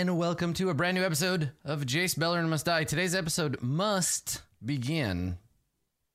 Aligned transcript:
everybody, 0.00 0.10
and 0.12 0.18
welcome 0.18 0.54
to 0.54 0.70
a 0.70 0.74
brand 0.74 0.96
new 0.96 1.04
episode 1.04 1.50
of 1.64 1.82
Jace 1.82 2.16
Beleren 2.18 2.48
Must 2.48 2.64
Die. 2.64 2.84
Today's 2.84 3.14
episode 3.14 3.60
must 3.60 4.42
begin 4.64 5.36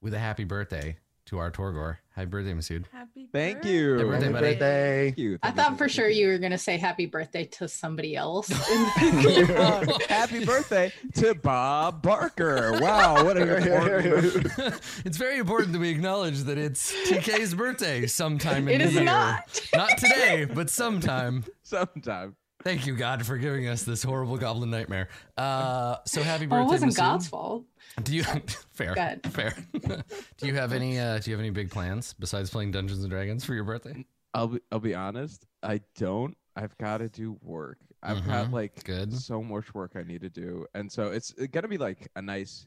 with 0.02 0.14
a 0.14 0.20
happy 0.20 0.44
birthday 0.44 0.98
to 1.28 1.38
our 1.38 1.52
Torgor. 1.52 1.98
Happy 2.16 2.28
birthday, 2.28 2.54
Masood. 2.54 2.86
Happy 2.92 3.28
Thank 3.32 3.58
birthday. 3.58 3.72
you. 3.74 3.94
Happy 3.94 4.04
birthday, 4.10 4.32
buddy. 4.32 4.46
birthday. 4.54 5.04
Thank 5.06 5.18
you. 5.20 5.40
I 5.44 5.48
Thank 5.48 5.56
thought 5.58 5.72
you. 5.72 5.78
for 5.78 5.90
sure 5.90 6.10
you 6.10 6.28
were 6.30 6.38
gonna 6.40 6.58
say 6.58 6.78
happy 6.78 7.06
birthday 7.06 7.46
to 7.46 7.68
somebody 7.68 8.16
else. 8.16 8.48
Happy 10.10 10.46
birthday 10.46 10.92
to 11.16 11.36
Bob 11.36 12.02
Barker. 12.02 12.80
Wow, 12.82 13.24
what 13.24 13.38
a 13.38 13.58
important 13.58 14.82
it's 15.06 15.18
very 15.18 15.38
important 15.38 15.74
that 15.74 15.80
we 15.80 15.90
acknowledge 15.90 16.40
that 16.44 16.58
it's 16.58 16.92
TK's 17.08 17.54
birthday 17.54 18.08
sometime 18.08 18.68
in 18.68 18.76
It 18.82 18.84
the 18.84 18.90
is 18.90 18.94
year. 18.96 19.04
not. 19.04 19.62
Not 19.76 19.98
today, 19.98 20.46
but 20.46 20.70
sometime. 20.70 21.44
sometime. 21.64 22.36
Thank 22.66 22.88
you, 22.88 22.96
God, 22.96 23.24
for 23.24 23.38
giving 23.38 23.68
us 23.68 23.84
this 23.84 24.02
horrible 24.02 24.38
goblin 24.38 24.72
nightmare. 24.72 25.10
Uh, 25.38 25.98
so 26.08 26.24
happy 26.24 26.48
birthday, 26.48 26.56
well, 26.58 26.68
it 26.68 26.72
wasn't 26.72 26.94
Masood. 26.94 26.98
God's 26.98 27.28
fault. 27.28 27.64
Do 28.04 28.16
you 28.16 28.24
fair? 28.74 28.96
Good. 28.96 29.32
Fair. 29.32 29.54
do 30.38 30.48
you 30.48 30.56
have 30.56 30.74
any? 30.74 30.98
Uh, 31.00 31.20
do 31.20 31.30
you 31.30 31.36
have 31.36 31.40
any 31.42 31.52
big 31.52 31.70
plans 31.70 32.16
besides 32.18 32.50
playing 32.50 32.72
Dungeons 32.72 33.02
and 33.04 33.12
Dragons 33.12 33.46
for 33.46 33.54
your 33.54 33.66
birthday? 33.66 34.04
I'll 34.34 34.48
be, 34.48 34.60
I'll 34.72 34.80
be 34.80 34.96
honest. 34.96 35.46
I 35.62 35.82
don't. 35.96 36.36
I've 36.56 36.76
got 36.80 36.98
to 36.98 37.08
do 37.10 37.38
work. 37.44 37.78
I've 38.02 38.26
got 38.26 38.48
Mhm. 38.48 38.52
like 38.54 38.84
Good. 38.84 39.14
so 39.14 39.44
much 39.44 39.74
work 39.76 39.92
I 39.96 40.02
need 40.02 40.22
to 40.22 40.30
do, 40.30 40.66
and 40.74 40.92
so 40.92 41.08
it's 41.12 41.32
gonna 41.52 41.68
be 41.68 41.78
like 41.78 42.08
a 42.16 42.22
nice 42.22 42.66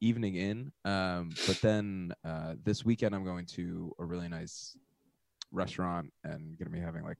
evening 0.00 0.34
in. 0.34 0.72
Um, 0.84 1.30
but 1.46 1.60
then 1.62 2.12
uh, 2.24 2.54
this 2.64 2.84
weekend 2.84 3.14
I'm 3.14 3.24
going 3.24 3.46
to 3.46 3.94
a 4.00 4.04
really 4.04 4.28
nice 4.28 4.76
restaurant 5.52 6.12
and 6.24 6.58
gonna 6.58 6.70
be 6.70 6.80
having 6.80 7.04
like 7.04 7.18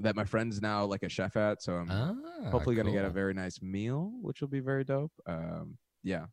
that 0.00 0.14
my 0.16 0.24
friend's 0.24 0.60
now 0.62 0.84
like 0.84 1.02
a 1.02 1.08
chef 1.08 1.36
at, 1.36 1.62
so 1.62 1.74
I'm 1.74 1.90
Ah, 1.90 2.50
hopefully 2.50 2.76
gonna 2.76 2.92
get 2.92 3.04
a 3.04 3.10
very 3.10 3.34
nice 3.34 3.60
meal, 3.62 4.12
which 4.22 4.40
will 4.40 4.48
be 4.48 4.60
very 4.60 4.84
dope. 4.84 5.12
Um, 5.26 5.76
yeah, 6.02 6.26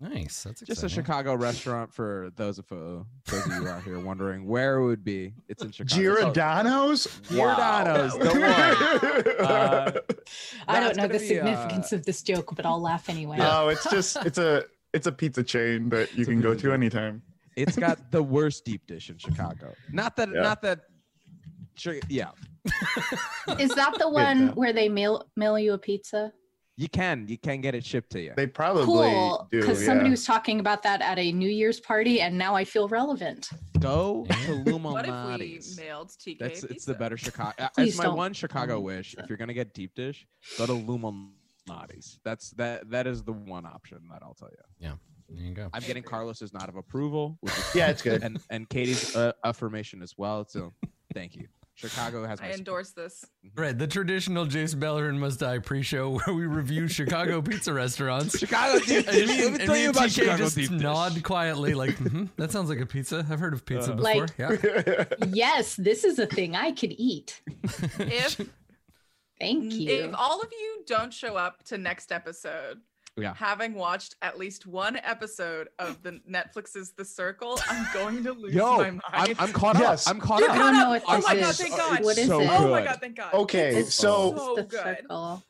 nice. 0.00 0.44
That's 0.44 0.60
just 0.60 0.84
a. 0.84 0.88
Chicago 0.88 1.34
restaurant 1.34 1.92
for 1.92 2.30
those 2.36 2.58
of 2.58 2.70
uh, 2.70 3.02
those 3.26 3.46
of 3.46 3.52
you 3.62 3.68
out 3.68 3.82
here 3.82 3.98
wondering 3.98 4.46
where 4.46 4.76
it 4.76 4.86
would 4.86 5.02
be. 5.04 5.34
It's 5.48 5.62
in 5.64 5.72
Chicago. 5.72 6.00
Giordano's? 6.02 7.08
Giordano's, 7.28 8.12
the 8.16 8.26
one. 8.28 9.40
Uh, 9.40 9.90
I 10.68 10.80
don't 10.80 10.96
know 10.96 11.08
the 11.08 11.18
be, 11.18 11.24
uh, 11.24 11.28
significance 11.46 11.92
of 11.92 12.04
this 12.04 12.22
joke, 12.22 12.54
but 12.54 12.64
I'll 12.66 12.80
laugh 12.80 13.08
anyway. 13.08 13.38
Oh, 13.40 13.68
it's 13.68 13.88
just 13.90 14.16
it's 14.24 14.38
a 14.38 14.64
it's 14.92 15.06
a 15.06 15.12
pizza 15.12 15.42
chain 15.42 15.88
that 15.90 16.12
you 16.14 16.20
It's 16.22 16.28
can 16.28 16.40
go 16.40 16.54
to 16.54 16.60
chain. 16.60 16.70
anytime. 16.72 17.22
It's 17.56 17.76
got 17.76 18.10
the 18.12 18.22
worst 18.22 18.64
deep 18.64 18.86
dish 18.86 19.10
in 19.10 19.18
Chicago. 19.18 19.74
Not 19.90 20.14
that, 20.16 20.28
Yeah. 20.32 20.42
not 20.42 20.62
that. 20.62 20.80
Chi- 21.82 22.00
Yeah, 22.08 22.30
Is 23.58 23.70
that 23.74 23.94
the 23.98 24.08
one 24.10 24.46
though. 24.48 24.52
where 24.52 24.72
they 24.72 24.88
mail 24.88 25.26
mail 25.36 25.58
you 25.58 25.72
a 25.74 25.78
pizza? 25.78 26.32
you 26.76 26.88
can, 26.88 27.26
you 27.28 27.36
can 27.36 27.60
get 27.60 27.74
it 27.74 27.84
shipped 27.84 28.08
to 28.10 28.20
you. 28.22 28.32
They 28.34 28.46
probably 28.46 28.84
Cool, 28.86 29.46
do. 29.52 29.60
because 29.60 29.80
yeah. 29.82 29.86
somebody 29.88 30.08
was 30.08 30.24
talking 30.24 30.60
about 30.60 30.82
that 30.84 31.02
at 31.02 31.18
a 31.18 31.30
New 31.30 31.50
Year's 31.50 31.78
party, 31.78 32.22
and 32.22 32.38
now 32.38 32.54
I 32.54 32.64
feel 32.64 32.88
relevant. 32.88 33.50
Go 33.80 34.24
to 34.30 34.34
What 34.34 34.40
if 34.40 34.64
we 34.64 34.72
Lou 34.72 34.78
Malnati's. 34.78 35.76
mailed 35.76 36.08
TK 36.08 36.38
That's 36.38 36.60
pizza? 36.62 36.66
it's 36.74 36.84
the 36.86 36.94
better 36.94 37.18
Chicago. 37.18 37.52
uh, 37.58 37.68
Please 37.74 37.88
It's 37.90 37.98
my 37.98 38.04
don't 38.04 38.16
one 38.16 38.32
Chicago 38.32 38.80
wish. 38.80 39.10
pizza. 39.10 39.22
If 39.24 39.28
you're 39.28 39.36
gonna 39.36 39.52
get 39.52 39.74
deep 39.74 39.94
dish, 39.94 40.26
go 40.56 40.64
to 40.64 40.72
Lou 40.72 40.96
Malnati's. 40.98 42.18
That's 42.24 42.50
that. 42.52 42.88
That 42.90 43.06
is 43.06 43.24
the 43.24 43.32
one 43.34 43.66
option 43.66 43.98
that 44.10 44.22
I'll 44.22 44.34
tell 44.34 44.48
you. 44.50 44.64
Yeah. 44.78 44.92
There 45.28 45.44
you 45.44 45.52
go. 45.54 45.68
I'm 45.74 45.82
getting 45.82 46.02
Carlos's 46.02 46.54
nod 46.54 46.70
of 46.70 46.76
approval, 46.76 47.36
which 47.42 47.52
is 47.58 47.74
Yeah, 47.74 47.88
it's 47.90 48.00
good. 48.00 48.22
and 48.22 48.40
and 48.48 48.66
Katie's 48.70 49.14
uh, 49.14 49.32
affirmation 49.44 50.00
as 50.02 50.14
well. 50.16 50.46
So, 50.48 50.72
thank 51.14 51.36
you. 51.36 51.46
Chicago 51.80 52.26
has 52.26 52.40
my 52.40 52.46
I 52.46 52.50
support. 52.50 52.58
endorse 52.58 52.90
this. 52.92 53.24
Right, 53.56 53.76
the 53.76 53.86
traditional 53.86 54.46
Jace 54.46 54.74
Beleren 54.74 55.18
Must 55.18 55.40
Die 55.40 55.58
pre-show 55.60 56.18
where 56.18 56.34
we 56.36 56.46
review 56.46 56.86
Chicago 56.88 57.40
pizza 57.50 57.72
restaurants. 57.72 58.38
Chicago 58.38 58.78
deep 58.84 59.06
And 59.08 59.16
dish. 59.16 59.28
me, 59.28 59.36
Let 59.36 59.38
me 59.38 59.46
and 59.46 59.58
tell 59.60 59.74
me 59.74 59.82
you 59.84 59.90
about 59.90 60.08
TK 60.08 60.14
Chicago 60.14 60.36
just 60.36 60.56
deep 60.56 60.70
dish. 60.70 60.80
nod 60.80 61.22
quietly, 61.22 61.74
like, 61.74 61.90
"Mhm, 61.98 62.28
that 62.36 62.50
sounds 62.52 62.68
like 62.68 62.80
a 62.80 62.86
pizza. 62.86 63.26
I've 63.30 63.40
heard 63.40 63.54
of 63.54 63.64
pizza 63.64 63.92
Uh, 63.92 63.96
before. 63.96 64.26
Like- 64.26 64.38
yeah. 64.38 65.04
yes, 65.32 65.74
this 65.76 66.04
is 66.04 66.18
a 66.18 66.26
thing 66.26 66.54
I 66.54 66.72
could 66.72 66.92
eat. 66.98 67.40
If 67.98 68.40
Thank 69.38 69.72
you. 69.72 69.90
if 69.90 70.14
all 70.14 70.40
of 70.42 70.48
you 70.52 70.84
don't 70.86 71.12
show 71.12 71.36
up 71.36 71.62
to 71.64 71.78
next 71.78 72.12
episode, 72.12 72.80
Yeah. 73.16 73.34
having 73.34 73.74
watched 73.74 74.16
at 74.22 74.38
least 74.38 74.66
one 74.66 74.96
episode 74.96 75.68
of 75.78 76.02
the 76.02 76.20
Netflix's 76.30 76.92
The 76.92 77.04
Circle, 77.04 77.58
I'm 77.68 77.86
going 77.92 78.24
to 78.24 78.32
lose 78.32 78.54
Yo, 78.54 78.76
my 78.78 78.90
mind. 78.90 79.02
I'm, 79.12 79.34
I'm 79.38 79.52
caught 79.52 79.78
Yes. 79.78 80.06
up. 80.06 80.14
I'm 80.14 80.20
caught 80.20 80.40
You're 80.40 80.50
up. 80.50 80.56
Caught 80.56 80.72
don't 80.72 80.74
know 80.74 80.94
up. 80.94 81.02
Oh 81.06 81.20
my. 81.26 81.34
God, 81.40 81.54
thank 81.54 81.76
God. 81.76 82.04
What 82.04 82.18
is 82.18 82.26
So 82.28 82.40
it? 82.40 82.48
oh 82.50 82.70
my 82.70 82.82
god, 82.84 82.98
thank 83.00 83.16
God. 83.16 83.34
Okay, 83.34 83.76
It's 83.76 83.94
so 83.94 84.34
so 84.36 84.54
the 84.56 84.62
good. 84.62 84.80
circle. 84.80 85.42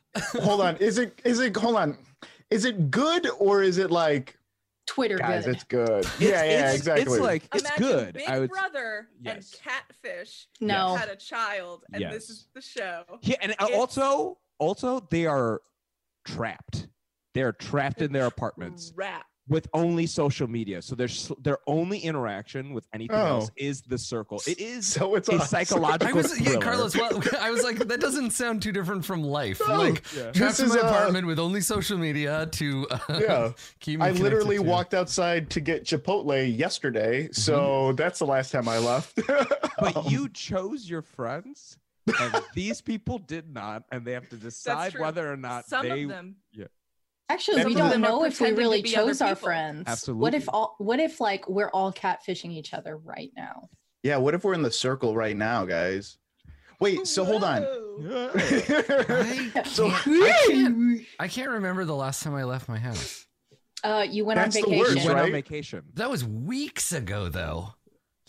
hold 0.43 0.61
on. 0.63 0.77
Is 0.79 0.99
it 0.99 1.21
is 1.25 1.39
it 1.41 1.57
hold 1.57 1.77
on? 1.77 1.97
Is 2.51 2.65
it 2.65 2.91
good 2.91 3.29
or 3.39 3.63
is 3.63 3.79
it 3.79 3.91
like 3.93 4.37
Twitter 4.87 5.19
guys, 5.19 5.45
good. 5.45 5.55
it's 5.55 5.65
good. 5.65 5.89
It's- 6.01 6.21
yeah, 6.21 6.29
yeah, 6.29 6.43
it's- 6.43 6.75
exactly. 6.75 7.03
It's 7.03 7.19
like 7.23 7.45
it's 7.55 7.63
Imagine 7.63 7.87
good. 7.87 8.15
Big 8.15 8.29
I 8.29 8.39
would. 8.41 8.51
Brother 8.51 9.09
Yes. 9.21 9.35
and 9.55 9.63
Catfish 9.63 10.49
no. 10.61 10.97
had 10.97 11.09
a 11.09 11.15
child, 11.15 11.85
and 11.93 12.03
this 12.11 12.29
is 12.31 12.49
the 12.55 12.61
show. 12.61 13.05
Yeah, 13.23 13.37
and 13.43 13.53
uh, 13.53 13.67
It's- 13.67 13.79
also, 13.79 14.39
also 14.59 15.07
they 15.11 15.27
are 15.27 15.63
trapped. 16.25 16.89
They 17.35 17.43
are 17.43 17.53
trapped 17.53 18.03
in 18.03 18.13
their 18.13 18.27
apartments 18.27 18.93
Rap. 18.97 19.25
with 19.49 19.69
only 19.73 20.07
social 20.07 20.49
media. 20.49 20.83
So 20.83 20.95
their 20.97 21.09
their 21.43 21.59
only 21.67 21.99
interaction 21.99 22.73
with 22.75 22.87
anything 22.93 23.17
Oh. 23.17 23.27
else 23.27 23.51
is 23.57 23.83
the 23.83 23.99
circle. 23.99 24.41
It 24.49 24.59
is 24.59 24.87
so 24.87 25.15
it's 25.15 25.29
a 25.29 25.35
awesome. 25.37 25.57
I 25.57 25.63
psychological 25.65 26.17
was, 26.17 26.41
yeah, 26.41 26.45
thriller. 26.51 26.61
Carlos. 26.63 26.97
Well, 26.97 27.23
I 27.41 27.51
was 27.53 27.63
like, 27.63 27.79
that 27.87 28.01
doesn't 28.01 28.33
sound 28.33 28.63
too 28.63 28.73
different 28.73 29.05
from 29.05 29.23
life. 29.23 29.61
No. 29.67 29.77
like, 29.77 30.05
Yeah. 30.13 30.33
trapped 30.33 30.39
This 30.39 30.61
in 30.61 30.69
my 30.71 30.77
is, 30.77 30.83
uh, 30.83 30.87
apartment 30.89 31.27
with 31.29 31.39
only 31.39 31.61
social 31.61 31.99
media 31.99 32.47
to 32.53 32.87
uh, 32.91 32.99
Yeah. 33.21 33.53
keep 33.81 34.01
me. 34.01 34.07
I 34.07 34.11
literally 34.11 34.57
to- 34.57 34.63
walked 34.63 34.93
outside 34.95 35.51
to 35.51 35.61
get 35.61 35.85
Chipotle 35.85 36.57
yesterday, 36.59 37.29
so 37.33 37.93
that's 37.93 38.19
the 38.19 38.27
last 38.27 38.51
time 38.51 38.69
I 38.69 38.79
left. 38.79 39.21
But 39.81 40.11
you 40.11 40.29
chose 40.29 40.91
your 40.91 41.01
friends, 41.01 41.79
and 42.21 42.43
these 42.55 42.83
people 42.83 43.19
did 43.19 43.51
not, 43.55 43.85
and 43.91 44.05
they 44.05 44.13
have 44.13 44.29
to 44.29 44.37
decide 44.37 44.93
true. 44.93 45.01
whether 45.01 45.33
or 45.33 45.39
not 45.39 45.67
Some 45.69 45.89
they. 45.89 46.03
of 46.03 46.09
them. 46.11 46.37
Actually, 47.31 47.65
we 47.65 47.75
don't 47.75 48.01
know 48.01 48.25
if 48.25 48.41
we 48.41 48.51
really 48.53 48.83
chose 48.83 49.21
our 49.21 49.31
people. 49.35 49.47
friends. 49.49 50.09
What 50.09 50.35
if 50.35 50.49
all? 50.49 50.75
What 50.79 50.99
if 51.01 51.21
like 51.21 51.49
we're 51.49 51.71
all 51.71 51.93
catfishing 51.93 52.51
each 52.51 52.75
other 52.75 52.97
right 52.97 53.31
now? 53.37 53.69
yeah, 54.03 54.17
what 54.17 54.35
if 54.35 54.45
we're 54.45 54.55
in 54.55 54.63
the 54.63 54.71
circle 54.71 55.15
right 55.15 55.37
now, 55.37 55.65
guys? 55.65 56.17
Wait, 56.81 57.07
so 57.07 57.25
hold 57.25 57.45
on. 57.45 57.63
I 58.35 59.63
So- 59.67 59.91
can't, 59.91 60.07
I 60.09 60.45
can't. 60.49 61.01
I 61.21 61.29
can't 61.29 61.51
remember 61.51 61.85
the 61.85 61.95
last 61.95 62.23
time 62.23 62.35
I 62.35 62.45
left 62.45 62.69
my 62.69 62.79
house. 62.79 63.27
Uh, 63.85 64.07
you 64.09 64.25
went 64.25 64.39
That's 64.39 64.57
on 64.57 64.63
the 64.63 64.69
vacation. 64.69 64.79
worst, 64.95 64.99
You 65.03 65.07
went 65.09 65.19
on 65.19 65.25
right? 65.25 65.33
vacation. 65.33 65.83
That 65.95 66.11
was 66.11 66.25
weeks 66.25 66.93
ago, 66.93 67.29
though. 67.29 67.75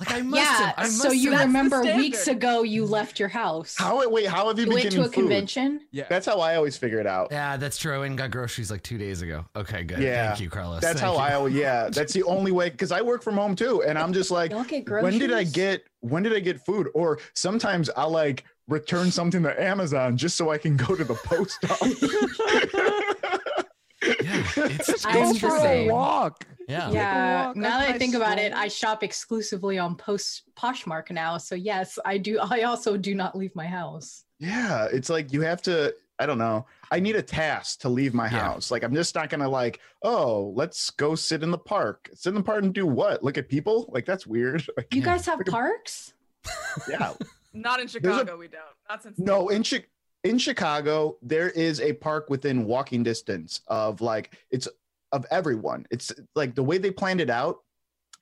Like 0.02 0.14
I 0.14 0.22
must 0.24 0.42
yeah, 0.42 0.58
have. 0.58 0.74
I 0.78 0.82
must 0.82 1.00
so 1.00 1.12
you 1.12 1.30
have, 1.30 1.40
That's 1.42 1.48
remember 1.48 1.96
weeks 1.96 2.28
ago 2.28 2.64
you 2.64 2.86
left 2.86 3.20
your 3.20 3.30
house. 3.30 3.76
How 3.78 4.10
wait, 4.10 4.26
how 4.26 4.48
have 4.48 4.58
you, 4.58 4.64
you 4.64 4.70
been 4.72 4.80
went 4.80 4.92
to 4.94 5.02
a 5.02 5.04
food? 5.04 5.14
convention. 5.14 5.82
Yeah. 5.92 6.06
That's 6.10 6.26
how 6.26 6.40
I 6.40 6.56
always 6.56 6.76
figure 6.76 7.00
it 7.00 7.06
out. 7.06 7.28
Yeah, 7.30 7.56
that's 7.56 7.78
true. 7.78 7.94
I 7.94 8.00
went 8.00 8.10
and 8.10 8.18
got 8.18 8.32
groceries 8.32 8.72
like 8.72 8.82
two 8.82 8.98
days 8.98 9.22
ago. 9.22 9.46
Okay, 9.56 9.84
good. 9.84 10.00
Yeah. 10.00 10.30
Thank 10.30 10.40
you, 10.40 10.50
Carlos. 10.50 10.82
That's 10.82 11.00
Thank 11.00 11.14
how 11.14 11.20
you. 11.20 11.32
I 11.32 11.34
always 11.36 11.54
yeah. 11.54 11.90
That's 11.94 12.14
the 12.14 12.24
only 12.24 12.52
way 12.52 12.72
because 12.72 12.92
I 12.92 13.02
work 13.04 13.22
from 13.22 13.36
home 13.36 13.56
too, 13.56 13.84
and 13.84 13.96
I'm 14.00 14.12
just 14.12 14.32
like, 14.32 14.50
Y'all 14.50 14.66
when 15.04 15.20
did 15.20 15.32
I 15.32 15.44
get 15.44 15.84
when 16.00 16.24
did 16.24 16.34
I 16.34 16.40
get 16.40 16.66
food? 16.66 16.88
Or 16.96 17.20
sometimes 17.36 17.92
I'll 17.96 18.10
like 18.10 18.44
return 18.68 19.12
something 19.12 19.44
to 19.44 19.62
Amazon 19.62 20.18
just 20.18 20.36
so 20.36 20.50
I 20.50 20.58
can 20.58 20.78
go 20.78 20.96
to 20.96 21.04
the 21.04 21.14
post 21.14 21.60
office. 21.70 22.04
Yeah, 24.04 24.44
it's, 24.56 25.06
I'm 25.06 25.16
it's 25.18 25.42
the 25.42 25.48
true. 25.48 25.60
same. 25.60 25.92
walk. 25.92 26.44
Yeah. 26.72 26.92
Yeah. 26.92 27.46
walk 27.48 27.56
Now 27.58 27.80
that 27.80 27.90
I 27.90 27.92
my 27.94 27.98
think 27.98 28.16
about 28.16 28.40
it. 28.40 28.54
I 28.54 28.68
shop 28.68 29.04
exclusively 29.04 29.78
on 29.78 29.96
Post 29.96 30.44
Poshmark 30.56 31.12
now. 31.12 31.38
So 31.38 31.56
yes, 31.56 32.00
I 32.06 32.18
do. 32.18 32.40
I 32.40 32.62
also 32.64 32.98
do 32.98 33.14
not 33.16 33.36
leave 33.38 33.56
my 33.56 33.66
house. 33.68 34.24
yeah, 34.40 34.88
it's 34.92 35.10
like 35.10 35.32
you 35.34 35.42
have 35.42 35.62
to. 35.64 35.94
I 36.20 36.28
don't 36.28 36.38
know. 36.38 36.68
I 36.92 37.00
need 37.00 37.16
a 37.16 37.22
task 37.22 37.80
to 37.82 37.90
leave 37.90 38.14
my 38.14 38.26
Yeah. 38.26 38.40
house. 38.40 38.70
Like 38.70 38.84
I'm 38.84 38.94
just 38.94 39.16
not 39.16 39.30
gonna 39.32 39.50
like, 39.50 39.80
oh, 40.04 40.54
let's 40.56 40.92
go 40.92 41.16
sit 41.16 41.42
in 41.42 41.50
the 41.52 41.58
park. 41.58 42.10
Sit 42.14 42.30
in 42.30 42.36
the 42.36 42.44
park 42.44 42.64
and 42.64 42.74
do 42.74 42.86
what? 42.86 43.24
Look 43.24 43.38
at 43.40 43.50
people? 43.50 43.90
Like 43.92 44.06
that's 44.06 44.26
weird. 44.28 44.64
Like, 44.78 44.94
You 44.94 45.02
guys 45.02 45.26
have 45.26 45.40
Look 45.40 45.50
parks? 45.52 46.14
yeah. 46.90 47.14
Not 47.54 47.80
in 47.80 47.86
a- 47.86 47.90
Chicago, 47.90 48.38
we 48.38 48.48
don't. 48.48 48.62
Not 48.88 49.02
since 49.04 49.18
No, 49.20 49.50
in 49.50 49.64
Chi- 49.64 49.86
in 50.24 50.38
Chicago, 50.38 51.18
there 51.24 51.50
is 51.50 51.82
a 51.82 51.94
park 51.94 52.30
within 52.30 52.66
walking 52.66 53.02
distance 53.04 53.62
of 53.68 54.00
like 54.02 54.38
it's 54.52 54.68
of 55.12 55.26
everyone. 55.32 55.86
It's 55.92 56.12
like 56.36 56.56
the 56.56 56.64
way 56.64 56.78
they 56.78 56.92
planned 56.92 57.22
it 57.22 57.30
out. 57.30 57.58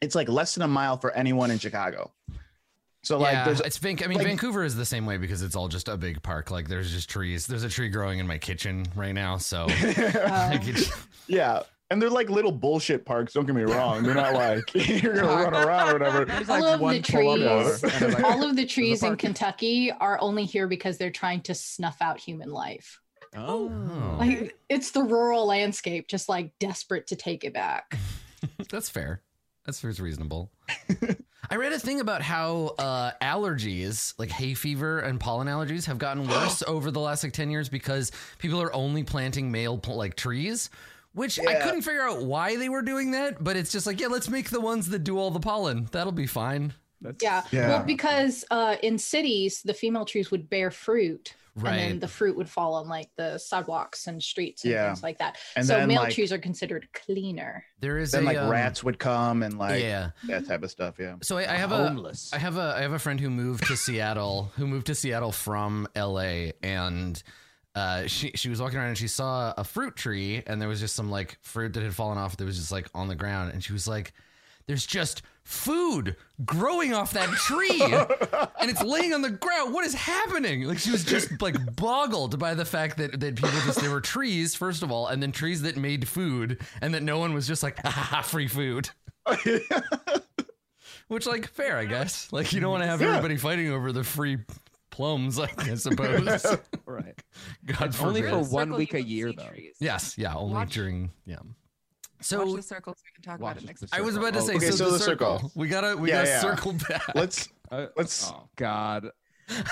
It's 0.01 0.15
like 0.15 0.29
less 0.29 0.53
than 0.55 0.63
a 0.63 0.67
mile 0.67 0.97
for 0.97 1.11
anyone 1.11 1.51
in 1.51 1.59
Chicago. 1.59 2.11
So 3.03 3.17
like, 3.17 3.33
yeah, 3.33 3.45
there's 3.45 3.61
it's 3.61 3.77
Van- 3.77 3.97
I 4.03 4.07
mean, 4.07 4.17
like- 4.17 4.27
Vancouver 4.27 4.63
is 4.63 4.75
the 4.75 4.85
same 4.85 5.05
way 5.05 5.17
because 5.17 5.41
it's 5.41 5.55
all 5.55 5.67
just 5.69 5.87
a 5.87 5.95
big 5.95 6.21
park. 6.21 6.51
Like, 6.51 6.67
there's 6.67 6.91
just 6.91 7.09
trees. 7.09 7.47
There's 7.47 7.63
a 7.63 7.69
tree 7.69 7.89
growing 7.89 8.19
in 8.19 8.27
my 8.27 8.37
kitchen 8.37 8.85
right 8.95 9.13
now, 9.13 9.37
so 9.37 9.67
like, 9.83 10.77
yeah, 11.27 11.61
and 11.89 12.01
they're 12.01 12.09
like 12.09 12.29
little 12.29 12.51
bullshit 12.51 13.05
parks. 13.05 13.33
Don't 13.33 13.45
get 13.45 13.55
me 13.55 13.63
wrong. 13.63 14.03
They're 14.03 14.13
not 14.15 14.33
like 14.33 14.73
you're 15.01 15.13
gonna 15.15 15.27
run 15.27 15.53
around 15.53 15.89
or 15.89 15.93
whatever. 15.93 16.25
There's 16.25 16.49
All 16.49 16.59
like 16.61 16.73
of 16.73 16.79
the 16.79 16.83
one 16.83 17.01
kilometer, 17.01 17.77
trees- 17.77 18.01
like, 18.13 18.23
All 18.25 18.43
of 18.43 18.55
the 18.57 18.65
trees 18.65 19.01
in. 19.03 19.15
Kentucky 19.15 19.91
are 19.91 20.17
only 20.21 20.43
here 20.45 20.67
because 20.67 20.97
they're 20.97 21.09
trying 21.09 21.41
to 21.43 21.55
snuff 21.55 21.97
out 22.01 22.19
human 22.19 22.51
life. 22.51 22.99
Oh, 23.35 23.71
Like 24.17 24.57
it's 24.69 24.91
the 24.91 25.03
rural 25.03 25.45
landscape, 25.45 26.07
just 26.07 26.29
like 26.29 26.57
desperate 26.59 27.07
to 27.07 27.15
take 27.15 27.43
it 27.43 27.53
back. 27.53 27.97
That's 28.69 28.89
fair. 28.89 29.21
That's 29.65 29.81
that's 29.81 29.99
reasonable. 29.99 30.51
I 31.51 31.55
read 31.55 31.73
a 31.73 31.79
thing 31.79 31.99
about 31.99 32.21
how 32.21 32.75
uh, 32.79 33.11
allergies, 33.21 34.13
like 34.17 34.29
hay 34.31 34.53
fever 34.53 34.99
and 34.99 35.19
pollen 35.19 35.47
allergies, 35.47 35.85
have 35.85 35.97
gotten 35.97 36.27
worse 36.27 36.63
over 36.65 36.89
the 36.91 36.99
last 36.99 37.23
like 37.23 37.33
ten 37.33 37.51
years 37.51 37.69
because 37.69 38.11
people 38.39 38.61
are 38.61 38.73
only 38.73 39.03
planting 39.03 39.51
male 39.51 39.79
like 39.87 40.15
trees. 40.15 40.69
Which 41.13 41.39
I 41.39 41.55
couldn't 41.55 41.81
figure 41.81 42.03
out 42.03 42.23
why 42.23 42.55
they 42.55 42.69
were 42.69 42.83
doing 42.83 43.11
that, 43.11 43.43
but 43.43 43.57
it's 43.57 43.71
just 43.71 43.87
like, 43.87 43.99
yeah, 43.99 44.07
let's 44.07 44.29
make 44.29 44.51
the 44.51 44.61
ones 44.61 44.89
that 44.89 44.99
do 44.99 45.17
all 45.17 45.31
the 45.31 45.39
pollen. 45.39 45.89
That'll 45.91 46.13
be 46.13 46.27
fine. 46.27 46.73
that's 47.01 47.21
Yeah. 47.21 47.43
Yeah. 47.51 47.69
Well, 47.69 47.83
because 47.83 48.45
uh, 48.51 48.75
in 48.83 48.99
cities, 48.99 49.63
the 49.63 49.73
female 49.73 50.05
trees 50.05 50.29
would 50.29 50.49
bear 50.49 50.69
fruit. 50.69 51.33
And 51.67 51.79
then 51.79 51.99
the 51.99 52.07
fruit 52.07 52.35
would 52.37 52.49
fall 52.49 52.75
on 52.75 52.87
like 52.87 53.09
the 53.15 53.37
sidewalks 53.37 54.07
and 54.07 54.21
streets 54.21 54.63
and 54.63 54.71
Yeah. 54.73 54.87
things 54.87 55.03
like 55.03 55.17
that. 55.19 55.37
And 55.55 55.65
so 55.65 55.73
then, 55.73 55.87
male 55.87 56.01
like- 56.03 56.13
trees 56.13 56.31
are 56.31 56.37
considered 56.37 56.87
cleaner. 56.93 57.63
There 57.79 57.97
is 57.97 58.11
Then 58.11 58.23
a 58.23 58.25
like 58.25 58.37
um, 58.37 58.49
rats 58.49 58.83
would 58.83 58.99
come 58.99 59.43
and 59.43 59.57
like 59.57 59.81
yeah. 59.81 60.11
that 60.27 60.47
type 60.47 60.63
of 60.63 60.71
stuff. 60.71 60.95
Yeah. 60.99 61.15
So 61.21 61.37
I, 61.37 61.53
I 61.53 61.55
have 61.55 61.71
a 61.71 61.87
homeless. 61.89 62.31
I 62.33 62.37
have 62.37 62.57
a 62.57 62.73
I 62.77 62.81
have 62.81 62.93
a 62.93 62.99
friend 62.99 63.19
who 63.19 63.29
moved 63.29 63.65
to 63.67 63.77
Seattle, 63.77 64.51
who 64.55 64.67
moved 64.67 64.87
to 64.87 64.95
Seattle 64.95 65.31
from 65.31 65.87
LA, 65.95 66.51
and 66.61 67.21
uh, 67.75 68.07
she 68.07 68.31
she 68.35 68.49
was 68.49 68.61
walking 68.61 68.77
around 68.79 68.89
and 68.89 68.97
she 68.97 69.07
saw 69.07 69.53
a 69.57 69.63
fruit 69.63 69.95
tree, 69.95 70.43
and 70.47 70.61
there 70.61 70.67
was 70.67 70.79
just 70.79 70.95
some 70.95 71.09
like 71.09 71.37
fruit 71.41 71.73
that 71.73 71.83
had 71.83 71.93
fallen 71.93 72.17
off 72.17 72.35
that 72.37 72.43
was 72.45 72.57
just 72.57 72.71
like 72.71 72.87
on 72.93 73.07
the 73.07 73.15
ground, 73.15 73.51
and 73.53 73.63
she 73.63 73.71
was 73.71 73.87
like, 73.87 74.11
"There's 74.67 74.85
just 74.85 75.21
food 75.49 76.15
growing 76.45 76.93
off 76.93 77.11
that 77.13 77.27
tree, 77.29 77.81
and 78.61 78.69
it's 78.69 78.83
laying 78.83 79.13
on 79.13 79.21
the 79.23 79.31
ground. 79.31 79.73
What 79.73 79.83
is 79.85 79.93
happening?" 79.95 80.63
Like 80.63 80.77
she 80.77 80.91
was 80.91 81.03
just 81.03 81.41
like 81.41 81.75
boggled 81.75 82.37
by 82.37 82.53
the 82.53 82.65
fact 82.65 82.97
that 82.97 83.19
that 83.19 83.35
people 83.35 83.49
just 83.65 83.81
there 83.81 83.89
were 83.89 83.99
trees 84.01 84.53
first 84.55 84.83
of 84.83 84.91
all, 84.91 85.07
and 85.07 85.21
then 85.23 85.31
trees 85.31 85.63
that 85.63 85.75
made 85.75 86.07
food, 86.07 86.59
and 86.81 86.93
that 86.93 87.01
no 87.03 87.17
one 87.17 87.33
was 87.33 87.47
just 87.47 87.63
like, 87.63 87.79
"Ha 87.83 87.89
ha, 87.89 88.01
ha 88.01 88.21
free 88.21 88.47
food." 88.47 88.89
Which, 91.07 91.25
like, 91.25 91.47
fair, 91.47 91.77
I 91.77 91.85
guess. 91.85 92.31
Like, 92.31 92.53
you 92.53 92.59
don't 92.61 92.69
want 92.69 92.83
to 92.83 92.87
have 92.87 93.01
Yeah. 93.01 93.09
everybody 93.09 93.35
fighting 93.37 93.71
over 93.71 93.91
the 93.91 94.03
free 94.03 94.37
plums, 94.91 95.39
like, 95.39 95.67
I 95.67 95.73
suppose. 95.73 96.45
right. 96.85 97.15
God 97.65 97.87
It's 97.87 97.99
only 98.01 98.21
for 98.21 98.39
one 98.43 98.69
you 98.71 98.77
week 98.77 98.93
a 98.93 99.01
year, 99.01 99.33
though. 99.35 99.47
trees. 99.47 99.75
Yes, 99.79 100.19
yeah, 100.19 100.35
only 100.35 100.53
Watch- 100.53 100.73
during, 100.75 101.09
yeah. 101.25 101.37
Watch 102.19 102.25
So 102.25 102.55
the 102.55 102.61
circle 102.61 102.93
so 102.93 103.01
we 103.05 103.11
can 103.15 103.23
talk 103.23 103.39
about 103.39 103.57
it 103.57 103.65
next 103.65 103.79
time. 103.81 103.89
I 103.93 104.01
was 104.01 104.17
about 104.17 104.33
to 104.33 104.39
Oh, 104.39 104.43
say, 104.43 104.55
okay, 104.55 104.71
so, 104.71 104.75
so 104.75 104.85
the, 104.85 104.91
the 104.91 104.99
circle. 104.99 105.35
circle. 105.37 105.51
We 105.55 105.67
gotta, 105.69 105.95
we 105.95 106.09
Yeah, 106.09 106.17
gotta 106.25 106.29
yeah. 106.29 106.39
circle 106.41 106.73
back. 106.73 107.15
Let's 107.15 107.49
Uh, 107.71 107.85
let's 107.95 108.27
oh 108.31 108.49
God. 108.55 109.11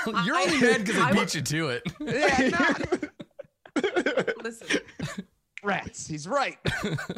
You're 0.05 0.35
I- 0.35 0.43
only 0.43 0.61
mad 0.61 0.85
because 0.85 1.01
I 1.01 1.09
I 1.09 1.11
beat 1.13 1.19
would- 1.19 1.35
you 1.35 1.41
to 1.41 1.69
it. 1.69 1.83
Yeah, 1.99 2.73
Listen, 4.43 4.67
Rats. 5.63 6.07
He's 6.07 6.27
right. 6.27 6.57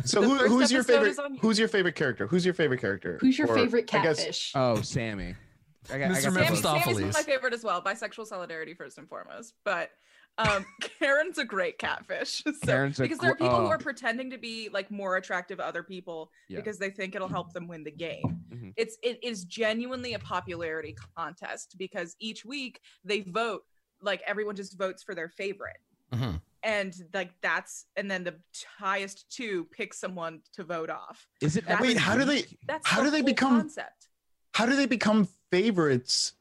So 0.05 0.21
who, 0.21 0.35
who's 0.47 0.71
your 0.71 0.83
favorite? 0.83 1.09
is 1.11 1.19
Who's 1.41 1.59
your 1.59 1.67
favorite 1.67 1.95
character? 1.95 2.27
Who's 2.27 2.45
your 2.45 2.53
favorite 2.53 2.81
character? 2.81 3.17
Who's 3.21 3.37
your 3.37 3.47
Or, 3.49 3.55
favorite 3.55 3.93
I 3.93 4.03
guess- 4.03 4.17
catfish? 4.19 4.51
Oh, 4.55 4.81
Sammy. 4.81 5.35
I 5.91 5.97
got, 5.97 6.11
I 6.11 6.15
Mr. 6.15 6.23
got 6.35 6.57
Sammy, 6.57 6.93
Sammy's 6.93 7.13
my 7.13 7.23
favorite 7.23 7.53
as 7.53 7.63
well. 7.63 7.81
Bisexual 7.81 8.27
solidarity 8.27 8.73
first 8.73 8.97
and 8.97 9.07
foremost, 9.09 9.53
but 9.63 9.89
um, 10.37 10.65
Karen's 10.99 11.37
a 11.37 11.45
great 11.45 11.77
catfish. 11.77 12.41
So, 12.45 12.53
Karen's 12.65 12.99
a 12.99 13.03
because 13.03 13.19
there 13.19 13.31
are 13.31 13.35
gr- 13.35 13.43
people 13.45 13.57
who 13.59 13.65
oh. 13.65 13.69
are 13.69 13.77
pretending 13.77 14.29
to 14.31 14.37
be 14.37 14.69
like 14.71 14.89
more 14.91 15.17
attractive 15.17 15.57
to 15.57 15.65
other 15.65 15.83
people 15.83 16.31
Yeah. 16.47 16.57
because 16.59 16.77
they 16.77 16.89
think 16.89 17.15
it'll 17.15 17.27
help 17.27 17.53
them 17.53 17.67
win 17.67 17.83
the 17.83 17.91
game. 17.91 18.39
Mhm. 18.53 18.73
It's 18.77 18.97
it 19.03 19.19
is 19.23 19.45
genuinely 19.45 20.13
a 20.13 20.19
popularity 20.19 20.95
contest 21.17 21.75
because 21.77 22.15
each 22.19 22.45
week 22.45 22.79
they 23.03 23.21
vote 23.21 23.63
like 24.01 24.21
everyone 24.25 24.55
just 24.55 24.77
votes 24.77 25.03
for 25.03 25.13
their 25.15 25.29
favorite. 25.29 25.77
Mhm. 26.13 26.41
And 26.63 26.93
like 27.13 27.31
that's 27.41 27.85
and 27.95 28.09
then 28.09 28.23
the 28.23 28.35
highest 28.77 29.29
two 29.29 29.65
pick 29.71 29.93
someone 29.93 30.41
to 30.53 30.63
vote 30.63 30.89
off. 30.89 31.27
Is 31.41 31.55
it? 31.57 31.65
Wait, 31.67 31.71
every 31.73 31.93
how 31.95 32.17
do 32.17 32.25
they- 32.25 32.45
That's 32.67 32.87
How 32.87 32.97
the 32.99 33.05
do 33.05 33.11
they 33.11 33.19
whole 33.19 33.25
become- 33.25 33.59
concept. 33.61 34.07
How 34.53 34.65
do 34.65 34.75
they 34.75 34.85
become 34.87 35.27
favorites? 35.51 36.33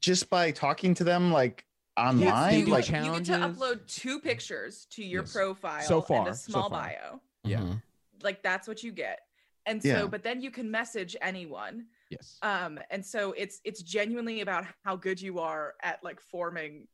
Just 0.00 0.30
by 0.30 0.52
talking 0.52 0.94
to 0.94 1.04
them 1.04 1.32
like 1.32 1.64
online? 1.98 2.64
do 2.64 2.70
like 2.70 2.84
cha- 2.84 3.04
you 3.04 3.12
get 3.12 3.24
to 3.26 3.32
upload 3.32 3.86
two 3.86 4.20
pictures 4.20 4.86
to 4.90 5.04
your 5.04 5.22
Yes. 5.22 5.32
profile 5.32 5.82
So 5.82 5.96
and 5.98 6.06
far, 6.06 6.28
a 6.28 6.34
so 6.34 6.52
small 6.52 6.70
far. 6.70 6.82
bio. 6.82 7.20
Yeah. 7.44 7.58
Mhm. 7.60 7.82
Like 8.22 8.42
that's 8.42 8.66
what 8.68 8.82
you 8.82 8.92
get. 8.92 9.20
And 9.66 9.84
Yeah. 9.84 10.00
so, 10.00 10.08
but 10.08 10.22
then 10.22 10.40
you 10.40 10.50
can 10.50 10.70
message 10.70 11.14
anyone. 11.20 11.86
Yes. 12.10 12.38
Um, 12.42 12.78
and 12.90 13.04
so 13.04 13.32
it's 13.32 13.60
it's 13.64 13.82
genuinely 13.82 14.40
about 14.40 14.64
how 14.84 14.96
good 14.96 15.20
you 15.20 15.38
are 15.40 15.74
at 15.82 16.02
like 16.02 16.20
forming 16.20 16.88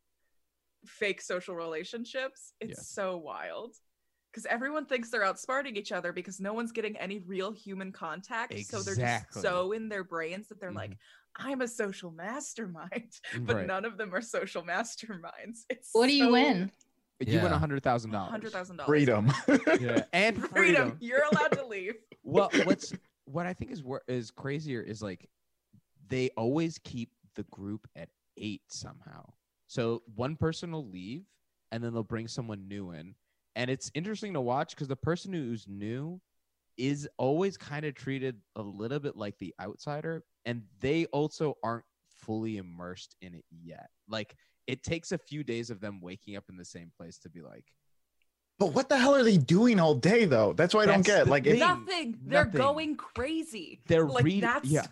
fake 0.87 1.21
social 1.23 1.55
relationships. 1.55 2.53
It's 2.61 2.79
Yes. 2.79 2.89
so 2.89 3.17
wild. 3.17 3.77
Because 4.31 4.47
everyone 4.47 4.85
thinks 4.87 5.11
they're 5.11 5.23
outsmarting 5.23 5.77
each 5.77 5.93
other 5.93 6.13
because 6.13 6.41
no 6.41 6.53
one's 6.53 6.73
getting 6.73 6.97
any 6.97 7.21
real 7.21 7.53
human 7.53 7.93
contact. 7.93 8.59
So 8.67 8.83
they're 8.83 8.97
just 8.97 9.33
so 9.41 9.71
in 9.71 9.89
their 9.89 10.03
brains 10.03 10.49
that 10.49 10.59
they're 10.61 10.73
like, 10.73 10.91
Mhm. 10.91 10.99
I'm 11.37 11.61
a 11.63 11.69
social 11.69 12.11
mastermind. 12.11 13.13
But 13.41 13.57
Right. 13.57 13.67
none 13.67 13.85
of 13.85 13.97
them 13.99 14.15
are 14.15 14.21
social 14.23 14.63
masterminds. 14.63 15.65
It's 15.71 15.91
what 15.93 16.07
do 16.09 16.15
you 16.17 16.25
so- 16.27 16.33
win? 16.33 16.71
You 17.21 17.37
win 17.41 17.45
Yeah. 17.47 17.55
a 17.55 17.59
hundred 17.59 17.83
thousand 17.83 18.11
dollars. 18.11 18.31
Hundred 18.31 18.53
thousand 18.53 18.77
dollars. 18.77 18.89
freedom. 18.89 19.33
Yeah, 19.81 20.05
and 20.13 20.37
Freedom. 20.37 20.51
freedom. 20.53 20.97
You're 21.01 21.23
allowed 21.33 21.53
to 21.53 21.67
leave. 21.67 21.95
well, 22.23 22.51
what's 22.65 22.93
what 23.27 23.47
I 23.47 23.53
think 23.55 23.71
is 23.71 23.83
wor- 23.83 24.03
is 24.09 24.31
crazier 24.31 24.83
is 24.83 25.01
like 25.01 25.29
they 26.09 26.31
always 26.37 26.79
keep 26.79 27.11
the 27.37 27.45
group 27.45 27.87
at 27.97 28.09
eight 28.37 28.63
somehow. 28.69 29.25
So 29.69 30.03
one 30.17 30.37
person 30.37 30.73
will 30.73 30.89
leave, 30.89 31.25
and 31.73 31.83
then 31.83 31.93
they'll 31.95 32.03
bring 32.03 32.29
someone 32.29 32.67
new 32.69 32.91
in, 32.91 33.15
and 33.57 33.71
it's 33.71 33.91
interesting 33.95 34.35
to 34.35 34.41
watch 34.41 34.71
because 34.75 34.89
the 34.89 34.97
person 34.97 35.33
who's 35.33 35.67
new 35.69 36.21
is 36.77 37.09
always 37.19 37.57
kind 37.57 37.85
of 37.85 37.95
treated 37.95 38.37
a 38.57 38.63
little 38.63 38.99
bit 38.99 39.17
like 39.17 39.39
the 39.39 39.55
outsider, 39.61 40.23
and 40.45 40.63
they 40.81 41.07
also 41.07 41.55
aren't 41.63 41.85
fully 42.09 42.57
immersed 42.57 43.17
in 43.21 43.35
it 43.35 43.45
yet. 43.51 43.89
Like 44.09 44.35
it 44.67 44.83
takes 44.83 45.13
a 45.13 45.19
few 45.19 45.45
days 45.45 45.71
of 45.71 45.81
them 45.81 46.01
waking 46.01 46.37
up 46.37 46.45
in 46.49 46.57
the 46.57 46.65
same 46.65 46.91
place 46.97 47.19
to 47.19 47.31
be 47.31 47.43
like, 47.43 47.67
but 48.59 48.73
what 48.73 48.89
the 48.89 48.97
hell 48.97 49.15
are 49.15 49.25
they 49.25 49.37
doing 49.37 49.81
all 49.81 49.95
day 49.95 50.25
though? 50.25 50.53
That's 50.53 50.75
what 50.75 50.89
I 50.89 50.93
don't 50.93 51.05
get. 51.05 51.27
Like, 51.27 51.45
thing. 51.45 51.55
if, 51.55 51.59
Nothing. 51.59 52.19
They're 52.25 52.45
nothing. 52.45 52.61
going 52.61 52.97
crazy. 52.97 53.81
they're 53.87 54.07
like 54.07 54.25
reading. 54.25 54.41
that's 54.43 54.69
Yeah, 54.69 54.87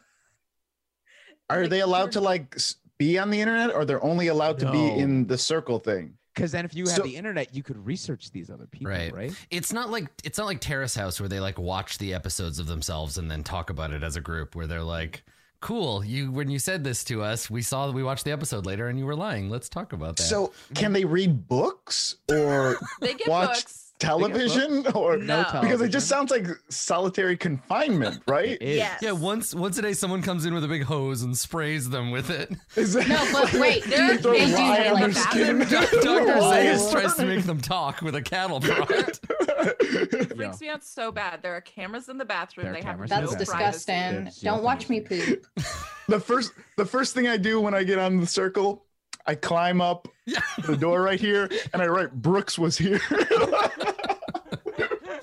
are 1.49 1.63
like, 1.63 1.71
they 1.71 1.81
allowed 1.81 2.13
to 2.13 2.21
like 2.21 2.57
be 2.99 3.19
on 3.19 3.31
the 3.31 3.41
internet, 3.41 3.75
or 3.75 3.85
they're 3.85 4.03
only 4.05 4.29
allowed 4.29 4.59
to 4.61 4.71
be 4.71 4.89
in 4.89 5.27
the 5.27 5.39
circle 5.39 5.79
thing? 5.79 6.15
Because 6.35 6.53
then 6.53 6.65
if 6.65 6.75
you 6.75 6.87
had 6.87 6.97
So- 6.97 7.03
the 7.03 7.17
internet, 7.17 7.55
you 7.55 7.63
could 7.63 7.85
research 7.85 8.31
these 8.31 8.49
other 8.51 8.67
people, 8.67 8.89
Right. 8.91 9.13
right? 9.15 9.33
It's 9.51 9.73
not 9.73 9.91
like 9.91 10.09
it's 10.25 10.39
not 10.39 10.47
like 10.47 10.61
Terrace 10.61 10.95
House 10.95 11.21
where 11.21 11.29
they 11.29 11.41
like 11.41 11.59
watch 11.59 11.99
the 11.99 12.15
episodes 12.15 12.59
of 12.59 12.67
themselves 12.67 13.19
and 13.19 13.31
then 13.31 13.45
talk 13.45 13.69
about 13.71 13.93
it 13.93 14.03
as 14.03 14.17
a 14.17 14.21
group. 14.21 14.55
Where 14.55 14.67
they're 14.67 14.83
like, 14.83 15.25
"Cool, 15.61 16.03
you 16.05 16.33
when 16.33 16.49
you 16.51 16.59
said 16.59 16.85
this 16.85 17.05
to 17.05 17.23
us, 17.23 17.51
we 17.51 17.61
saw 17.61 17.91
we 17.91 18.03
watched 18.03 18.25
the 18.25 18.33
episode 18.33 18.65
later 18.67 18.89
and 18.89 18.99
you 18.99 19.05
were 19.07 19.15
lying. 19.17 19.51
Let's 19.51 19.69
talk 19.69 19.93
about 19.93 20.17
that." 20.17 20.23
So, 20.23 20.53
can 20.75 20.93
they 20.95 21.05
read 21.05 21.49
books 21.49 22.17
or 22.31 22.79
They 23.01 23.15
get 23.15 23.29
Watch 23.29 23.49
books. 23.65 23.82
Television, 24.03 24.87
or 24.95 25.17
No. 25.17 25.45
because 25.61 25.81
it 25.81 25.89
just 25.89 26.09
sounds 26.09 26.31
like 26.31 26.47
solitary 26.69 27.37
confinement, 27.37 28.23
right? 28.27 28.51
It 28.51 28.63
is. 28.63 28.77
Yes. 28.77 29.01
yeah, 29.03 29.13
once 29.13 29.55
once 29.55 29.79
a 29.79 29.83
day, 29.83 29.93
someone 29.93 30.23
comes 30.23 30.45
in 30.45 30.55
with 30.55 30.65
a 30.65 30.69
big 30.69 30.83
hose 30.85 31.23
and 31.23 31.37
sprays 31.37 31.91
them 31.91 32.11
with 32.11 32.31
it. 32.31 32.51
Is 32.77 32.93
that- 32.95 33.09
No, 33.09 33.27
but 33.33 33.53
wait, 33.61 33.85
There 33.85 34.17
do 34.19 34.29
are 34.31 34.33
they 34.35 34.47
do 34.47 34.53
lye 34.53 34.77
they 34.83 34.89
on 34.89 34.95
like 34.95 35.13
the 35.15 35.15
bathroom. 35.15 35.59
Dr. 35.61 36.25
Whoa. 36.25 36.53
Zayas 36.53 36.91
tries 36.93 37.15
to 37.15 37.25
make 37.27 37.45
them 37.45 37.61
talk 37.61 38.03
with 38.03 38.15
a 38.15 38.23
cattle 38.23 38.61
prod. 38.61 38.91
It 38.91 39.19
Yeah. 40.13 40.25
freaks 40.37 40.61
me 40.61 40.69
out 40.69 40.85
so 40.85 41.13
bad. 41.13 41.43
There 41.43 41.55
are 41.57 41.61
cameras 41.61 42.09
in 42.09 42.19
the 42.19 42.25
bathroom. 42.25 42.65
There 42.67 42.73
they 42.75 42.81
have 42.81 42.95
cameras 42.97 43.11
no 43.11 43.17
in 43.19 43.23
That's 43.25 43.35
privacy. 43.51 43.79
disgusting. 43.79 44.25
There's 44.25 44.41
Don't 44.41 44.63
watch 44.63 44.89
me 44.89 45.01
poop. 45.01 45.47
the 46.09 46.19
first 46.21 46.53
the 46.77 46.85
first 46.87 47.15
thing 47.15 47.29
I 47.29 47.37
do 47.37 47.61
when 47.61 47.75
I 47.75 47.85
get 47.85 47.99
on 47.99 48.21
the 48.21 48.27
circle, 48.27 48.85
I 49.27 49.35
climb 49.37 49.81
up 49.81 50.09
Yeah. 50.27 50.41
the 50.67 50.77
door 50.77 51.03
right 51.03 51.21
here 51.21 51.49
and 51.73 51.81
I 51.83 51.87
write 51.87 52.13
Brooks 52.13 52.59
was 52.59 52.77
here. 52.77 53.01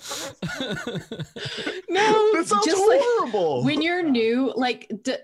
No, 1.89 2.29
that 2.33 2.45
sounds 2.47 2.65
just 2.65 2.87
like 2.87 3.01
horrible. 3.01 3.63
when 3.63 3.81
you're 3.81 4.03
new, 4.03 4.53
like, 4.55 4.91
d- 5.03 5.15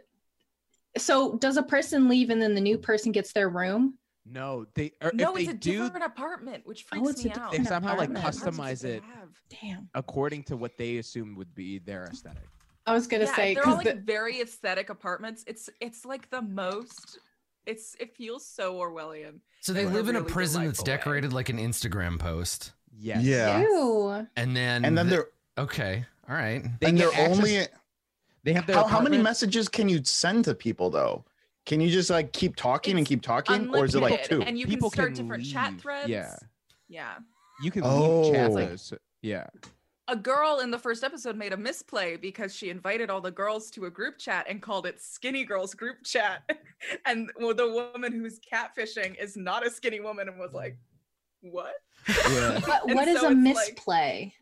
so 0.97 1.37
does 1.37 1.57
a 1.57 1.63
person 1.63 2.07
leave 2.09 2.29
and 2.29 2.41
then 2.41 2.55
the 2.55 2.61
new 2.61 2.77
person 2.77 3.11
gets 3.11 3.33
their 3.33 3.49
room? 3.49 3.97
No, 4.25 4.65
they 4.73 4.91
or 5.01 5.11
No, 5.13 5.35
if 5.35 5.41
it's 5.41 5.47
they 5.47 5.51
a 5.51 5.55
do 5.55 5.83
different 5.83 6.05
apartment, 6.05 6.65
which 6.65 6.85
Oh, 6.91 6.97
freaks 7.05 7.09
it's 7.11 7.21
a 7.25 7.27
me 7.27 7.33
out. 7.33 7.51
they 7.51 7.57
different 7.59 7.67
somehow 7.67 7.97
like 7.97 8.09
customize 8.11 8.83
it 8.83 9.03
Damn. 9.61 9.87
according 9.93 10.43
to 10.45 10.57
what 10.57 10.77
they 10.77 10.97
assume 10.97 11.35
would 11.35 11.53
be 11.53 11.77
their 11.79 12.05
aesthetic. 12.05 12.47
I 12.87 12.93
was 12.93 13.05
gonna 13.07 13.25
Yeah, 13.25 13.35
say 13.35 13.53
they're 13.53 13.63
all 13.67 13.77
because 13.77 13.93
like 13.95 14.03
very 14.05 14.41
aesthetic 14.41 14.89
apartments. 14.89 15.43
It's 15.47 15.69
it's 15.79 16.05
like 16.05 16.29
the 16.31 16.41
most. 16.41 17.19
It's 17.67 17.95
it 17.99 18.15
feels 18.15 18.47
so 18.47 18.75
Orwellian. 18.75 19.39
so 19.61 19.73
they 19.73 19.83
In 19.83 19.93
live 19.93 20.07
in 20.09 20.15
a 20.15 20.19
really 20.21 20.31
prison 20.31 20.65
that's 20.65 20.79
delightful 20.81 20.91
way. 20.93 20.97
decorated 20.97 21.33
like 21.33 21.49
an 21.49 21.57
Instagram 21.57 22.17
post, 22.19 22.73
Yes. 22.97 23.23
Yeah. 23.23 23.61
ew. 23.61 24.27
and 24.35 24.55
then 24.55 24.85
and 24.85 24.97
then 24.97 25.07
the- 25.09 25.15
they're 25.15 25.27
okay, 25.65 26.05
all 26.29 26.35
right. 26.35 26.63
They 26.79 26.87
and 26.89 26.97
they're 26.97 27.09
access- 27.09 27.37
only 27.37 27.59
They 28.43 28.53
have 28.53 28.67
their 28.67 28.75
how, 28.75 28.85
how 28.85 29.01
many 29.01 29.17
messages 29.17 29.67
can 29.69 29.89
you 29.89 30.03
send 30.03 30.45
to 30.45 30.55
people 30.55 30.89
though? 30.89 31.25
Can 31.65 31.81
you 31.81 31.89
just 31.89 32.09
like 32.11 32.31
keep 32.31 32.55
talking 32.55 32.97
and 32.97 33.05
keep 33.07 33.21
talking, 33.23 33.73
or 33.75 33.85
is 33.85 33.95
it 33.95 34.01
like 34.01 34.23
two? 34.23 34.41
And 34.43 34.57
you 34.57 34.67
People 34.67 34.89
can 34.91 34.97
start 34.97 35.15
can 35.15 35.23
different 35.23 35.45
chat 35.45 35.81
threads. 35.81 36.09
Yeah. 36.09 36.35
Yeah. 36.87 37.15
You 37.63 37.71
can 37.71 37.81
Oh. 37.83 38.21
leave 38.21 38.33
chat 38.33 38.51
Like- 38.51 38.69
those. 38.69 38.93
Yeah. 39.21 39.47
A 40.07 40.15
girl 40.15 40.59
in 40.59 40.69
the 40.69 40.77
first 40.77 41.03
episode 41.03 41.35
made 41.35 41.51
a 41.51 41.57
misplay 41.57 42.15
because 42.15 42.55
she 42.55 42.69
invited 42.69 43.09
all 43.09 43.21
the 43.21 43.31
girls 43.31 43.71
to 43.71 43.85
a 43.85 43.89
group 43.89 44.19
chat 44.19 44.45
and 44.47 44.61
called 44.61 44.85
it 44.85 45.01
Skinny 45.01 45.43
Girls 45.43 45.73
Group 45.73 46.03
Chat. 46.05 46.43
and 47.07 47.31
the 47.39 47.91
woman 47.95 48.11
who's 48.13 48.39
catfishing 48.39 49.19
is 49.19 49.35
not 49.35 49.65
a 49.65 49.71
skinny 49.71 49.99
woman 50.01 50.27
and 50.29 50.37
was 50.37 50.53
like, 50.53 50.77
what? 51.51 51.73
Yeah. 52.07 52.59
But 52.65 52.93
what 52.93 53.07
is 53.07 53.19
so 53.21 53.27
a 53.27 53.31
it's 53.31 53.35
like- 53.35 53.37
misplay? 53.37 54.33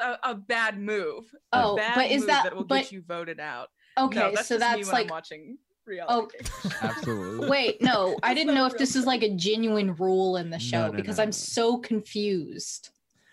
A, 0.00 0.16
a 0.30 0.34
bad 0.34 0.80
move. 0.80 1.24
A 1.52 1.62
Oh, 1.64 1.76
bad 1.76 1.94
but 1.94 2.10
is 2.10 2.22
move 2.22 2.26
that- 2.28 2.56
will 2.56 2.64
but- 2.64 2.82
get 2.82 2.92
you 2.92 3.02
voted 3.06 3.38
out. 3.40 3.68
okay, 3.98 4.18
no, 4.18 4.32
that's 4.34 4.48
so 4.48 4.58
just 4.58 4.76
me 4.76 4.82
that's 4.82 4.86
when 4.92 4.96
I'm 4.96 5.02
like 5.02 5.10
watching 5.10 5.58
oh, 5.58 5.62
reality. 5.86 6.36
Oh, 6.64 6.70
Absolutely. 6.82 7.48
wait, 7.48 7.80
no, 7.82 8.16
I 8.22 8.34
didn't 8.34 8.54
know 8.54 8.66
if 8.66 8.72
real 8.72 8.78
this 8.80 8.96
is 8.96 9.06
like 9.06 9.22
a 9.22 9.30
genuine 9.34 9.94
rule 9.94 10.36
in 10.38 10.50
the 10.50 10.58
show 10.58 10.86
no, 10.88 10.92
because 10.92 11.18
no, 11.18 11.22
I'm 11.24 11.32
so 11.32 11.78
confused. 11.78 12.90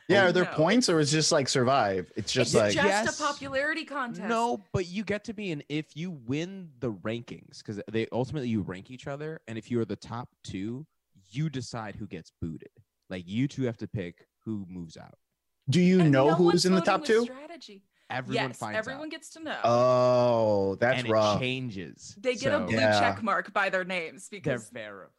Yeah, 0.09 0.23
Oh, 0.23 0.27
are 0.27 0.31
there 0.33 0.43
no. 0.43 0.51
points 0.51 0.89
or 0.89 0.99
is 0.99 1.13
it 1.13 1.17
just 1.17 1.31
like 1.31 1.47
survive? 1.47 2.11
It's 2.17 2.31
just 2.31 2.49
it's 2.53 2.55
like 2.55 2.73
just 2.73 2.85
Yes. 2.85 3.19
a 3.19 3.23
popularity 3.23 3.85
contest. 3.85 4.27
No, 4.27 4.61
but 4.73 4.85
you 4.87 5.03
get 5.03 5.23
to 5.23 5.33
be 5.33 5.51
in 5.51 5.63
if 5.69 5.95
you 5.95 6.11
win 6.11 6.69
the 6.81 6.91
rankings 6.91 7.59
because 7.59 7.81
they 7.91 8.07
ultimately 8.11 8.49
you 8.49 8.61
rank 8.61 8.91
each 8.91 9.07
other, 9.07 9.39
and 9.47 9.57
if 9.57 9.71
you 9.71 9.79
are 9.79 9.85
the 9.85 9.95
top 9.95 10.27
two, 10.43 10.85
you 11.31 11.49
decide 11.49 11.95
who 11.95 12.05
gets 12.05 12.31
booted. 12.41 12.69
Like 13.13 13.23
you 13.27 13.47
two 13.47 13.61
have 13.63 13.77
to 13.77 13.87
pick 13.87 14.25
who 14.43 14.65
moves 14.67 14.97
out. 14.97 15.13
do 15.69 15.79
you 15.79 16.01
And 16.01 16.11
know 16.11 16.29
no 16.29 16.33
who's 16.35 16.65
in 16.65 16.73
the 16.73 16.81
top 16.81 17.05
two? 17.05 17.21
Strategy. 17.25 17.83
Everyone 18.09 18.49
yes, 18.49 18.57
finds 18.57 18.77
everyone 18.79 19.03
out. 19.05 19.11
gets 19.11 19.29
to 19.31 19.39
know. 19.43 19.59
Oh, 19.63 20.75
that's 20.79 21.01
and 21.03 21.09
rough. 21.09 21.37
it 21.37 21.39
changes. 21.45 22.15
they 22.19 22.33
get 22.35 22.53
a 22.55 22.59
blue 22.61 22.75
Yeah. 22.75 22.99
check 22.99 23.21
mark 23.21 23.53
by 23.53 23.69
their 23.69 23.85
names 23.85 24.29
because 24.29 24.69
They're 24.71 24.83
verified. 24.89 25.13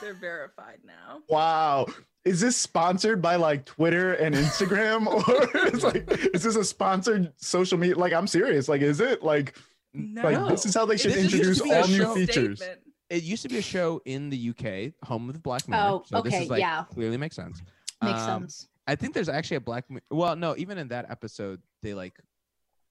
they're 0.00 0.14
verified 0.14 0.78
now. 0.82 1.20
Wow. 1.28 1.86
Is 2.24 2.40
this 2.40 2.56
sponsored 2.56 3.20
by 3.20 3.36
like 3.36 3.66
Twitter 3.66 4.14
and 4.14 4.34
Instagram 4.34 5.06
or 5.28 5.50
it's 5.68 5.84
like 5.84 6.10
is 6.34 6.42
this 6.42 6.56
a 6.56 6.64
sponsored 6.64 7.32
social 7.36 7.76
media? 7.78 7.96
Like 7.98 8.14
I'm 8.14 8.26
serious. 8.26 8.66
Like 8.66 8.80
is 8.80 9.00
it 9.00 9.22
like 9.22 9.54
No, 9.92 10.22
like 10.22 10.48
this 10.48 10.64
is 10.64 10.74
how 10.74 10.86
they 10.86 10.96
should 10.96 11.12
This 11.12 11.24
introduce 11.32 11.60
all 11.60 11.86
new 11.86 12.14
features. 12.14 12.58
Statement. 12.58 12.80
It 13.10 13.22
used 13.22 13.42
to 13.42 13.48
be 13.48 13.56
a 13.58 13.62
show 13.62 14.02
in 14.04 14.28
the 14.28 14.50
UK, 14.50 14.92
home 15.08 15.28
of 15.28 15.34
the 15.34 15.40
Black 15.40 15.66
Mirror. 15.68 15.82
Oh, 15.82 16.02
so 16.06 16.20
this 16.22 16.34
okay, 16.34 16.44
is 16.44 16.50
like 16.50 16.60
yeah. 16.60 16.84
clearly 16.90 17.16
makes 17.16 17.36
sense. 17.36 17.62
Makes 18.02 18.20
Um, 18.20 18.42
sense. 18.42 18.68
I 18.86 18.94
think 18.94 19.14
there's 19.14 19.28
actually 19.28 19.56
a 19.58 19.60
Black. 19.60 19.84
Well, 20.10 20.36
no, 20.36 20.54
even 20.56 20.76
in 20.78 20.88
that 20.88 21.10
episode, 21.10 21.60
they 21.82 21.94
like 21.94 22.14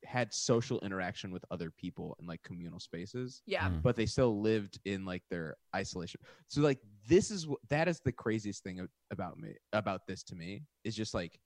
had 0.06 0.34
social 0.34 0.80
interaction 0.82 1.32
with 1.32 1.44
other 1.52 1.70
people 1.72 2.16
in 2.20 2.28
like 2.28 2.42
communal 2.44 2.80
spaces, 2.80 3.42
Yeah. 3.46 3.70
Mm. 3.70 3.82
but 3.82 3.96
they 3.96 4.06
still 4.06 4.40
lived 4.42 4.80
in 4.86 5.06
like 5.06 5.24
their 5.30 5.56
isolation. 5.76 6.22
So 6.48 6.62
like 6.62 6.80
this 7.08 7.30
is 7.32 7.48
what 7.48 7.60
that 7.70 7.88
is 7.88 8.00
the 8.00 8.12
craziest 8.12 8.64
thing 8.64 8.80
a- 8.80 8.88
about 9.12 9.38
me 9.40 9.54
about 9.74 10.08
this 10.08 10.24
to 10.24 10.36
me 10.36 10.62
is 10.84 10.96
just 10.96 11.14
like, 11.14 11.40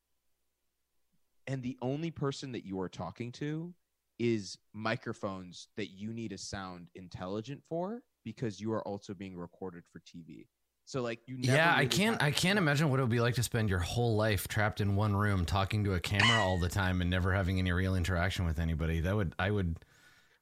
and 1.47 1.63
the 1.63 1.77
only 1.81 2.11
person 2.11 2.51
that 2.51 2.65
you 2.65 2.79
are 2.81 2.89
talking 2.89 3.31
to 3.33 3.73
is 4.21 4.55
microphones 4.71 5.69
that 5.77 5.87
you 5.87 6.13
need 6.13 6.29
to 6.29 6.37
sound 6.37 6.89
intelligent 6.93 7.59
for 7.67 8.03
because 8.23 8.61
you 8.61 8.71
are 8.71 8.87
also 8.87 9.15
being 9.15 9.35
recorded 9.35 9.83
for 9.91 9.99
TV. 10.01 10.45
So 10.85 11.01
like 11.01 11.21
you 11.25 11.37
never 11.39 11.57
yeah, 11.57 11.73
I 11.75 11.87
can't. 11.87 12.21
I 12.21 12.29
can't 12.29 12.59
imagine 12.59 12.91
what 12.91 12.99
it 12.99 13.03
would 13.03 13.09
be 13.09 13.19
like 13.19 13.33
to 13.35 13.43
spend 13.43 13.67
your 13.67 13.79
whole 13.79 14.15
life 14.15 14.47
trapped 14.47 14.79
in 14.79 14.95
one 14.95 15.15
room, 15.15 15.45
talking 15.45 15.83
to 15.85 15.95
a 15.95 15.99
camera 15.99 16.39
all 16.39 16.59
the 16.59 16.69
time, 16.69 17.01
and 17.01 17.09
never 17.09 17.33
having 17.33 17.57
any 17.57 17.71
real 17.71 17.95
interaction 17.95 18.45
with 18.45 18.59
anybody. 18.59 18.99
That 18.99 19.15
would. 19.15 19.33
I 19.39 19.49
would. 19.49 19.77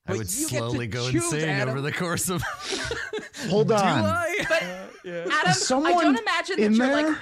I 0.07 0.13
would 0.13 0.33
you 0.33 0.49
get 0.49 0.49
to 0.49 0.57
slowly 0.57 0.87
go 0.87 1.09
choose, 1.09 1.31
insane 1.31 1.49
Adam. 1.49 1.69
over 1.69 1.81
the 1.81 1.93
course 1.93 2.29
of. 2.29 2.41
Hold 3.49 3.69
Do 3.69 3.75
on. 3.75 3.81
I? 3.81 4.35
But 4.49 4.63
yeah. 5.05 5.25
Adam, 5.31 5.85
I 5.85 6.03
don't 6.03 6.19
imagine 6.19 6.59
that 6.59 6.71
you're 6.71 6.87
there? 6.87 7.07
like 7.09 7.17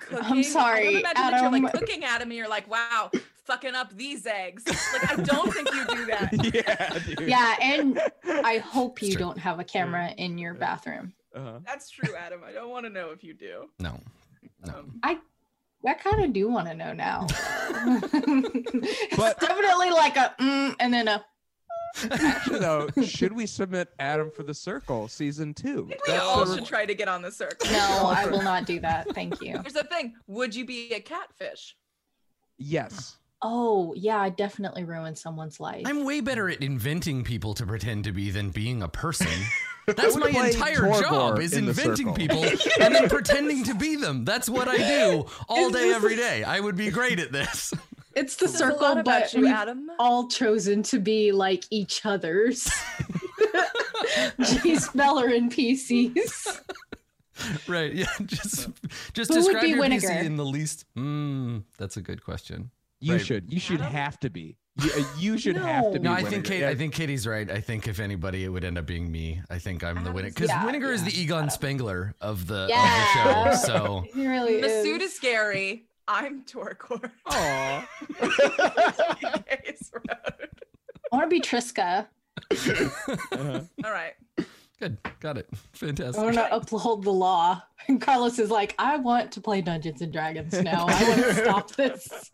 cooking. 0.00 0.24
I'm 0.24 0.38
I 0.38 0.42
sorry, 0.42 0.82
don't 0.84 1.00
imagine 1.00 1.14
that 1.14 1.40
you're 1.40 1.62
like 1.62 1.72
cooking 1.72 2.04
at 2.04 2.20
him 2.20 2.28
and 2.28 2.36
you're 2.36 2.48
like, 2.48 2.68
wow, 2.68 3.10
fucking 3.44 3.74
up 3.74 3.94
these 3.96 4.26
eggs. 4.26 4.64
Like, 4.66 5.18
I 5.18 5.22
don't 5.22 5.52
think 5.52 5.72
you 5.74 5.84
do 5.86 6.06
that. 6.06 6.30
yeah, 6.54 6.98
dude. 7.16 7.28
Yeah, 7.28 7.54
and 7.60 8.00
I 8.44 8.58
hope 8.58 9.02
you 9.02 9.16
don't 9.16 9.38
have 9.38 9.58
a 9.60 9.64
camera 9.64 10.10
in 10.16 10.38
your 10.38 10.54
bathroom. 10.54 11.12
Uh-huh. 11.34 11.58
That's 11.64 11.90
true, 11.90 12.14
Adam. 12.14 12.42
I 12.46 12.52
don't 12.52 12.70
want 12.70 12.84
to 12.86 12.90
know 12.90 13.10
if 13.10 13.24
you 13.24 13.34
do. 13.34 13.68
No. 13.78 13.98
No. 14.66 14.74
Um, 14.74 15.00
I 15.02 15.18
kind 15.94 16.24
of 16.24 16.32
do 16.32 16.48
want 16.48 16.68
to 16.68 16.74
know 16.74 16.92
now. 16.92 17.26
it's 17.28 19.16
But- 19.16 19.40
definitely 19.40 19.90
like 19.90 20.16
a 20.16 20.34
mm, 20.40 20.74
and 20.78 20.92
then 20.92 21.08
a 21.08 21.24
Actually, 22.10 22.60
though, 22.60 22.88
should 23.04 23.32
we 23.34 23.44
submit 23.44 23.88
Adam 23.98 24.30
for 24.30 24.42
the 24.44 24.54
Circle 24.54 25.08
season 25.08 25.52
two? 25.52 25.84
I 25.86 25.90
think 25.90 26.06
we 26.06 26.12
That's 26.14 26.24
all 26.24 26.44
the- 26.46 26.54
should 26.56 26.64
try 26.66 26.86
to 26.86 26.94
get 26.94 27.06
on 27.08 27.20
the 27.20 27.30
circle. 27.30 27.70
no. 27.70 28.12
I 28.16 28.26
will 28.26 28.40
not 28.42 28.64
do 28.64 28.80
that. 28.80 29.12
Thank 29.14 29.42
you. 29.42 29.58
Here's 29.60 29.74
the 29.74 29.84
thing: 29.84 30.14
Would 30.26 30.54
you 30.54 30.64
be 30.64 30.92
a 30.94 31.00
catfish? 31.00 31.76
Yes. 32.58 33.18
Oh 33.44 33.92
yeah, 33.96 34.20
I 34.20 34.28
definitely 34.28 34.84
ruined 34.84 35.18
someone's 35.18 35.58
life. 35.58 35.82
I'm 35.86 36.04
way 36.04 36.20
better 36.20 36.48
at 36.48 36.62
inventing 36.62 37.24
people 37.24 37.54
to 37.54 37.66
pretend 37.66 38.04
to 38.04 38.12
be 38.12 38.30
than 38.30 38.50
being 38.50 38.82
a 38.82 38.88
person. 38.88 39.26
That's 39.86 40.16
my 40.16 40.28
entire 40.28 40.76
Torgor 40.82 41.00
job 41.00 41.38
is 41.40 41.54
in 41.54 41.66
inventing 41.66 42.14
people 42.14 42.44
and 42.80 42.94
then 42.94 43.08
pretending 43.08 43.64
to 43.64 43.74
be 43.74 43.96
them. 43.96 44.24
That's 44.24 44.48
what 44.48 44.68
I 44.68 44.76
do 44.76 45.26
all 45.48 45.70
day, 45.70 45.88
this 45.88 45.96
every 45.96 46.14
the- 46.14 46.22
day. 46.22 46.44
I 46.44 46.60
would 46.60 46.76
be 46.76 46.90
great 46.90 47.18
at 47.18 47.32
this. 47.32 47.74
it's 48.14 48.36
the 48.36 48.46
Says 48.46 48.58
circle, 48.58 49.02
but 49.02 49.34
you, 49.34 49.40
we've 49.42 49.50
Adam. 49.50 49.90
all 49.98 50.28
chosen 50.28 50.84
to 50.84 51.00
be 51.00 51.32
like 51.32 51.64
each 51.70 52.06
other's. 52.06 52.70
G 54.62 54.76
Speller 54.76 55.26
and 55.26 55.50
PCs. 55.50 56.60
right. 57.66 57.92
Yeah. 57.92 58.06
Just 58.24 58.68
just 59.14 59.32
Who 59.34 59.40
would 59.40 59.52
describe 59.54 59.62
be 59.62 59.68
your 59.70 59.78
Winnegar? 59.82 60.02
PC 60.02 60.24
in 60.24 60.36
the 60.36 60.44
least. 60.44 60.84
Mm, 60.96 61.64
that's 61.78 61.96
a 61.96 62.00
good 62.00 62.22
question. 62.24 62.70
You 63.02 63.14
Right. 63.14 63.26
should. 63.26 63.52
You 63.52 63.58
should 63.60 63.80
have 63.80 64.18
to 64.20 64.30
be. 64.30 64.56
You, 64.80 64.90
uh, 64.96 65.04
you 65.18 65.36
should 65.42 65.56
have 65.56 65.92
to 65.92 65.98
be. 65.98 66.04
No, 66.04 66.12
I 66.12 66.22
think 66.22 66.44
Winnegar. 66.44 66.48
Kate. 66.48 66.60
Yeah. 66.60 66.68
I 66.70 66.74
think 66.76 66.94
Katie's 66.94 67.26
right. 67.26 67.50
I 67.50 67.60
think 67.60 67.88
if 67.88 67.98
anybody, 68.00 68.44
it 68.44 68.48
would 68.48 68.64
end 68.64 68.78
up 68.78 68.86
being 68.86 69.10
me. 69.10 69.42
I 69.50 69.58
think 69.58 69.82
I'm 69.84 70.02
the 70.04 70.12
winner 70.12 70.28
because 70.28 70.48
Yeah, 70.48 70.64
Winnegar 70.64 70.92
is 70.92 71.02
the 71.04 71.10
Egon 71.20 71.50
Spengler 71.50 72.14
of 72.20 72.46
the 72.46 72.66
Yeah. 72.70 72.80
of 72.80 73.44
the 73.44 73.56
show. 73.56 73.66
So 73.66 74.04
He 74.14 74.26
really 74.26 74.62
Masood 74.62 75.00
is. 75.00 75.10
is 75.10 75.16
scary. 75.16 75.84
I'm 76.08 76.44
Torgor. 76.44 77.10
Aw. 77.26 77.88
Case 79.48 79.90
Road. 79.92 80.48
I 81.12 81.16
want 81.16 81.24
to 81.24 81.28
be 81.28 81.40
Triska. 81.40 82.06
Uh-huh. 82.50 83.60
All 83.84 83.90
right. 83.92 84.14
Good, 84.82 84.98
got 85.20 85.38
it, 85.38 85.48
Fantastic. 85.72 86.18
I 86.20 86.24
fantastic. 86.24 86.24
want 86.24 86.34
to 86.36 86.54
uphold 86.56 87.04
the 87.04 87.12
law. 87.12 87.62
And 87.88 88.00
Carlos 88.00 88.38
is 88.38 88.50
like, 88.50 88.74
I 88.78 88.96
want 88.96 89.32
to 89.32 89.40
play 89.40 89.60
Dungeons 89.60 90.02
and 90.02 90.12
Dragons 90.12 90.52
now. 90.60 90.86
I 90.88 91.08
want 91.08 91.20
to 91.22 91.34
stop 91.44 91.70
this. 91.76 92.30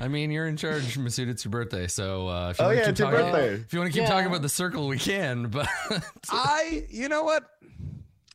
I 0.00 0.08
mean, 0.08 0.30
you're 0.30 0.46
in 0.46 0.56
charge, 0.56 0.96
Masood. 0.98 1.28
It's 1.28 1.44
your 1.44 1.50
birthday, 1.52 1.86
so 1.86 2.28
uh, 2.28 2.50
if 2.50 2.58
you 2.58 2.64
Oh 2.64 2.68
wanna 2.68 2.80
keep 2.80 2.88
it's 2.90 2.98
your 2.98 3.10
talking, 3.10 3.32
birthday. 3.32 3.54
If 3.54 3.72
you 3.72 3.78
want 3.78 3.92
to 3.92 3.98
keep 3.98 4.06
Yeah. 4.06 4.12
talking 4.12 4.26
about 4.26 4.42
the 4.42 4.48
circle, 4.48 4.88
we 4.88 4.98
can. 4.98 5.46
But 5.48 5.68
I. 6.30 6.84
You 6.90 7.08
know 7.08 7.22
what? 7.22 7.44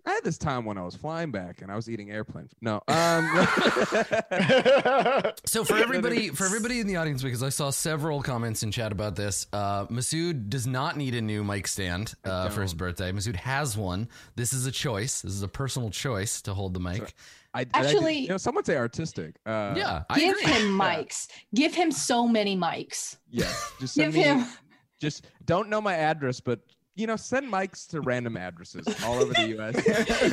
I 0.06 0.12
had 0.14 0.24
this 0.24 0.38
time 0.38 0.66
when 0.66 0.78
I 0.78 0.84
was 0.84 0.96
flying 0.96 1.32
back 1.32 1.62
and 1.62 1.72
I 1.72 1.76
was 1.76 1.90
eating 1.90 2.12
airplane. 2.12 2.50
No. 2.62 2.82
Um. 2.88 3.28
so 5.46 5.64
for 5.64 5.78
everybody, 5.78 6.30
for 6.30 6.46
everybody 6.46 6.80
in 6.80 6.88
the 6.88 6.96
audience, 6.96 7.22
because 7.22 7.44
I 7.44 7.50
saw 7.50 7.70
several 7.70 8.22
comments 8.22 8.64
in 8.64 8.72
chat 8.72 8.92
about 8.92 9.16
this, 9.16 9.48
uh, 9.54 9.86
Masood 9.88 10.50
does 10.50 10.68
not 10.68 10.98
need 10.98 11.16
a 11.16 11.22
new 11.22 11.44
mic 11.44 11.68
stand 11.68 12.14
uh, 12.24 12.50
for 12.50 12.62
his 12.62 12.74
birthday. 12.74 13.12
Masood 13.12 13.36
has 13.36 13.78
one. 13.78 14.08
This 14.36 14.54
is 14.54 14.66
a 14.66 14.72
choice. 14.72 15.22
This 15.22 15.34
is 15.34 15.44
a 15.44 15.48
personal 15.48 15.90
choice 15.90 16.42
to 16.44 16.54
hold 16.54 16.74
the 16.74 16.80
mic. 16.80 16.98
Sure. 16.98 17.08
I, 17.54 17.62
I 17.62 17.64
did- 17.64 17.76
Actually- 17.76 18.18
you 18.20 18.28
know, 18.30 18.38
some 18.38 18.56
would 18.56 18.66
say 18.66 18.78
artistic. 18.78 19.36
Uh, 19.46 19.74
yeah, 19.76 20.04
I 20.10 20.20
Give 20.20 20.38
agree. 20.38 20.54
him 20.54 20.78
mics. 20.80 21.28
Give 21.54 21.74
him 21.74 21.92
so 21.92 22.28
many 22.28 22.56
mics. 22.56 23.18
Yes. 23.30 23.72
Just 23.80 23.96
Give 23.96 24.14
me. 24.14 24.22
him. 24.22 24.46
Just 25.00 25.28
don't 25.46 25.70
know 25.70 25.82
my 25.82 25.96
address, 25.96 26.40
but 26.40 26.60
you 27.00 27.08
know, 27.08 27.16
send 27.16 27.52
mics 27.52 27.88
to 27.88 28.02
random 28.02 28.36
addresses 28.36 28.86
all 29.06 29.16
over 29.16 29.34
the 29.34 29.48
U.S. 29.50 29.76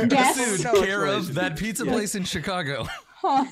Guess. 0.09 0.37
Masood, 0.39 0.65
No 0.65 0.83
care 0.83 1.07
of 1.07 1.35
that 1.35 1.57
pizza 1.57 1.85
Yeah. 1.87 1.93
place 1.93 2.15
in 2.15 2.25
Chicago. 2.25 2.87
Huh. 3.19 3.45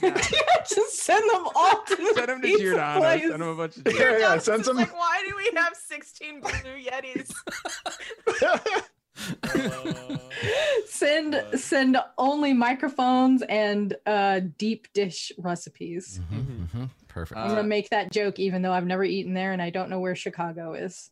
Just 0.68 0.98
send 0.98 1.24
them 1.30 1.48
all 1.56 1.82
to 1.86 1.96
the 1.96 2.12
Send 2.14 2.28
them 2.28 2.42
to 2.42 2.58
Giordano. 2.58 3.00
place. 3.00 3.22
Send 3.22 3.32
them 3.32 3.48
a 3.48 3.54
bunch 3.54 3.76
of. 3.78 3.82
Yeah, 3.98 4.18
yeah, 4.18 4.38
send 4.38 4.60
is 4.60 4.66
some- 4.66 4.76
Like, 4.76 4.94
why 4.94 5.24
do 5.26 5.34
we 5.34 5.50
have 5.56 5.74
16 5.74 6.40
blue 6.42 6.50
Yetis? 6.84 7.32
Send 10.86 11.42
send 11.54 11.96
only 12.18 12.52
microphones 12.52 13.42
and 13.48 13.96
uh, 14.06 14.40
deep 14.58 14.86
dish 14.92 15.32
recipes. 15.38 16.20
Mhm, 16.32 16.68
mhm. 16.68 16.90
Perfect. 17.08 17.38
I'm 17.40 17.46
Uh, 17.46 17.54
gonna 17.54 17.62
make 17.68 17.88
that 17.90 18.12
joke, 18.12 18.38
even 18.38 18.60
though 18.62 18.72
I've 18.72 18.86
never 18.86 19.02
eaten 19.02 19.32
there 19.34 19.52
and 19.52 19.62
I 19.62 19.70
don't 19.70 19.88
know 19.90 20.00
where 20.00 20.14
Chicago 20.14 20.74
is. 20.74 21.10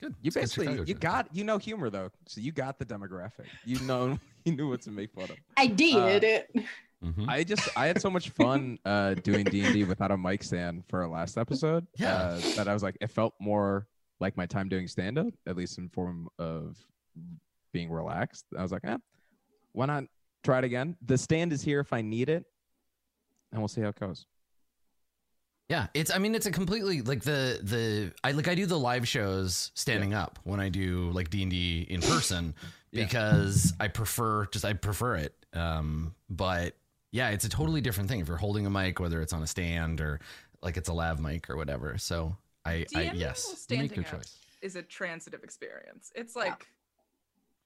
It's 0.00 0.06
good. 0.08 0.14
You 0.22 0.28
It's 0.28 0.34
basically 0.36 0.66
Chicago 0.66 0.82
you 0.82 0.94
joke. 0.94 1.00
got 1.00 1.28
you 1.36 1.44
know 1.44 1.58
humor 1.58 1.90
though, 1.90 2.10
so 2.26 2.40
you 2.40 2.52
got 2.52 2.78
the 2.78 2.84
demographic. 2.86 3.46
You 3.64 3.78
know 3.86 4.18
you 4.44 4.52
knew 4.56 4.68
what 4.68 4.80
to 4.82 4.90
make 4.90 5.12
fun 5.12 5.24
of. 5.24 5.36
I 5.56 5.66
did 5.66 6.24
Uh, 6.24 6.26
it. 6.26 6.64
Mhm. 7.04 7.28
I 7.28 7.44
just 7.44 7.68
I 7.76 7.86
had 7.86 8.00
so 8.00 8.10
much 8.10 8.28
fun 8.30 8.78
uh, 8.84 9.14
doing 9.14 9.44
D 9.44 9.62
and 9.64 9.72
D 9.72 9.84
without 9.84 10.10
a 10.10 10.16
mic 10.18 10.42
stand 10.42 10.84
for 10.88 11.02
our 11.02 11.08
last 11.08 11.38
episode. 11.38 11.86
Yeah. 11.96 12.14
uh, 12.16 12.40
that 12.56 12.68
I 12.68 12.74
was 12.74 12.82
like, 12.82 12.96
it 13.00 13.10
felt 13.10 13.34
more 13.40 13.86
like 14.20 14.36
my 14.36 14.44
time 14.46 14.68
doing 14.68 14.86
stand 14.86 15.16
up, 15.18 15.32
at 15.46 15.56
least 15.56 15.78
in 15.78 15.88
form 15.88 16.28
of 16.38 16.76
being 17.72 17.90
relaxed. 17.90 18.44
I 18.56 18.60
was 18.62 18.70
like, 18.72 18.84
eh, 18.84 18.98
why 19.72 19.86
not 19.86 20.04
try 20.44 20.58
it 20.58 20.64
again. 20.64 20.96
The 21.06 21.16
stand 21.16 21.52
is 21.54 21.62
here 21.62 21.80
if 21.80 21.92
I 21.94 22.02
need 22.02 22.28
it, 22.28 22.44
and 23.52 23.60
we'll 23.62 23.68
see 23.68 23.80
how 23.80 23.88
it 23.88 23.98
goes. 23.98 24.26
Yeah, 25.70 25.86
it's. 25.94 26.10
I 26.10 26.18
mean, 26.18 26.34
it's 26.34 26.46
a 26.46 26.50
completely 26.50 27.00
like 27.00 27.22
the 27.22 27.60
the. 27.62 28.12
I 28.24 28.32
like 28.32 28.48
I 28.48 28.56
do 28.56 28.66
the 28.66 28.78
live 28.78 29.06
shows 29.06 29.70
standing 29.74 30.14
up 30.14 30.40
when 30.42 30.58
I 30.58 30.68
do 30.68 31.10
like 31.12 31.30
D 31.30 31.42
and 31.42 31.50
D 31.50 31.86
in 31.88 32.00
person 32.02 32.54
Yeah. 32.90 33.04
because 33.04 33.72
I 33.78 33.86
prefer 33.86 34.46
just 34.46 34.64
I 34.64 34.72
prefer 34.72 35.14
it. 35.14 35.32
Um, 35.54 36.12
but 36.28 36.74
yeah, 37.12 37.28
it's 37.30 37.44
a 37.44 37.48
totally 37.48 37.80
different 37.80 38.08
thing 38.08 38.18
if 38.18 38.26
you're 38.26 38.36
holding 38.36 38.66
a 38.66 38.70
mic, 38.70 38.98
whether 38.98 39.22
it's 39.22 39.32
on 39.32 39.44
a 39.44 39.46
stand 39.46 40.00
or 40.00 40.18
like 40.60 40.76
it's 40.76 40.88
a 40.88 40.92
lav 40.92 41.20
mic 41.20 41.48
or 41.48 41.56
whatever. 41.56 41.96
So 41.98 42.36
I, 42.64 42.84
I 42.96 43.12
yes, 43.14 43.64
while 43.68 43.76
you 43.76 43.82
make 43.84 43.94
your 43.94 44.04
up 44.06 44.10
choice. 44.10 44.36
is 44.62 44.74
a 44.74 44.82
transitive 44.82 45.44
experience. 45.44 46.10
It's 46.16 46.34
like 46.34 46.66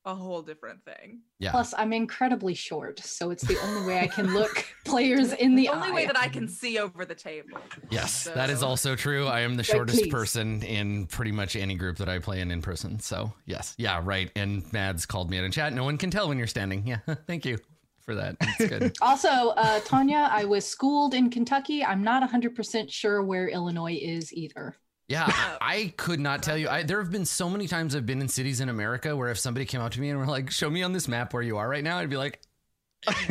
a 0.06 0.14
whole 0.14 0.42
different 0.42 0.84
thing. 0.84 1.20
Yeah, 1.38 1.50
Plus, 1.50 1.72
I'm 1.76 1.92
incredibly 1.92 2.52
short, 2.54 3.00
so 3.00 3.30
it's 3.30 3.42
the 3.42 3.58
only 3.60 3.86
way 3.86 4.00
I 4.00 4.06
can 4.06 4.34
look 4.34 4.66
players 4.84 5.32
in 5.32 5.54
the 5.54 5.62
The 5.62 5.68
only 5.70 5.88
eye. 5.88 5.92
way 5.92 6.06
that 6.06 6.18
I 6.18 6.28
can 6.28 6.46
see 6.48 6.78
over 6.78 7.04
the 7.04 7.14
table. 7.14 7.58
yes, 7.90 8.24
that 8.24 8.50
is 8.50 8.62
also 8.62 8.94
true. 8.96 9.26
I 9.26 9.40
am 9.40 9.56
the 9.56 9.62
shortest 9.62 10.02
please. 10.02 10.12
person 10.12 10.62
in 10.62 11.06
pretty 11.06 11.32
much 11.32 11.56
any 11.56 11.74
group 11.74 11.96
that 11.98 12.08
I 12.08 12.18
play 12.18 12.40
in 12.40 12.50
in 12.50 12.60
person. 12.60 13.00
So 13.00 13.32
yes, 13.46 13.74
yeah, 13.78 14.00
right. 14.04 14.30
And 14.36 14.70
Mads 14.72 15.06
called 15.06 15.30
me 15.30 15.38
out 15.38 15.44
in 15.44 15.50
chat. 15.52 15.72
No 15.72 15.84
one 15.84 15.96
can 15.96 16.10
tell 16.10 16.28
when 16.28 16.36
you're 16.38 16.46
standing. 16.46 16.86
Yeah, 16.86 16.98
thank 17.26 17.44
you 17.46 17.58
for 18.00 18.14
that. 18.14 18.36
It's 18.40 18.68
good. 18.68 18.94
Also, 19.02 19.28
uh, 19.28 19.80
Tanya, 19.86 20.28
I 20.30 20.44
was 20.44 20.66
schooled 20.66 21.14
in 21.14 21.30
Kentucky. 21.30 21.82
I'm 21.82 22.02
not 22.04 22.28
100% 22.30 22.92
sure 22.92 23.22
where 23.22 23.48
Illinois 23.48 23.98
is 24.00 24.32
either. 24.34 24.76
Yeah, 25.08 25.24
um, 25.24 25.32
I 25.60 25.92
could 25.96 26.20
not 26.20 26.42
tell 26.42 26.56
you. 26.56 26.68
I, 26.68 26.82
there 26.82 27.00
have 27.00 27.10
been 27.10 27.26
so 27.26 27.50
many 27.50 27.68
times 27.68 27.94
I've 27.94 28.06
been 28.06 28.22
in 28.22 28.28
cities 28.28 28.60
in 28.60 28.68
America 28.70 29.14
where 29.14 29.30
if 29.30 29.38
somebody 29.38 29.66
came 29.66 29.80
up 29.80 29.92
to 29.92 30.00
me 30.00 30.08
and 30.08 30.18
were 30.18 30.26
like, 30.26 30.50
"Show 30.50 30.70
me 30.70 30.82
on 30.82 30.92
this 30.92 31.08
map 31.08 31.34
where 31.34 31.42
you 31.42 31.58
are 31.58 31.68
right 31.68 31.84
now," 31.84 31.98
I'd 31.98 32.08
be 32.08 32.16
like, 32.16 32.40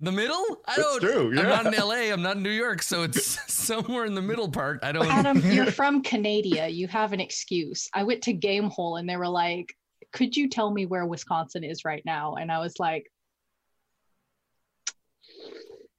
"The 0.00 0.12
middle? 0.12 0.62
I 0.68 0.76
don't. 0.76 1.00
true, 1.00 1.38
I'm 1.38 1.48
not 1.48 1.66
in 1.66 1.72
yeah. 1.72 1.82
LA. 1.82 2.12
I'm 2.12 2.22
not 2.22 2.36
in 2.36 2.44
New 2.44 2.50
York, 2.50 2.82
so 2.82 3.02
it's 3.02 3.24
somewhere 3.52 4.04
in 4.04 4.14
the 4.14 4.22
middle 4.22 4.48
part. 4.48 4.80
I 4.84 4.92
don't." 4.92 5.06
Adam, 5.06 5.40
you're 5.50 5.66
from 5.72 6.02
Canada. 6.02 6.70
You 6.70 6.86
have 6.88 7.12
an 7.12 7.20
excuse. 7.20 7.88
I 7.92 8.04
went 8.04 8.22
to 8.22 8.34
Gamehole 8.34 9.00
and 9.00 9.08
they 9.08 9.16
were 9.16 9.28
like, 9.28 9.74
could 10.12 10.36
you 10.36 10.48
tell 10.48 10.70
me 10.70 10.86
where 10.86 11.06
Wisconsin 11.06 11.64
is 11.64 11.84
right 11.84 12.02
now? 12.04 12.34
And 12.34 12.50
I 12.50 12.58
was 12.58 12.78
like, 12.78 13.10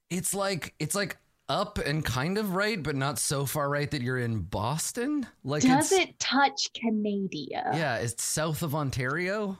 It's 0.09 0.33
like 0.33 0.73
it's 0.77 0.93
like 0.93 1.17
up 1.51 1.77
and 1.79 2.03
kind 2.05 2.37
of 2.37 2.55
right, 2.55 2.81
but 2.81 2.95
not 2.95 3.19
so 3.19 3.45
far 3.45 3.69
right 3.69 3.91
that 3.91 4.01
you're 4.01 4.19
in 4.19 4.39
Boston. 4.39 5.27
Like 5.43 5.63
does 5.63 5.91
it's, 5.91 6.09
it 6.09 6.19
touch 6.19 6.71
Canada? 6.73 7.47
Yeah, 7.51 7.97
it's 7.97 8.23
south 8.23 8.63
of 8.63 8.73
Ontario. 8.73 9.57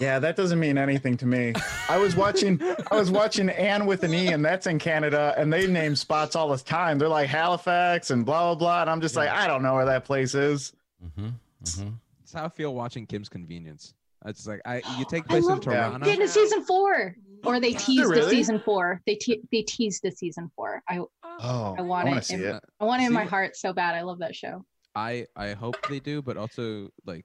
Yeah, 0.00 0.18
that 0.18 0.34
doesn't 0.34 0.58
mean 0.58 0.78
anything 0.78 1.16
to 1.18 1.26
me. 1.26 1.52
I 1.88 1.98
was 1.98 2.16
watching 2.16 2.60
I 2.90 2.96
was 2.96 3.10
watching 3.10 3.50
Anne 3.50 3.84
with 3.84 4.02
an 4.02 4.14
E, 4.14 4.28
and 4.28 4.42
that's 4.42 4.66
in 4.66 4.78
Canada, 4.78 5.34
and 5.36 5.52
they 5.52 5.66
name 5.66 5.94
spots 5.94 6.34
all 6.34 6.48
the 6.48 6.56
time. 6.56 6.98
They're 6.98 7.08
like 7.08 7.28
Halifax 7.28 8.10
and 8.10 8.24
blah 8.24 8.54
blah 8.54 8.54
blah. 8.54 8.80
And 8.80 8.90
I'm 8.90 9.02
just 9.02 9.16
like, 9.16 9.28
I 9.28 9.46
don't 9.46 9.62
know 9.62 9.74
where 9.74 9.86
that 9.86 10.04
place 10.06 10.34
is. 10.34 10.72
Mm-hmm, 11.04 11.28
mm-hmm. 11.64 11.88
It's 12.22 12.32
how 12.32 12.46
I 12.46 12.48
feel 12.48 12.74
watching 12.74 13.06
Kim's 13.06 13.28
Convenience. 13.28 13.92
It's 14.24 14.46
like 14.46 14.60
I 14.64 14.76
you 14.98 15.04
take 15.08 15.24
I 15.24 15.26
place 15.28 15.42
in 15.44 15.48
love 15.50 15.64
that. 15.64 15.70
Toronto. 15.70 16.06
Get 16.06 16.14
into 16.20 16.28
season 16.28 16.64
four, 16.64 17.14
or 17.44 17.60
they 17.60 17.72
teased 17.72 18.04
the 18.04 18.08
really? 18.08 18.30
season 18.30 18.60
four. 18.60 19.00
They 19.06 19.16
te- 19.16 19.42
they 19.52 19.62
teased 19.62 20.02
the 20.02 20.10
season 20.10 20.50
four. 20.56 20.82
I 20.88 21.00
Oh, 21.40 21.74
I 21.76 21.82
want 21.82 22.06
wanna 22.06 22.18
it 22.18 22.24
see 22.24 22.34
in- 22.34 22.42
it. 22.44 22.64
I 22.80 22.84
want 22.84 23.02
it 23.02 23.06
in 23.06 23.12
my 23.12 23.24
See- 23.24 23.30
heart 23.30 23.56
so 23.56 23.72
bad. 23.72 23.94
I 23.96 24.02
love 24.02 24.20
that 24.20 24.34
show. 24.36 24.64
I 24.94 25.26
I 25.36 25.52
hope 25.54 25.76
they 25.88 25.98
do, 26.00 26.22
but 26.22 26.36
also 26.36 26.90
like 27.04 27.24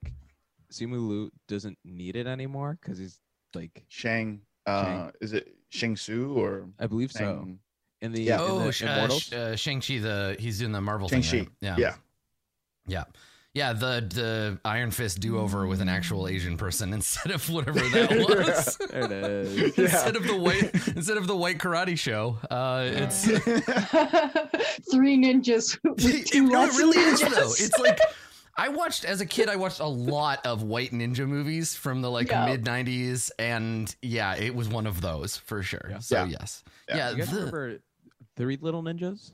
Simu 0.71 1.07
Liu 1.07 1.31
doesn't 1.47 1.77
need 1.85 2.15
it 2.15 2.25
anymore 2.27 2.77
because 2.81 2.97
he's 2.97 3.19
like 3.53 3.83
Shang. 3.88 4.41
Uh, 4.65 4.83
Shang. 4.83 5.12
is 5.21 5.33
it 5.33 5.55
Shang 5.69 5.95
Su 5.95 6.33
or 6.33 6.67
I 6.79 6.88
believe 6.88 7.12
so 7.12 7.19
Shang? 7.19 7.59
in 8.01 8.12
the 8.12 8.21
Yeah. 8.23 8.35
in 8.43 8.51
Oh, 8.51 8.59
the 8.65 8.71
sh- 8.71 8.83
uh, 8.83 9.35
uh, 9.35 9.55
Shang 9.55 9.79
Chi. 9.81 9.99
The 9.99 10.35
he's 10.39 10.62
in 10.62 10.71
the 10.71 10.81
Marvel 10.81 11.07
thing. 11.07 11.21
Shang-Chi. 11.21 11.38
right? 11.49 11.49
Yeah. 11.62 11.75
Yeah. 11.77 11.95
Yeah. 12.88 13.03
Yeah, 13.55 13.73
the 13.73 14.05
the 14.07 14.59
Iron 14.63 14.91
Fist 14.91 15.19
do 15.21 15.39
over 15.39 15.65
with 15.65 15.81
an 15.81 15.89
actual 15.89 16.27
Asian 16.27 16.55
person 16.55 16.93
instead 16.99 17.31
of 17.31 17.49
whatever 17.49 17.79
that 17.89 18.09
was. 18.12 18.77
there 18.89 19.03
it 19.05 19.12
is. 19.12 19.57
Yeah. 19.77 19.83
instead 19.85 20.15
of 20.15 20.27
the 20.27 20.35
white 20.38 20.73
instead 20.95 21.17
of 21.17 21.25
the 21.27 21.35
white 21.35 21.57
karate 21.57 21.97
show. 21.97 22.38
Uh 22.51 22.89
it's 22.93 23.25
Three 24.91 25.17
ninjas 25.17 25.77
with 25.83 26.05
it, 26.05 26.35
no, 26.35 26.63
it 26.63 26.67
less 26.67 26.77
really 26.77 26.97
is 26.97 27.21
though. 27.21 27.51
It's 27.57 27.77
like 27.79 27.99
I 28.55 28.69
watched 28.69 29.05
as 29.05 29.21
a 29.21 29.25
kid. 29.25 29.47
I 29.49 29.55
watched 29.55 29.79
a 29.79 29.85
lot 29.88 30.45
of 30.45 30.63
white 30.63 30.91
ninja 30.91 31.27
movies 31.27 31.75
from 31.75 32.01
the 32.01 32.12
like 32.12 32.29
Yeah. 32.29 32.45
mid 32.45 32.65
'90s, 32.65 33.31
and 33.39 33.93
yeah, 34.01 34.35
it 34.35 34.53
was 34.53 34.67
one 34.69 34.85
of 34.85 35.01
those 35.01 35.38
for 35.38 35.63
sure. 35.63 35.88
Yeah. 35.89 35.99
So 35.99 36.17
Yeah. 36.17 36.25
yes, 36.39 36.63
Yeah. 36.89 36.95
yeah, 36.97 37.09
You 37.12 37.17
guys 37.17 37.29
the 37.31 37.35
remember 37.38 37.79
Three 38.35 38.57
Little 38.62 38.83
Ninjas? 38.83 39.31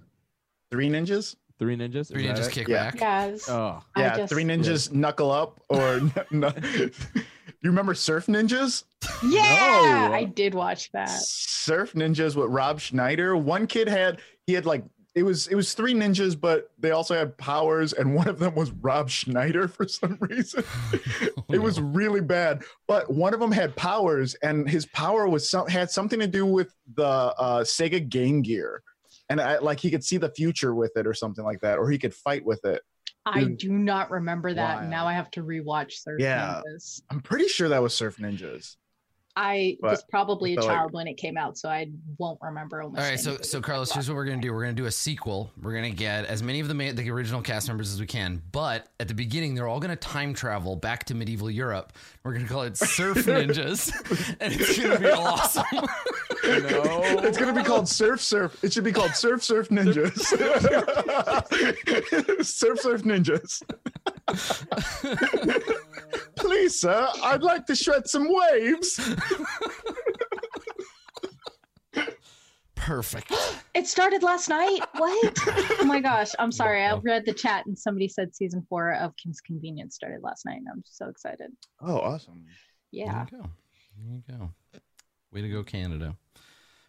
Three 0.72 0.90
ninjas? 0.90 1.36
Three 1.58 1.78
Ninjas? 1.78 2.12
Three 2.12 2.26
Ninjas 2.26 2.48
it? 2.48 2.52
Kick 2.52 2.68
Yeah. 2.68 2.92
Back. 2.92 3.00
Yes. 3.00 3.50
Oh, 3.50 3.82
Yeah, 3.98 4.18
just- 4.18 4.34
three 4.34 4.44
ninjas 4.44 4.92
knuckle 4.92 5.32
up 5.32 5.60
or 5.70 6.02
no, 6.32 6.52
you 7.16 7.32
remember 7.64 7.94
Surf 7.94 8.26
Ninjas? 8.28 8.84
Yeah, 9.24 10.08
No. 10.10 10.14
I 10.14 10.26
did 10.26 10.54
watch 10.54 10.92
that. 10.92 11.10
Surf 11.10 11.94
Ninjas 11.94 12.36
with 12.36 12.50
Rob 12.50 12.80
Schneider. 12.80 13.36
One 13.38 13.68
kid 13.68 13.88
had 13.88 14.20
he 14.48 14.54
had 14.54 14.66
like 14.66 14.84
it 15.16 15.24
was 15.24 15.48
it 15.48 15.56
was 15.56 15.74
three 15.74 15.94
ninjas, 15.94 16.38
but 16.38 16.72
they 16.78 16.92
also 16.92 17.16
had 17.16 17.38
powers, 17.38 17.94
and 17.94 18.14
one 18.14 18.28
of 18.28 18.38
them 18.38 18.54
was 18.54 18.72
Rob 18.72 19.10
Schneider 19.10 19.68
for 19.70 19.88
some 19.88 20.18
reason. 20.20 20.62
it 21.50 21.60
was 21.62 21.80
really 21.80 22.20
bad. 22.20 22.64
But 22.86 23.10
one 23.10 23.34
of 23.34 23.40
them 23.40 23.54
had 23.54 23.74
powers, 23.78 24.36
and 24.44 24.70
his 24.70 24.86
power 24.88 25.26
was 25.30 25.50
some 25.50 25.68
had 25.68 25.90
something 25.90 26.20
to 26.20 26.28
do 26.28 26.46
with 26.46 26.76
the 26.96 27.06
uh, 27.06 27.64
Sega 27.64 28.08
Game 28.10 28.42
Gear, 28.42 28.84
and 29.30 29.40
I, 29.42 29.58
like 29.60 29.80
he 29.80 29.90
could 29.92 30.04
see 30.04 30.18
the 30.18 30.30
future 30.30 30.74
with 30.76 30.92
it 30.96 31.06
or 31.08 31.14
something 31.14 31.44
like 31.46 31.62
that, 31.62 31.78
or 31.78 31.90
he 31.90 31.98
could 31.98 32.14
fight 32.14 32.46
with 32.46 32.64
it. 32.66 32.82
I 33.26 33.40
Dude. 33.42 33.58
do 33.58 33.72
not 33.72 34.12
remember 34.12 34.54
that. 34.54 34.78
Wild. 34.82 34.90
Now 34.90 35.08
I 35.08 35.14
have 35.14 35.32
to 35.32 35.42
rewatch 35.44 35.94
Surf 35.94 36.20
Yeah. 36.20 36.62
Ninjas. 36.68 37.02
I'm 37.10 37.22
pretty 37.22 37.48
sure 37.48 37.70
that 37.70 37.82
was 37.82 37.96
Surf 37.96 38.18
Ninjas. 38.18 38.76
I 39.38 39.78
But 39.82 39.92
was 39.92 40.04
probably 40.10 40.52
a 40.52 40.54
I 40.54 40.62
feel 40.62 40.68
like- 40.70 40.78
child 40.78 40.94
when 40.94 41.08
it 41.08 41.16
came 41.18 41.36
out, 41.38 41.58
so 41.58 41.68
I 41.68 41.88
won't 42.18 42.40
remember 42.42 42.82
almost. 42.84 43.02
All 43.02 43.10
right, 43.10 43.20
so 43.20 43.36
so 43.42 43.60
Carlos, 43.60 43.92
here's 43.92 44.08
what 44.08 44.16
we're 44.16 44.24
gonna 44.26 44.40
do. 44.42 44.54
We're 44.54 44.62
gonna 44.62 44.74
do 44.74 44.86
a 44.86 44.92
sequel. 44.92 45.52
We're 45.62 45.74
gonna 45.74 45.90
get 45.90 46.24
as 46.26 46.42
many 46.42 46.62
of 46.62 46.70
the 46.70 46.74
ma- 46.74 46.94
the 46.94 47.10
original 47.12 47.42
cast 47.42 47.68
members 47.68 47.92
as 47.92 48.00
we 48.00 48.06
can, 48.06 48.42
but 48.54 48.88
at 49.00 49.10
the 49.10 49.14
beginning, 49.14 49.54
they're 49.54 49.68
all 49.68 49.82
gonna 49.82 49.98
time 49.98 50.34
travel 50.34 50.78
back 50.78 51.04
to 51.06 51.16
medieval 51.16 51.52
Europe. 51.52 51.92
We're 52.24 52.32
gonna 52.34 52.48
call 52.48 52.62
it 52.62 52.78
Surf 52.78 53.18
Ninjas, 53.26 53.92
and 54.40 54.54
it's 54.54 54.80
gonna 54.80 55.00
be 55.00 55.10
awesome. 55.12 55.66
no. 56.46 57.02
It's 57.24 57.38
gonna 57.38 57.54
be 57.54 57.64
called 57.64 57.88
Surf 57.88 58.22
Surf. 58.22 58.64
It 58.64 58.74
should 58.74 58.84
be 58.84 58.92
called 58.92 59.16
Surf 59.16 59.44
Surf 59.44 59.70
Ninjas. 59.70 60.20
surf 62.46 62.80
Surf 62.80 63.04
Ninjas. 63.04 63.62
Please, 66.36 66.80
sir, 66.80 67.08
I'd 67.24 67.44
like 67.44 67.66
to 67.68 67.76
shred 67.76 68.08
some 68.08 68.28
waves. 68.30 69.00
Perfect. 72.76 73.32
it 73.74 73.88
started 73.88 74.22
last 74.22 74.48
night. 74.48 74.80
What? 74.94 75.38
oh 75.80 75.86
my 75.86 76.00
gosh! 76.00 76.30
I'm 76.38 76.52
sorry. 76.52 76.84
I 76.84 76.96
read 76.98 77.26
the 77.26 77.34
chat 77.34 77.66
and 77.66 77.78
somebody 77.78 78.08
said 78.08 78.36
season 78.36 78.64
four 78.70 78.94
of 78.94 79.16
Kim's 79.18 79.42
Convenience 79.42 79.96
started 79.96 80.22
last 80.22 80.46
night, 80.46 80.58
and 80.58 80.68
I'm 80.72 80.84
so 80.86 81.08
excited. 81.08 81.52
Oh, 81.82 81.98
awesome. 81.98 82.46
Yeah. 82.92 83.26
There 83.32 83.32
you 83.32 83.44
go. 83.44 83.50
There 83.98 84.16
you 84.16 84.40
go. 84.40 84.52
Way 85.32 85.42
to 85.42 85.50
go, 85.50 85.64
Canada. 85.64 86.16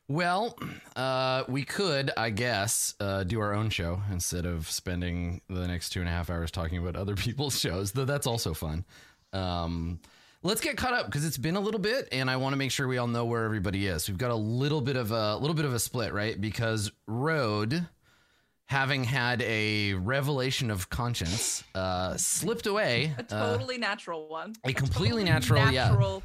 Well, 0.09 0.57
uh, 0.97 1.45
we 1.49 1.65
could, 1.65 2.11
I 2.17 2.31
guess, 2.31 2.95
uh, 3.01 3.25
do 3.25 3.41
our 3.41 3.55
own 3.55 3.71
show 3.71 4.01
instead 4.11 4.47
of 4.47 4.71
spending 4.71 5.41
the 5.49 5.67
next 5.67 5.91
two 5.91 6.01
and 6.01 6.09
a 6.09 6.13
half 6.13 6.31
hours 6.31 6.51
talking 6.51 6.79
about 6.79 6.97
other 6.97 7.17
people's 7.17 7.59
shows, 7.59 7.93
though 7.93 8.05
that's 8.05 8.27
also 8.27 8.55
fun. 8.55 8.85
Um, 9.33 10.01
let's 10.43 10.61
get 10.61 10.77
caught 10.77 10.95
up 10.95 11.07
because 11.07 11.25
it's 11.25 11.39
been 11.39 11.57
a 11.57 11.61
little 11.61 11.81
bit, 11.81 12.09
and 12.13 12.31
I 12.31 12.37
want 12.37 12.53
to 12.53 12.57
make 12.57 12.71
sure 12.71 12.87
we 12.87 12.99
all 12.99 13.09
know 13.09 13.25
where 13.25 13.45
everybody 13.45 13.87
is. 13.87 14.09
We've 14.09 14.19
got 14.19 14.31
a 14.31 14.37
little 14.37 14.81
bit 14.81 14.97
of 14.97 15.11
a 15.11 15.37
little 15.37 15.55
bit 15.55 15.65
of 15.65 15.75
a 15.75 15.79
split, 15.79 16.13
right? 16.13 16.41
Because 16.41 16.93
Road, 17.07 17.87
having 18.67 19.05
had 19.05 19.43
a 19.43 19.95
revelation 19.95 20.71
of 20.71 20.89
conscience, 20.89 21.65
uh, 21.75 22.17
slipped 22.17 22.67
away. 22.67 23.13
A 23.19 23.35
uh, 23.35 23.53
totally 23.53 23.79
natural 23.79 24.29
one. 24.29 24.55
a 24.65 24.73
completely 24.73 25.09
totally 25.09 25.25
natural, 25.25 25.71
yeah. 25.73 25.89
natural 25.89 26.23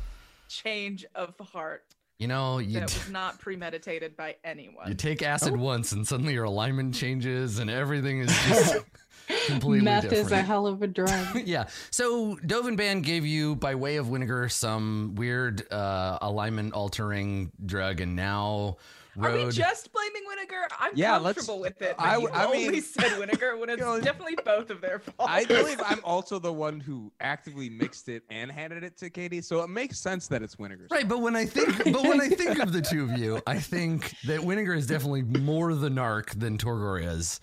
change 0.47 1.05
of 1.15 1.33
heart 1.39 1.83
you 2.21 2.27
know, 2.27 2.59
you 2.59 2.79
that 2.79 2.83
was 2.83 3.09
not 3.09 3.39
premeditated 3.39 4.15
by 4.15 4.35
anyone. 4.43 4.87
You 4.87 4.93
take 4.93 5.23
acid 5.23 5.57
once, 5.57 5.91
and 5.91 6.07
suddenly 6.07 6.33
your 6.33 6.43
alignment 6.43 6.93
changes, 6.93 7.57
and 7.57 7.67
everything 7.67 8.19
is 8.19 8.27
just 8.47 8.75
completely 9.47 9.83
Meth 9.83 10.03
different. 10.03 10.25
is 10.27 10.31
a 10.31 10.43
hell 10.43 10.67
of 10.67 10.83
a 10.83 10.87
drug. 10.87 11.35
yeah. 11.45 11.65
So 11.89 12.35
Dovin 12.35 12.77
Baan 12.77 13.01
gave 13.01 13.25
you, 13.25 13.55
by 13.55 13.73
way 13.73 13.95
of 13.95 14.05
Winnegar, 14.05 14.51
some 14.51 15.15
weird 15.15 15.63
uh, 15.73 16.19
alignment 16.21 16.73
altering 16.73 17.51
drug, 17.65 18.01
and 18.01 18.15
now 18.15 18.77
Are 19.19 19.31
we 19.33 19.49
just 19.49 19.91
blaming 19.91 20.21
Winnegar? 20.23 20.67
I'm 20.79 20.91
Yeah, 20.95 21.17
let's- 21.17 21.39
comfortable 21.39 21.59
with 21.59 21.81
it. 21.81 21.95
But 21.97 22.03
I 22.05 22.15
you 22.17 22.27
w- 22.27 22.41
I 22.41 22.45
only 22.45 22.69
mean- 22.69 22.81
said 22.81 23.11
Winnegar 23.19 23.59
when 23.59 23.69
it's 23.69 23.79
You 23.79 23.85
know, 23.85 23.99
definitely 23.99 24.37
both 24.45 24.69
of 24.69 24.79
their 24.79 24.99
fault. 24.99 25.29
I 25.29 25.43
believe 25.45 25.81
I'm 25.85 25.99
also 26.05 26.39
the 26.39 26.53
one 26.53 26.79
who 26.79 27.11
actively 27.19 27.69
mixed 27.69 28.07
it 28.07 28.23
and 28.29 28.49
handed 28.49 28.83
it 28.85 28.95
to 28.99 29.09
Katie, 29.09 29.41
so 29.41 29.61
it 29.63 29.69
makes 29.69 29.99
sense 29.99 30.27
that 30.27 30.41
it's 30.41 30.55
Winnegar's. 30.55 30.89
Right, 30.91 31.07
but 31.07 31.19
when 31.19 31.35
I 31.35 31.45
think, 31.45 31.77
but 31.91 32.03
when 32.03 32.21
I 32.21 32.29
think 32.41 32.59
of 32.59 32.71
the 32.71 32.81
two 32.81 33.03
of 33.03 33.17
you, 33.17 33.41
I 33.45 33.59
think 33.59 34.13
that 34.25 34.39
Winnegar 34.39 34.77
is 34.77 34.87
definitely 34.87 35.23
more 35.23 35.73
the 35.73 35.89
narc 35.89 36.39
than 36.39 36.57
Torgor 36.57 37.03
is, 37.03 37.39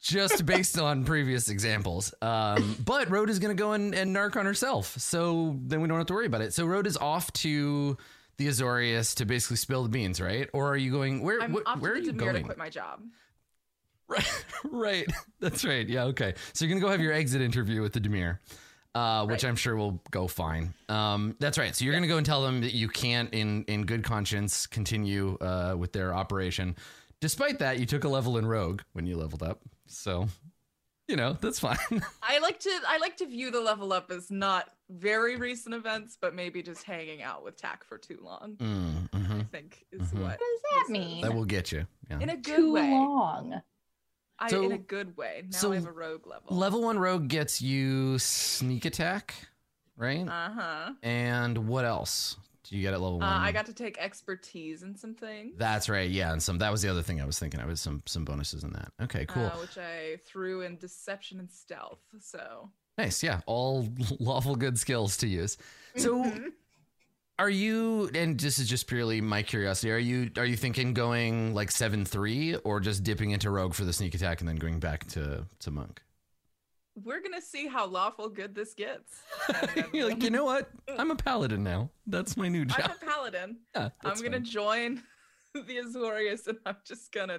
just 0.00 0.46
based 0.46 0.78
on 0.78 1.04
previous 1.04 1.48
examples. 1.48 2.12
Um, 2.22 2.76
but 2.84 3.10
Road 3.10 3.30
is 3.30 3.38
going 3.38 3.56
to 3.56 3.60
go 3.60 3.72
and, 3.72 3.94
and 3.94 4.14
narc 4.14 4.36
on 4.36 4.46
herself, 4.46 4.96
so 4.98 5.56
then 5.62 5.80
we 5.80 5.88
don't 5.88 5.98
have 5.98 6.06
to 6.08 6.14
worry 6.14 6.26
about 6.26 6.40
it. 6.42 6.52
So 6.54 6.66
Road 6.66 6.86
is 6.86 6.96
off 6.96 7.32
to 7.34 7.96
the 8.38 8.46
Azorius 8.48 9.14
to 9.16 9.26
basically 9.26 9.56
spill 9.56 9.82
the 9.82 9.88
beans, 9.88 10.20
right? 10.20 10.48
Or 10.52 10.68
are 10.72 10.76
you 10.76 10.90
going? 10.90 11.22
Where? 11.22 11.40
I'm 11.42 11.52
wh- 11.52 11.82
where 11.82 11.92
are 11.92 11.96
to 11.96 12.00
the 12.00 12.06
you 12.06 12.12
Dimir 12.12 12.18
to 12.18 12.32
going? 12.32 12.44
quit 12.44 12.58
my 12.58 12.70
job. 12.70 13.00
Right, 14.10 14.44
right. 14.64 15.06
That's 15.40 15.66
right. 15.66 15.86
Yeah. 15.86 16.04
Okay. 16.04 16.32
So 16.54 16.64
you're 16.64 16.70
gonna 16.74 16.80
go 16.80 16.90
have 16.90 17.02
your 17.02 17.12
exit 17.12 17.42
interview 17.42 17.82
with 17.82 17.92
the 17.92 18.00
Dimir, 18.00 18.38
uh, 18.94 19.26
which 19.26 19.42
Right. 19.44 19.48
I'm 19.50 19.56
sure 19.56 19.76
will 19.76 20.02
go 20.10 20.26
fine. 20.28 20.72
Um, 20.88 21.36
that's 21.38 21.58
right. 21.58 21.76
So 21.76 21.84
you're 21.84 21.92
gonna 21.92 22.06
go 22.06 22.16
and 22.16 22.24
tell 22.24 22.42
them 22.42 22.62
that 22.62 22.72
you 22.72 22.88
can't, 22.88 23.28
in 23.34 23.64
in 23.64 23.84
good 23.84 24.04
conscience, 24.04 24.66
continue 24.66 25.36
uh, 25.42 25.74
with 25.78 25.92
their 25.92 26.14
operation. 26.14 26.74
Despite 27.20 27.58
that, 27.58 27.80
you 27.80 27.84
took 27.84 28.04
a 28.04 28.08
level 28.08 28.38
in 28.38 28.46
Rogue 28.46 28.80
when 28.94 29.06
you 29.06 29.18
leveled 29.18 29.42
up. 29.42 29.60
So, 29.88 30.28
you 31.06 31.16
know, 31.16 31.36
that's 31.38 31.58
fine. 31.58 31.76
I 32.22 32.38
like 32.38 32.60
to 32.60 32.70
I 32.88 32.96
like 32.98 33.18
to 33.18 33.26
view 33.26 33.50
the 33.50 33.60
level 33.60 33.92
up 33.92 34.10
as 34.10 34.30
not 34.30 34.70
very 34.90 35.36
recent 35.36 35.74
events, 35.74 36.16
but 36.20 36.34
maybe 36.34 36.62
just 36.62 36.82
hanging 36.82 37.22
out 37.22 37.44
with 37.44 37.56
Tack 37.56 37.84
for 37.84 37.98
too 37.98 38.18
long. 38.22 38.56
mm, 38.58 39.08
I 39.12 39.16
mhm. 39.18 39.50
think 39.50 39.84
is 39.92 40.00
Mhm. 40.08 40.14
what 40.14 40.22
What 40.22 40.38
does 40.38 40.62
that 40.62 40.68
this 40.74 40.84
is. 40.84 40.90
mean? 40.90 41.22
That 41.22 41.34
will 41.34 41.44
get 41.44 41.72
you. 41.72 41.86
Yeah. 42.10 42.20
in 42.20 42.30
a 42.30 42.36
good 42.36 42.56
Too 42.56 42.72
way. 42.72 42.90
long. 42.90 43.60
I, 44.38 44.48
So- 44.50 44.62
in 44.62 44.72
a 44.72 44.78
good 44.78 45.16
way. 45.16 45.42
Now 45.50 45.58
so 45.58 45.72
I 45.72 45.74
have 45.76 45.86
a 45.86 45.92
rogue 45.92 46.26
level. 46.26 46.56
Level 46.56 46.82
one 46.82 46.98
Rogue 46.98 47.28
gets 47.28 47.60
you 47.60 48.18
sneak 48.18 48.84
attack, 48.84 49.34
right? 49.96 50.26
Uh 50.26 50.50
huh. 50.52 50.92
and 51.02 51.66
what 51.68 51.84
else 51.84 52.36
do 52.62 52.76
you 52.76 52.82
get 52.82 52.94
at 52.94 53.00
level 53.00 53.16
Uh, 53.16 53.26
one? 53.26 53.42
I 53.42 53.50
got 53.52 53.66
to 53.66 53.74
take 53.74 53.98
expertise 53.98 54.82
in 54.82 54.94
some 54.96 55.14
things. 55.14 55.56
That's 55.58 55.88
right. 55.88 56.08
Yeah, 56.08 56.32
and 56.32 56.42
some 56.42 56.58
that 56.58 56.70
was 56.70 56.82
the 56.82 56.88
other 56.88 57.02
thing 57.02 57.20
I 57.20 57.24
was 57.26 57.38
thinking. 57.38 57.60
I 57.60 57.66
was 57.66 57.80
some 57.80 58.02
some 58.06 58.24
bonuses 58.24 58.62
in 58.64 58.72
that. 58.74 58.92
Okay, 59.02 59.26
cool. 59.26 59.46
uh, 59.46 59.58
which 59.60 59.76
I 59.76 60.18
threw 60.24 60.62
in 60.62 60.76
deception 60.78 61.40
and 61.40 61.50
stealth. 61.50 62.00
So 62.20 62.70
nice. 62.98 63.22
Yeah, 63.22 63.40
all 63.46 63.88
lawful 64.20 64.56
good 64.56 64.78
skills 64.78 65.16
to 65.18 65.26
use. 65.26 65.56
So 65.96 66.22
Mhm. 66.24 66.48
are 67.38 67.48
you 67.50 68.10
and 68.14 68.38
this 68.38 68.58
is 68.58 68.68
just 68.68 68.86
purely 68.88 69.20
my 69.20 69.42
curiosity. 69.42 69.90
Are 69.92 69.98
you 69.98 70.30
are 70.36 70.44
you 70.44 70.56
thinking 70.56 70.92
going 70.92 71.54
like 71.54 71.70
7-3 71.70 72.60
or 72.64 72.80
just 72.80 73.04
dipping 73.04 73.30
into 73.30 73.50
rogue 73.50 73.74
for 73.74 73.84
the 73.84 73.92
sneak 73.92 74.14
attack 74.14 74.40
and 74.40 74.48
then 74.48 74.56
going 74.56 74.80
back 74.80 75.06
to 75.08 75.46
to 75.60 75.70
monk? 75.70 76.02
we're 77.04 77.22
gonna 77.22 77.40
see 77.40 77.68
how 77.68 77.86
lawful 77.86 78.28
good 78.28 78.56
this 78.56 78.74
gets. 78.74 79.22
You're 79.92 80.08
like, 80.08 80.20
you 80.20 80.30
know 80.30 80.44
what? 80.44 80.68
I'm 80.98 81.12
a 81.12 81.14
paladin 81.14 81.62
now. 81.62 81.90
That's 82.08 82.36
my 82.36 82.48
new 82.48 82.64
job. 82.64 82.80
I'm 82.82 82.90
a 82.90 83.12
paladin. 83.12 83.56
Yeah, 83.76 83.90
I'm 84.04 84.16
gonna 84.20 84.38
fine. 84.38 84.44
join 84.44 85.02
the 85.54 85.76
Azorius, 85.76 86.48
and 86.48 86.58
I'm 86.66 86.74
just 86.84 87.12
gonna 87.12 87.38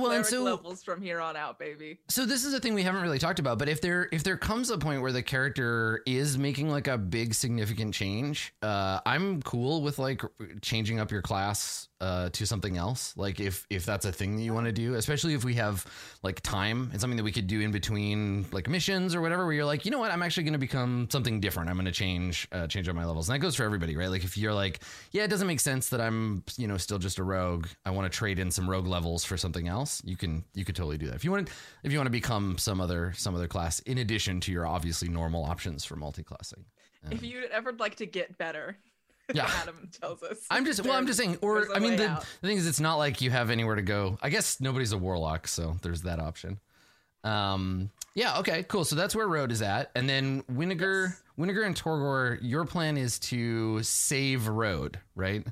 well, 0.00 0.12
and 0.12 0.26
so 0.26 0.42
levels 0.42 0.82
from 0.82 1.02
here 1.02 1.20
on 1.20 1.36
out, 1.36 1.58
baby. 1.58 1.98
So 2.08 2.26
this 2.26 2.44
is 2.44 2.54
a 2.54 2.60
thing 2.60 2.74
we 2.74 2.82
haven't 2.82 3.02
really 3.02 3.18
talked 3.18 3.38
about, 3.38 3.58
but 3.58 3.68
if 3.68 3.80
there 3.80 4.08
if 4.12 4.24
there 4.24 4.36
comes 4.36 4.70
a 4.70 4.78
point 4.78 5.02
where 5.02 5.12
the 5.12 5.22
character 5.22 6.02
is 6.06 6.38
making 6.38 6.70
like 6.70 6.88
a 6.88 6.98
big 6.98 7.34
significant 7.34 7.94
change, 7.94 8.54
uh, 8.62 9.00
I'm 9.04 9.42
cool 9.42 9.82
with 9.82 9.98
like 9.98 10.22
changing 10.62 10.98
up 10.98 11.10
your 11.10 11.22
class 11.22 11.89
uh, 12.00 12.30
to 12.30 12.46
something 12.46 12.76
else. 12.76 13.14
Like 13.16 13.40
if 13.40 13.66
if 13.70 13.84
that's 13.84 14.04
a 14.04 14.12
thing 14.12 14.36
that 14.36 14.42
you 14.42 14.54
want 14.54 14.66
to 14.66 14.72
do, 14.72 14.94
especially 14.94 15.34
if 15.34 15.44
we 15.44 15.54
have 15.54 15.86
like 16.22 16.40
time 16.40 16.90
and 16.92 17.00
something 17.00 17.16
that 17.16 17.24
we 17.24 17.32
could 17.32 17.46
do 17.46 17.60
in 17.60 17.70
between 17.70 18.46
like 18.52 18.68
missions 18.68 19.14
or 19.14 19.20
whatever, 19.20 19.44
where 19.44 19.54
you're 19.54 19.64
like, 19.64 19.84
you 19.84 19.90
know 19.90 19.98
what, 19.98 20.10
I'm 20.10 20.22
actually 20.22 20.44
going 20.44 20.54
to 20.54 20.58
become 20.58 21.08
something 21.10 21.40
different. 21.40 21.68
I'm 21.68 21.76
going 21.76 21.86
to 21.86 21.92
change 21.92 22.48
uh, 22.52 22.66
change 22.66 22.88
up 22.88 22.96
my 22.96 23.04
levels, 23.04 23.28
and 23.28 23.34
that 23.34 23.40
goes 23.40 23.56
for 23.56 23.64
everybody, 23.64 23.96
right? 23.96 24.10
Like 24.10 24.24
if 24.24 24.38
you're 24.38 24.54
like, 24.54 24.80
yeah, 25.12 25.24
it 25.24 25.28
doesn't 25.28 25.46
make 25.46 25.60
sense 25.60 25.90
that 25.90 26.00
I'm 26.00 26.42
you 26.56 26.66
know 26.66 26.76
still 26.76 26.98
just 26.98 27.18
a 27.18 27.24
rogue. 27.24 27.66
I 27.84 27.90
want 27.90 28.10
to 28.10 28.16
trade 28.16 28.38
in 28.38 28.50
some 28.50 28.68
rogue 28.68 28.86
levels 28.86 29.24
for 29.24 29.36
something 29.36 29.68
else. 29.68 30.02
You 30.04 30.16
can 30.16 30.44
you 30.54 30.64
could 30.64 30.76
totally 30.76 30.98
do 30.98 31.06
that 31.06 31.16
if 31.16 31.24
you 31.24 31.30
want. 31.30 31.50
If 31.82 31.92
you 31.92 31.98
want 31.98 32.06
to 32.06 32.12
become 32.12 32.58
some 32.58 32.80
other 32.80 33.12
some 33.16 33.34
other 33.34 33.48
class 33.48 33.80
in 33.80 33.98
addition 33.98 34.40
to 34.40 34.52
your 34.52 34.66
obviously 34.66 35.08
normal 35.08 35.44
options 35.44 35.84
for 35.84 35.96
multi-classing. 35.96 36.64
If 37.10 37.22
you'd 37.22 37.50
ever 37.50 37.72
like 37.72 37.96
to 37.96 38.06
get 38.06 38.36
better, 38.36 38.76
Yeah. 39.34 39.50
Adam 39.62 39.88
tells 40.00 40.22
us. 40.22 40.38
I'm 40.50 40.64
just 40.64 40.84
well. 40.84 40.94
I'm 40.94 41.06
just 41.06 41.18
saying. 41.18 41.38
Or 41.40 41.68
I 41.74 41.78
mean, 41.78 41.96
the, 41.96 42.08
out. 42.08 42.26
the 42.40 42.48
thing 42.48 42.56
is, 42.56 42.66
it's 42.66 42.80
not 42.80 42.96
like 42.96 43.20
you 43.20 43.30
have 43.30 43.50
anywhere 43.50 43.76
to 43.76 43.82
go. 43.82 44.18
I 44.22 44.28
guess 44.30 44.60
nobody's 44.60 44.92
a 44.92 44.98
warlock, 44.98 45.46
so 45.48 45.76
there's 45.82 46.02
that 46.02 46.18
option. 46.20 46.58
Um. 47.24 47.90
Yeah. 48.14 48.38
Okay. 48.38 48.62
Cool. 48.64 48.84
So 48.84 48.96
that's 48.96 49.14
where 49.14 49.28
Road 49.28 49.52
is 49.52 49.62
at, 49.62 49.90
and 49.94 50.08
then 50.08 50.42
Winnegar, 50.44 51.08
Yes. 51.10 51.22
Winnegar 51.38 51.64
and 51.66 51.76
Torgor. 51.76 52.38
Your 52.42 52.64
plan 52.64 52.96
is 52.96 53.18
to 53.20 53.82
save 53.82 54.48
Road, 54.48 54.98
right? 55.14 55.46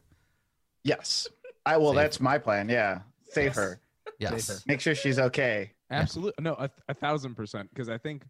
Yes. 0.84 1.28
I 1.66 1.76
well, 1.76 1.88
Save 1.90 1.96
that's 1.96 2.20
my 2.20 2.38
plan. 2.38 2.68
Yeah. 2.68 3.00
Save 3.30 3.46
Yes. 3.46 3.56
her. 3.56 3.80
Yes. 4.18 4.48
her. 4.48 4.54
Make 4.66 4.80
sure 4.80 4.94
she's 4.94 5.18
okay. 5.18 5.72
Absolutely. 5.90 6.42
No, 6.42 6.54
a, 6.54 6.70
a 6.88 6.94
thousand 6.94 7.34
percent. 7.34 7.68
Because 7.70 7.88
I 7.88 7.98
think 7.98 8.24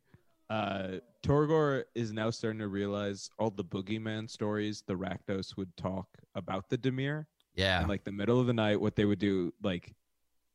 uh, 0.51 0.97
Torgor 1.23 1.85
is 1.95 2.13
now 2.13 2.31
starting 2.31 2.61
to 2.61 2.69
realize 2.69 3.31
all 3.39 3.51
the 3.51 3.65
boogeyman 3.65 4.31
stories 4.31 4.83
the 4.87 4.95
Rakdos 4.95 5.57
would 5.57 5.77
talk 5.77 6.07
about 6.35 6.69
the 6.69 6.79
Dimir. 6.79 7.27
Yeah. 7.55 7.81
And 7.81 7.89
like 7.89 8.05
the 8.05 8.13
middle 8.13 8.41
of 8.41 8.47
the 8.47 8.53
night, 8.53 8.81
what 8.81 8.95
they 8.95 9.05
would 9.05 9.19
do, 9.19 9.53
like, 9.63 9.95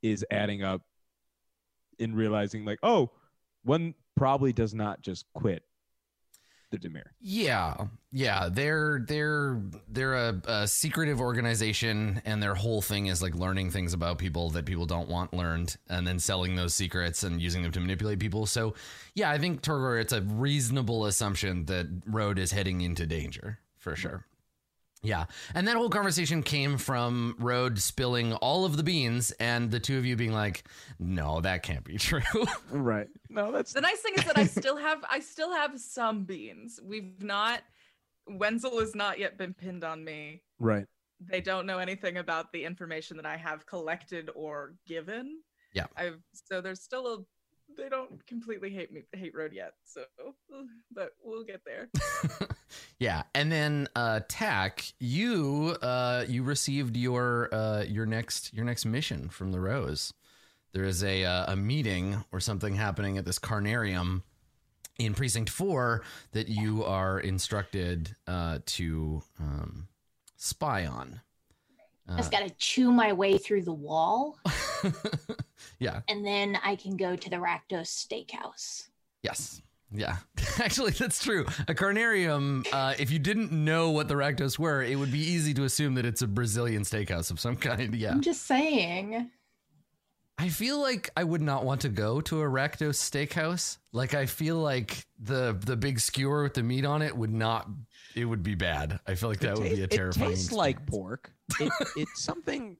is 0.01 0.25
adding 0.31 0.63
up 0.63 0.81
in 1.99 2.15
realizing, 2.15 2.65
like, 2.65 2.79
oh, 2.83 3.11
one 3.63 3.93
probably 4.15 4.53
does 4.53 4.73
not 4.73 5.01
just 5.01 5.25
quit 5.33 5.63
the 6.73 6.89
Dimir. 6.89 7.03
Yeah, 7.21 7.75
yeah, 8.11 8.49
they're 8.51 9.05
they're 9.07 9.61
they're 9.87 10.15
a, 10.15 10.41
a 10.45 10.67
secretive 10.67 11.21
organization, 11.21 12.21
and 12.25 12.41
their 12.41 12.55
whole 12.55 12.81
thing 12.81 13.07
is 13.07 13.21
like 13.21 13.35
learning 13.35 13.71
things 13.71 13.93
about 13.93 14.17
people 14.17 14.49
that 14.51 14.65
people 14.65 14.85
don't 14.85 15.07
want 15.07 15.33
learned, 15.33 15.77
and 15.89 16.05
then 16.05 16.19
selling 16.19 16.55
those 16.55 16.73
secrets 16.73 17.23
and 17.23 17.41
using 17.41 17.61
them 17.61 17.71
to 17.71 17.79
manipulate 17.79 18.19
people. 18.19 18.45
So, 18.45 18.73
yeah, 19.13 19.29
I 19.29 19.37
think 19.37 19.61
Torgor, 19.61 20.01
it's 20.01 20.13
a 20.13 20.21
reasonable 20.21 21.05
assumption 21.05 21.65
that 21.65 21.87
Road 22.05 22.39
is 22.39 22.51
heading 22.51 22.81
into 22.81 23.05
danger 23.05 23.59
for 23.77 23.95
sure. 23.95 24.25
Yeah, 25.03 25.25
and 25.53 25.67
that 25.67 25.75
whole 25.75 25.89
conversation 25.89 26.41
came 26.43 26.77
from 26.77 27.35
Road 27.37 27.77
spilling 27.77 28.33
all 28.35 28.63
of 28.63 28.77
the 28.77 28.83
beans, 28.83 29.31
and 29.39 29.69
the 29.69 29.79
two 29.79 29.97
of 29.97 30.05
you 30.05 30.15
being 30.15 30.31
like, 30.31 30.63
"No, 30.97 31.41
that 31.41 31.61
can't 31.61 31.83
be 31.83 31.97
true." 31.97 32.21
Right. 32.71 33.07
No, 33.29 33.51
that's 33.51 33.73
The 33.73 33.81
nice 33.81 33.99
thing 33.99 34.13
is 34.17 34.23
that 34.25 34.37
I 34.37 34.45
still 34.45 34.77
have 34.77 35.03
I 35.09 35.19
still 35.19 35.51
have 35.53 35.77
some 35.79 36.23
beans. 36.23 36.79
We've 36.81 37.21
not 37.21 37.61
Wenzel 38.27 38.79
has 38.79 38.95
not 38.95 39.19
yet 39.19 39.37
been 39.37 39.53
pinned 39.53 39.83
on 39.83 40.03
me. 40.03 40.41
right. 40.59 40.85
They 41.25 41.39
don't 41.41 41.65
know 41.65 41.77
anything 41.79 42.17
about 42.17 42.51
the 42.51 42.65
information 42.65 43.15
that 43.17 43.25
I 43.25 43.37
have 43.37 43.65
collected 43.65 44.29
or 44.35 44.73
given. 44.87 45.41
Yeah. 45.73 45.87
I've 45.97 46.19
so 46.33 46.59
there's 46.61 46.81
still 46.81 47.07
a 47.07 47.17
they 47.77 47.89
don't 47.89 48.25
completely 48.27 48.69
hate 48.69 48.91
me 48.91 49.03
hate 49.13 49.35
road 49.35 49.53
yet. 49.53 49.73
So 49.85 50.01
but 50.91 51.13
we'll 51.23 51.43
get 51.43 51.61
there. 51.65 51.89
yeah, 52.99 53.23
and 53.33 53.51
then 53.51 53.87
uh 53.95 54.21
Tack, 54.27 54.93
you 54.99 55.75
uh 55.81 56.25
you 56.27 56.43
received 56.43 56.97
your 56.97 57.49
uh 57.53 57.83
your 57.83 58.05
next 58.05 58.53
your 58.53 58.65
next 58.65 58.85
mission 58.85 59.29
from 59.29 59.51
the 59.51 59.59
Rose. 59.59 60.13
There 60.73 60.85
is 60.85 61.03
a 61.03 61.23
uh, 61.23 61.53
a 61.53 61.55
meeting 61.55 62.23
or 62.31 62.39
something 62.39 62.75
happening 62.75 63.17
at 63.17 63.25
this 63.25 63.39
carnarium 63.39 64.23
in 64.99 65.13
precinct 65.13 65.49
4 65.49 66.03
that 66.33 66.49
you 66.49 66.83
are 66.83 67.19
instructed 67.19 68.15
uh 68.27 68.59
to 68.65 69.23
um 69.39 69.87
spy 70.37 70.85
on. 70.85 71.21
I 72.07 72.17
just 72.17 72.31
gotta 72.31 72.49
chew 72.57 72.91
my 72.91 73.13
way 73.13 73.37
through 73.37 73.63
the 73.63 73.73
wall, 73.73 74.37
Uh, 74.45 74.91
yeah. 75.79 76.01
and 76.09 76.25
then 76.25 76.57
I 76.63 76.75
can 76.75 76.97
go 76.97 77.15
to 77.15 77.29
the 77.29 77.37
Rakdos 77.37 77.87
Steakhouse. 77.87 78.87
Yes. 79.21 79.61
Yeah. 79.95 80.17
Actually, 80.59 80.91
that's 80.91 81.23
true. 81.23 81.45
A 81.67 81.73
carnarium, 81.73 82.67
uh, 82.73 82.93
if 82.99 83.11
you 83.11 83.19
didn't 83.19 83.51
know 83.51 83.91
what 83.91 84.07
the 84.07 84.15
Rakdos 84.15 84.57
were, 84.59 84.81
it 84.83 84.97
would 84.97 85.11
be 85.11 85.19
easy 85.19 85.53
to 85.53 85.63
assume 85.63 85.93
that 85.95 86.05
it's 86.05 86.21
a 86.21 86.27
Brazilian 86.27 86.81
steakhouse 86.81 87.31
of 87.31 87.39
some 87.39 87.55
kind. 87.55 87.93
Yeah. 88.03 88.11
I'm 88.11 88.21
just 88.21 88.45
saying. 88.45 89.29
I 90.39 90.49
feel 90.49 90.81
like 90.81 91.11
I 91.15 91.23
would 91.23 91.41
not 91.43 91.63
want 91.63 91.81
to 91.81 91.89
go 91.89 92.19
to 92.21 92.41
a 92.41 92.45
Rakdos 92.45 92.97
steakhouse. 92.97 93.77
Like 93.91 94.15
I 94.15 94.25
feel 94.25 94.57
like 94.57 95.05
the 95.19 95.55
the 95.63 95.75
big 95.77 95.99
skewer 95.99 96.41
with 96.43 96.55
the 96.55 96.63
meat 96.63 96.85
on 96.85 97.03
it 97.03 97.15
would 97.15 97.31
not 97.31 97.69
it 98.15 98.25
would 98.25 98.43
be 98.43 98.55
bad. 98.55 98.99
I 99.07 99.15
feel 99.15 99.29
like 99.29 99.39
that 99.39 99.57
It 99.57 99.59
would 99.59 99.75
be 99.75 99.81
a 99.83 99.87
terrifying. 99.87 100.31
It 100.31 100.35
tastes 100.35 100.51
like 100.51 100.85
pork. 100.85 101.31
It, 101.59 101.71
it's 101.95 102.21
something 102.21 102.77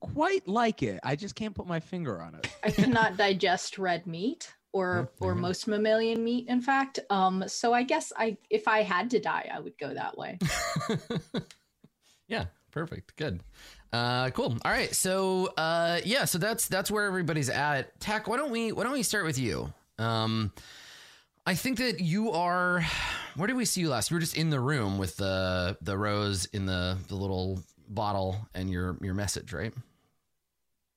quite 0.00 0.46
like 0.46 0.82
it. 0.82 1.00
I 1.02 1.16
just 1.16 1.34
can't 1.34 1.54
put 1.54 1.66
my 1.66 1.80
finger 1.80 2.20
on 2.20 2.34
it. 2.34 2.48
I 2.62 2.70
cannot 2.70 3.16
digest 3.16 3.78
red 3.78 4.06
meat 4.06 4.52
or 4.72 5.10
or 5.20 5.34
most 5.34 5.66
mammalian 5.66 6.22
meat, 6.22 6.48
in 6.48 6.60
fact. 6.60 6.98
Um, 7.10 7.44
so 7.46 7.72
I 7.72 7.82
guess 7.82 8.12
I 8.16 8.36
if 8.50 8.68
I 8.68 8.82
had 8.82 9.10
to 9.10 9.20
die, 9.20 9.50
I 9.52 9.60
would 9.60 9.78
go 9.78 9.92
that 9.94 10.16
way. 10.18 10.38
yeah, 12.28 12.46
Perfect. 12.76 13.16
Good. 13.16 13.40
Uh, 13.90 14.28
cool. 14.32 14.54
All 14.62 14.70
right. 14.70 14.94
So, 14.94 15.46
uh, 15.56 15.98
yeah. 16.04 16.26
So 16.26 16.36
that's 16.36 16.68
that's 16.68 16.90
where 16.90 17.06
everybody's 17.06 17.48
at. 17.48 17.98
Tack. 18.00 18.28
Why 18.28 18.36
don't 18.36 18.50
we 18.50 18.70
Why 18.70 18.82
don't 18.82 18.92
we 18.92 19.02
start 19.02 19.24
with 19.24 19.38
you? 19.38 19.72
Um, 19.98 20.52
I 21.46 21.54
think 21.54 21.78
that 21.78 22.00
you 22.00 22.32
are. 22.32 22.84
Where 23.36 23.46
did 23.46 23.56
we 23.56 23.64
see 23.64 23.80
you 23.80 23.88
last? 23.88 24.10
We 24.10 24.16
were 24.16 24.20
just 24.20 24.36
in 24.36 24.50
the 24.50 24.60
room 24.60 24.98
with 24.98 25.16
the 25.16 25.78
the 25.80 25.96
rose 25.96 26.46
in 26.46 26.66
the 26.66 26.98
the 27.08 27.14
little 27.14 27.62
bottle 27.88 28.36
and 28.54 28.68
your 28.68 28.98
your 29.00 29.14
message, 29.14 29.52
right? 29.52 29.72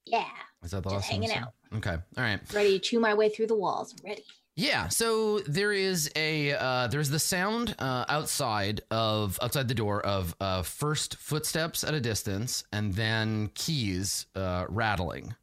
Yeah. 0.05 0.25
Is 0.63 0.71
that 0.71 0.83
the 0.83 0.89
Just 0.89 1.03
last 1.03 1.11
hanging 1.11 1.31
out. 1.31 1.53
Okay. 1.75 1.91
All 1.91 2.23
right. 2.23 2.39
Ready 2.51 2.73
to 2.73 2.79
chew 2.79 2.99
my 2.99 3.13
way 3.13 3.29
through 3.29 3.47
the 3.47 3.55
walls. 3.55 3.93
Ready. 4.03 4.23
Yeah, 4.55 4.89
so 4.89 5.39
there 5.39 5.71
is 5.71 6.11
a 6.17 6.51
uh, 6.51 6.87
there's 6.87 7.09
the 7.09 7.19
sound 7.19 7.75
uh, 7.79 8.03
outside 8.09 8.81
of 8.91 9.39
outside 9.41 9.69
the 9.69 9.73
door 9.73 10.05
of 10.05 10.35
uh, 10.41 10.63
first 10.63 11.15
footsteps 11.15 11.83
at 11.85 11.93
a 11.93 12.01
distance, 12.01 12.65
and 12.73 12.93
then 12.93 13.51
keys 13.53 14.25
uh, 14.35 14.65
rattling. 14.67 15.33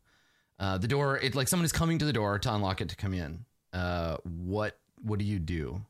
Uh, 0.58 0.76
the 0.76 0.88
door, 0.88 1.16
it 1.16 1.34
like 1.34 1.48
someone 1.48 1.64
is 1.64 1.72
coming 1.72 1.98
to 1.98 2.04
the 2.04 2.12
door 2.12 2.38
to 2.40 2.52
unlock 2.52 2.82
it 2.82 2.90
to 2.90 2.96
come 2.96 3.14
in. 3.14 3.46
Uh, 3.72 4.18
what 4.24 4.78
what 5.02 5.18
do 5.18 5.24
you 5.24 5.38
do? 5.38 5.80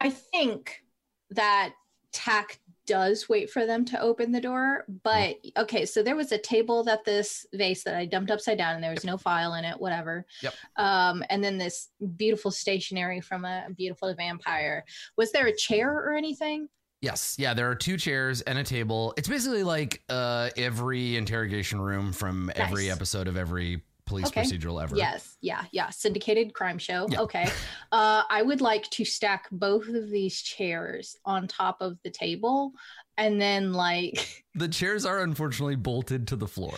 I 0.00 0.10
think 0.10 0.82
that 1.30 1.74
Tack 2.12 2.58
does 2.86 3.28
wait 3.28 3.48
for 3.50 3.64
them 3.64 3.84
to 3.86 4.00
open 4.00 4.32
the 4.32 4.40
door, 4.40 4.84
but 5.04 5.36
okay, 5.56 5.86
so 5.86 6.02
there 6.02 6.16
was 6.16 6.32
a 6.32 6.38
table 6.38 6.82
that 6.84 7.04
this 7.04 7.46
vase 7.54 7.84
that 7.84 7.94
I 7.94 8.06
dumped 8.06 8.30
upside 8.30 8.58
down 8.58 8.74
and 8.74 8.82
there 8.82 8.90
was 8.90 9.04
no 9.04 9.16
file 9.16 9.54
in 9.54 9.64
it, 9.64 9.80
whatever. 9.80 10.26
Yep. 10.42 10.54
Um, 10.76 11.22
and 11.30 11.42
then 11.42 11.58
this 11.58 11.90
beautiful 12.16 12.50
stationery 12.50 13.20
from 13.20 13.44
a 13.44 13.68
beautiful 13.76 14.12
vampire. 14.14 14.84
Was 15.16 15.30
there 15.30 15.46
a 15.46 15.56
chair 15.56 15.92
or 15.92 16.14
anything? 16.14 16.68
Yes, 17.00 17.36
yeah, 17.38 17.54
there 17.54 17.70
are 17.70 17.74
two 17.74 17.96
chairs 17.96 18.42
and 18.42 18.58
a 18.58 18.64
table. 18.64 19.14
It's 19.16 19.28
basically 19.28 19.62
like 19.62 20.02
uh, 20.08 20.50
every 20.56 21.16
interrogation 21.16 21.80
room 21.80 22.12
from 22.12 22.50
every 22.54 22.88
Nice. 22.88 22.96
episode 22.96 23.28
of 23.28 23.36
every 23.36 23.82
police 24.06 24.26
Okay. 24.26 24.42
procedural 24.42 24.82
ever. 24.82 24.96
Yes, 24.96 25.36
yeah, 25.40 25.64
yeah. 25.72 25.90
Syndicated 25.90 26.54
crime 26.54 26.78
show. 26.78 27.06
Yeah. 27.10 27.20
Okay. 27.20 27.48
Uh, 27.90 28.22
I 28.28 28.42
would 28.42 28.60
like 28.60 28.88
to 28.90 29.04
stack 29.04 29.46
both 29.50 29.88
of 29.88 30.10
these 30.10 30.40
chairs 30.42 31.16
on 31.24 31.46
top 31.46 31.78
of 31.80 31.98
the 32.04 32.10
table 32.10 32.72
and 33.16 33.40
then 33.40 33.72
like 33.72 34.44
The 34.54 34.68
chairs 34.68 35.06
are 35.06 35.20
unfortunately 35.20 35.76
bolted 35.76 36.28
to 36.28 36.36
the 36.36 36.46
floor. 36.48 36.74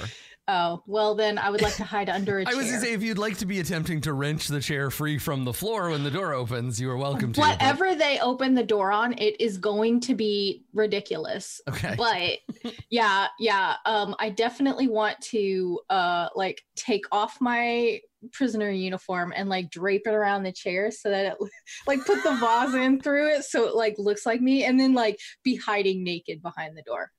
Oh 0.48 0.82
well 0.86 1.14
then 1.14 1.38
I 1.38 1.50
would 1.50 1.62
like 1.62 1.74
to 1.76 1.84
hide 1.84 2.08
under 2.10 2.38
a 2.40 2.44
chair. 2.44 2.52
I 2.54 2.56
was 2.56 2.66
gonna 2.66 2.80
say 2.80 2.92
if 2.92 3.02
you'd 3.02 3.18
like 3.18 3.38
to 3.38 3.46
be 3.46 3.60
attempting 3.60 4.00
to 4.02 4.12
wrench 4.12 4.48
the 4.48 4.60
chair 4.60 4.90
free 4.90 5.18
from 5.18 5.44
the 5.44 5.52
floor 5.52 5.90
when 5.90 6.04
the 6.04 6.10
door 6.10 6.34
opens, 6.34 6.80
you 6.80 6.90
are 6.90 6.96
welcome 6.96 7.32
to. 7.32 7.40
but- 7.40 7.50
Whatever 7.52 7.94
they 7.94 8.18
open 8.20 8.54
the 8.54 8.62
door 8.64 8.92
on, 8.92 9.12
it 9.18 9.40
is 9.40 9.58
going 9.58 10.00
to 10.00 10.14
be 10.14 10.64
ridiculous. 10.72 11.60
Okay. 11.68 11.94
But 11.96 12.72
yeah, 12.90 13.28
yeah. 13.38 13.76
Um, 13.86 14.14
I 14.18 14.30
definitely 14.30 14.88
want 14.88 15.20
to 15.22 15.80
uh 15.90 16.28
like 16.34 16.62
take 16.76 17.04
off 17.12 17.38
my 17.40 18.00
prisoner 18.32 18.70
uniform 18.70 19.34
and 19.36 19.50
like 19.50 19.70
drape 19.70 20.06
it 20.06 20.14
around 20.14 20.44
the 20.44 20.52
chair 20.52 20.90
so 20.90 21.10
that 21.10 21.26
it 21.26 21.34
like 21.86 21.98
put 22.06 22.22
the 22.22 22.34
vase 22.36 22.72
in 22.72 22.98
through 22.98 23.28
it 23.28 23.44
so 23.44 23.66
it 23.68 23.74
like 23.74 23.94
looks 23.98 24.24
like 24.24 24.40
me 24.40 24.64
and 24.64 24.80
then 24.80 24.94
like 24.94 25.18
be 25.42 25.56
hiding 25.56 26.02
naked 26.02 26.40
behind 26.42 26.74
the 26.76 26.82
door. 26.82 27.10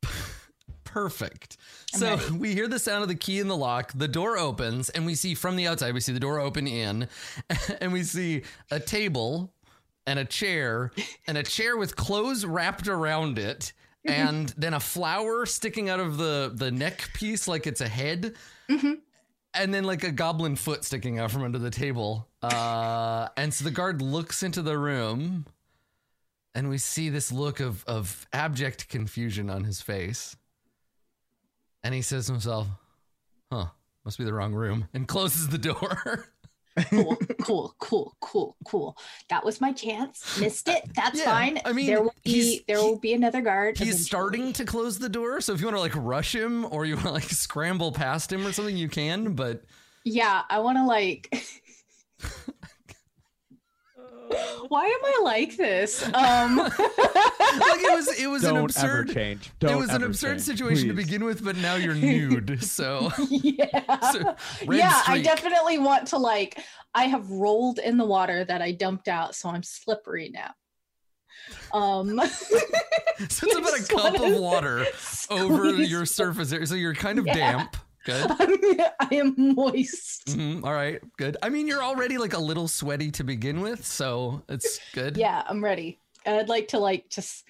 Perfect. 0.95 1.57
I'm 1.93 1.99
so 1.99 2.15
ready. 2.15 2.31
we 2.37 2.53
hear 2.53 2.69
the 2.69 2.79
sound 2.79 3.01
of 3.03 3.09
the 3.09 3.15
key 3.15 3.41
in 3.41 3.49
the 3.49 3.57
lock. 3.57 3.91
The 3.93 4.07
door 4.07 4.37
opens, 4.37 4.87
and 4.89 5.05
we 5.05 5.13
see 5.13 5.35
from 5.35 5.57
the 5.57 5.67
outside, 5.67 5.93
we 5.93 5.99
see 5.99 6.13
the 6.13 6.21
door 6.21 6.39
open 6.39 6.67
in, 6.67 7.09
and 7.81 7.91
we 7.91 8.01
see 8.03 8.43
a 8.71 8.79
table 8.79 9.51
and 10.07 10.17
a 10.17 10.23
chair 10.23 10.93
and 11.27 11.37
a 11.37 11.43
chair 11.43 11.75
with 11.75 11.97
clothes 11.97 12.45
wrapped 12.45 12.87
around 12.87 13.37
it. 13.37 13.73
And 14.05 14.47
then 14.57 14.73
a 14.73 14.79
flower 14.79 15.45
sticking 15.45 15.89
out 15.89 15.99
of 15.99 16.15
the 16.17 16.49
the 16.55 16.71
neck 16.71 17.09
piece 17.13 17.45
like 17.45 17.67
it's 17.67 17.81
a 17.81 17.89
head, 17.89 18.35
Mhm. 18.69 18.99
and 19.53 19.73
then 19.73 19.83
like 19.83 20.05
a 20.05 20.11
goblin 20.11 20.55
foot 20.55 20.85
sticking 20.85 21.19
out 21.19 21.29
from 21.31 21.43
under 21.43 21.59
the 21.59 21.71
table. 21.71 22.29
Uh, 22.41 23.27
and 23.35 23.53
so 23.53 23.65
the 23.65 23.71
guard 23.71 24.01
looks 24.01 24.43
into 24.43 24.61
the 24.61 24.77
room, 24.77 25.45
and 26.53 26.69
we 26.69 26.77
see 26.77 27.09
this 27.09 27.33
look 27.33 27.59
of 27.59 27.83
of 27.85 28.27
abject 28.31 28.87
confusion 28.87 29.49
on 29.49 29.65
his 29.65 29.81
face. 29.81 30.37
And 31.85 31.93
he 31.93 32.01
says 32.01 32.25
to 32.25 32.31
himself, 32.33 32.67
"Huh, 33.51 33.67
must 34.03 34.17
be 34.17 34.23
the 34.25 34.33
wrong 34.33 34.53
room," 34.53 34.87
and 34.93 35.07
closes 35.07 35.47
the 35.49 35.57
door. 35.59 36.25
Cool, 36.89 37.15
cool, 37.41 37.73
cool, 37.79 38.17
cool, 38.19 38.57
cool. 38.65 38.97
That 39.29 39.45
was 39.45 39.61
my 39.61 39.71
chance. 39.71 40.37
Missed 40.41 40.67
it. 40.67 40.83
That's 40.93 41.17
Yeah, 41.17 41.23
fine. 41.23 41.57
I 41.63 41.71
mean, 41.71 41.85
there 41.85 42.01
will 42.01 42.13
be 42.25 42.65
there 42.67 42.79
will 42.79 42.99
be 42.99 43.13
another 43.13 43.39
guard. 43.39 43.77
He's 43.77 43.87
eventually. 43.87 44.03
starting 44.03 44.53
to 44.53 44.65
close 44.65 44.99
the 44.99 45.07
door, 45.07 45.39
so 45.39 45.53
if 45.53 45.61
you 45.61 45.67
want 45.67 45.77
to 45.77 45.79
like 45.81 45.95
rush 45.95 46.35
him 46.35 46.65
or 46.65 46.85
you 46.85 46.95
want 46.95 47.07
to 47.07 47.13
like 47.13 47.29
scramble 47.29 47.93
past 47.93 48.29
him 48.33 48.45
or 48.45 48.51
something, 48.51 48.75
you 48.75 48.89
can. 48.89 49.35
But 49.35 49.63
Yeah, 50.03 50.41
I 50.49 50.59
want 50.59 50.77
to 50.77 50.85
like. 50.85 51.33
Why 54.67 54.85
am 54.85 54.99
I 55.05 55.19
like 55.23 55.57
this? 55.57 56.03
Um, 56.13 56.57
like 56.57 56.71
it 56.79 57.95
was, 57.95 58.19
it 58.19 58.27
was 58.27 58.41
Don't 58.43 58.51
an 58.51 58.57
ever 58.57 58.65
absurd. 58.65 59.13
change. 59.13 59.51
Don't 59.59 59.71
it 59.73 59.75
was 59.77 59.89
an 59.89 60.03
absurd 60.03 60.29
change, 60.37 60.41
situation 60.41 60.87
to 60.89 60.93
begin 60.93 61.23
with, 61.23 61.43
but 61.43 61.55
now 61.57 61.75
you're 61.75 61.93
nude. 61.95 62.63
So, 62.63 63.11
yeah, 63.29 64.11
So, 64.11 64.35
red 64.65 64.77
yeah. 64.79 65.01
I 65.07 65.21
definitely 65.21 65.77
want 65.79 66.07
to 66.09 66.17
like. 66.17 66.59
I 66.93 67.05
have 67.05 67.29
rolled 67.29 67.79
in 67.79 67.97
the 67.97 68.05
water 68.05 68.45
that 68.45 68.61
I 68.61 68.71
dumped 68.71 69.07
out, 69.07 69.35
so 69.35 69.49
I'm 69.49 69.63
slippery 69.63 70.29
now. 70.33 70.51
Um, 71.73 72.17
so 72.17 72.25
it's 73.19 73.43
about 73.43 73.79
a 73.79 73.83
cup 73.83 74.19
of 74.21 74.39
water 74.39 74.85
over 75.29 75.73
your 75.73 76.05
surface 76.05 76.51
area. 76.53 76.65
So 76.67 76.75
you're 76.75 76.95
kind 76.95 77.19
of 77.19 77.27
Yeah. 77.27 77.33
damp. 77.33 77.77
Good. 78.05 78.25
I 78.99 79.07
am 79.11 79.35
moist. 79.55 80.27
Mhm, 80.27 80.63
All 80.63 80.73
right. 80.73 81.01
Good. 81.17 81.37
I 81.41 81.49
mean, 81.49 81.67
you're 81.67 81.83
already 81.83 82.17
like 82.17 82.33
a 82.33 82.39
little 82.39 82.67
sweaty 82.67 83.11
to 83.11 83.23
begin 83.23 83.61
with, 83.61 83.85
so 83.85 84.43
it's 84.47 84.79
good. 84.93 85.17
Yeah, 85.17 85.43
I'm 85.47 85.63
ready. 85.63 85.99
I'd 86.25 86.47
like 86.49 86.67
to 86.69 86.79
like 86.79 87.09
just 87.09 87.43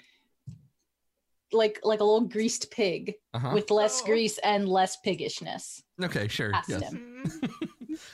like 1.51 1.79
like 1.83 1.99
a 1.99 2.03
little 2.03 2.27
greased 2.27 2.71
pig 2.71 3.13
Uh-huh. 3.33 3.51
with 3.53 3.69
less 3.71 4.01
Oh. 4.01 4.05
grease 4.05 4.37
and 4.39 4.67
less 4.67 4.97
piggishness. 4.97 5.83
Okay. 6.01 6.27
Sure. 6.27 6.51
Yes. 6.67 6.81
him. 6.91 7.41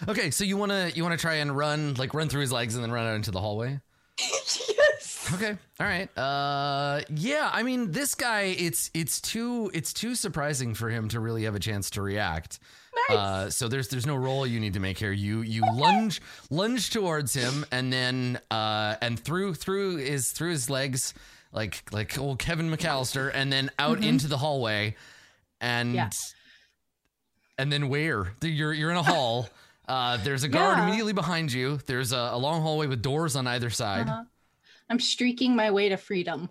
Okay. 0.08 0.30
So 0.30 0.44
you 0.44 0.58
wanna 0.58 0.92
you 0.94 1.02
wanna 1.04 1.18
try 1.18 1.36
and 1.36 1.56
run 1.58 1.96
like 1.96 2.14
run 2.14 2.30
through 2.30 2.42
his 2.42 2.52
legs 2.52 2.76
and 2.76 2.84
then 2.84 2.92
run 2.92 3.08
out 3.08 3.16
into 3.16 3.32
the 3.32 3.40
hallway. 3.42 3.80
yes. 4.20 4.60
Okay. 5.34 5.58
All 5.80 5.86
right. 5.88 6.10
Uh 6.18 7.02
yeah, 7.10 7.50
I 7.54 7.64
mean 7.64 7.92
this 7.92 8.16
guy 8.16 8.56
it's 8.58 8.90
it's 8.94 9.22
too 9.22 9.70
it's 9.74 9.94
too 9.94 10.16
surprising 10.16 10.74
for 10.74 10.90
him 10.90 11.10
to 11.10 11.20
really 11.20 11.44
have 11.44 11.56
a 11.56 11.60
chance 11.60 11.90
to 11.92 12.02
react. 12.02 12.60
Nice. 13.10 13.18
Uh 13.18 13.50
so 13.50 13.68
there's 13.68 13.88
there's 13.90 14.06
no 14.08 14.16
roll 14.16 14.46
you 14.48 14.60
need 14.60 14.74
to 14.74 14.80
make 14.80 14.98
here. 14.98 15.12
You 15.12 15.42
you 15.42 15.64
lunge 15.74 16.22
lunge 16.50 16.90
towards 16.90 17.34
him 17.34 17.66
and 17.72 17.92
then 17.94 18.40
uh 18.50 18.96
and 19.02 19.20
through 19.20 19.54
through 19.56 19.98
his 19.98 20.32
through 20.32 20.52
his 20.52 20.70
legs 20.70 21.14
like 21.54 21.84
like 21.92 22.18
old 22.18 22.40
Kevin 22.40 22.70
McAllister 22.72 23.30
and 23.34 23.52
then 23.52 23.70
out 23.78 24.00
Mhm. 24.00 24.06
into 24.06 24.28
the 24.28 24.38
hallway 24.38 24.96
and 25.60 25.94
Yeah. 25.94 26.10
and 27.58 27.72
then 27.72 27.90
where? 27.90 28.34
You're 28.42 28.74
you're 28.74 28.92
in 28.92 28.98
a 28.98 29.04
hall. 29.04 29.50
Uh, 29.88 30.16
there's 30.24 30.44
a 30.44 30.48
guard 30.48 30.78
Yeah. 30.78 30.84
immediately 30.86 31.12
behind 31.12 31.52
you. 31.52 31.78
There's 31.86 32.14
a, 32.14 32.30
a 32.32 32.38
long 32.38 32.62
hallway 32.62 32.88
with 32.88 33.02
doors 33.02 33.36
on 33.36 33.46
either 33.46 33.70
side. 33.70 34.08
Uh-huh. 34.08 34.24
I'm 34.92 35.00
streaking 35.00 35.56
my 35.56 35.72
way 35.72 35.88
to 35.88 35.96
freedom. 35.96 36.50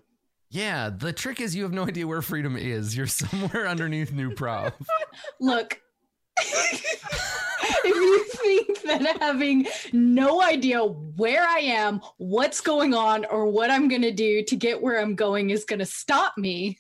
Yeah, 0.48 0.88
the 0.88 1.12
trick 1.12 1.42
is 1.42 1.54
you 1.54 1.62
have 1.64 1.74
no 1.74 1.86
idea 1.86 2.06
where 2.06 2.22
freedom 2.22 2.56
is. 2.56 2.96
You're 2.96 3.06
somewhere 3.06 3.68
underneath 3.68 4.12
New 4.12 4.30
Prahv. 4.30 4.72
Look, 5.40 5.78
if 6.38 7.84
you 7.84 8.24
think 8.24 8.80
that 8.84 9.18
having 9.20 9.66
no 9.92 10.40
idea 10.40 10.82
where 10.82 11.46
I 11.46 11.58
am, 11.58 12.00
what's 12.16 12.62
going 12.62 12.94
on, 12.94 13.26
or 13.26 13.46
what 13.46 13.70
I'm 13.70 13.88
going 13.88 14.00
to 14.00 14.10
do 14.10 14.42
to 14.44 14.56
get 14.56 14.80
where 14.80 14.98
I'm 14.98 15.14
going 15.14 15.50
is 15.50 15.66
going 15.66 15.80
to 15.80 15.84
stop 15.84 16.38
me, 16.38 16.78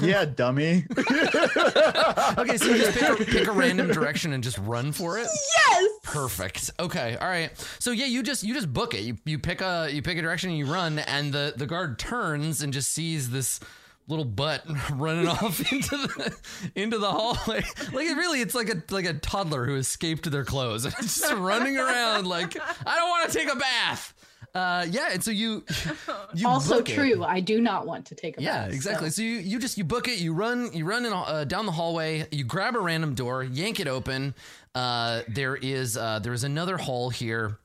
yeah, 0.00 0.24
dummy. 0.24 0.84
okay, 0.98 2.56
so 2.56 2.66
you 2.66 2.78
just 2.78 2.98
pick 2.98 3.20
a, 3.20 3.24
pick 3.24 3.48
a 3.48 3.52
random 3.52 3.88
direction 3.92 4.32
and 4.32 4.42
just 4.42 4.58
run 4.58 4.92
for 4.92 5.18
it. 5.18 5.26
yes. 5.26 5.90
Perfect. 6.02 6.70
Okay. 6.78 7.16
All 7.20 7.28
right. 7.28 7.50
So 7.78 7.90
yeah, 7.90 8.06
you 8.06 8.22
just 8.22 8.42
you 8.42 8.54
just 8.54 8.72
book 8.72 8.94
it. 8.94 9.00
You 9.02 9.16
you 9.24 9.38
pick 9.38 9.60
a 9.60 9.88
you 9.90 10.02
pick 10.02 10.18
a 10.18 10.22
direction 10.22 10.50
and 10.50 10.58
you 10.58 10.66
run, 10.66 10.98
and 10.98 11.32
the 11.32 11.54
the 11.56 11.66
guard 11.66 11.98
turns 11.98 12.62
and 12.62 12.72
just 12.72 12.90
sees 12.92 13.30
this 13.30 13.60
little 14.08 14.24
butt 14.24 14.64
running 14.92 15.28
off 15.28 15.60
into 15.70 15.96
the 15.96 16.36
into 16.74 16.98
the 16.98 17.10
hallway. 17.10 17.62
Like 17.92 18.06
it 18.06 18.16
really, 18.16 18.40
it's 18.40 18.54
like 18.54 18.70
a 18.70 18.82
like 18.90 19.04
a 19.04 19.14
toddler 19.14 19.66
who 19.66 19.76
escaped 19.76 20.30
their 20.30 20.44
clothes 20.44 20.84
and 20.84 20.94
just 20.96 21.30
running 21.34 21.76
around 21.76 22.26
like 22.26 22.56
I 22.86 22.96
don't 22.96 23.08
want 23.08 23.30
to 23.30 23.38
take 23.38 23.52
a 23.52 23.56
bath. 23.56 24.14
Uh, 24.58 24.86
yeah, 24.90 25.08
and 25.12 25.22
so 25.22 25.30
you 25.30 25.64
you 26.34 26.48
also 26.48 26.76
book 26.78 26.88
it. 26.90 26.94
true. 26.94 27.22
I 27.24 27.40
do 27.40 27.60
not 27.60 27.86
want 27.86 28.06
to 28.06 28.14
take 28.14 28.38
a 28.38 28.42
Yeah, 28.42 28.64
bath, 28.66 28.74
exactly. 28.74 29.10
so- 29.10 29.16
So. 29.16 29.22
you 29.22 29.34
you 29.50 29.58
just 29.58 29.78
you 29.78 29.84
book 29.84 30.08
it, 30.08 30.18
you 30.18 30.32
run 30.34 30.72
you 30.72 30.84
run 30.84 31.04
in, 31.06 31.12
uh, 31.12 31.44
down 31.44 31.66
the 31.66 31.72
hallway, 31.72 32.26
you 32.30 32.44
grab 32.44 32.74
a 32.74 32.80
random 32.80 33.14
door, 33.14 33.42
yank 33.44 33.78
it 33.80 33.86
open. 33.88 34.34
Uh, 34.74 35.22
there 35.28 35.56
is 35.56 35.96
uh, 35.96 36.18
there 36.20 36.32
is 36.32 36.44
another 36.44 36.76
hall 36.76 37.10
here, 37.10 37.58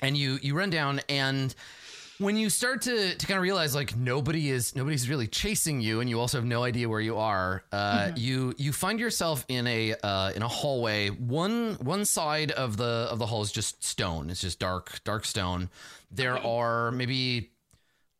and 0.00 0.16
you 0.16 0.38
you 0.42 0.54
run 0.54 0.70
down 0.70 1.00
and 1.08 1.54
when 2.22 2.36
you 2.36 2.48
start 2.48 2.82
to 2.82 3.14
to 3.16 3.26
kind 3.26 3.36
of 3.36 3.42
realize 3.42 3.74
like 3.74 3.96
nobody 3.96 4.50
is 4.50 4.74
nobody's 4.74 5.08
really 5.10 5.26
chasing 5.26 5.80
you 5.80 6.00
and 6.00 6.08
you 6.08 6.18
also 6.20 6.38
have 6.38 6.44
no 6.46 6.62
idea 6.62 6.88
where 6.88 7.00
you 7.00 7.16
are 7.18 7.64
uh, 7.72 8.06
Mhm. 8.08 8.12
you 8.18 8.54
you 8.58 8.72
find 8.72 8.98
yourself 9.00 9.44
in 9.48 9.66
a 9.66 9.94
uh, 10.02 10.30
in 10.34 10.42
a 10.42 10.48
hallway 10.48 11.08
one 11.08 11.74
one 11.80 12.04
side 12.04 12.50
of 12.52 12.76
the 12.76 13.08
of 13.10 13.18
the 13.18 13.26
hall 13.26 13.42
is 13.42 13.52
just 13.52 13.82
stone 13.84 14.30
it's 14.30 14.40
just 14.40 14.58
dark 14.58 15.02
dark 15.04 15.24
stone 15.24 15.68
there 16.10 16.36
Okay. 16.38 16.48
are 16.48 16.90
maybe 16.92 17.50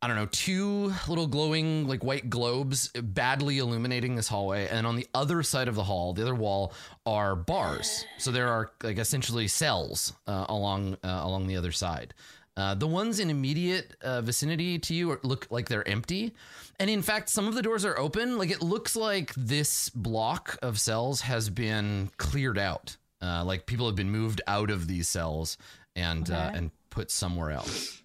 I 0.01 0.07
don't 0.07 0.17
know, 0.17 0.25
two 0.25 0.93
little 1.07 1.27
glowing 1.27 1.87
like 1.87 2.03
white 2.03 2.29
globes 2.29 2.89
badly 2.89 3.59
illuminating 3.59 4.17
this 4.17 4.27
hallway. 4.27 4.67
And 4.67 4.85
on 4.85 4.97
the 4.97 5.07
other 5.13 5.43
side 5.43 5.69
of 5.69 5.75
the 5.75 5.83
hall, 5.85 6.11
the 6.11 6.23
other 6.23 6.35
wall, 6.35 6.73
are 7.05 7.37
bars. 7.37 8.03
So 8.17 8.29
there 8.29 8.49
are 8.49 8.69
like 8.83 8.97
essentially 8.97 9.47
cells 9.47 10.11
uh, 10.27 10.45
along 10.49 10.97
uh, 11.05 11.21
along 11.23 11.47
the 11.47 11.55
other 11.55 11.71
side. 11.71 12.13
Uh, 12.55 12.75
the 12.75 12.85
ones 12.87 13.19
in 13.19 13.29
immediate 13.31 13.95
uh, 14.01 14.21
vicinity 14.21 14.77
to 14.77 14.93
you 14.93 15.09
are, 15.11 15.19
look 15.23 15.47
like 15.49 15.67
they're 15.69 15.87
empty, 15.87 16.33
and 16.79 16.89
in 16.89 17.01
fact, 17.01 17.29
some 17.29 17.47
of 17.47 17.55
the 17.55 17.61
doors 17.63 17.83
are 17.83 17.97
open. 17.97 18.37
Like 18.37 18.51
it 18.51 18.61
looks 18.61 18.95
like 18.95 19.33
this 19.35 19.89
block 19.89 20.57
of 20.61 20.79
cells 20.79 21.21
has 21.21 21.49
been 21.49 22.11
cleared 22.17 22.57
out. 22.59 22.95
Uh, 23.21 23.43
like 23.43 23.65
people 23.65 23.87
have 23.87 23.95
been 23.95 24.11
moved 24.11 24.41
out 24.47 24.69
of 24.69 24.87
these 24.87 25.07
cells 25.07 25.57
and 25.95 26.29
uh, 26.29 26.47
Okay. 26.49 26.57
and 26.57 26.71
put 26.91 27.09
somewhere 27.09 27.49
else. 27.51 28.01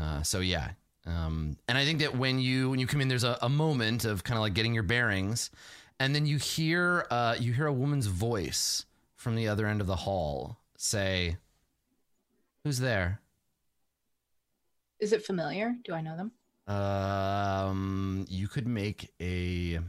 Uh, 0.00 0.22
so 0.22 0.38
yeah, 0.38 0.70
um, 1.06 1.56
and 1.66 1.76
I 1.76 1.84
think 1.84 1.98
that 2.00 2.14
when 2.16 2.38
you 2.38 2.70
when 2.70 2.78
you 2.78 2.86
come 2.86 3.00
in, 3.00 3.08
there's 3.08 3.24
a, 3.24 3.36
a 3.42 3.48
moment 3.48 4.04
of 4.04 4.22
kind 4.22 4.36
of 4.38 4.42
like 4.42 4.54
getting 4.54 4.74
your 4.74 4.84
bearings, 4.84 5.50
and 5.98 6.14
then 6.14 6.24
you 6.24 6.36
hear 6.36 7.04
uh, 7.10 7.34
you 7.40 7.52
hear 7.52 7.66
a 7.66 7.72
woman's 7.72 8.06
voice 8.06 8.86
from 9.16 9.34
the 9.34 9.48
other 9.48 9.66
end 9.66 9.80
of 9.80 9.88
the 9.88 9.96
hall 9.96 10.58
say, 10.76 11.36
"Who's 12.62 12.78
there?" 12.78 13.20
Is 15.00 15.12
it 15.12 15.24
familiar? 15.24 15.74
Do 15.84 15.94
I 15.94 16.00
know 16.00 16.16
them? 16.16 16.32
Um, 16.66 18.26
you 18.28 18.46
could 18.48 18.66
make 18.66 19.12
a 19.20 19.80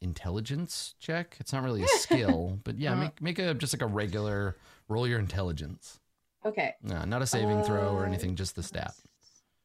intelligence 0.00 0.94
check. 0.98 1.36
It's 1.40 1.52
not 1.52 1.62
really 1.62 1.82
a 1.82 1.88
skill, 1.88 2.58
but 2.64 2.78
yeah, 2.78 2.92
Uh. 2.92 2.96
make 2.96 3.20
make 3.22 3.38
a 3.38 3.54
just 3.54 3.74
like 3.74 3.82
a 3.82 3.86
regular 3.86 4.56
roll 4.88 5.06
your 5.06 5.18
intelligence. 5.18 6.00
Okay. 6.44 6.74
No, 6.82 7.04
not 7.04 7.22
a 7.22 7.26
saving 7.26 7.62
throw 7.62 7.94
or 7.94 8.04
Uh, 8.04 8.08
anything, 8.08 8.34
just 8.34 8.56
the 8.56 8.62
stat. 8.62 8.94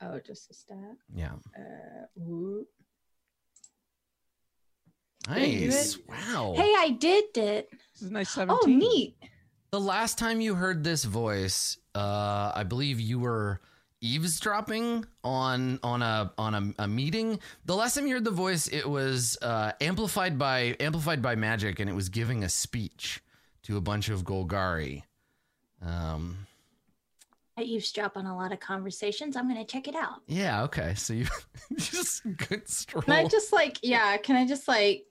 Oh, 0.01 0.19
just 0.19 0.49
a 0.51 0.53
stat. 0.53 0.95
Yeah. 1.15 1.33
Uh, 1.57 2.05
whoop. 2.15 2.67
Did 5.27 5.35
do 5.35 5.67
Nice. 5.67 5.97
Wow. 6.07 6.53
Hey, 6.55 6.73
I 6.77 6.91
did 6.91 7.35
it. 7.37 7.69
This 7.93 8.01
is 8.03 8.09
a 8.09 8.13
nice 8.13 8.37
oh, 8.37 8.59
neat. 8.67 9.15
The 9.71 9.79
last 9.79 10.17
time 10.17 10.39
you 10.39 10.55
heard 10.55 10.83
this 10.83 11.03
voice, 11.03 11.77
uh, 11.95 12.51
I 12.55 12.63
believe 12.63 12.99
you 13.01 13.19
were 13.19 13.59
eavesdropping 14.01 15.05
on 15.23 15.79
on 15.83 16.01
a 16.01 16.31
on 16.37 16.53
a, 16.53 16.83
a 16.83 16.87
meeting. 16.87 17.39
The 17.65 17.75
last 17.75 17.95
time 17.95 18.07
you 18.07 18.13
heard 18.13 18.23
the 18.23 18.31
voice, 18.31 18.67
it 18.67 18.87
was 18.87 19.37
uh, 19.41 19.71
amplified 19.81 20.37
by 20.37 20.75
amplified 20.79 21.21
by 21.21 21.35
magic, 21.35 21.79
and 21.79 21.89
it 21.89 21.93
was 21.93 22.09
giving 22.09 22.43
a 22.43 22.49
speech 22.49 23.21
to 23.63 23.77
a 23.77 23.81
bunch 23.81 24.09
of 24.09 24.23
Golgari. 24.23 25.03
Um, 25.81 26.47
I 27.57 27.61
eavesdrop 27.63 28.17
on 28.17 28.27
a 28.27 28.35
lot 28.35 28.51
of 28.51 28.59
conversations. 28.59 29.35
I'm 29.35 29.49
going 29.51 29.63
to 29.63 29.69
check 29.71 29.87
it 29.87 29.95
out. 29.95 30.21
yeah. 30.27 30.63
Okay. 30.63 30.93
So 30.95 31.13
you 31.13 31.25
just 31.75 32.21
good 32.49 32.69
stroll. 32.69 33.01
Can 33.01 33.13
I 33.13 33.27
just 33.27 33.51
like, 33.51 33.79
yeah, 33.81 34.15
can 34.17 34.35
I 34.35 34.45
just 34.45 34.67
like 34.67 35.05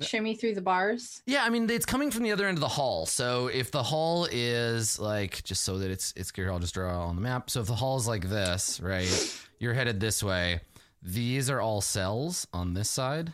shimmy 0.00 0.34
through 0.34 0.54
the 0.54 0.60
bars? 0.60 1.22
Yeah, 1.26 1.44
I 1.44 1.50
mean 1.50 1.68
it's 1.70 1.86
coming 1.86 2.10
from 2.10 2.22
the 2.22 2.32
other 2.32 2.46
end 2.46 2.56
of 2.56 2.60
the 2.60 2.68
hall. 2.68 3.06
So 3.06 3.48
if 3.48 3.70
the 3.70 3.82
hall 3.82 4.26
is 4.30 4.98
like 4.98 5.42
just 5.44 5.62
so 5.64 5.78
that 5.78 5.90
it's 5.90 6.12
it's 6.16 6.30
clear, 6.30 6.50
I'll 6.50 6.58
just 6.58 6.74
draw 6.74 7.06
on 7.06 7.16
the 7.16 7.22
map. 7.22 7.50
So 7.50 7.60
if 7.60 7.66
the 7.66 7.74
hall 7.74 7.96
is 7.96 8.06
like 8.06 8.28
this, 8.28 8.80
right? 8.80 9.40
You're 9.58 9.74
headed 9.74 10.00
this 10.00 10.22
way. 10.22 10.60
These 11.02 11.48
are 11.50 11.60
all 11.60 11.80
cells 11.80 12.46
on 12.52 12.74
this 12.74 12.90
side. 12.90 13.32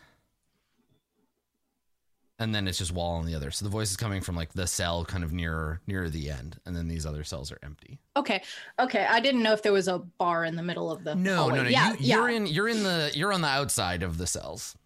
And 2.39 2.55
then 2.55 2.69
it's 2.69 2.77
just 2.77 2.93
wall 2.93 3.13
on 3.17 3.25
the 3.25 3.35
other. 3.35 3.51
So 3.51 3.65
the 3.65 3.71
voice 3.71 3.91
is 3.91 3.97
coming 3.97 4.21
from 4.21 4.37
like 4.37 4.53
the 4.53 4.67
cell 4.67 5.07
kind 5.07 5.25
of 5.25 5.33
nearer 5.33 5.81
nearer 5.87 6.11
the 6.11 6.29
end, 6.31 6.61
and 6.67 6.77
then 6.77 6.87
these 6.87 7.07
other 7.07 7.25
cells 7.25 7.51
are 7.51 7.59
empty. 7.63 7.99
Okay. 8.15 8.43
Okay. 8.79 9.07
I 9.09 9.21
didn't 9.21 9.43
know 9.43 9.55
if 9.55 9.63
there 9.63 9.73
was 9.73 9.89
a 9.89 10.01
bar 10.01 10.45
in 10.45 10.55
the 10.55 10.63
middle 10.63 10.91
of 10.91 11.03
the. 11.03 11.15
No, 11.15 11.37
hallway. 11.37 11.57
no, 11.57 11.63
no. 11.63 11.69
Yeah. 11.71 11.93
you, 11.93 11.97
yeah. 12.01 12.17
You're 12.17 12.29
in 12.29 12.47
you're 12.47 12.69
in 12.69 12.83
the 12.83 13.11
you're 13.15 13.33
on 13.33 13.41
the 13.41 13.49
outside 13.49 14.03
of 14.03 14.19
the 14.19 14.27
cells. 14.27 14.77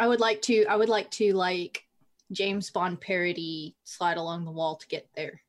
I 0.00 0.08
would 0.08 0.20
like 0.20 0.40
to. 0.42 0.64
I 0.64 0.76
would 0.76 0.88
like 0.88 1.10
to 1.12 1.34
like 1.34 1.84
James 2.32 2.70
Bond 2.70 3.00
parody 3.00 3.76
slide 3.84 4.16
along 4.16 4.46
the 4.46 4.50
wall 4.50 4.76
to 4.76 4.86
get 4.88 5.06
there. 5.14 5.42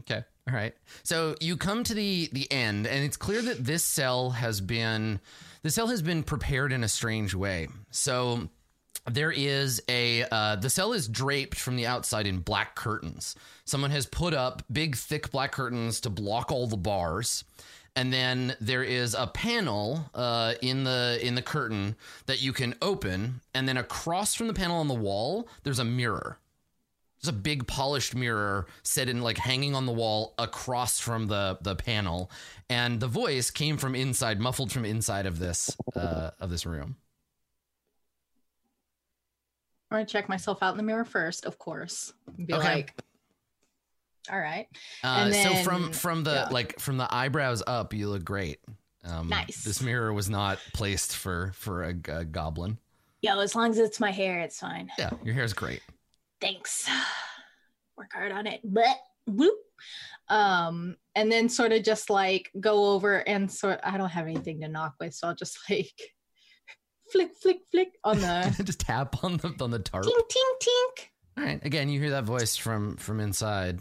Okay. 0.00 0.22
All 0.48 0.54
right. 0.54 0.74
So 1.04 1.36
you 1.40 1.56
come 1.56 1.84
to 1.84 1.94
the 1.94 2.28
the 2.32 2.50
end, 2.50 2.88
and 2.88 3.04
it's 3.04 3.16
clear 3.16 3.40
that 3.42 3.64
this 3.64 3.84
cell 3.84 4.30
has 4.30 4.60
been 4.60 5.20
the 5.62 5.70
cell 5.70 5.86
has 5.86 6.02
been 6.02 6.24
prepared 6.24 6.72
in 6.72 6.82
a 6.82 6.88
strange 6.88 7.32
way. 7.32 7.68
So 7.92 8.48
there 9.08 9.30
is 9.30 9.80
a 9.88 10.24
uh, 10.32 10.56
the 10.56 10.70
cell 10.70 10.92
is 10.92 11.06
draped 11.06 11.58
from 11.58 11.76
the 11.76 11.86
outside 11.86 12.26
in 12.26 12.40
black 12.40 12.74
curtains. 12.74 13.36
Someone 13.64 13.92
has 13.92 14.06
put 14.06 14.34
up 14.34 14.64
big, 14.70 14.96
thick 14.96 15.30
black 15.30 15.52
curtains 15.52 16.00
to 16.00 16.10
block 16.10 16.50
all 16.50 16.66
the 16.66 16.76
bars. 16.76 17.44
And 17.94 18.10
then 18.12 18.56
there 18.58 18.82
is 18.82 19.14
a 19.14 19.26
panel 19.26 20.08
uh, 20.14 20.54
in 20.62 20.84
the 20.84 21.18
in 21.20 21.34
the 21.34 21.42
curtain 21.42 21.94
that 22.26 22.40
you 22.40 22.52
can 22.54 22.74
open, 22.80 23.42
and 23.52 23.68
then 23.68 23.76
across 23.76 24.34
from 24.34 24.46
the 24.46 24.54
panel 24.54 24.78
on 24.78 24.88
the 24.88 24.94
wall, 24.94 25.46
there's 25.62 25.78
a 25.78 25.84
mirror. 25.84 26.38
There's 27.20 27.28
a 27.28 27.38
big 27.38 27.66
polished 27.66 28.14
mirror 28.14 28.66
set 28.82 29.08
in 29.08 29.20
like 29.20 29.36
hanging 29.36 29.74
on 29.74 29.84
the 29.86 29.92
wall 29.92 30.32
across 30.38 30.98
from 31.00 31.26
the 31.26 31.58
the 31.60 31.76
panel, 31.76 32.30
and 32.70 32.98
the 32.98 33.08
voice 33.08 33.50
came 33.50 33.76
from 33.76 33.94
inside, 33.94 34.40
muffled 34.40 34.72
from 34.72 34.86
inside 34.86 35.26
of 35.26 35.38
this 35.38 35.76
uh, 35.94 36.30
of 36.40 36.48
this 36.48 36.64
room. 36.64 36.96
I'm 39.90 39.96
gonna 39.98 40.06
check 40.06 40.30
myself 40.30 40.62
out 40.62 40.70
in 40.70 40.78
the 40.78 40.82
mirror 40.82 41.04
first, 41.04 41.44
of 41.44 41.58
course. 41.58 42.14
Be 42.38 42.54
Okay. 42.54 42.64
like, 42.76 42.94
all 44.30 44.38
right. 44.38 44.66
Uh, 45.02 45.26
And 45.26 45.34
so 45.34 45.54
from 45.62 45.92
from 45.92 46.24
the 46.24 46.32
yeah. 46.32 46.48
like 46.50 46.78
from 46.78 46.96
the 46.96 47.12
eyebrows 47.12 47.62
up, 47.66 47.94
you 47.94 48.08
look 48.08 48.24
great. 48.24 48.58
Um, 49.04 49.28
Nice. 49.28 49.64
This 49.64 49.82
mirror 49.82 50.12
was 50.12 50.30
not 50.30 50.58
placed 50.74 51.16
for 51.16 51.52
for 51.54 51.84
a, 51.84 51.94
a 52.08 52.24
goblin. 52.24 52.78
Yo, 53.20 53.38
as 53.40 53.54
long 53.54 53.70
as 53.70 53.78
it's 53.78 54.00
my 54.00 54.10
hair, 54.10 54.40
it's 54.40 54.58
fine. 54.58 54.90
Yeah, 54.98 55.10
your 55.24 55.34
hair's 55.34 55.52
great. 55.52 55.80
Thanks. 56.40 56.88
Work 57.96 58.12
hard 58.12 58.32
on 58.32 58.46
it. 58.46 58.60
But 58.64 58.96
whoop. 59.26 59.54
Um, 60.28 60.96
and 61.14 61.30
then 61.30 61.48
sort 61.48 61.72
of 61.72 61.82
just 61.82 62.10
like 62.10 62.50
go 62.58 62.92
over 62.92 63.16
and 63.28 63.50
sort. 63.50 63.80
I 63.84 63.96
don't 63.96 64.08
have 64.08 64.26
anything 64.26 64.60
to 64.60 64.68
knock 64.68 64.94
with, 65.00 65.14
so 65.14 65.28
I'll 65.28 65.34
just 65.34 65.58
like 65.70 65.92
flick, 67.10 67.36
flick, 67.40 67.58
flick 67.70 67.88
on 68.04 68.18
the 68.20 68.54
Just 68.64 68.80
tap 68.80 69.22
on 69.22 69.36
the 69.36 69.54
on 69.60 69.70
the 69.70 69.78
tarp. 69.78 70.04
Tink, 70.04 70.12
tink, 70.12 70.68
tink. 70.68 71.06
All 71.38 71.44
right. 71.44 71.64
Again, 71.64 71.88
you 71.88 72.00
hear 72.00 72.10
that 72.10 72.24
voice 72.24 72.56
from 72.56 72.96
from 72.96 73.20
inside. 73.20 73.80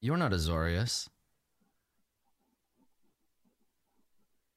You're 0.00 0.16
not 0.16 0.32
Azorius. 0.32 1.08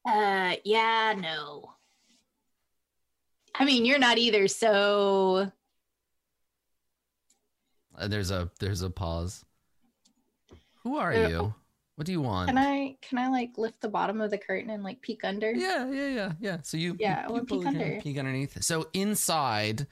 Uh, 0.07 0.55
yeah, 0.63 1.13
no. 1.17 1.73
I 3.55 3.65
mean, 3.65 3.85
you're 3.85 3.99
not 3.99 4.17
either, 4.17 4.47
so 4.47 5.51
Uh, 7.97 8.07
there's 8.07 8.31
a 8.31 8.49
there's 8.59 8.81
a 8.81 8.89
pause. 8.89 9.45
Who 10.83 10.97
are 10.97 11.13
Uh, 11.13 11.29
you? 11.29 11.53
What 11.95 12.05
do 12.07 12.11
you 12.11 12.21
want? 12.21 12.49
Can 12.49 12.57
I 12.57 12.97
can 13.01 13.19
I 13.19 13.29
like 13.29 13.57
lift 13.57 13.81
the 13.81 13.87
bottom 13.89 14.19
of 14.19 14.31
the 14.31 14.37
curtain 14.37 14.71
and 14.71 14.83
like 14.83 15.01
peek 15.01 15.23
under? 15.23 15.51
Yeah, 15.51 15.89
yeah, 15.91 16.07
yeah, 16.07 16.31
yeah. 16.39 16.57
So 16.63 16.77
you 16.77 16.95
Yeah, 16.99 17.27
you, 17.27 17.33
wanna 17.33 17.41
you 17.41 17.45
peek 17.45 17.67
under. 17.67 17.99
peek 18.01 18.17
underneath. 18.17 18.63
So 18.63 18.87
inside 18.93 19.85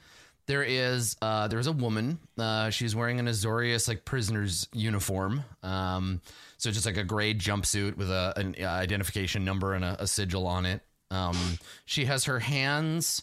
there 0.46 0.62
is 0.62 1.16
uh 1.22 1.48
there's 1.48 1.66
a 1.66 1.72
woman. 1.72 2.18
Uh 2.38 2.70
she's 2.70 2.94
wearing 2.96 3.18
an 3.20 3.26
Azorius 3.26 3.88
like 3.88 4.04
prisoner's 4.04 4.68
uniform. 4.72 5.44
Um 5.62 6.20
so 6.58 6.70
just 6.70 6.86
like 6.86 6.96
a 6.96 7.04
gray 7.04 7.34
jumpsuit 7.34 7.96
with 7.96 8.10
a 8.10 8.32
an 8.36 8.54
uh, 8.60 8.64
identification 8.66 9.44
number 9.44 9.74
and 9.74 9.84
a, 9.84 10.02
a 10.02 10.06
sigil 10.06 10.46
on 10.46 10.66
it. 10.66 10.82
Um 11.10 11.58
she 11.84 12.04
has 12.06 12.24
her 12.24 12.38
hands 12.38 13.22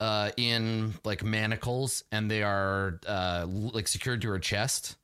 uh 0.00 0.30
in 0.36 0.94
like 1.04 1.24
manacles 1.24 2.04
and 2.12 2.30
they 2.30 2.42
are 2.42 3.00
uh 3.06 3.46
like 3.48 3.88
secured 3.88 4.22
to 4.22 4.28
her 4.28 4.38
chest. 4.38 4.96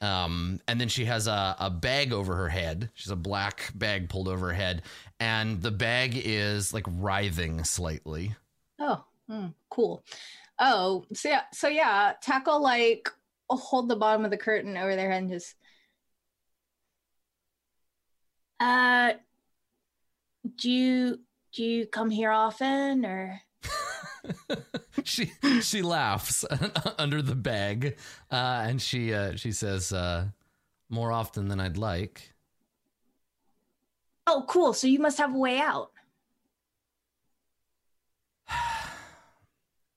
Um, 0.00 0.60
and 0.68 0.80
then 0.80 0.88
she 0.88 1.06
has 1.06 1.26
a, 1.26 1.56
a 1.58 1.70
bag 1.70 2.12
over 2.12 2.36
her 2.36 2.48
head. 2.48 2.90
She's 2.94 3.10
a 3.10 3.16
black 3.16 3.72
bag 3.74 4.08
pulled 4.08 4.28
over 4.28 4.46
her 4.48 4.54
head, 4.54 4.82
and 5.18 5.60
the 5.60 5.72
bag 5.72 6.12
is 6.14 6.72
like 6.72 6.84
writhing 6.86 7.64
slightly. 7.64 8.36
Oh, 8.78 9.04
mm, 9.28 9.52
cool. 9.68 10.04
Oh, 10.58 11.04
so 11.12 11.28
yeah, 11.28 11.42
so 11.52 11.68
yeah, 11.68 12.14
tackle 12.22 12.60
like 12.62 13.08
hold 13.48 13.88
the 13.88 13.96
bottom 13.96 14.24
of 14.24 14.30
the 14.30 14.36
curtain 14.36 14.76
over 14.76 14.96
their 14.96 15.10
head 15.10 15.22
and 15.22 15.30
just 15.30 15.54
uh 18.58 19.12
do 20.56 20.70
you 20.70 21.20
do 21.52 21.62
you 21.62 21.86
come 21.86 22.10
here 22.10 22.30
often 22.30 23.04
or 23.04 23.40
she 25.04 25.30
she 25.60 25.82
laughs 25.82 26.44
under 26.98 27.22
the 27.22 27.34
bag, 27.34 27.96
uh, 28.30 28.64
and 28.66 28.80
she 28.80 29.14
uh, 29.14 29.36
she 29.36 29.52
says, 29.52 29.92
uh, 29.92 30.26
"More 30.88 31.12
often 31.12 31.48
than 31.48 31.60
I'd 31.60 31.76
like." 31.76 32.32
Oh, 34.26 34.44
cool. 34.48 34.72
So 34.72 34.88
you 34.88 34.98
must 34.98 35.18
have 35.18 35.34
a 35.34 35.38
way 35.38 35.60
out. 35.60 35.92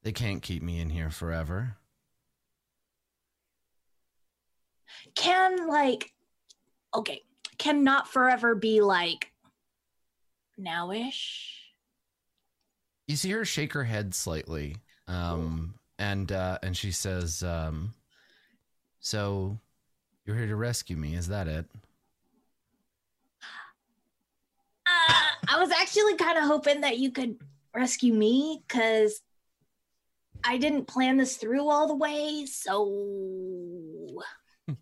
They 0.10 0.14
can't 0.14 0.42
keep 0.42 0.64
me 0.64 0.80
in 0.80 0.90
here 0.90 1.12
forever. 1.12 1.78
Can 5.14 5.68
like, 5.68 6.12
okay, 6.96 7.22
can 7.60 7.84
not 7.84 8.08
forever 8.08 8.56
be 8.56 8.82
like 8.82 9.32
nowish? 10.60 11.60
You 13.08 13.18
see 13.18 13.30
her 13.30 13.46
shake 13.46 13.72
her 13.74 13.84
head 13.84 14.16
slightly, 14.16 14.78
um, 15.06 15.76
and 16.00 16.32
uh, 16.32 16.58
and 16.64 16.76
she 16.76 16.92
says, 16.92 17.44
um, 17.44 17.94
"So, 19.02 19.60
you're 20.26 20.36
here 20.36 20.48
to 20.48 20.56
rescue 20.56 20.98
me? 20.98 21.14
Is 21.14 21.28
that 21.28 21.48
it?" 21.48 21.68
Uh, 24.88 25.14
I 25.50 25.60
was 25.60 25.70
actually 25.70 26.16
kind 26.16 26.40
of 26.40 26.46
hoping 26.46 26.82
that 26.82 26.98
you 26.98 27.12
could 27.12 27.38
rescue 27.76 28.16
me 28.16 28.64
because 28.68 29.22
I 30.44 30.58
didn't 30.58 30.88
plan 30.88 31.18
this 31.18 31.38
through 31.38 31.70
all 31.70 31.88
the 31.88 31.96
way. 31.96 32.46
So 32.46 34.24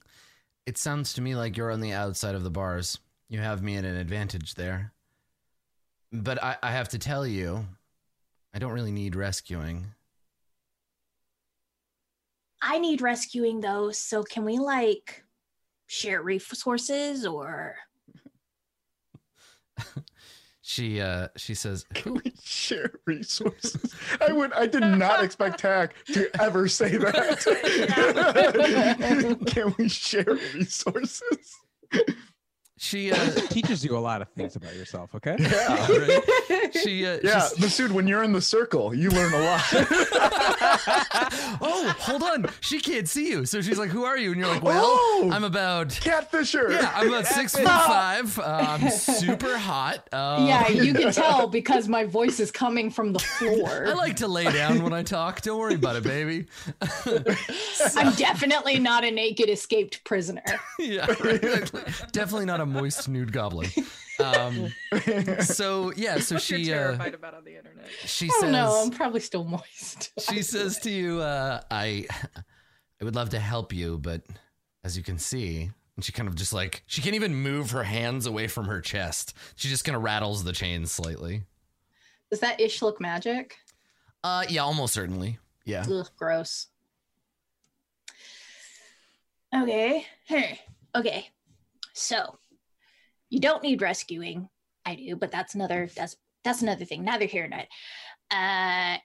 It 0.67 0.77
sounds 0.77 1.13
to 1.13 1.21
me 1.21 1.33
like 1.33 1.55
you're 1.55 1.71
on 1.71 1.79
the 1.79 1.93
outside 1.93 2.35
of 2.35 2.43
the 2.43 2.49
bars. 2.49 2.99
You 3.29 3.39
have 3.39 3.63
me 3.63 3.77
at 3.77 3.85
an 3.85 3.95
advantage 3.95 4.55
there. 4.55 4.91
But 6.11 6.43
I, 6.43 6.57
I 6.61 6.71
have 6.71 6.89
to 6.89 6.99
tell 6.99 7.25
you, 7.25 7.65
I 8.53 8.59
don't 8.59 8.73
really 8.73 8.91
need 8.91 9.15
rescuing. 9.15 9.87
I 12.61 12.79
need 12.79 13.01
rescuing 13.01 13.61
though. 13.61 13.91
So 13.91 14.23
can 14.23 14.43
we 14.43 14.57
like 14.59 15.23
share 15.85 16.21
resources 16.21 17.25
or? 17.25 17.75
She 20.67 20.99
uh 20.99 21.29
she 21.37 21.53
says, 21.53 21.85
Can 21.93 22.15
we 22.15 22.33
share 22.43 22.91
resources? 23.05 23.95
I 24.19 24.33
would. 24.33 24.51
I 24.51 24.67
did 24.67 24.81
not 24.81 25.23
expect 25.23 25.59
Tack 25.59 25.95
to 26.07 26.29
ever 26.41 26.67
say 26.67 26.97
that. 26.97 27.39
Can 29.47 29.73
we 29.77 29.87
share 29.87 30.25
resources? 30.53 31.55
She 32.77 33.11
uh 33.11 33.15
teaches 33.49 33.83
you 33.83 33.97
a 33.97 33.99
lot 33.99 34.21
of 34.21 34.29
things 34.29 34.55
about 34.55 34.75
yourself. 34.75 35.13
Okay. 35.15 35.35
Yeah. 35.47 35.87
right? 35.87 36.77
she 36.83 37.05
uh 37.05 37.19
Yeah, 37.23 37.47
she's- 37.47 37.53
Masood, 37.57 37.91
when 37.91 38.07
you're 38.07 38.23
in 38.23 38.31
the 38.33 38.41
circle, 38.41 38.93
you 38.93 39.09
learn 39.09 39.33
a 39.33 39.39
lot. 39.39 39.61
oh, 41.61 41.93
hold 41.99 42.23
on. 42.23 42.47
She 42.61 42.79
can't 42.79 43.07
see 43.07 43.29
you. 43.29 43.45
So 43.45 43.61
she's 43.61 43.77
like, 43.79 43.89
Who 43.89 44.03
are 44.03 44.17
you? 44.17 44.31
And 44.31 44.39
you're 44.39 44.49
like, 44.49 44.63
Well, 44.63 44.83
Oh! 44.85 45.29
I'm 45.31 45.43
about 45.43 45.89
Catfisher. 45.89 46.71
Yeah, 46.71 46.91
I'm 46.95 47.07
about 47.09 47.25
six 47.27 47.55
foot 47.55 47.65
five. 47.65 48.37
Uh, 48.39 48.43
I'm 48.81 48.89
super 48.89 49.57
hot. 49.57 50.07
Um, 50.13 50.45
yeah, 50.47 50.67
you 50.67 50.93
can 50.93 51.11
tell 51.11 51.47
because 51.47 51.87
my 51.87 52.05
voice 52.05 52.39
is 52.39 52.51
coming 52.51 52.89
from 52.91 53.13
the 53.13 53.19
floor. 53.19 53.87
I 53.87 53.93
like 53.93 54.17
to 54.17 54.27
lay 54.27 54.51
down 54.51 54.83
when 54.83 54.93
I 54.93 55.03
talk. 55.03 55.41
Don't 55.41 55.59
worry 55.59 55.75
about 55.75 55.95
it, 55.95 56.03
baby. 56.03 56.45
I'm 57.95 58.13
definitely 58.15 58.79
not 58.79 59.03
a 59.03 59.11
naked 59.11 59.49
escaped 59.49 60.03
prisoner. 60.03 60.43
yeah, 60.79 61.05
right, 61.07 61.43
exactly. 61.43 61.81
definitely 62.11 62.45
not 62.45 62.59
a 62.61 62.65
moist 62.67 63.07
nude 63.09 63.31
goblin. 63.31 63.69
Um, 64.19 64.73
so 65.41 65.93
yeah, 65.95 66.17
so 66.17 66.35
What 66.37 66.49
you're 66.49 66.59
she 66.59 66.73
uh, 66.73 66.75
terrified 66.75 67.13
about 67.13 67.35
on 67.35 67.43
the 67.43 67.55
internet. 67.55 67.85
she 68.03 68.25
I 68.25 68.29
don't 68.29 68.41
says 68.41 68.51
know. 68.51 68.81
I'm 68.83 68.89
probably 68.89 69.19
still 69.19 69.43
moist. 69.43 70.11
she 70.31 70.41
says 70.41 70.79
to 70.79 70.89
you, 70.89 71.21
uh, 71.21 71.61
I 71.69 72.07
I 72.99 73.03
would 73.05 73.13
love 73.13 73.29
to 73.29 73.39
help 73.39 73.73
you, 73.73 73.99
but 73.99 74.23
as 74.83 74.97
you 74.97 75.03
can 75.03 75.19
see, 75.19 75.69
and 75.95 76.03
she 76.03 76.11
kind 76.11 76.27
of 76.27 76.33
just 76.33 76.51
like 76.51 76.81
she 76.87 77.03
can't 77.03 77.13
even 77.13 77.35
move 77.35 77.69
her 77.69 77.83
hands 77.83 78.25
away 78.25 78.47
from 78.47 78.65
her 78.65 78.81
chest. 78.81 79.35
She 79.55 79.69
just 79.69 79.85
kind 79.85 79.95
of 79.95 80.01
rattles 80.01 80.43
the 80.43 80.51
chains 80.51 80.91
slightly. 80.91 81.43
Does 82.31 82.39
that 82.39 82.59
ish 82.59 82.81
look 82.81 82.99
magic? 82.99 83.57
Uh, 84.23 84.45
yeah, 84.49 84.63
almost 84.63 84.95
certainly. 84.95 85.37
Yeah. 85.63 85.85
Ugh, 85.87 86.09
gross. 86.17 86.69
Okay. 89.55 90.05
Hey. 90.25 90.59
Okay. 90.95 91.29
So 91.93 92.39
you 93.29 93.39
don't 93.39 93.63
need 93.63 93.81
rescuing. 93.81 94.49
I 94.85 94.95
do, 94.95 95.15
but 95.15 95.31
that's 95.31 95.55
another 95.55 95.89
that's 95.95 96.15
that's 96.43 96.61
another 96.61 96.85
thing. 96.85 97.03
Neither 97.03 97.25
here 97.25 97.47
nor 97.47 97.59
there. 97.59 97.67
Uh 98.31 98.97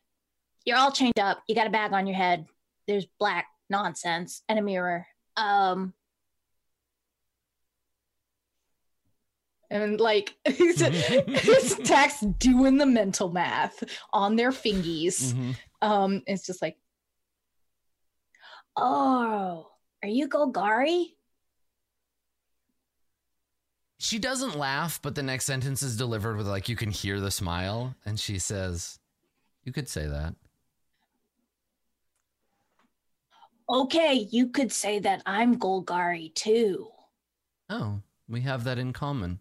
you're 0.64 0.78
all 0.78 0.92
chained 0.92 1.18
up. 1.18 1.42
You 1.48 1.54
got 1.54 1.66
a 1.66 1.70
bag 1.70 1.92
on 1.92 2.06
your 2.06 2.16
head. 2.16 2.46
There's 2.86 3.06
black 3.18 3.46
nonsense 3.68 4.42
and 4.48 4.58
a 4.58 4.62
mirror. 4.62 5.06
Um 5.36 5.94
And 9.70 9.98
like 9.98 10.36
it's 10.44 11.76
Tax 11.88 12.20
doing 12.38 12.76
the 12.76 12.84
mental 12.86 13.30
math 13.30 13.82
on 14.12 14.36
their 14.36 14.50
fingies. 14.50 15.32
Mhm. 15.32 15.56
Um, 15.80 16.22
it's 16.26 16.46
just 16.46 16.60
like 16.62 16.76
oh, 18.76 19.68
are 20.02 20.08
you 20.08 20.28
Golgari? 20.28 21.06
She 24.02 24.18
doesn't 24.18 24.58
laugh, 24.58 25.00
but 25.00 25.14
the 25.14 25.22
next 25.22 25.44
sentence 25.44 25.80
is 25.80 25.96
delivered 25.96 26.36
with 26.36 26.48
like 26.48 26.68
you 26.68 26.74
can 26.74 26.90
hear 26.90 27.20
the 27.20 27.30
smile, 27.30 27.94
and 28.04 28.18
she 28.18 28.40
says, 28.40 28.98
"You 29.62 29.70
could 29.72 29.88
say 29.88 30.08
that." 30.08 30.34
Okay, 33.68 34.26
you 34.28 34.48
could 34.48 34.72
say 34.72 34.98
that 34.98 35.22
I'm 35.24 35.56
Golgari 35.56 36.34
too. 36.34 36.88
Oh, 37.70 38.02
we 38.28 38.40
have 38.40 38.64
that 38.64 38.76
in 38.76 38.92
common. 38.92 39.38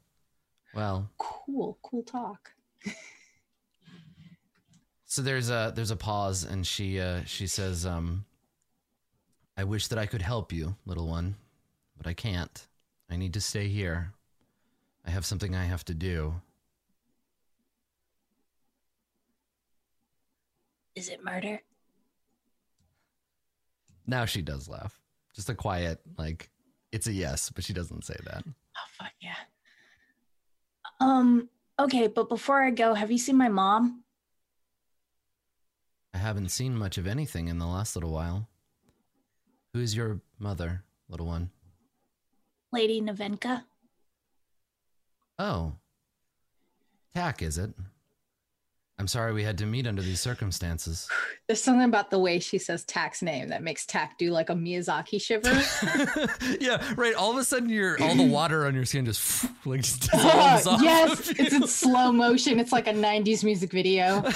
Well, 0.76 1.10
cool, 1.18 1.80
cool 1.82 2.04
talk. 2.04 2.52
so 5.06 5.24
there's 5.24 5.50
a 5.50 5.74
there's 5.76 5.90
a 5.90 5.96
pause, 5.96 6.44
and 6.44 6.68
she 6.68 7.00
uh, 7.00 7.24
she 7.26 7.48
says, 7.48 7.84
um, 7.84 8.26
"I 9.58 9.64
wish 9.64 9.88
that 9.88 9.98
I 9.98 10.06
could 10.06 10.22
help 10.22 10.54
you, 10.54 10.76
little 10.86 11.08
one, 11.08 11.36
but 11.98 12.06
I 12.06 12.14
can't. 12.14 12.68
I 13.10 13.18
need 13.18 13.34
to 13.34 13.42
stay 13.42 13.68
here. 13.68 14.14
I 15.06 15.10
have 15.10 15.26
something 15.26 15.56
I 15.56 15.66
have 15.66 15.86
to 15.86 15.94
do." 15.94 16.42
Is 20.96 21.10
it 21.10 21.24
murder? 21.24 21.62
Now 24.06 24.26
she 24.26 24.42
does 24.42 24.68
laugh, 24.68 25.00
just 25.34 25.50
a 25.50 25.56
quiet 25.56 26.02
like 26.18 26.50
it's 26.92 27.08
a 27.08 27.14
yes, 27.14 27.50
but 27.50 27.64
she 27.64 27.74
doesn't 27.74 28.04
say 28.04 28.18
that. 28.26 28.44
Oh 28.46 28.90
fuck 28.98 29.14
yeah. 29.22 29.36
Um, 31.00 31.50
okay, 31.80 32.08
but 32.08 32.30
before 32.30 32.62
I 32.64 32.72
go, 32.72 32.94
have 32.94 33.12
you 33.12 33.18
seen 33.18 33.38
my 33.38 33.48
mom? 33.48 34.04
I 36.14 36.18
haven't 36.18 36.50
seen 36.50 36.76
much 36.76 36.98
of 36.98 37.08
anything 37.08 37.48
in 37.48 37.58
the 37.58 37.66
last 37.66 37.96
little 37.96 38.12
while. 38.12 38.48
Who's 39.74 39.96
your 39.96 40.22
mother, 40.38 40.84
little 41.08 41.26
one? 41.26 41.50
Lady 42.74 43.02
Navenka? 43.02 43.64
Oh. 45.40 45.74
Tack, 47.14 47.42
is 47.42 47.58
it? 47.58 47.72
I'm 49.02 49.08
sorry 49.08 49.34
we 49.34 49.42
had 49.44 49.58
to 49.58 49.66
meet 49.66 49.88
under 49.88 50.04
these 50.04 50.22
circumstances. 50.22 51.10
There's 51.48 51.62
something 51.62 51.86
about 51.86 52.12
the 52.12 52.20
way 52.20 52.38
she 52.38 52.60
says 52.60 52.84
Tack's 52.86 53.24
name 53.24 53.50
that 53.50 53.64
makes 53.64 53.84
Tack 53.88 54.20
do 54.20 54.30
like 54.30 54.52
a 54.52 54.54
Miyazaki 54.54 55.20
shiver. 55.20 55.50
yeah, 56.62 56.94
right. 56.96 57.16
All 57.16 57.32
of 57.32 57.38
a 57.38 57.44
sudden, 57.44 57.68
your 57.68 58.00
all 58.00 58.14
the 58.14 58.28
water 58.32 58.68
on 58.68 58.76
your 58.76 58.86
skin 58.86 59.06
just 59.06 59.46
like 59.66 59.82
just 59.82 60.14
off. 60.14 60.84
yes, 60.84 61.30
it's 61.32 61.52
in 61.52 61.66
slow 61.66 62.12
motion. 62.12 62.60
It's 62.60 62.72
like 62.72 62.88
a 62.88 62.94
'90s 62.94 63.44
music 63.44 63.72
video. 63.72 64.24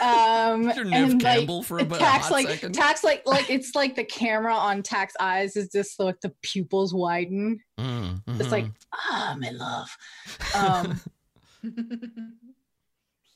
Um, 0.00 0.64
Your 0.70 0.86
and 0.92 1.22
like 1.22 1.64
for 1.64 1.78
a 1.78 1.84
Tax, 1.84 2.30
like 2.30 2.46
second. 2.48 2.74
Tax, 2.74 3.02
like 3.02 3.22
like 3.26 3.50
it's 3.50 3.74
like 3.74 3.96
the 3.96 4.04
camera 4.04 4.54
on 4.54 4.82
Tack's 4.82 5.14
eyes 5.18 5.56
is 5.56 5.68
just 5.70 5.98
like 5.98 6.20
the 6.20 6.32
pupils 6.42 6.94
widen. 6.94 7.58
Mm, 7.78 8.22
It's 8.40 8.52
like 8.52 8.66
mhm. 8.66 8.74
ah, 8.94 9.36
my 9.38 9.50
love. 9.50 9.96
Um, 10.54 11.00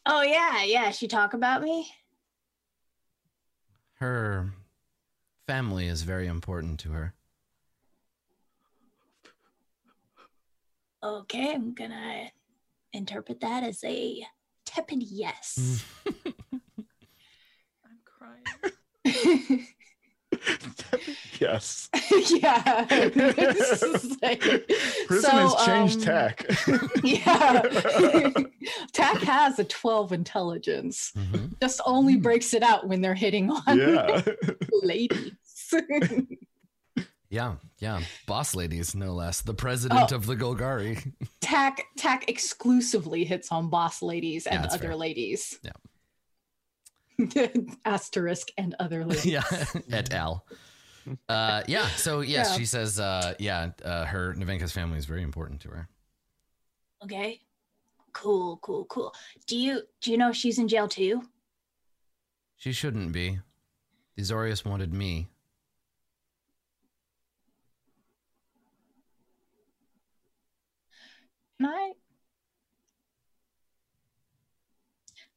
Oh 0.07 0.23
yeah, 0.23 0.63
yeah. 0.65 0.91
She 0.91 1.09
talk 1.09 1.35
about 1.35 1.63
me? 1.63 1.91
her 4.01 4.51
family 5.47 5.87
is 5.87 6.03
very 6.03 6.27
important 6.27 6.81
to 6.81 6.91
her. 6.91 7.15
Okay, 11.03 11.53
I'm 11.55 11.75
gonna 11.75 12.31
interpret 12.93 13.41
that 13.41 13.63
as 13.63 13.85
a 13.85 14.27
tepid 14.65 15.03
yes. 15.03 15.85
Mm. 16.07 16.35
I'm 17.85 17.99
crying. 18.05 19.67
yes. 21.41 21.89
yeah. 22.31 22.85
This 23.11 23.83
is 23.83 24.17
like- 24.23 24.41
Prison 25.07 25.31
so, 25.31 25.31
has 25.31 25.67
changed 25.67 25.97
um, 25.99 26.03
tech. 26.03 26.47
Yeah. 27.03 27.63
Tack 28.93 29.19
has 29.23 29.59
a 29.59 29.65
12 29.65 30.13
intelligence. 30.13 31.13
Mhm. 31.17 31.59
Just 31.61 31.81
only 31.87 32.17
breaks 32.17 32.55
it 32.55 32.63
out 32.63 32.87
when 32.89 33.01
they're 33.01 33.15
hitting 33.15 33.51
on 33.51 33.79
yeah. 33.79 34.23
ladies. 34.83 35.33
Yeah, 37.33 37.55
Yeah, 37.79 38.01
boss 38.27 38.57
ladies, 38.57 38.95
no 38.97 39.15
less. 39.15 39.41
The 39.43 39.55
president 39.55 40.13
Oh. 40.13 40.17
of 40.17 40.27
the 40.27 40.35
Golgari. 40.35 41.13
Tack 41.41 41.85
Tack 41.97 42.29
exclusively 42.29 43.25
hits 43.25 43.53
on 43.53 43.71
boss 43.71 44.03
ladies 44.03 44.47
and 44.49 44.65
that's 44.65 44.75
other 44.75 44.89
fair. 44.89 44.97
ladies. 44.97 45.59
Yeah. 45.63 45.73
Asterisk 47.85 48.49
and 48.59 48.75
other 48.81 49.05
ladies. 49.05 49.27
yeah, 49.27 49.45
et 49.93 50.13
al. 50.13 50.45
Uh, 51.29 51.63
yeah. 51.67 51.87
So 51.91 52.21
yes, 52.21 52.51
Yeah. 52.51 52.57
she 52.57 52.65
says. 52.65 53.01
Uh, 53.01 53.35
yeah, 53.39 53.71
uh, 53.85 54.05
her 54.07 54.35
Navenka's 54.35 54.73
family 54.73 54.99
is 54.99 55.07
very 55.07 55.23
important 55.23 55.61
to 55.63 55.69
her. 55.69 55.89
Okay. 57.05 57.41
Cool, 58.13 58.59
cool, 58.63 58.85
cool. 58.87 59.15
Do 59.47 59.57
you 59.57 59.83
do 60.01 60.11
you 60.11 60.19
know 60.19 60.33
she's 60.33 60.59
in 60.59 60.69
jail 60.69 60.89
too? 60.89 61.23
She 62.57 62.73
shouldn't 62.73 63.13
be. 63.13 63.39
The 64.17 64.23
Azorius 64.23 64.65
wanted 64.65 64.93
me. 64.93 65.29
Can 71.59 71.67
I? 71.69 71.93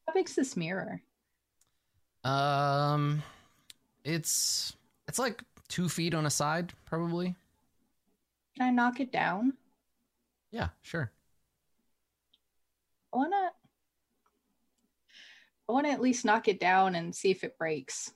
How 0.07 0.14
big's 0.14 0.36
this 0.36 0.55
mirror? 0.57 1.01
Um, 2.24 3.22
it's 4.03 4.76
it's 5.07 5.20
like 5.20 5.43
two 5.74 5.90
feet 5.90 6.14
on 6.14 6.28
a 6.28 6.30
side, 6.30 6.72
probably. 6.86 7.34
Can 8.56 8.68
I 8.68 8.70
knock 8.70 9.00
it 9.00 9.12
down? 9.12 9.54
Yeah, 10.52 10.70
sure. 10.84 11.12
I 13.12 13.18
wanna 13.18 13.52
I 15.68 15.72
wanna 15.72 15.90
at 15.90 16.00
least 16.00 16.26
knock 16.26 16.48
it 16.48 16.60
down 16.60 16.94
and 16.94 17.16
see 17.16 17.32
if 17.32 17.44
it 17.44 17.58
breaks. 17.58 18.14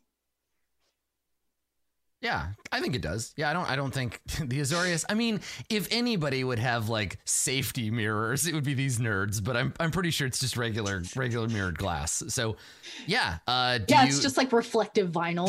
Yeah, 2.28 2.48
I 2.74 2.82
think 2.82 2.94
it 2.94 3.02
does. 3.02 3.34
Yeah, 3.38 3.50
I 3.50 3.54
don't. 3.54 3.70
I 3.70 3.78
don't 3.78 3.94
think 3.94 4.20
the 4.26 4.60
Azorius. 4.60 5.06
I 5.08 5.14
mean, 5.14 5.40
if 5.70 5.88
anybody 5.92 6.44
would 6.44 6.60
have 6.60 6.90
like 6.90 7.20
safety 7.24 7.90
mirrors, 7.90 8.46
it 8.46 8.54
would 8.54 8.66
be 8.66 8.74
these 8.74 9.00
nerds. 9.00 9.42
But 9.42 9.56
I'm 9.56 9.74
I'm 9.80 9.92
pretty 9.92 10.12
sure 10.12 10.28
it's 10.28 10.40
just 10.40 10.58
regular 10.58 11.04
regular 11.16 11.48
mirrored 11.48 11.78
glass. 11.78 12.24
So, 12.28 12.58
yeah. 13.06 13.38
Uh, 13.48 13.78
do 13.78 13.86
yeah, 13.88 14.02
you, 14.04 14.10
it's 14.10 14.20
just 14.20 14.36
like 14.36 14.52
reflective 14.52 15.10
vinyl. 15.10 15.48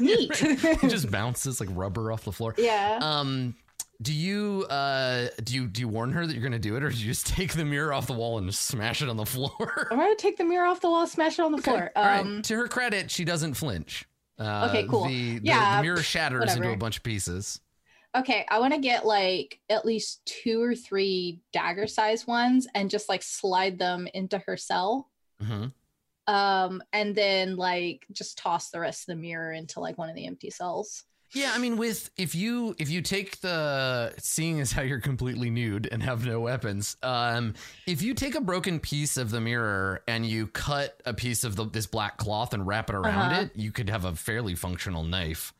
Neat. 0.00 0.30
it 0.82 0.88
just 0.88 1.12
bounces 1.12 1.60
like 1.60 1.68
rubber 1.72 2.10
off 2.10 2.24
the 2.24 2.32
floor. 2.32 2.56
yeah. 2.58 2.98
Um, 3.00 3.54
do 4.02 4.12
you 4.12 4.64
uh 4.70 5.28
do 5.44 5.54
you 5.54 5.66
do 5.68 5.82
you 5.82 5.88
warn 5.88 6.10
her 6.10 6.26
that 6.26 6.32
you're 6.32 6.42
gonna 6.42 6.58
do 6.58 6.74
it, 6.74 6.82
or 6.82 6.90
do 6.90 6.96
you 6.96 7.04
just 7.04 7.28
take 7.28 7.52
the 7.52 7.64
mirror 7.64 7.92
off 7.92 8.08
the 8.08 8.14
wall 8.14 8.38
and 8.38 8.48
just 8.48 8.62
smash 8.66 9.00
it 9.00 9.08
on 9.08 9.16
the 9.16 9.26
floor? 9.26 9.88
I'm 9.92 9.98
gonna 9.98 10.16
take 10.16 10.38
the 10.38 10.44
mirror 10.44 10.66
off 10.66 10.80
the 10.80 10.90
wall, 10.90 11.06
smash 11.06 11.38
it 11.38 11.42
on 11.42 11.52
the 11.52 11.62
floor. 11.62 11.92
All 11.94 12.04
right. 12.04 12.20
Um 12.20 12.42
To 12.42 12.56
her 12.56 12.66
credit, 12.66 13.12
she 13.12 13.24
doesn't 13.24 13.54
flinch. 13.54 14.06
Uh, 14.40 14.66
Okay, 14.70 14.86
cool. 14.88 15.04
The, 15.04 15.38
the, 15.38 15.46
Yeah, 15.46 15.76
the 15.76 15.82
mirror 15.82 16.02
shatters 16.02 16.54
into 16.54 16.70
a 16.70 16.76
bunch 16.76 16.96
of 16.96 17.02
pieces. 17.02 17.60
okay, 18.16 18.46
I 18.48 18.58
wanna 18.58 18.78
get 18.80 19.06
like 19.06 19.60
at 19.68 19.84
least 19.84 20.24
two 20.24 20.62
or 20.62 20.74
three 20.74 21.40
dagger 21.52 21.86
size 21.86 22.26
ones 22.26 22.66
and 22.74 22.90
just 22.90 23.08
like 23.08 23.22
slide 23.22 23.78
them 23.78 24.08
into 24.14 24.38
her 24.38 24.56
cell. 24.56 25.08
hmm 25.40 25.66
Um, 26.26 26.82
and 26.92 27.14
then 27.14 27.56
like 27.56 28.06
just 28.12 28.38
toss 28.38 28.70
the 28.70 28.80
rest 28.80 29.02
of 29.08 29.14
the 29.16 29.20
mirror 29.20 29.52
into 29.52 29.80
like 29.80 29.98
one 29.98 30.08
of 30.10 30.16
the 30.16 30.26
empty 30.26 30.50
cells. 30.50 31.04
Yeah, 31.32 31.52
I 31.54 31.58
mean, 31.58 31.76
with 31.76 32.10
if 32.16 32.34
you 32.34 32.74
if 32.78 32.90
you 32.90 33.02
take 33.02 33.40
the 33.40 34.12
seeing 34.18 34.60
as 34.60 34.72
how 34.72 34.82
you're 34.82 35.00
completely 35.00 35.48
nude 35.48 35.88
and 35.92 36.02
have 36.02 36.24
no 36.26 36.40
weapons, 36.40 36.96
um, 37.04 37.54
if 37.86 38.02
you 38.02 38.14
take 38.14 38.34
a 38.34 38.40
broken 38.40 38.80
piece 38.80 39.16
of 39.16 39.30
the 39.30 39.40
mirror 39.40 40.02
and 40.08 40.26
you 40.26 40.48
cut 40.48 41.00
a 41.06 41.14
piece 41.14 41.44
of 41.44 41.54
the, 41.54 41.66
this 41.66 41.86
black 41.86 42.16
cloth 42.16 42.52
and 42.52 42.66
wrap 42.66 42.90
it 42.90 42.96
around 42.96 43.32
Uh-huh. 43.32 43.42
it, 43.42 43.50
you 43.54 43.70
could 43.70 43.88
have 43.88 44.04
a 44.04 44.16
fairly 44.16 44.56
functional 44.56 45.04
knife. 45.04 45.54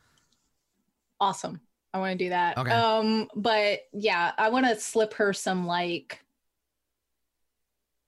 Awesome. 1.21 1.61
I 1.95 1.99
want 1.99 2.19
to 2.19 2.25
do 2.25 2.31
that. 2.31 2.59
Okay. 2.59 2.71
Um, 2.71 3.29
but 3.37 3.81
yeah, 3.93 4.33
I 4.39 4.51
want 4.51 4.67
to 4.67 4.79
slip 4.79 5.15
her 5.15 5.33
some 5.33 5.67
like 5.67 6.25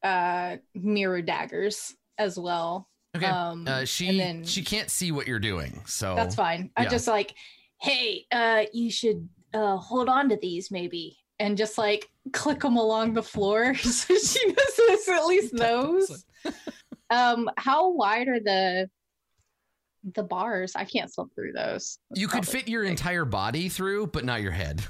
uh 0.02 0.56
mirror 0.74 1.22
daggers 1.22 1.94
as 2.18 2.36
well. 2.38 2.88
Okay, 3.14 3.26
Um, 3.26 3.66
uh, 3.68 3.84
she 3.84 4.16
then 4.16 4.44
she 4.44 4.62
can't 4.62 4.90
see 4.90 5.12
what 5.12 5.26
you're 5.26 5.38
doing, 5.38 5.82
so 5.86 6.14
that's 6.14 6.34
fine. 6.34 6.70
I 6.76 6.84
yeah. 6.84 6.88
just 6.88 7.06
like 7.06 7.34
Hey, 7.80 8.26
uh, 8.32 8.64
you 8.72 8.90
should 8.90 9.28
uh 9.52 9.76
hold 9.76 10.08
on 10.08 10.28
to 10.30 10.38
these 10.40 10.70
maybe. 10.70 11.18
and 11.38 11.56
just 11.58 11.76
like 11.76 12.08
click 12.32 12.60
them 12.60 12.76
along 12.76 13.12
the 13.14 13.22
floor 13.22 13.74
so 13.76 14.14
she 14.16 14.46
knows 14.46 15.08
at 15.08 15.26
least 15.26 15.52
knows. 15.64 16.24
um, 17.10 17.50
how 17.58 17.90
wide 17.90 18.28
are 18.28 18.40
the 18.40 18.88
the 20.14 20.22
bars? 20.22 20.72
I 20.74 20.84
can't 20.84 21.12
slip 21.12 21.28
through 21.34 21.52
those. 21.52 21.98
That's 22.10 22.20
You 22.20 22.28
could 22.28 22.46
fit 22.48 22.66
your 22.66 22.84
entire 22.84 23.24
body 23.24 23.68
through, 23.68 24.08
but 24.08 24.24
not 24.24 24.40
your 24.42 24.50
head. 24.52 24.82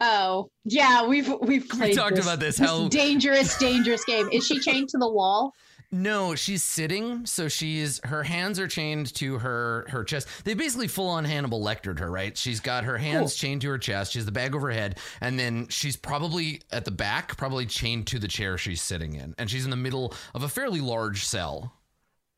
Oh 0.00 0.50
yeah, 0.64 1.06
we've 1.06 1.30
we've 1.42 1.68
played 1.68 1.94
talked 1.96 2.18
about 2.18 2.40
this, 2.40 2.56
how- 2.58 2.88
dangerous, 2.88 3.56
dangerous 3.58 4.04
game. 4.06 4.28
Is 4.32 4.46
she 4.46 4.58
chained 4.58 4.88
to 4.88 4.98
the 4.98 5.08
wall? 5.10 5.52
No, 5.94 6.34
she's 6.34 6.62
sitting, 6.62 7.26
so 7.26 7.48
she's 7.48 8.00
her 8.04 8.22
hands 8.22 8.58
are 8.58 8.66
chained 8.66 9.12
to 9.16 9.38
her 9.38 9.84
her 9.90 10.02
chest. 10.04 10.26
They 10.44 10.54
basically 10.54 10.88
full 10.88 11.08
on 11.08 11.26
Hannibal 11.26 11.60
Lectered 11.60 11.98
her, 11.98 12.10
right? 12.10 12.34
She's 12.36 12.60
got 12.60 12.84
her 12.84 12.96
hands 12.96 13.34
chained 13.34 13.60
to 13.60 13.68
her 13.68 13.76
chest. 13.76 14.12
She 14.12 14.18
has 14.18 14.24
the 14.24 14.32
bag 14.32 14.54
over 14.54 14.68
her 14.68 14.72
head, 14.72 14.98
and 15.20 15.38
then 15.38 15.68
she's 15.68 15.96
probably 15.96 16.62
at 16.72 16.86
the 16.86 16.90
back, 16.90 17.36
probably 17.36 17.66
chained 17.66 18.06
to 18.06 18.18
the 18.18 18.26
chair 18.26 18.56
she's 18.56 18.80
sitting 18.80 19.14
in, 19.16 19.34
and 19.36 19.50
she's 19.50 19.64
in 19.66 19.70
the 19.70 19.76
middle 19.76 20.14
of 20.34 20.42
a 20.42 20.48
fairly 20.48 20.80
large 20.80 21.26
cell. 21.26 21.74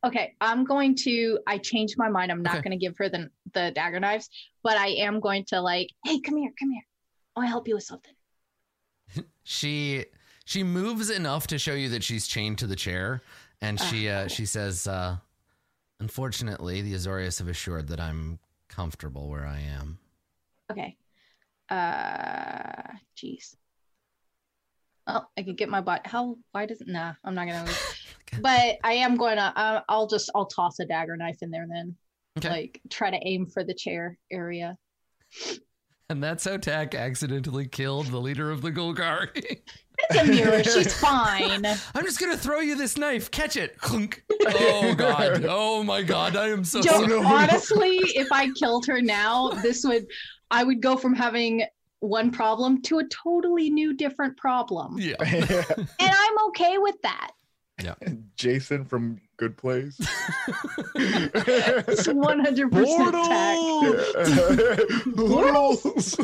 Okay, 0.05 0.34
I'm 0.40 0.64
going 0.64 0.96
to. 0.96 1.38
I 1.46 1.59
changed 1.59 1.94
my 1.96 2.09
mind. 2.09 2.32
I'm 2.32 2.42
not 2.42 2.55
Okay. 2.55 2.62
going 2.62 2.78
to 2.78 2.84
give 2.84 2.98
her 2.98 3.09
the 3.09 3.30
the 3.52 3.70
dagger 3.72 4.00
knives, 4.00 4.30
but 4.64 4.76
I 4.76 4.88
am 4.88 5.20
going 5.20 5.44
to 5.46 5.61
like. 5.61 5.90
Hey, 6.05 6.18
come 6.18 6.36
here, 6.36 6.50
come 6.59 6.70
here. 6.72 6.82
I 7.36 7.40
want 7.40 7.46
to 7.46 7.50
help 7.50 7.68
you 7.68 7.76
with 7.76 7.84
something. 7.84 8.14
She 9.44 10.07
she 10.46 10.62
moves 10.62 11.09
enough 11.11 11.46
to 11.48 11.59
show 11.59 11.74
you 11.74 11.88
that 11.90 12.02
she's 12.02 12.26
chained 12.26 12.59
to 12.59 12.66
the 12.66 12.76
chair, 12.76 13.22
and 13.64 13.80
she 13.80 14.08
uh, 14.08 14.28
she 14.28 14.46
says, 14.46 14.86
uh, 14.86 15.16
"Unfortunately, 16.00 16.82
the 16.82 16.94
Azorius 16.94 17.38
have 17.38 17.48
assured 17.48 17.88
that 17.88 18.00
I'm 18.00 18.38
comfortable 18.68 19.28
where 19.28 19.46
I 19.46 19.60
am." 19.60 19.98
Okay. 20.70 20.96
Uh, 21.70 22.92
jeez. 23.16 23.56
Oh, 25.06 25.24
I 25.36 25.42
could 25.42 25.56
get 25.56 25.68
my 25.68 25.80
butt. 25.80 26.06
How? 26.06 26.36
Why 26.52 26.66
does 26.66 26.80
it? 26.80 26.88
Nah, 26.88 27.14
I'm 27.24 27.34
not 27.34 27.46
gonna. 27.46 27.66
but 28.40 28.78
I 28.84 28.94
am 28.94 29.16
going 29.16 29.36
to. 29.36 29.52
Uh, 29.56 29.82
I'll 29.88 30.06
just. 30.06 30.30
I'll 30.34 30.46
toss 30.46 30.78
a 30.78 30.84
dagger 30.84 31.16
knife 31.16 31.38
in 31.42 31.50
there 31.50 31.66
then. 31.68 31.96
Okay. 32.38 32.50
Like 32.50 32.80
try 32.90 33.10
to 33.10 33.18
aim 33.22 33.46
for 33.46 33.64
the 33.64 33.74
chair 33.74 34.18
area. 34.30 34.76
And 36.10 36.22
that's 36.22 36.44
how 36.44 36.58
Tack 36.58 36.94
accidentally 36.94 37.66
killed 37.66 38.06
the 38.06 38.20
leader 38.20 38.50
of 38.50 38.60
the 38.60 38.70
Golgari. 38.70 39.60
It's 39.99 40.18
a 40.20 40.24
mirror. 40.24 40.64
She's 40.64 40.92
fine. 40.95 41.64
I'm 41.66 42.05
just 42.05 42.20
gonna 42.20 42.36
throw 42.36 42.61
you 42.61 42.76
this 42.76 42.97
knife. 42.97 43.30
Catch 43.30 43.57
it. 43.57 43.78
Clunk. 43.78 44.22
Oh 44.47 44.95
god. 44.99 45.47
Oh 45.49 45.82
my 45.82 46.03
god. 46.03 46.36
I 46.36 46.49
am 46.49 46.64
so 46.64 46.82
Don't, 46.82 47.09
sorry. 47.09 47.12
Oh, 47.14 47.24
honestly, 47.24 47.97
if 48.14 48.30
I 48.32 48.51
killed 48.53 48.86
her 48.86 49.01
now, 49.01 49.51
this 49.51 49.84
would. 49.84 50.07
I 50.51 50.62
would 50.62 50.80
go 50.80 50.97
from 50.97 51.14
having 51.14 51.64
one 52.01 52.30
problem 52.30 52.82
to 52.82 52.99
a 52.99 53.05
totally 53.09 53.70
new, 53.70 53.95
different 53.95 54.36
problem, 54.36 54.99
Yeah. 54.99 55.14
And 55.20 55.88
I'm 56.01 56.38
okay 56.49 56.78
with 56.78 57.01
that. 57.03 57.30
Yeah. 57.82 57.95
Jason 58.36 58.84
from 58.84 59.20
Good 59.36 59.57
Place. 59.57 59.99
It's 60.95 62.07
100 62.07 62.70
percent 62.70 63.14
Portals. 65.16 66.16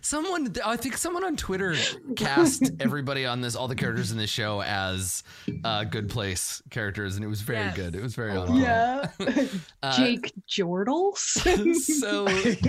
Someone, 0.00 0.54
I 0.64 0.76
think 0.76 0.96
someone 0.96 1.24
on 1.24 1.36
Twitter 1.36 1.74
cast 2.16 2.70
everybody 2.80 3.26
on 3.26 3.40
this, 3.40 3.54
all 3.56 3.68
the 3.68 3.74
characters 3.74 4.10
in 4.12 4.18
this 4.18 4.30
show 4.30 4.62
as 4.62 5.22
uh, 5.64 5.84
good 5.84 6.08
place 6.08 6.62
characters, 6.70 7.16
and 7.16 7.24
it 7.24 7.28
was 7.28 7.40
very 7.42 7.58
Yes. 7.58 7.76
good. 7.76 7.94
It 7.96 8.02
was 8.02 8.14
very 8.14 8.32
Oh, 8.32 8.54
Yeah, 8.56 9.08
Uh, 9.82 9.96
Jake 9.96 10.32
Jordals. 10.48 11.16
so 11.76 12.26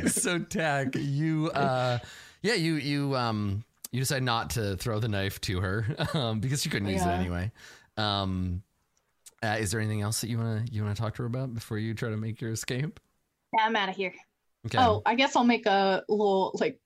so 0.07 0.39
Tack, 0.39 0.95
you 0.95 1.49
uh 1.51 1.99
yeah, 2.41 2.53
you 2.55 2.75
you 2.75 3.15
um 3.15 3.63
you 3.91 3.99
decide 3.99 4.23
not 4.23 4.51
to 4.51 4.75
throw 4.77 4.99
the 4.99 5.07
knife 5.07 5.39
to 5.41 5.59
her 5.61 5.85
um 6.13 6.39
because 6.39 6.61
she 6.61 6.69
couldn't 6.69 6.87
use 6.89 7.01
it 7.05 7.09
anyway. 7.09 7.51
Um 7.97 8.63
uh, 9.41 9.57
is 9.59 9.71
there 9.71 9.79
anything 9.81 10.01
else 10.01 10.21
that 10.21 10.29
you 10.29 10.37
want 10.37 10.65
to 10.67 10.73
you 10.73 10.83
want 10.83 10.95
to 10.95 11.01
talk 11.01 11.13
to 11.15 11.21
her 11.21 11.27
about 11.27 11.53
before 11.53 11.77
you 11.77 11.93
try 11.93 12.09
to 12.09 12.17
make 12.17 12.39
your 12.41 12.51
escape? 12.51 12.99
Yeah, 13.57 13.65
I'm 13.65 13.75
out 13.75 13.89
of 13.89 13.95
here. 13.95 14.13
Okay. 14.67 14.77
Oh, 14.79 15.01
I 15.05 15.15
guess 15.15 15.35
I'll 15.35 15.43
make 15.43 15.65
a 15.65 16.03
little 16.07 16.51
like 16.59 16.79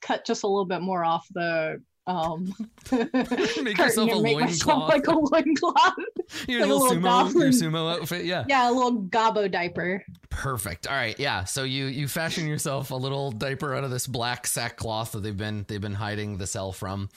cut 0.00 0.24
just 0.24 0.44
a 0.44 0.46
little 0.46 0.66
bit 0.66 0.82
more 0.82 1.04
off 1.04 1.26
the 1.32 1.82
um 2.06 2.52
Make 2.92 3.78
yourself 3.78 4.12
a 4.12 4.20
make 4.20 4.38
myself 4.38 4.90
loincloth. 4.90 4.90
like 4.90 5.06
a 5.06 5.12
loincloth. 5.12 5.94
your 6.48 6.60
like 6.60 6.68
little 6.68 6.90
sumo, 6.90 7.02
goblin. 7.02 7.40
your 7.40 7.50
sumo 7.50 7.92
outfit, 7.92 8.26
yeah. 8.26 8.44
Yeah, 8.46 8.70
a 8.70 8.72
little 8.72 9.02
gobbo 9.04 9.50
diaper. 9.50 10.04
Perfect. 10.28 10.86
All 10.86 10.94
right, 10.94 11.18
yeah. 11.18 11.44
So 11.44 11.64
you 11.64 11.86
you 11.86 12.06
fashion 12.06 12.46
yourself 12.46 12.90
a 12.90 12.94
little 12.96 13.32
diaper 13.32 13.74
out 13.74 13.84
of 13.84 13.90
this 13.90 14.06
black 14.06 14.46
sackcloth 14.46 15.12
that 15.12 15.22
they've 15.22 15.36
been 15.36 15.64
they've 15.66 15.80
been 15.80 15.94
hiding 15.94 16.36
the 16.36 16.46
cell 16.46 16.72
from, 16.72 17.08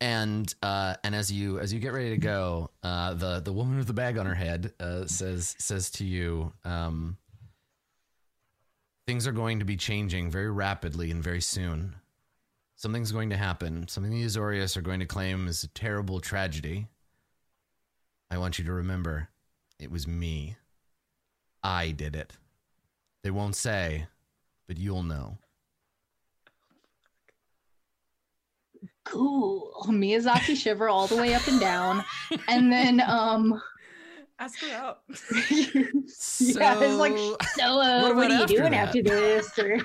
and 0.00 0.52
uh, 0.60 0.94
and 1.04 1.14
as 1.14 1.30
you 1.30 1.60
as 1.60 1.72
you 1.72 1.78
get 1.78 1.92
ready 1.92 2.10
to 2.10 2.18
go, 2.18 2.70
uh, 2.82 3.14
the 3.14 3.40
the 3.40 3.52
woman 3.52 3.76
with 3.78 3.86
the 3.86 3.92
bag 3.92 4.18
on 4.18 4.26
her 4.26 4.34
head 4.34 4.72
uh, 4.80 5.06
says 5.06 5.54
says 5.58 5.88
to 5.92 6.04
you, 6.04 6.52
um, 6.64 7.16
things 9.12 9.26
are 9.26 9.32
going 9.32 9.58
to 9.58 9.64
be 9.66 9.76
changing 9.76 10.30
very 10.30 10.50
rapidly 10.50 11.10
and 11.10 11.22
very 11.22 11.42
soon. 11.42 11.94
Something's 12.76 13.12
going 13.12 13.28
to 13.28 13.36
happen. 13.36 13.86
Something 13.86 14.10
the 14.10 14.24
Azorius 14.24 14.74
are 14.74 14.80
going 14.80 15.00
to 15.00 15.06
claim 15.06 15.48
is 15.48 15.62
a 15.62 15.68
terrible 15.68 16.18
tragedy. 16.18 16.86
I 18.30 18.38
want 18.38 18.58
you 18.58 18.64
to 18.64 18.72
remember 18.72 19.28
it 19.78 19.90
was 19.90 20.08
me. 20.08 20.56
I 21.62 21.90
did 21.90 22.16
it. 22.16 22.32
They 23.22 23.30
won't 23.30 23.54
say, 23.54 24.06
but 24.66 24.78
you'll 24.78 25.02
know. 25.02 25.36
Cool. 29.04 29.74
Miyazaki 29.88 30.56
shiver 30.56 30.88
all 30.88 31.06
the 31.06 31.16
way 31.16 31.34
up 31.34 31.46
and 31.48 31.60
down. 31.60 32.02
And 32.48 32.72
then 32.72 33.02
um 33.06 33.60
Ask 34.42 34.60
her 34.62 34.74
out. 34.74 34.98
yeah, 35.50 36.74
it's 36.80 36.98
like 36.98 37.16
so 37.54 37.80
uh, 37.80 38.02
What 38.02 38.16
what, 38.16 38.28
are 38.28 38.34
you 38.34 38.42
after 38.42 38.56
doing 38.56 38.72
that? 38.72 38.88
after 38.88 39.02
this? 39.02 39.56
Or 39.58 39.78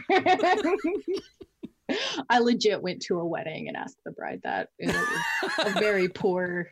I 2.30 2.39
legit 2.39 2.82
went 2.82 3.03
to 3.03 3.20
a 3.20 3.26
wedding 3.26 3.68
and 3.68 3.78
asked 3.78 3.99
the 4.03 4.12
bride 4.12 4.41
that. 4.43 4.70
It 4.80 4.88
was 4.88 5.76
a 5.76 5.80
very 5.80 6.10
poor 6.10 6.72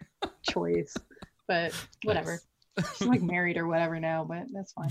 choice. 0.50 0.96
But 1.48 1.76
whatever. 2.04 2.42
She's 2.98 3.08
like 3.08 3.22
married 3.22 3.56
or 3.56 3.68
whatever 3.68 4.00
now, 4.00 4.26
but 4.26 4.48
that's 4.52 4.74
fine. 4.74 4.90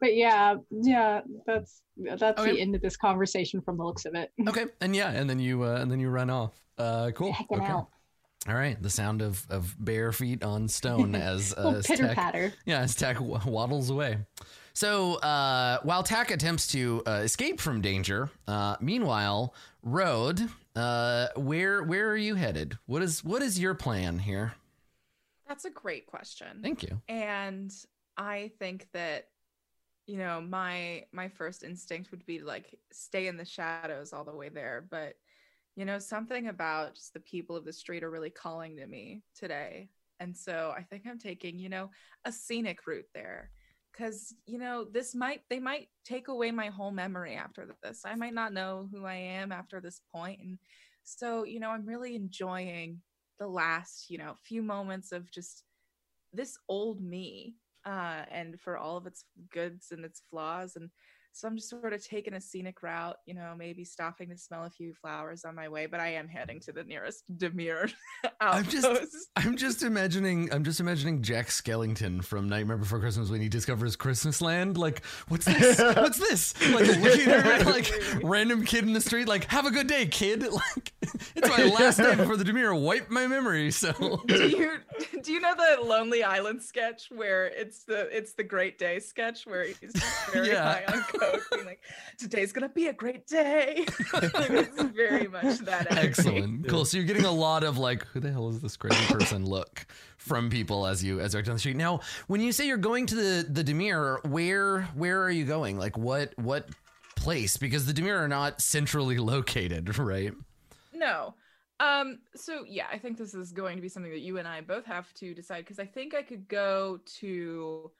but 0.00 0.14
yeah, 0.14 0.56
yeah, 0.70 1.22
that's 1.46 1.80
that's 1.96 2.40
Okay. 2.40 2.52
the 2.52 2.60
end 2.60 2.74
of 2.74 2.82
this 2.82 2.98
conversation 2.98 3.62
from 3.62 3.78
the 3.78 3.84
looks 3.84 4.04
of 4.04 4.14
it. 4.14 4.30
Okay, 4.46 4.66
and 4.82 4.94
yeah, 4.94 5.10
and 5.12 5.30
then 5.30 5.38
you 5.38 5.64
uh, 5.64 5.76
and 5.76 5.90
then 5.90 5.98
you 5.98 6.10
run 6.10 6.28
off. 6.28 6.60
Uh, 6.76 7.10
cool. 7.14 7.32
Hecking 7.32 7.60
Okay. 7.62 7.72
out. 7.72 7.88
All 8.48 8.54
right, 8.54 8.80
the 8.82 8.90
sound 8.90 9.22
of 9.22 9.46
of 9.50 9.74
bare 9.78 10.12
feet 10.12 10.42
on 10.44 10.68
stone 10.68 11.14
as 11.32 11.54
uh, 11.56 11.76
as 11.78 11.86
pitter 11.86 12.06
Tack- 12.08 12.16
patter. 12.16 12.52
Yeah, 12.66 12.80
as 12.80 12.94
Tack 12.94 13.18
waddles 13.20 13.90
away. 13.90 14.18
So 14.74 15.14
uh, 15.16 15.78
while 15.82 16.02
Tack 16.02 16.30
attempts 16.30 16.66
to 16.68 17.02
uh, 17.06 17.10
escape 17.24 17.60
from 17.60 17.80
danger, 17.80 18.28
uh, 18.48 18.76
meanwhile, 18.80 19.54
Road, 19.82 20.40
uh, 20.76 21.28
where 21.36 21.82
where 21.82 22.10
are 22.10 22.16
you 22.16 22.34
headed? 22.34 22.76
What 22.86 23.02
is 23.02 23.22
what 23.24 23.40
is 23.42 23.58
your 23.58 23.74
plan 23.74 24.18
here? 24.18 24.54
That's 25.48 25.64
a 25.64 25.70
great 25.70 26.06
question. 26.06 26.60
Thank 26.62 26.82
you. 26.82 27.00
and 27.08 27.72
i 28.16 28.52
think 28.60 28.86
that 28.92 29.26
you 30.06 30.16
know 30.18 30.40
my 30.40 31.04
my 31.10 31.26
first 31.28 31.64
instinct 31.64 32.12
would 32.12 32.24
be 32.26 32.38
to 32.38 32.44
like 32.44 32.78
stay 32.92 33.26
in 33.26 33.36
the 33.36 33.44
shadows 33.44 34.12
all 34.12 34.22
the 34.22 34.34
way 34.34 34.48
there 34.48 34.86
but 34.88 35.16
you 35.76 35.84
know 35.84 35.98
something 35.98 36.48
about 36.48 36.94
just 36.94 37.14
the 37.14 37.20
people 37.20 37.56
of 37.56 37.64
the 37.64 37.72
street 37.72 38.02
are 38.02 38.10
really 38.10 38.30
calling 38.30 38.76
to 38.76 38.86
me 38.86 39.22
today. 39.38 39.88
And 40.20 40.36
so 40.36 40.72
i 40.76 40.82
think 40.82 41.04
i'm 41.06 41.18
taking 41.18 41.58
you 41.58 41.68
know 41.68 41.90
a 42.24 42.32
scenic 42.32 42.86
route 42.86 43.08
there. 43.14 43.50
Because 43.92 44.34
you 44.46 44.58
know 44.58 44.84
this 44.84 45.14
might 45.14 45.42
they 45.50 45.60
might 45.60 45.88
take 46.04 46.28
away 46.28 46.50
my 46.50 46.68
whole 46.68 46.90
memory 46.90 47.36
after 47.36 47.68
this. 47.82 48.02
I 48.04 48.14
might 48.14 48.34
not 48.34 48.52
know 48.52 48.88
who 48.92 49.04
i 49.04 49.14
am 49.14 49.52
after 49.52 49.80
this 49.80 50.00
point. 50.14 50.40
And 50.40 50.58
so 51.04 51.44
you 51.44 51.60
know 51.60 51.70
i'm 51.70 51.86
really 51.86 52.14
enjoying 52.14 53.00
the 53.38 53.46
last 53.46 54.10
you 54.10 54.18
know 54.18 54.34
few 54.42 54.62
moments 54.62 55.12
of 55.12 55.30
just 55.30 55.64
this 56.32 56.56
old 56.68 57.00
me 57.00 57.54
uh, 57.86 58.22
and 58.30 58.60
for 58.60 58.78
all 58.78 58.96
of 58.96 59.06
its 59.06 59.24
goods 59.50 59.88
and 59.92 60.04
its 60.04 60.22
flaws. 60.30 60.76
And 60.76 60.90
so 61.34 61.48
I'm 61.48 61.56
just 61.56 61.68
sort 61.68 61.92
of 61.92 62.06
taking 62.06 62.34
a 62.34 62.40
scenic 62.40 62.80
route, 62.80 63.16
you 63.26 63.34
know, 63.34 63.54
maybe 63.58 63.84
stopping 63.84 64.28
to 64.30 64.38
smell 64.38 64.64
a 64.64 64.70
few 64.70 64.94
flowers 64.94 65.44
on 65.44 65.56
my 65.56 65.68
way, 65.68 65.86
but 65.86 65.98
I 65.98 66.14
am 66.14 66.28
heading 66.28 66.60
to 66.60 66.72
the 66.72 66.84
nearest 66.84 67.24
Dimir 67.36 67.92
I'm 68.40 68.64
just 68.64 68.86
I'm 69.34 69.56
just 69.56 69.82
imagining 69.82 70.52
I'm 70.52 70.62
just 70.62 70.78
imagining 70.78 71.22
Jack 71.22 71.48
Skellington 71.48 72.22
from 72.22 72.48
Nightmare 72.48 72.76
Before 72.76 73.00
Christmas 73.00 73.30
when 73.30 73.40
he 73.40 73.48
discovers 73.48 73.96
Christmas 73.96 74.40
Land. 74.40 74.78
Like, 74.78 75.04
what's 75.28 75.46
this? 75.46 75.78
What's 75.96 76.18
this? 76.18 76.54
Like 76.72 76.86
looking 76.98 77.28
at 77.28 77.66
like 77.66 77.92
random 78.22 78.64
kid 78.64 78.84
in 78.84 78.92
the 78.92 79.00
street, 79.00 79.26
like, 79.26 79.46
have 79.46 79.66
a 79.66 79.72
good 79.72 79.88
day, 79.88 80.06
kid. 80.06 80.44
Like 80.52 80.92
it's 81.36 81.48
my 81.48 81.64
last 81.64 81.98
day 81.98 82.14
before 82.16 82.36
the 82.36 82.44
Dimir 82.44 82.78
wiped 82.80 83.10
my 83.10 83.26
memory. 83.26 83.70
So 83.70 83.92
do 84.26 84.48
you 84.48 84.78
do 85.22 85.32
you 85.32 85.40
know 85.40 85.54
the 85.54 85.82
Lonely 85.84 86.22
Island 86.22 86.62
sketch 86.62 87.08
where 87.14 87.46
it's 87.46 87.84
the 87.84 88.14
it's 88.16 88.32
the 88.34 88.44
Great 88.44 88.78
Day 88.78 88.98
sketch 88.98 89.46
where 89.46 89.64
he's 89.64 89.92
just 89.92 90.30
very 90.32 90.48
Yeah. 90.48 90.62
high 90.62 90.84
on 90.92 91.02
coke, 91.02 91.42
being 91.52 91.66
like, 91.66 91.80
"Today's 92.18 92.52
gonna 92.52 92.68
be 92.68 92.88
a 92.88 92.92
great 92.92 93.26
day." 93.26 93.86
it's 93.88 94.82
very 94.82 95.28
much 95.28 95.58
that. 95.60 95.90
energy. 95.90 96.08
excellent. 96.08 96.68
Cool. 96.68 96.84
So 96.84 96.96
you're 96.98 97.06
getting 97.06 97.24
a 97.24 97.30
lot 97.32 97.64
of 97.64 97.78
like, 97.78 98.04
who 98.08 98.20
the 98.20 98.30
hell 98.32 98.48
is 98.48 98.60
this 98.60 98.76
crazy 98.76 99.04
person 99.12 99.44
look 99.46 99.86
from 100.16 100.48
people 100.50 100.86
as 100.86 101.02
you 101.04 101.20
as 101.20 101.34
you're 101.34 101.42
down 101.42 101.54
the 101.56 101.58
street. 101.60 101.76
Now, 101.76 102.00
when 102.26 102.40
you 102.40 102.52
say 102.52 102.66
you're 102.66 102.76
going 102.76 103.06
to 103.06 103.14
the 103.14 103.46
the 103.48 103.64
Dimir, 103.64 104.24
where 104.24 104.82
where 104.94 105.22
are 105.22 105.30
you 105.30 105.44
going? 105.44 105.78
Like 105.78 105.96
what 105.98 106.32
what 106.38 106.68
place? 107.16 107.56
Because 107.56 107.86
the 107.86 107.92
Dimir 107.92 108.18
are 108.18 108.28
not 108.28 108.60
centrally 108.60 109.18
located, 109.18 109.98
right? 109.98 110.32
No. 110.94 111.34
Um 111.80 112.20
so 112.36 112.64
yeah, 112.66 112.86
I 112.90 112.98
think 112.98 113.18
this 113.18 113.34
is 113.34 113.52
going 113.52 113.76
to 113.76 113.82
be 113.82 113.88
something 113.88 114.12
that 114.12 114.20
you 114.20 114.38
and 114.38 114.46
I 114.46 114.60
both 114.60 114.86
have 114.86 115.12
to 115.14 115.34
decide 115.34 115.64
because 115.64 115.80
I 115.80 115.86
think 115.86 116.14
I 116.14 116.22
could 116.22 116.48
go 116.48 117.00
to 117.18 117.90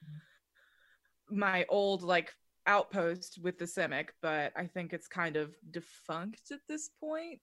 my 1.29 1.67
old 1.69 2.03
like 2.03 2.33
outpost 2.67 3.39
with 3.43 3.59
the 3.59 3.65
Simic, 3.65 4.11
but 4.23 4.53
I 4.57 4.67
think 4.67 4.93
it's 4.93 5.09
kind 5.09 5.37
of 5.37 5.55
defunct 5.71 6.51
at 6.53 6.61
this 6.69 6.89
point 7.01 7.41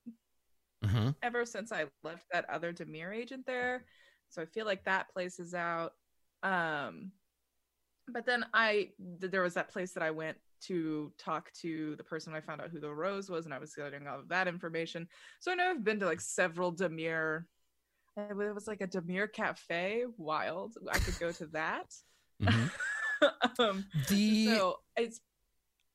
Mm-hmm. 0.84 1.10
ever 1.22 1.46
since 1.46 1.72
I 1.72 1.86
left 2.04 2.26
that 2.32 2.50
other 2.50 2.74
Dimir 2.74 3.16
agent 3.16 3.46
there. 3.46 3.86
So 4.30 4.42
I 4.42 4.46
feel 4.46 4.66
like 4.66 4.84
that 4.86 5.14
place 5.14 5.40
is 5.40 5.54
out. 5.54 5.94
Um 6.42 7.12
but 8.08 8.26
then 8.26 8.46
I 8.54 8.90
th- 9.20 9.32
there 9.32 9.44
was 9.44 9.54
that 9.54 9.70
place 9.70 9.92
that 9.92 10.02
I 10.04 10.12
went 10.12 10.38
to 10.68 11.12
talk 11.18 11.52
to 11.62 11.96
the 11.96 12.04
person 12.04 12.34
I 12.34 12.42
found 12.42 12.62
out 12.62 12.70
who 12.70 12.80
the 12.80 12.90
rose 12.94 13.30
was, 13.30 13.46
and 13.46 13.54
I 13.54 13.60
was 13.60 13.74
getting 13.76 14.08
all 14.08 14.20
of 14.20 14.30
that 14.30 14.48
information. 14.48 15.08
So 15.40 15.52
I 15.52 15.56
know 15.56 15.70
I've 15.70 15.84
been 15.84 16.00
to 16.00 16.06
like 16.06 16.22
several 16.22 16.74
Dimir. 16.74 17.46
It 18.18 18.36
was 18.56 18.68
like 18.68 18.82
a 18.82 18.88
Dimir 18.88 19.32
cafe. 19.32 20.04
Wild. 20.18 20.74
I 20.92 21.00
could 21.00 21.20
go 21.20 21.32
to 21.32 21.46
that. 21.48 21.94
Mm-hmm. 22.42 23.28
um, 23.62 23.86
The 24.10 24.48
so 24.48 24.80
it's 24.98 25.22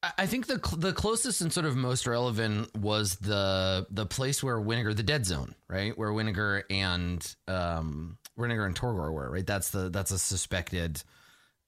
I- 0.03 0.27
think 0.27 0.47
the 0.47 0.61
cl- 0.64 0.79
the 0.79 0.93
closest 0.93 1.41
and 1.41 1.53
sort 1.53 1.67
of 1.67 1.75
most 1.77 2.07
relevant 2.07 2.75
was 2.77 3.17
the 3.17 3.87
the 3.91 4.07
place 4.07 4.43
where 4.43 4.59
Winnegar, 4.61 4.95
the 4.95 5.03
dead 5.03 5.27
zone, 5.27 5.55
right, 5.69 5.97
where 5.99 6.11
Winnegar 6.11 6.62
and 6.71 7.35
um 7.49 8.17
Winnegar 8.39 8.67
and 8.67 8.77
Torgor 8.77 9.12
were, 9.12 9.31
right. 9.31 9.47
That's 9.47 9.71
the 9.71 9.89
that's 9.91 10.11
a 10.12 10.19
suspected 10.19 11.03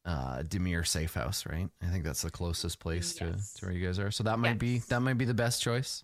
uh 0.08 0.42
Dimir 0.42 0.86
safe 0.86 1.12
house, 1.14 1.44
right. 1.46 1.68
I 1.82 1.86
think 1.86 2.02
that's 2.02 2.22
the 2.22 2.30
closest 2.30 2.80
place 2.80 3.16
Yes. 3.20 3.52
to 3.52 3.60
to 3.60 3.66
where 3.66 3.74
you 3.74 3.86
guys 3.86 3.98
are. 3.98 4.10
So 4.10 4.24
that 4.24 4.38
might 4.38 4.58
be 4.58 4.78
that 4.88 5.00
might 5.00 5.18
be 5.18 5.24
the 5.26 5.34
best 5.34 5.62
choice. 5.62 6.02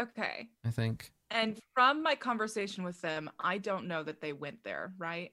okay. 0.00 0.48
I 0.64 0.70
think. 0.70 1.12
And 1.30 1.58
from 1.74 2.02
my 2.02 2.14
conversation 2.14 2.82
with 2.84 3.00
them, 3.02 3.28
I 3.38 3.58
don't 3.58 3.86
know 3.88 4.02
that 4.04 4.20
they 4.20 4.32
went 4.32 4.62
there, 4.64 4.92
right? 4.96 5.32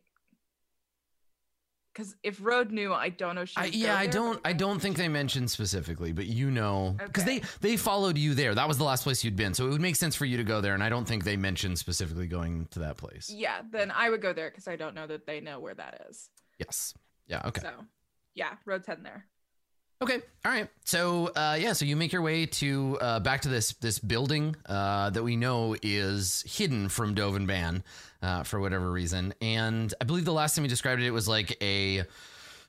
Because 1.93 2.16
if 2.24 2.39
Road 2.43 2.72
knew, 2.72 2.91
I 2.91 3.10
don't 3.10 3.36
know. 3.36 3.45
She 3.45 3.56
I, 3.56 3.66
yeah, 3.66 3.95
I 3.95 4.08
don't. 4.08 4.39
I 4.43 4.51
don't 4.54 4.80
think 4.80 4.97
they 4.97 5.08
mentioned 5.08 5.51
specifically, 5.51 6.12
but 6.12 6.26
you 6.26 6.49
know, 6.49 6.95
because 6.97 7.24
Okay. 7.24 7.39
they 7.39 7.45
they 7.62 7.78
followed 7.78 8.18
you 8.18 8.34
there. 8.34 8.56
That 8.56 8.68
was 8.68 8.80
the 8.80 8.84
last 8.84 9.04
place 9.04 9.24
you'd 9.24 9.36
been, 9.36 9.54
so 9.54 9.68
it 9.68 9.70
would 9.70 9.82
make 9.82 9.95
sense 9.95 10.16
for 10.16 10.26
you 10.26 10.38
to 10.38 10.43
go 10.43 10.60
there. 10.60 10.74
And 10.74 10.84
I 10.84 10.89
don't 10.89 11.08
think 11.08 11.24
they 11.24 11.38
mentioned 11.38 11.78
specifically 11.78 12.26
going 12.26 12.66
to 12.72 12.80
that 12.80 12.97
place. 12.97 13.30
Yeah, 13.30 13.62
then 13.72 13.91
I 13.91 14.10
would 14.10 14.24
go 14.24 14.34
there 14.34 14.49
because 14.49 14.68
I 14.68 14.76
don't 14.76 14.95
know 14.95 15.06
that 15.06 15.28
they 15.28 15.39
know 15.39 15.60
where 15.60 15.76
that 15.76 16.01
is. 16.10 16.30
Yes. 16.58 16.95
Yeah. 17.28 17.43
Okay. 17.45 17.62
So, 17.62 17.72
yeah, 18.36 18.53
Road's 18.65 18.88
heading 18.88 19.03
there. 19.03 19.25
Okay. 20.01 20.19
All 20.43 20.51
right. 20.51 20.67
So 20.84 21.27
uh, 21.27 21.57
yeah. 21.59 21.71
So 21.71 21.86
you 21.86 21.95
make 21.95 22.11
your 22.11 22.21
way 22.21 22.45
to 22.45 22.97
uh, 22.99 23.19
back 23.21 23.41
to 23.41 23.49
this 23.49 23.71
this 23.73 23.99
building 23.99 24.55
uh, 24.65 25.11
that 25.11 25.23
we 25.23 25.38
know 25.38 25.77
is 25.81 26.43
hidden 26.45 26.89
from 26.89 27.15
Dovin 27.15 27.47
Baan 27.47 27.84
uh, 28.21 28.43
for 28.43 28.59
whatever 28.59 28.91
reason, 28.91 29.34
and 29.41 29.93
I 30.01 30.03
believe 30.03 30.25
the 30.25 30.34
last 30.34 30.55
time 30.55 30.65
you 30.65 30.69
described 30.69 31.01
it, 31.01 31.07
it 31.07 31.11
was 31.11 31.29
like 31.29 31.57
a 31.63 32.03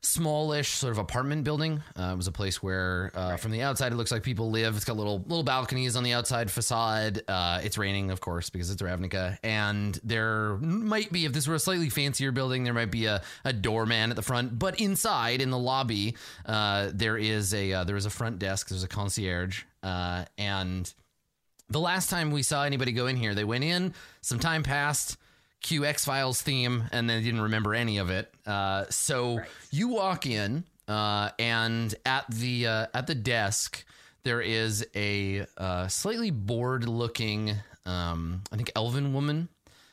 smallish 0.04 0.70
sort 0.70 0.92
of 0.92 0.98
apartment 0.98 1.44
building. 1.44 1.82
Uh, 1.98 2.10
it 2.12 2.16
was 2.16 2.26
a 2.26 2.32
place 2.32 2.62
where, 2.62 3.10
uh, 3.14 3.36
from 3.36 3.50
the 3.50 3.62
outside, 3.62 3.92
it 3.92 3.96
looks 3.96 4.12
like 4.12 4.22
people 4.22 4.50
live. 4.50 4.76
It's 4.76 4.84
got 4.84 4.96
little 4.96 5.24
little 5.26 5.42
balconies 5.42 5.96
on 5.96 6.04
the 6.04 6.12
outside 6.12 6.50
facade. 6.50 7.22
Uh, 7.26 7.60
it's 7.62 7.78
raining, 7.78 8.10
of 8.10 8.20
course, 8.20 8.50
because 8.50 8.70
it's 8.70 8.82
Ravnica, 8.82 9.38
and 9.42 9.98
there 10.04 10.56
might 10.58 11.10
be, 11.10 11.24
if 11.24 11.32
this 11.32 11.48
were 11.48 11.54
a 11.54 11.58
slightly 11.58 11.88
fancier 11.88 12.32
building, 12.32 12.64
there 12.64 12.74
might 12.74 12.90
be 12.90 13.06
a, 13.06 13.22
a 13.44 13.52
doorman 13.52 14.10
at 14.10 14.16
the 14.16 14.22
front. 14.22 14.58
But 14.58 14.78
inside, 14.80 15.40
in 15.40 15.50
the 15.50 15.58
lobby, 15.58 16.16
uh, 16.46 16.90
there 16.92 17.16
is 17.16 17.54
a 17.54 17.72
uh, 17.72 17.84
there 17.84 17.96
is 17.96 18.06
a 18.06 18.10
front 18.10 18.38
desk. 18.38 18.68
There's 18.68 18.84
a 18.84 18.88
concierge, 18.88 19.64
uh, 19.82 20.24
and 20.38 20.92
the 21.70 21.80
last 21.80 22.10
time 22.10 22.30
we 22.30 22.42
saw 22.42 22.64
anybody 22.64 22.92
go 22.92 23.06
in 23.06 23.16
here, 23.16 23.34
they 23.34 23.44
went 23.44 23.64
in. 23.64 23.94
Some 24.20 24.38
time 24.38 24.62
passed. 24.62 25.16
Q 25.64 25.84
X 25.86 26.04
Files 26.04 26.42
theme, 26.42 26.84
and 26.92 27.08
they 27.08 27.20
didn't 27.22 27.40
remember 27.40 27.74
any 27.74 27.96
of 27.98 28.10
it. 28.10 28.30
Uh, 28.46 28.84
so 28.90 29.38
Right. 29.38 29.48
you 29.70 29.88
walk 29.88 30.26
in, 30.26 30.64
uh, 30.86 31.30
and 31.38 31.92
at 32.04 32.26
the 32.30 32.66
uh, 32.66 32.86
at 32.94 33.06
the 33.06 33.14
desk 33.14 33.84
there 34.24 34.40
is 34.42 34.86
a 34.94 35.46
uh, 35.58 35.88
slightly 35.88 36.30
bored-looking, 36.30 37.54
um, 37.86 38.42
I 38.52 38.56
think, 38.56 38.70
elven 38.76 39.12
woman. 39.14 39.48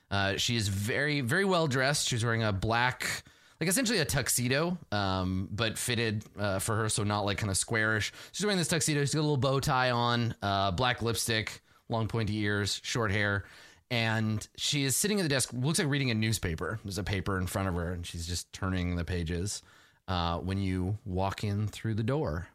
Uh, 0.09 0.35
she 0.37 0.55
is 0.57 0.67
very 0.67 1.21
very 1.21 1.45
well 1.45 1.67
dressed. 1.67 2.07
She's 2.09 2.23
wearing 2.25 2.43
a 2.43 2.51
black 2.51 3.23
like 3.61 3.69
essentially 3.69 3.99
a 3.99 4.05
tuxedo, 4.05 4.77
um, 4.91 5.47
but 5.51 5.77
fitted 5.77 6.25
uh, 6.37 6.59
for 6.59 6.75
her, 6.75 6.89
so 6.89 7.03
not 7.03 7.21
like 7.21 7.37
kind 7.37 7.49
of 7.51 7.55
squarish. 7.57 8.11
She's 8.33 8.45
wearing 8.45 8.57
this 8.57 8.67
tuxedo. 8.67 8.99
She's 9.01 9.13
got 9.13 9.21
a 9.21 9.27
little 9.29 9.37
bow 9.37 9.59
tie 9.61 9.91
on, 9.91 10.33
uh, 10.41 10.71
black 10.71 11.01
lipstick, 11.01 11.61
long 11.87 12.07
pointy 12.07 12.35
ears, 12.39 12.81
short 12.83 13.11
hair, 13.11 13.45
and 13.91 14.47
she 14.55 14.85
is 14.85 14.95
sitting 14.95 15.19
at 15.19 15.23
the 15.23 15.29
desk. 15.29 15.51
Looks 15.53 15.77
like 15.77 15.89
reading 15.89 16.09
a 16.11 16.15
newspaper. 16.15 16.79
There's 16.83 16.97
a 16.97 17.03
paper 17.03 17.37
in 17.37 17.45
front 17.45 17.67
of 17.67 17.75
her, 17.75 17.91
and 17.91 18.07
she's 18.07 18.25
just 18.25 18.51
turning 18.53 18.95
the 18.95 19.03
pages. 19.03 19.61
Uh, 20.07 20.37
when 20.39 20.57
you 20.57 20.97
walk 21.05 21.43
in 21.43 21.67
through 21.67 21.95
the 21.95 22.03
door, 22.03 22.47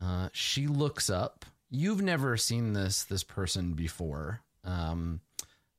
uh, 0.00 0.28
she 0.32 0.68
looks 0.68 1.10
up. 1.10 1.44
You've 1.70 2.02
never 2.02 2.36
seen 2.36 2.72
this 2.72 3.02
this 3.04 3.24
person 3.24 3.74
before, 3.74 4.40
um, 4.64 5.20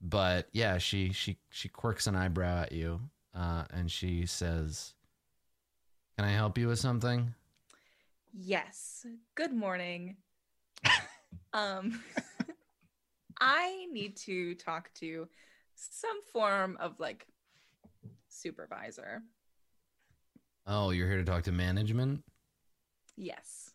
but 0.01 0.49
yeah, 0.51 0.77
she 0.77 1.13
she 1.13 1.37
she 1.49 1.69
quirks 1.69 2.05
an 2.05 2.15
eyebrow 2.15 2.63
at 2.63 2.73
you, 2.73 2.99
uh, 3.33 3.63
and 3.71 3.89
she 3.89 4.25
says, 4.25 4.93
"Can 6.17 6.27
I 6.27 6.31
help 6.31 6.57
you 6.57 6.67
with 6.67 6.79
something?" 6.79 7.33
Yes. 8.33 9.05
Good 9.35 9.53
morning. 9.53 10.17
um 11.53 12.01
I 13.39 13.87
need 13.91 14.17
to 14.17 14.55
talk 14.55 14.91
to 14.95 15.27
some 15.75 16.23
form 16.31 16.77
of 16.79 16.99
like 16.99 17.27
supervisor. 18.27 19.23
Oh, 20.67 20.91
you're 20.91 21.07
here 21.07 21.17
to 21.17 21.23
talk 21.23 21.43
to 21.43 21.51
management. 21.51 22.23
Yes. 23.15 23.71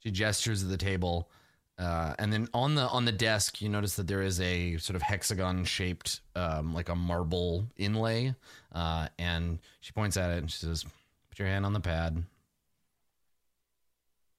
She 0.00 0.10
gestures 0.10 0.62
at 0.62 0.68
the 0.68 0.76
table, 0.76 1.30
uh, 1.78 2.14
and 2.18 2.32
then 2.32 2.48
on 2.54 2.74
the 2.74 2.82
on 2.88 3.04
the 3.04 3.12
desk, 3.12 3.60
you 3.60 3.68
notice 3.68 3.96
that 3.96 4.06
there 4.06 4.22
is 4.22 4.40
a 4.40 4.76
sort 4.78 4.96
of 4.96 5.02
hexagon 5.02 5.64
shaped, 5.64 6.20
um, 6.34 6.72
like 6.72 6.88
a 6.88 6.94
marble 6.94 7.66
inlay, 7.76 8.34
uh, 8.72 9.08
and 9.18 9.58
she 9.80 9.92
points 9.92 10.16
at 10.16 10.30
it 10.30 10.38
and 10.38 10.50
she 10.50 10.58
says, 10.58 10.84
"Put 11.30 11.38
your 11.38 11.48
hand 11.48 11.66
on 11.66 11.72
the 11.72 11.80
pad." 11.80 12.24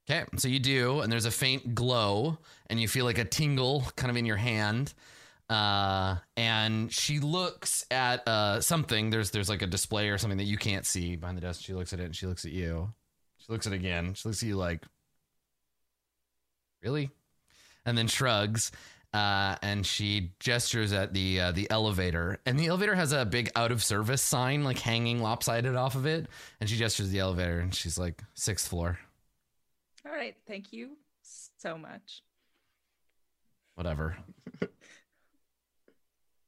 Okay, 0.10 0.26
so 0.38 0.48
you 0.48 0.60
do, 0.60 1.02
and 1.02 1.12
there's 1.12 1.26
a 1.26 1.32
faint 1.32 1.76
glow, 1.76 2.40
and 2.68 2.82
you 2.82 2.88
feel 2.88 3.06
like 3.06 3.20
a 3.20 3.26
tingle 3.26 3.86
kind 3.96 4.10
of 4.10 4.18
in 4.18 4.26
your 4.26 4.38
hand. 4.38 4.92
Uh, 5.48 6.16
and 6.36 6.92
she 6.92 7.20
looks 7.20 7.86
at 7.92 8.28
uh, 8.28 8.60
something. 8.60 9.12
There's 9.12 9.30
there's 9.30 9.50
like 9.50 9.62
a 9.62 9.68
display 9.68 10.10
or 10.10 10.18
something 10.18 10.38
that 10.38 10.46
you 10.46 10.58
can't 10.58 10.86
see 10.86 11.16
behind 11.16 11.38
the 11.38 11.42
desk. 11.42 11.62
She 11.62 11.74
looks 11.74 11.94
at 11.94 12.00
it 12.00 12.06
and 12.06 12.16
she 12.16 12.26
looks 12.26 12.44
at 12.44 12.52
you. 12.52 12.92
She 13.38 13.52
looks 13.52 13.68
at 13.68 13.74
it 13.74 13.76
again. 13.76 14.16
She 14.16 14.28
looks 14.28 14.42
at 14.42 14.48
you 14.48 14.58
like, 14.58 14.84
really? 16.84 17.12
And 17.86 17.98
then 17.98 18.08
shrugs. 18.08 18.72
Uh, 19.12 19.56
and 19.64 19.86
she 19.86 20.34
gestures 20.40 20.94
at 20.94 21.14
the 21.14 21.40
uh, 21.40 21.52
the 21.52 21.70
elevator, 21.72 22.40
and 22.46 22.60
the 22.60 22.68
elevator 22.68 22.94
has 22.94 23.12
a 23.12 23.26
big 23.26 23.52
out 23.56 23.72
of 23.72 23.84
service 23.84 24.22
sign 24.22 24.64
like 24.64 24.78
hanging 24.78 25.22
lopsided 25.22 25.76
off 25.76 25.96
of 25.96 26.06
it. 26.06 26.28
And 26.60 26.70
she 26.70 26.78
gestures 26.78 27.10
the 27.10 27.20
elevator, 27.20 27.60
and 27.60 27.74
she's 27.74 27.98
like, 27.98 28.24
sixth 28.36 28.68
floor, 28.68 29.00
right. 30.20 30.36
Thank 30.48 30.74
you 30.74 30.98
so 31.58 31.78
much. 31.78 32.22
whatever. 33.76 34.18
All 34.62 34.68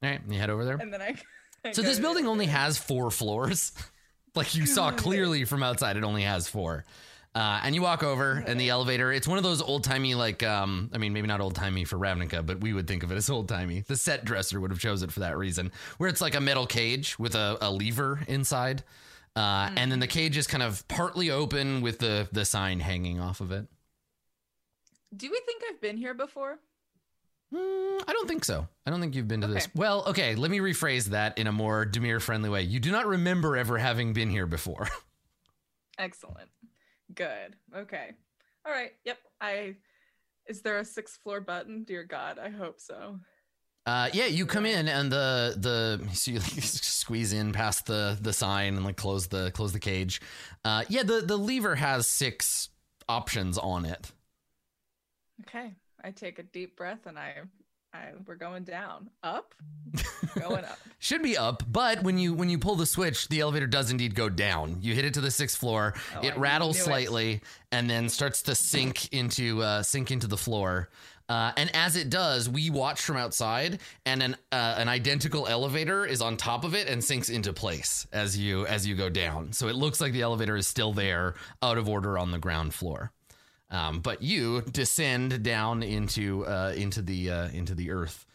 right, 0.10 0.22
you 0.28 0.38
head 0.40 0.50
over 0.50 0.66
there. 0.66 0.76
And 0.76 0.92
then 0.92 1.02
I. 1.02 1.16
I 1.64 1.72
So 1.74 1.84
this 1.84 2.00
building 2.00 2.26
only 2.28 2.48
has 2.48 2.80
four 2.80 3.12
floors. 3.12 3.72
like 4.36 4.56
you 4.56 4.66
saw 4.66 4.92
clearly 5.06 5.46
from 5.46 5.62
outside, 5.62 5.96
it 5.96 6.04
only 6.04 6.24
has 6.24 6.48
four. 6.48 6.86
Uh, 7.34 7.62
and 7.64 7.74
you 7.76 7.82
walk 7.82 8.04
over, 8.04 8.44
and 8.46 8.60
the 8.60 8.70
elevator. 8.70 9.14
It's 9.14 9.28
one 9.28 9.38
of 9.38 9.44
those 9.44 9.62
old 9.62 9.86
timey, 9.86 10.16
like 10.16 10.44
um, 10.44 10.90
I 10.92 10.98
mean, 10.98 11.14
maybe 11.14 11.28
not 11.28 11.40
old 11.40 11.56
timey 11.56 11.86
for 11.86 11.98
Ravnica, 11.98 12.46
but 12.46 12.60
we 12.60 12.74
would 12.74 12.88
think 12.88 13.04
of 13.04 13.12
it 13.12 13.16
as 13.16 13.30
old 13.30 13.48
timey. 13.48 13.82
The 13.88 13.96
set 13.96 14.26
dresser 14.26 14.60
would 14.60 14.72
have 14.72 14.80
chose 14.82 15.02
it 15.02 15.12
for 15.12 15.22
that 15.22 15.38
reason, 15.38 15.72
where 15.98 16.10
it's 16.10 16.20
like 16.20 16.36
a 16.36 16.42
metal 16.42 16.66
cage 16.66 17.18
with 17.18 17.36
a, 17.36 17.58
a 17.62 17.72
lever 17.72 18.22
inside, 18.28 18.84
uh, 19.36 19.70
and 19.76 19.92
then 19.92 20.00
the 20.00 20.08
cage 20.08 20.38
is 20.38 20.48
kind 20.48 20.64
of 20.64 20.88
partly 20.88 21.32
open 21.32 21.82
with 21.82 22.00
the 22.00 22.28
the 22.32 22.46
sign 22.46 22.80
hanging 22.80 23.20
off 23.20 23.42
of 23.42 23.52
it. 23.52 23.68
Do 25.16 25.30
we 25.30 25.42
think 25.46 25.64
I've 25.70 25.82
been 25.82 25.98
here 25.98 26.14
before? 26.14 26.60
Mm, 27.54 28.02
I 28.08 28.14
don't 28.14 28.28
think 28.28 28.46
so. 28.46 28.68
I 28.86 28.90
don't 28.92 29.02
think 29.02 29.14
you've 29.14 29.28
been 29.28 29.42
to 29.42 29.48
this. 29.48 29.68
Well, 29.76 30.06
okay, 30.08 30.36
let 30.36 30.50
me 30.50 30.60
rephrase 30.60 31.06
that 31.08 31.38
in 31.38 31.48
a 31.48 31.52
more 31.52 31.86
Dimir 31.86 32.22
friendly 32.22 32.50
way. 32.50 32.62
You 32.62 32.80
do 32.80 32.92
not 32.92 33.08
remember 33.08 33.58
ever 33.58 33.78
having 33.78 34.14
been 34.14 34.30
here 34.30 34.48
before. 34.48 34.88
Excellent. 35.98 36.50
Good. 37.14 37.56
Okay. 37.76 38.12
All 38.66 38.72
right. 38.72 38.94
Yep. 39.04 39.18
I. 39.42 39.76
Is 40.48 40.62
there 40.62 40.80
a 40.80 40.86
sixth 40.86 41.20
floor 41.22 41.42
button? 41.42 41.84
Dear 41.84 42.04
God, 42.04 42.40
I 42.40 42.50
hope 42.50 42.80
so. 42.80 43.20
Uh, 43.92 44.10
yeah, 44.14 44.26
you 44.26 44.46
come 44.46 44.66
in 44.66 44.88
and 44.88 45.12
the 45.12 45.54
the 45.58 46.02
so 46.14 46.32
you 46.32 46.40
like 46.40 46.64
squeeze 46.64 47.34
in 47.34 47.52
past 47.52 47.88
the 47.88 48.18
the 48.22 48.32
sign 48.32 48.76
and 48.76 48.86
like 48.86 48.96
close 48.96 49.28
the 49.28 49.52
close 49.52 49.74
the 49.74 49.80
cage. 49.80 50.22
Uh, 50.64 50.86
yeah, 50.88 51.04
the 51.04 51.20
the 51.20 51.36
lever 51.36 51.76
has 51.76 52.08
six 52.08 52.70
options 53.10 53.58
on 53.58 53.84
it. 53.84 54.14
Okay. 55.42 55.74
I 56.02 56.12
take 56.12 56.40
a 56.40 56.44
deep 56.44 56.78
breath 56.78 57.06
and 57.06 57.20
I. 57.20 57.34
I 57.94 58.12
we're 58.26 58.36
going 58.36 58.64
down. 58.64 59.10
Up. 59.22 59.54
going 60.40 60.64
up. 60.64 60.80
Should 61.00 61.22
be 61.22 61.38
up, 61.38 61.64
but 61.70 62.02
when 62.02 62.18
you 62.18 62.34
when 62.34 62.50
you 62.50 62.58
pull 62.58 62.78
the 62.78 62.86
switch, 62.86 63.28
the 63.28 63.42
elevator 63.42 63.68
does 63.68 63.92
indeed 63.92 64.16
go 64.16 64.30
down. 64.30 64.78
You 64.80 64.94
hit 64.94 65.04
it 65.04 65.16
to 65.16 65.22
the 65.22 65.32
sixth 65.32 65.58
floor. 65.58 65.96
Oh, 66.16 66.22
it 66.26 66.36
I 66.36 66.38
rattles 66.38 66.78
knew 66.78 66.82
it. 66.84 66.86
slightly 66.86 67.42
and 67.74 67.90
then 67.90 68.08
starts 68.08 68.44
to 68.44 68.56
sink 68.56 69.12
into 69.12 69.62
uh, 69.62 69.84
sink 69.84 70.12
into 70.12 70.28
the 70.28 70.38
floor. 70.38 70.88
Uh, 71.30 71.52
and 71.58 71.74
as 71.76 71.96
it 71.96 72.10
does, 72.10 72.50
we 72.50 72.70
watch 72.70 73.02
from 73.02 73.18
outside, 73.18 73.80
and 74.06 74.22
an 74.22 74.36
uh, 74.52 74.76
an 74.78 74.90
identical 74.90 75.48
elevator 75.48 76.06
is 76.06 76.22
on 76.22 76.38
top 76.38 76.64
of 76.64 76.76
it 76.76 76.90
and 76.90 77.04
sinks 77.04 77.30
into 77.30 77.54
place 77.54 78.08
as 78.12 78.38
you 78.38 78.66
as 78.68 78.86
you 78.86 78.96
go 78.96 79.10
down. 79.10 79.54
So 79.54 79.68
it 79.68 79.76
looks 79.76 80.02
like 80.02 80.14
the 80.14 80.22
elevator 80.22 80.56
is 80.56 80.68
still 80.68 80.94
there, 80.94 81.36
out 81.62 81.78
of 81.78 81.88
order 81.88 82.18
on 82.18 82.32
the 82.32 82.40
ground 82.40 82.74
floor. 82.74 83.12
Um, 83.70 84.02
but 84.02 84.22
you 84.22 84.62
descend 84.62 85.44
down 85.44 85.82
into 85.82 86.46
uh, 86.46 86.74
into 86.76 87.02
the 87.02 87.32
uh, 87.32 87.48
into 87.50 87.74
the 87.74 87.92
earth. 87.92 88.26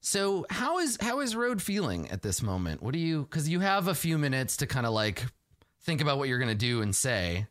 So 0.00 0.44
how 0.50 0.78
is 0.78 0.98
how 1.00 1.20
is 1.20 1.34
Road 1.34 1.62
feeling 1.62 2.10
at 2.10 2.22
this 2.22 2.42
moment? 2.42 2.82
What 2.82 2.92
do 2.92 2.98
you 2.98 3.22
because 3.22 3.48
you 3.48 3.60
have 3.60 3.88
a 3.88 3.94
few 3.94 4.18
minutes 4.18 4.58
to 4.58 4.66
kind 4.66 4.84
of 4.84 4.92
like 4.92 5.24
think 5.82 6.00
about 6.00 6.18
what 6.18 6.28
you're 6.28 6.38
gonna 6.38 6.54
do 6.54 6.82
and 6.82 6.94
say. 6.94 7.46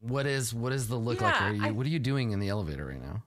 What 0.00 0.26
is 0.26 0.54
what 0.54 0.72
is 0.72 0.88
the 0.88 0.96
look 0.96 1.20
like? 1.20 1.40
Are 1.40 1.52
you 1.52 1.64
I- 1.64 1.70
what 1.70 1.86
are 1.86 1.90
you 1.90 1.98
doing 1.98 2.32
in 2.32 2.40
the 2.40 2.48
elevator 2.48 2.86
right 2.86 3.00
now? 3.00 3.22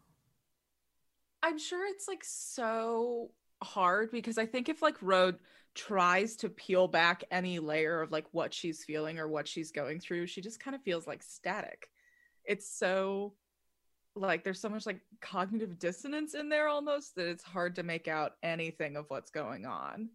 I'm 1.41 1.57
sure 1.59 1.85
it's 1.87 2.07
like 2.07 2.23
so 2.23 3.31
hard 3.61 4.11
because 4.11 4.37
I 4.37 4.45
think 4.45 4.69
if 4.69 4.81
like 4.81 4.95
Road 5.01 5.37
tries 5.75 6.35
to 6.37 6.49
peel 6.49 6.87
back 6.87 7.23
any 7.31 7.59
layer 7.59 8.01
of 8.01 8.11
like 8.11 8.25
what 8.31 8.53
she's 8.53 8.83
feeling 8.83 9.19
or 9.19 9.27
what 9.27 9.47
she's 9.47 9.71
going 9.71 9.99
through, 9.99 10.27
she 10.27 10.41
just 10.41 10.59
kind 10.59 10.75
of 10.75 10.81
feels 10.83 11.05
like 11.05 11.21
static. 11.21 11.89
It's 12.45 12.67
so 12.69 13.33
like 14.15 14.43
there's 14.43 14.59
so 14.59 14.69
much 14.69 14.85
like 14.85 14.99
cognitive 15.21 15.79
dissonance 15.79 16.33
in 16.33 16.47
there 16.49 16.67
almost 16.67 17.15
that 17.15 17.27
it's 17.27 17.43
hard 17.43 17.75
to 17.75 17.83
make 17.83 18.07
out 18.07 18.33
anything 18.43 18.95
of 18.95 19.05
what's 19.09 19.31
going 19.31 19.65
on. 19.65 20.09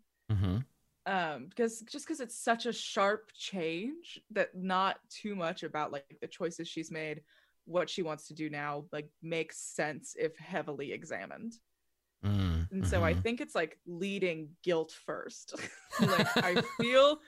Mm-hmm. 1.08 1.34
um 1.34 1.46
because 1.48 1.80
just 1.82 2.06
because 2.06 2.20
it's 2.20 2.38
such 2.38 2.66
a 2.66 2.72
sharp 2.72 3.30
change 3.34 4.20
that 4.30 4.54
not 4.54 4.96
too 5.10 5.34
much 5.34 5.62
about 5.62 5.92
like 5.92 6.18
the 6.20 6.28
choices 6.28 6.68
she's 6.68 6.90
made 6.90 7.22
what 7.66 7.88
she 7.90 8.02
wants 8.02 8.26
to 8.28 8.34
do 8.34 8.48
now 8.50 8.84
like 8.92 9.08
makes 9.22 9.58
sense 9.58 10.14
if 10.18 10.36
heavily 10.38 10.92
examined 10.92 11.54
Mm, 12.24 12.68
and 12.72 12.86
so 12.86 13.04
i 13.04 13.14
mhm. 13.14 13.22
think 13.22 13.40
it's 13.40 13.54
like 13.54 13.78
leading 13.86 14.48
guilt 14.64 14.92
first 15.06 15.54
like 16.00 16.36
i 16.38 16.60
feel 16.80 17.20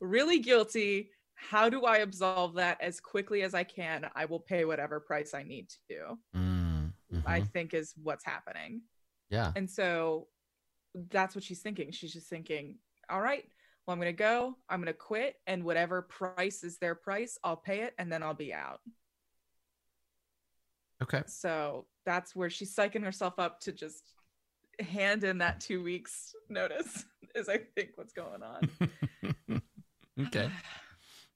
really 0.00 0.38
guilty 0.38 1.10
how 1.34 1.68
do 1.68 1.84
i 1.84 1.96
absolve 1.98 2.54
that 2.54 2.80
as 2.80 3.00
quickly 3.00 3.42
as 3.42 3.54
i 3.54 3.64
can 3.64 4.08
i 4.14 4.24
will 4.24 4.38
pay 4.38 4.64
whatever 4.64 5.00
price 5.00 5.34
i 5.34 5.42
need 5.42 5.68
to 5.90 6.16
Mm, 6.34 6.92
i 7.26 7.40
mhm. 7.40 7.48
think 7.50 7.74
is 7.74 7.92
what's 8.02 8.24
happening 8.24 8.82
yeah. 9.30 9.52
and 9.56 9.68
so 9.68 10.28
that's 11.10 11.34
what 11.34 11.44
she's 11.44 11.60
thinking. 11.60 11.90
She's 11.90 12.12
just 12.12 12.28
thinking, 12.28 12.76
all 13.10 13.20
right, 13.20 13.44
well, 13.86 13.92
I'm 13.94 14.00
going 14.00 14.12
to 14.12 14.18
go, 14.18 14.56
I'm 14.68 14.80
going 14.80 14.92
to 14.92 14.98
quit, 14.98 15.36
and 15.46 15.64
whatever 15.64 16.02
price 16.02 16.64
is 16.64 16.78
their 16.78 16.94
price, 16.94 17.38
I'll 17.44 17.56
pay 17.56 17.80
it, 17.82 17.94
and 17.98 18.10
then 18.12 18.22
I'll 18.22 18.34
be 18.34 18.52
out. 18.52 18.80
Okay. 21.02 21.22
So 21.26 21.86
that's 22.04 22.34
where 22.34 22.50
she's 22.50 22.74
psyching 22.74 23.04
herself 23.04 23.38
up 23.38 23.60
to 23.60 23.72
just 23.72 24.02
hand 24.80 25.24
in 25.24 25.38
that 25.38 25.60
two 25.60 25.82
weeks 25.82 26.34
notice, 26.48 27.04
is 27.34 27.48
I 27.48 27.58
think 27.74 27.90
what's 27.96 28.12
going 28.12 28.42
on. 28.42 29.60
okay. 30.26 30.50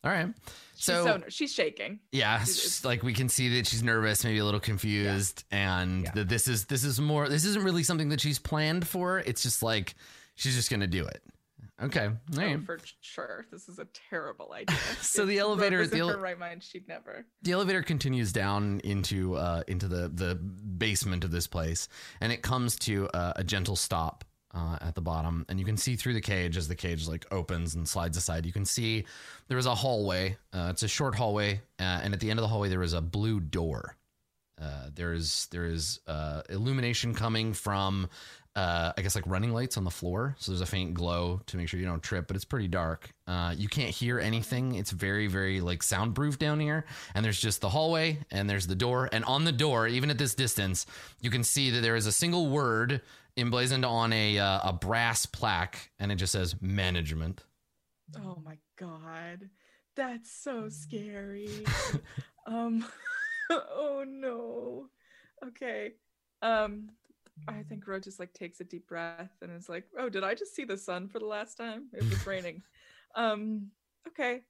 All 0.03 0.11
right. 0.11 0.29
She's 0.77 0.85
So- 0.87 1.05
so, 1.05 1.23
she's 1.29 1.53
shaking. 1.53 2.01
Yeah, 2.11 2.39
just 2.39 2.87
like 2.87 3.03
we 3.03 3.12
can 3.12 3.29
see 3.29 3.57
that 3.59 3.66
she's 3.66 3.83
nervous, 3.83 4.25
maybe 4.25 4.39
a 4.39 4.45
little 4.47 4.61
confused, 4.61 5.45
and 5.51 6.05
Yeah. 6.05 6.11
that 6.14 6.29
this 6.31 6.49
is 6.49 6.64
this 6.64 6.85
is 6.85 6.99
more. 6.99 7.29
This 7.29 7.45
isn't 7.45 7.62
really 7.62 7.83
something 7.83 8.09
that 8.09 8.21
she's 8.21 8.39
planned 8.39 8.89
for. 8.89 9.18
It's 9.18 9.43
just 9.43 9.62
like 9.62 9.95
she's 10.37 10.57
just 10.57 10.71
gonna 10.71 10.87
do 10.87 11.05
it. 11.05 11.23
Okay, 11.83 12.07
all 12.07 12.14
right. 12.37 12.59
Oh, 12.61 12.64
for 12.64 12.78
sure. 13.01 13.47
This 13.51 13.68
is 13.68 13.78
a 13.78 13.87
terrible 14.11 14.53
idea. 14.57 14.76
So 15.01 15.24
the 15.26 15.39
elevator- 15.39 15.87
the 15.87 15.97
in 15.97 16.03
ele- 16.03 16.09
her 16.11 16.18
right 16.18 16.39
mind, 16.39 16.62
she'd 16.62 16.87
never. 16.89 17.24
the 17.43 17.53
elevator 17.53 17.83
continues 17.83 18.33
down 18.33 18.81
into 18.85 19.35
uh 19.37 19.62
into 19.66 19.89
the 19.89 20.09
the 20.09 20.35
basement 20.35 21.24
of 21.24 21.31
this 21.31 21.47
place, 21.47 21.89
and 22.20 22.33
it 22.33 22.43
comes 22.43 22.76
to 22.81 23.09
uh, 23.09 23.33
a 23.37 23.45
gentle 23.45 23.76
stop 23.76 24.24
uh, 24.53 24.76
at 24.81 24.95
the 24.95 25.01
bottom, 25.01 25.47
and 25.49 25.59
you 25.59 25.64
can 25.64 25.76
see 25.76 25.97
through 25.97 26.12
the 26.14 26.20
cage 26.20 26.57
as 26.57 26.68
the 26.68 26.74
cage 26.74 27.07
like 27.09 27.24
opens 27.31 27.74
and 27.74 27.89
slides 27.89 28.16
aside. 28.16 28.45
You 28.45 28.53
can 28.53 28.64
see 28.64 29.07
there 29.49 29.59
is 29.59 29.66
a 29.66 29.74
hallway. 29.74 30.37
Uh, 30.53 30.68
it's 30.70 30.83
a 30.83 30.89
short 30.89 31.14
hallway, 31.14 31.61
uh, 31.78 31.83
and 32.03 32.12
at 32.12 32.20
the 32.20 32.31
end 32.31 32.39
of 32.39 32.43
the 32.43 32.49
hallway 32.49 32.68
there 32.68 32.83
is 32.83 32.93
a 32.93 33.01
blue 33.01 33.41
door. 33.41 33.97
Uh, 34.61 34.91
there 34.95 35.14
is 35.14 36.01
uh, 36.07 36.43
illumination 36.51 37.14
coming 37.14 37.55
from 37.55 38.07
uh, 38.57 38.92
I 38.96 39.03
guess 39.03 39.14
like 39.14 39.26
running 39.26 39.53
lights 39.53 39.76
on 39.76 39.84
the 39.84 39.90
floor. 39.90 40.34
So 40.38 40.51
there's 40.53 40.61
a 40.61 40.66
faint 40.66 40.94
glow 40.94 41.40
to 41.46 41.57
make 41.57 41.68
sure 41.68 41.78
you 41.78 41.86
don't 41.86 42.03
trip, 42.03 42.26
but 42.26 42.36
it's 42.36 42.44
pretty 42.44 42.68
dark. 42.68 43.11
Uh, 43.26 43.55
you 43.57 43.68
can't 43.68 43.90
hear 43.90 44.18
anything. 44.18 44.74
It's 44.74 44.90
very, 44.90 45.28
very 45.28 45.61
like 45.61 45.82
soundproof 45.82 46.38
down 46.38 46.59
here. 46.59 46.84
And 47.14 47.24
there's 47.24 47.40
just 47.40 47.61
the 47.61 47.68
hallway 47.68 48.18
and 48.30 48.51
there's 48.51 48.66
the 48.66 48.74
door. 48.74 49.09
And 49.12 49.24
on 49.24 49.44
the 49.44 49.53
door, 49.53 49.86
even 49.86 50.11
at 50.11 50.18
this 50.18 50.34
distance, 50.34 50.86
you 51.20 51.30
can 51.30 51.44
see 51.44 51.70
that 51.70 51.80
there 51.80 51.96
is 51.96 52.07
a 52.07 52.12
single 52.12 52.48
word 52.48 53.03
emblazoned 53.36 53.84
on 53.84 54.12
a 54.12 54.38
uh, 54.38 54.70
a 54.70 54.72
brass 54.72 55.26
plaque, 55.26 55.90
and 55.98 56.12
it 56.12 56.16
just 56.16 56.32
says 56.32 56.55
management. 56.61 57.44
Oh 58.24 58.42
my 58.44 58.59
god. 58.76 59.48
That's 59.96 60.30
so 60.30 60.68
scary. 60.68 61.64
um 62.46 62.84
oh 63.51 64.05
no. 64.07 64.86
Okay. 65.46 65.92
Um 66.42 66.90
I 67.49 67.62
think 67.68 67.86
Ro 67.86 67.99
just 67.99 68.20
like 68.20 68.32
takes 68.32 68.61
a 68.61 68.64
deep 68.64 68.86
breath 68.88 69.30
and 69.43 69.51
is 69.51 69.68
like, 69.68 69.84
"Oh, 69.99 70.09
did 70.09 70.24
I 70.24 70.34
just 70.34 70.55
see 70.55 70.64
the 70.64 70.76
sun 70.76 71.09
for 71.09 71.18
the 71.18 71.26
last 71.26 71.57
time? 71.57 71.86
It 71.93 72.09
was 72.09 72.26
raining." 72.26 72.62
um 73.16 73.70
okay. 74.07 74.43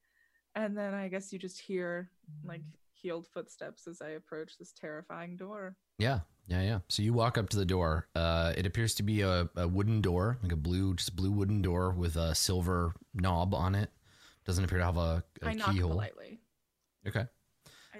And 0.55 0.77
then 0.77 0.93
I 0.93 1.07
guess 1.07 1.31
you 1.31 1.39
just 1.39 1.59
hear 1.59 2.11
like 2.43 2.61
healed 2.93 3.27
footsteps 3.27 3.87
as 3.87 4.01
I 4.01 4.09
approach 4.09 4.57
this 4.57 4.73
terrifying 4.73 5.37
door. 5.37 5.75
Yeah, 5.97 6.19
yeah, 6.47 6.61
yeah. 6.61 6.79
So 6.89 7.03
you 7.03 7.13
walk 7.13 7.37
up 7.37 7.49
to 7.49 7.57
the 7.57 7.65
door. 7.65 8.07
Uh, 8.15 8.53
it 8.57 8.65
appears 8.65 8.93
to 8.95 9.03
be 9.03 9.21
a, 9.21 9.49
a 9.55 9.67
wooden 9.67 10.01
door, 10.01 10.37
like 10.43 10.51
a 10.51 10.57
blue, 10.57 10.95
just 10.95 11.15
blue 11.15 11.31
wooden 11.31 11.61
door 11.61 11.91
with 11.91 12.15
a 12.15 12.35
silver 12.35 12.93
knob 13.13 13.53
on 13.53 13.75
it. 13.75 13.89
Doesn't 14.45 14.63
appear 14.63 14.79
to 14.79 14.85
have 14.85 14.97
a, 14.97 15.23
a 15.41 15.49
I 15.49 15.53
knock 15.53 15.73
keyhole. 15.73 15.91
politely. 15.91 16.39
Okay. 17.07 17.25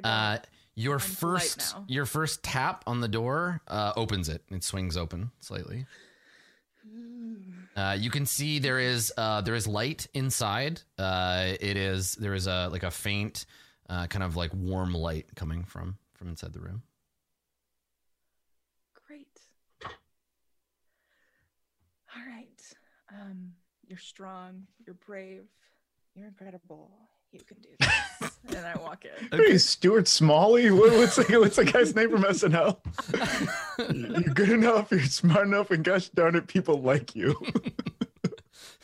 Uh, 0.04 0.38
your 0.76 0.96
I'm 0.96 1.00
first 1.00 1.76
your 1.88 2.06
first 2.06 2.44
tap 2.44 2.84
on 2.88 3.02
the 3.02 3.08
door 3.08 3.62
uh, 3.68 3.94
opens 3.96 4.30
it. 4.30 4.44
It 4.50 4.64
swings 4.64 4.98
open 4.98 5.32
slightly. 5.40 5.86
Uh, 7.76 7.96
you 7.98 8.10
can 8.10 8.26
see 8.26 8.60
there 8.60 8.80
is 8.80 9.14
uh, 9.18 9.42
there 9.42 9.56
is 9.56 9.68
light 9.68 10.08
inside. 10.14 10.82
Uh, 10.98 11.54
it 11.60 11.78
is 11.78 12.14
there 12.16 12.34
is 12.34 12.48
a 12.48 12.68
like 12.70 12.84
a 12.84 12.92
faint 12.92 13.46
uh, 13.90 14.08
kind 14.08 14.24
of 14.24 14.36
like 14.36 14.52
warm 14.54 14.94
light 14.94 15.28
coming 15.36 15.64
from 15.64 15.98
from 16.14 16.28
inside 16.28 16.54
the 16.54 16.60
room. 16.60 16.82
Great. 19.08 19.40
All 22.16 22.24
right. 22.28 22.62
Um, 23.12 23.54
you're 23.88 23.98
strong. 23.98 24.68
You're 24.86 24.96
brave. 24.96 25.46
You're 26.14 26.28
incredible. 26.28 26.92
You 27.32 27.40
can 27.40 27.58
do 27.62 27.70
this. 27.80 28.32
and 28.58 28.68
I 28.68 28.76
walk 28.78 29.06
in. 29.06 29.38
Hey, 29.38 29.58
Stuart 29.58 30.08
Smalley? 30.08 30.70
What, 30.70 30.92
what's, 30.92 31.16
the, 31.16 31.38
what's 31.40 31.56
the 31.56 31.66
guy's 31.66 31.96
name 31.96 32.12
from 32.12 32.24
SNL? 32.24 32.78
You're 34.22 34.34
good 34.34 34.50
enough, 34.50 34.92
you're 34.92 35.04
smart 35.04 35.48
enough, 35.48 35.72
and 35.72 35.84
gosh 35.84 36.10
darn 36.10 36.36
it, 36.36 36.48
people 36.48 36.82
like 36.82 37.16
you. 37.16 37.36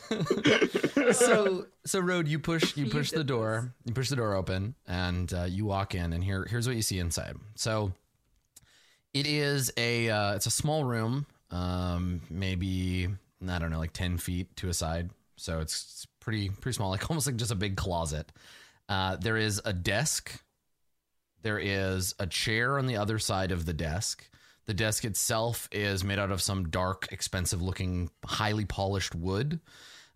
so 1.12 1.66
so 1.86 2.00
road 2.00 2.30
you 2.30 2.40
push 2.40 2.78
you 2.78 2.86
You 2.86 2.92
push 2.92 3.12
the 3.12 3.26
door 3.26 3.74
you 3.84 3.94
push 3.94 4.08
the 4.08 4.16
door 4.16 4.36
open 4.36 4.76
and 4.88 5.32
uh, 5.34 5.44
you 5.44 5.66
walk 5.66 5.96
in 5.96 6.14
and 6.14 6.24
here 6.24 6.48
here's 6.50 6.66
what 6.66 6.78
you 6.78 6.82
see 6.82 7.00
inside 7.00 7.36
so 7.56 7.92
it 9.14 9.28
is 9.28 9.70
a 9.76 10.10
uh, 10.10 10.36
it's 10.36 10.46
a 10.46 10.52
small 10.52 10.86
room 10.86 11.26
um 11.52 12.22
maybe 12.30 13.10
i 13.50 13.60
don't 13.60 13.70
know 13.70 13.80
like 13.80 13.92
10 13.92 14.18
feet 14.18 14.56
to 14.56 14.70
a 14.70 14.74
side 14.74 15.10
so 15.36 15.60
it's, 15.60 15.76
it's 15.76 16.08
pretty 16.28 16.50
pretty 16.50 16.76
small 16.76 16.90
like 16.90 17.10
almost 17.10 17.26
like 17.26 17.38
just 17.38 17.52
a 17.52 17.56
big 17.56 17.78
closet 17.78 18.34
uh, 18.90 19.16
there 19.16 19.38
is 19.38 19.62
a 19.64 19.72
desk 19.72 20.44
there 21.42 21.58
is 21.58 22.14
a 22.20 22.28
chair 22.28 22.78
on 22.78 22.86
the 22.86 22.98
other 22.98 23.18
side 23.18 23.50
of 23.50 23.66
the 23.66 23.72
desk 23.72 24.30
the 24.66 24.74
desk 24.74 25.06
itself 25.06 25.70
is 25.72 26.04
made 26.04 26.20
out 26.20 26.30
of 26.30 26.42
some 26.42 26.68
dark 26.70 27.08
expensive 27.14 27.62
looking 27.62 28.10
highly 28.26 28.66
polished 28.66 29.16
wood 29.16 29.62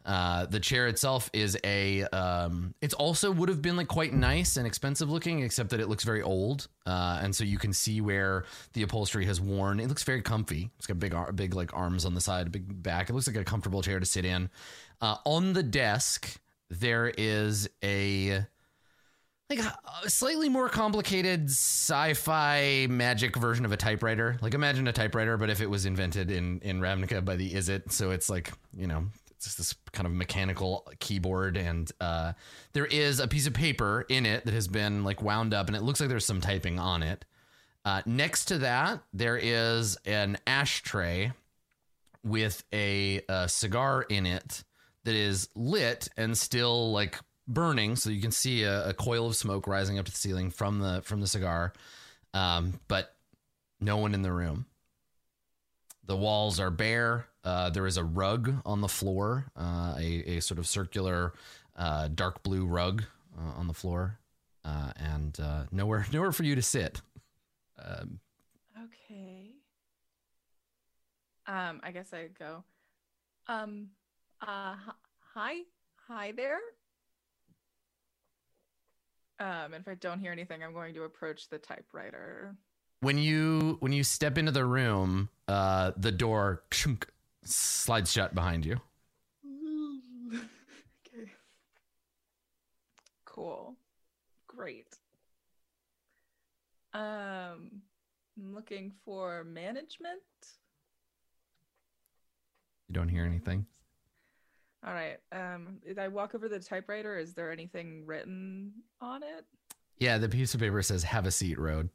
uh, 0.04 0.48
the 0.48 0.60
chair 0.60 0.88
itself 0.88 1.30
is 1.32 1.58
a. 1.64 2.04
Um, 2.06 2.74
it's 2.82 2.94
also 2.94 3.32
would 3.32 3.50
have 3.50 3.62
been 3.62 3.76
like 3.76 3.88
quite 3.88 4.14
nice 4.14 4.58
and 4.58 4.66
expensive 4.66 5.12
looking, 5.12 5.42
except 5.42 5.70
that 5.70 5.80
it 5.80 5.90
looks 5.90 6.04
very 6.04 6.24
old, 6.24 6.68
uh, 6.88 7.20
and 7.22 7.36
so 7.36 7.44
you 7.44 7.60
can 7.60 7.72
see 7.72 8.02
where 8.02 8.46
the 8.74 8.82
upholstery 8.82 9.26
has 9.26 9.40
worn. 9.40 9.80
It 9.80 9.90
looks 9.90 10.04
very 10.04 10.22
comfy. 10.22 10.72
It's 10.78 10.88
got 10.88 11.00
big, 11.00 11.14
big 11.36 11.54
like 11.54 11.76
arms 11.76 12.06
on 12.06 12.16
the 12.16 12.22
side, 12.22 12.48
a 12.48 12.50
big 12.50 12.82
back. 12.82 13.10
It 13.10 13.14
looks 13.14 13.28
like 13.28 13.36
a 13.36 13.44
comfortable 13.44 13.84
chair 13.84 14.00
to 14.00 14.06
sit 14.06 14.26
in. 14.26 14.50
Uh, 15.02 15.18
on 15.26 15.54
the 15.54 15.64
desk, 15.64 16.40
there 16.70 17.12
is 17.18 17.68
a 17.84 18.46
like 19.50 19.60
a 19.60 19.78
a 20.04 20.10
slightly 20.10 20.48
more 20.48 20.70
complicated 20.70 21.50
sci-fi 21.50 22.88
magic 22.90 23.36
version 23.36 23.66
of 23.66 23.72
a 23.72 23.78
typewriter. 23.78 24.38
Like 24.42 24.54
imagine 24.54 24.88
a 24.88 24.94
typewriter, 24.94 25.38
but 25.38 25.50
if 25.50 25.60
it 25.60 25.70
was 25.70 25.86
invented 25.86 26.32
in 26.32 26.60
in 26.62 26.80
Ravnica 26.80 27.24
by 27.26 27.36
the 27.36 27.52
Izzet, 27.52 27.92
so 27.92 28.12
it's 28.12 28.30
like 28.30 28.54
you 28.76 28.88
know 28.88 29.06
it's 29.32 29.56
this 29.56 29.74
kind 29.92 30.06
of 30.06 30.14
mechanical 30.14 30.88
keyboard, 31.00 31.58
and 31.58 31.92
uh, 32.00 32.34
there 32.74 32.86
is 32.86 33.20
a 33.20 33.28
piece 33.28 33.48
of 33.48 33.54
paper 33.54 34.06
in 34.08 34.26
it 34.28 34.46
that 34.46 34.54
has 34.54 34.68
been 34.68 35.04
like 35.04 35.22
wound 35.24 35.54
up, 35.54 35.68
and 35.68 35.76
it 35.76 35.82
looks 35.82 36.00
like 36.00 36.10
there's 36.10 36.26
some 36.26 36.42
typing 36.42 36.80
on 36.80 37.02
it. 37.02 37.26
Uh, 37.84 38.04
next 38.06 38.46
to 38.46 38.60
that, 38.60 39.02
there 39.12 39.38
is 39.38 39.98
an 40.06 40.38
ashtray 40.46 41.32
with 42.24 42.64
a, 42.72 43.20
uh 43.28 43.48
cigar 43.48 44.04
in 44.04 44.28
it 44.28 44.64
that 45.04 45.16
is 45.16 45.50
lit 45.56 46.08
and 46.18 46.38
still 46.38 46.92
like 46.92 47.18
burning, 47.48 47.96
so 47.96 48.10
you 48.10 48.22
can 48.22 48.32
see 48.32 48.64
a, 48.64 48.90
a 48.90 48.94
coil 48.94 49.28
of 49.28 49.36
smoke 49.36 49.68
rising 49.68 49.98
up 50.00 50.06
to 50.06 50.12
the 50.12 50.18
ceiling 50.18 50.50
from 50.52 50.80
the 50.80 51.02
from 51.04 51.22
the 51.22 51.28
cigar, 51.28 51.74
um, 52.34 52.80
but 52.88 53.16
no 53.80 53.98
one 53.98 54.14
in 54.14 54.22
the 54.22 54.32
room. 54.32 54.66
The 56.06 56.16
walls 56.16 56.60
are 56.60 56.72
bare. 56.72 57.28
Uh, 57.44 57.70
there 57.72 57.88
is 57.88 57.98
a 57.98 58.04
rug 58.04 58.62
on 58.66 58.82
the 58.82 58.88
floor, 58.88 59.46
uh, 59.58 59.96
a, 59.98 60.38
a 60.38 60.40
sort 60.42 60.60
of 60.60 60.68
circular 60.68 61.34
uh, 61.76 62.08
dark 62.14 62.44
blue 62.44 62.66
rug 62.68 63.04
uh, 63.38 63.60
on 63.60 63.68
the 63.68 63.74
floor, 63.74 64.20
uh, 64.64 64.92
and 64.98 65.40
uh, 65.40 65.64
nowhere 65.72 66.06
nowhere 66.14 66.32
for 66.32 66.44
you 66.44 66.56
to 66.56 66.62
sit. 66.62 67.02
Um, 67.84 68.20
Okay. 68.84 69.52
Um, 71.48 71.82
I 71.84 71.92
guess 71.92 72.14
I'd 72.14 72.38
go. 72.38 72.64
Um, 73.48 73.90
uh, 74.42 74.76
hi, 75.34 75.56
hi 76.08 76.32
there. 76.36 76.60
Um, 79.40 79.74
and 79.74 79.82
if 79.82 79.88
I 79.88 79.96
don't 79.96 80.20
hear 80.20 80.32
anything, 80.32 80.64
I'm 80.64 80.74
going 80.74 80.94
to 80.94 81.04
approach 81.04 81.50
the 81.50 81.58
typewriter. 81.58 82.56
when 83.00 83.18
you 83.18 83.78
when 83.80 83.92
you 83.92 84.04
step 84.04 84.38
into 84.38 84.52
the 84.52 84.66
room, 84.66 85.30
uh, 85.48 85.92
the 85.98 86.12
door 86.12 86.64
chunk, 86.70 87.08
slides 87.44 88.12
shut 88.12 88.36
behind 88.36 88.66
you. 88.66 88.80
okay. 90.36 91.32
Cool. 93.26 93.76
Great. 94.48 94.96
Um, 96.94 97.82
I'm 98.38 98.54
looking 98.54 98.92
for 99.04 99.44
management. 99.44 100.22
You 102.88 102.94
don't 102.94 103.10
hear 103.10 103.26
anything. 103.26 103.66
All 104.86 104.94
right. 104.94 105.18
Um, 105.32 105.78
did 105.86 106.00
I 106.00 106.08
walk 106.08 106.34
over 106.34 106.50
the 106.50 106.60
typewriter? 106.60 107.18
Is 107.18 107.34
there 107.34 107.52
anything 107.52 108.04
written 108.06 108.72
on 109.00 109.22
it? 109.22 109.46
Yeah, 110.00 110.18
the 110.18 110.28
piece 110.28 110.56
of 110.56 110.60
paper 110.60 110.82
says 110.82 111.04
"Have 111.04 111.28
a 111.28 111.32
seat, 111.32 111.60
Road." 111.60 111.90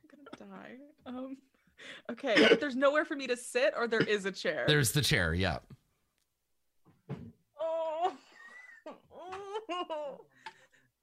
I'm 0.00 0.08
gonna 0.38 0.52
die. 0.52 0.76
Um, 1.04 1.36
okay. 2.12 2.46
But 2.48 2.60
there's 2.60 2.76
nowhere 2.76 3.04
for 3.04 3.16
me 3.16 3.26
to 3.26 3.36
sit, 3.36 3.74
or 3.76 3.88
there 3.88 4.00
is 4.00 4.24
a 4.24 4.30
chair. 4.30 4.64
There's 4.68 4.92
the 4.92 5.02
chair. 5.02 5.34
Yeah. 5.34 5.58
Oh. 7.60 8.12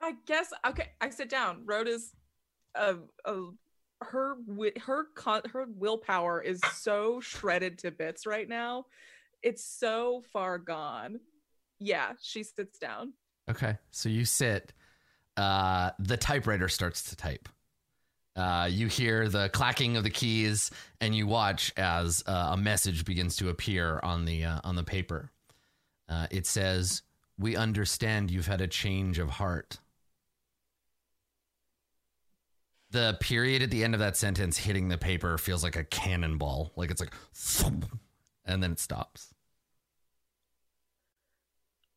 I 0.01 0.13
guess 0.25 0.53
okay. 0.67 0.91
I 1.01 1.09
sit 1.09 1.29
down. 1.29 1.63
Rhoda's, 1.65 2.13
uh, 2.75 2.95
uh, 3.25 3.35
her 4.03 4.35
her 4.81 5.05
her 5.51 5.65
willpower 5.75 6.41
is 6.41 6.61
so 6.73 7.19
shredded 7.19 7.79
to 7.79 7.91
bits 7.91 8.25
right 8.25 8.47
now. 8.47 8.85
It's 9.41 9.63
so 9.63 10.23
far 10.31 10.57
gone. 10.57 11.19
Yeah, 11.79 12.13
she 12.21 12.43
sits 12.43 12.79
down. 12.79 13.13
Okay. 13.49 13.77
So 13.91 14.09
you 14.09 14.25
sit. 14.25 14.73
Uh, 15.35 15.91
the 15.99 16.17
typewriter 16.17 16.69
starts 16.69 17.09
to 17.09 17.15
type. 17.15 17.49
Uh, 18.35 18.67
you 18.71 18.87
hear 18.87 19.29
the 19.29 19.49
clacking 19.49 19.95
of 19.95 20.03
the 20.03 20.09
keys, 20.09 20.71
and 21.01 21.15
you 21.15 21.27
watch 21.27 21.71
as 21.77 22.23
uh, 22.25 22.49
a 22.53 22.57
message 22.57 23.05
begins 23.05 23.35
to 23.35 23.49
appear 23.49 23.99
on 24.01 24.25
the 24.25 24.45
uh, 24.45 24.59
on 24.63 24.75
the 24.75 24.83
paper. 24.83 25.31
Uh, 26.09 26.27
it 26.31 26.47
says, 26.47 27.03
"We 27.37 27.55
understand 27.55 28.31
you've 28.31 28.47
had 28.47 28.61
a 28.61 28.67
change 28.67 29.19
of 29.19 29.29
heart. 29.29 29.79
The 32.93 33.17
period 33.19 33.63
at 33.63 33.71
the 33.71 33.83
end 33.83 33.95
of 33.95 33.99
that 34.01 34.15
sentence 34.15 34.55
hitting 34.55 34.87
the 34.87 34.99
paper 34.99 35.39
feels 35.39 35.63
like 35.63 35.75
a 35.75 35.83
cannonball. 35.83 36.73
Like 36.75 36.91
it's 36.91 37.01
like, 37.01 37.15
and 38.45 38.61
then 38.61 38.73
it 38.73 38.79
stops. 38.79 39.33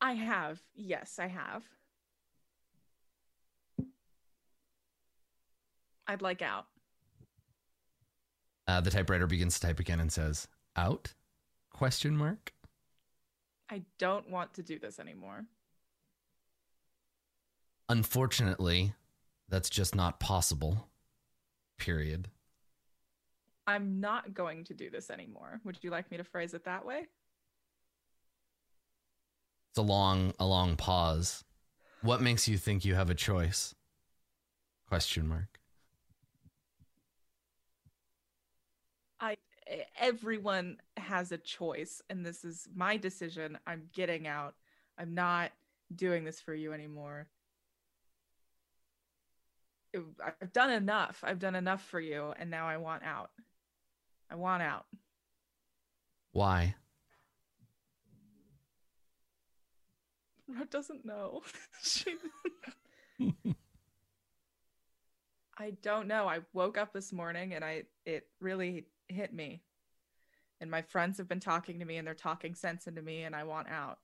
I 0.01 0.13
have. 0.13 0.59
Yes, 0.73 1.19
I 1.19 1.27
have. 1.27 1.63
I'd 6.07 6.23
like 6.23 6.41
out. 6.41 6.65
Uh, 8.67 8.81
the 8.81 8.89
typewriter 8.89 9.27
begins 9.27 9.59
to 9.59 9.67
type 9.67 9.79
again 9.79 9.99
and 9.99 10.11
says, 10.11 10.47
"Out?" 10.75 11.13
Question 11.69 12.17
mark. 12.17 12.53
I 13.69 13.83
don't 13.99 14.31
want 14.31 14.55
to 14.55 14.63
do 14.63 14.79
this 14.79 14.97
anymore. 14.99 15.45
Unfortunately, 17.87 18.93
that's 19.49 19.69
just 19.69 19.95
not 19.95 20.19
possible. 20.19 20.89
Period. 21.77 22.29
I'm 23.65 23.99
not 23.99 24.33
going 24.33 24.63
to 24.65 24.73
do 24.73 24.89
this 24.89 25.09
anymore. 25.09 25.59
Would 25.63 25.79
you 25.81 25.89
like 25.89 26.09
me 26.09 26.17
to 26.17 26.23
phrase 26.23 26.53
it 26.53 26.65
that 26.65 26.85
way? 26.85 27.07
It's 29.71 29.77
a 29.77 29.81
long, 29.81 30.33
a 30.39 30.45
long 30.45 30.75
pause. 30.77 31.43
What 32.01 32.21
makes 32.21 32.47
you 32.47 32.57
think 32.57 32.85
you 32.85 32.95
have 32.95 33.09
a 33.09 33.15
choice? 33.15 33.75
Question 34.87 35.27
mark. 35.27 35.59
I 39.19 39.35
everyone 39.99 40.77
has 40.95 41.33
a 41.33 41.37
choice 41.37 42.01
and 42.09 42.25
this 42.25 42.45
is 42.45 42.69
my 42.73 42.95
decision. 42.95 43.57
I'm 43.67 43.89
getting 43.93 44.27
out. 44.27 44.55
I'm 44.97 45.13
not 45.13 45.51
doing 45.93 46.23
this 46.23 46.39
for 46.39 46.53
you 46.53 46.71
anymore. 46.71 47.27
I've 50.41 50.53
done 50.53 50.71
enough. 50.71 51.23
I've 51.23 51.39
done 51.39 51.55
enough 51.55 51.83
for 51.83 51.99
you 51.99 52.33
and 52.37 52.49
now 52.49 52.67
I 52.67 52.77
want 52.77 53.03
out. 53.03 53.31
I 54.29 54.35
want 54.35 54.63
out. 54.63 54.85
Why? 56.31 56.75
Rod 60.47 60.69
doesn't 60.69 61.05
know. 61.05 61.41
she 61.83 62.15
I 65.59 65.71
don't 65.81 66.07
know. 66.07 66.27
I 66.27 66.39
woke 66.53 66.77
up 66.77 66.93
this 66.93 67.11
morning 67.11 67.53
and 67.53 67.65
I 67.65 67.83
it 68.05 68.27
really 68.39 68.85
hit 69.07 69.33
me. 69.33 69.63
And 70.61 70.71
my 70.71 70.81
friends 70.81 71.17
have 71.17 71.27
been 71.27 71.39
talking 71.39 71.79
to 71.79 71.85
me 71.85 71.97
and 71.97 72.07
they're 72.07 72.13
talking 72.13 72.55
sense 72.55 72.87
into 72.87 73.01
me 73.01 73.23
and 73.23 73.35
I 73.35 73.43
want 73.43 73.67
out. 73.69 73.99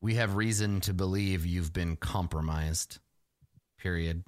We 0.00 0.14
have 0.14 0.34
reason 0.34 0.80
to 0.82 0.94
believe 0.94 1.44
you've 1.44 1.72
been 1.72 1.96
compromised. 1.96 2.98
Period. 3.78 4.24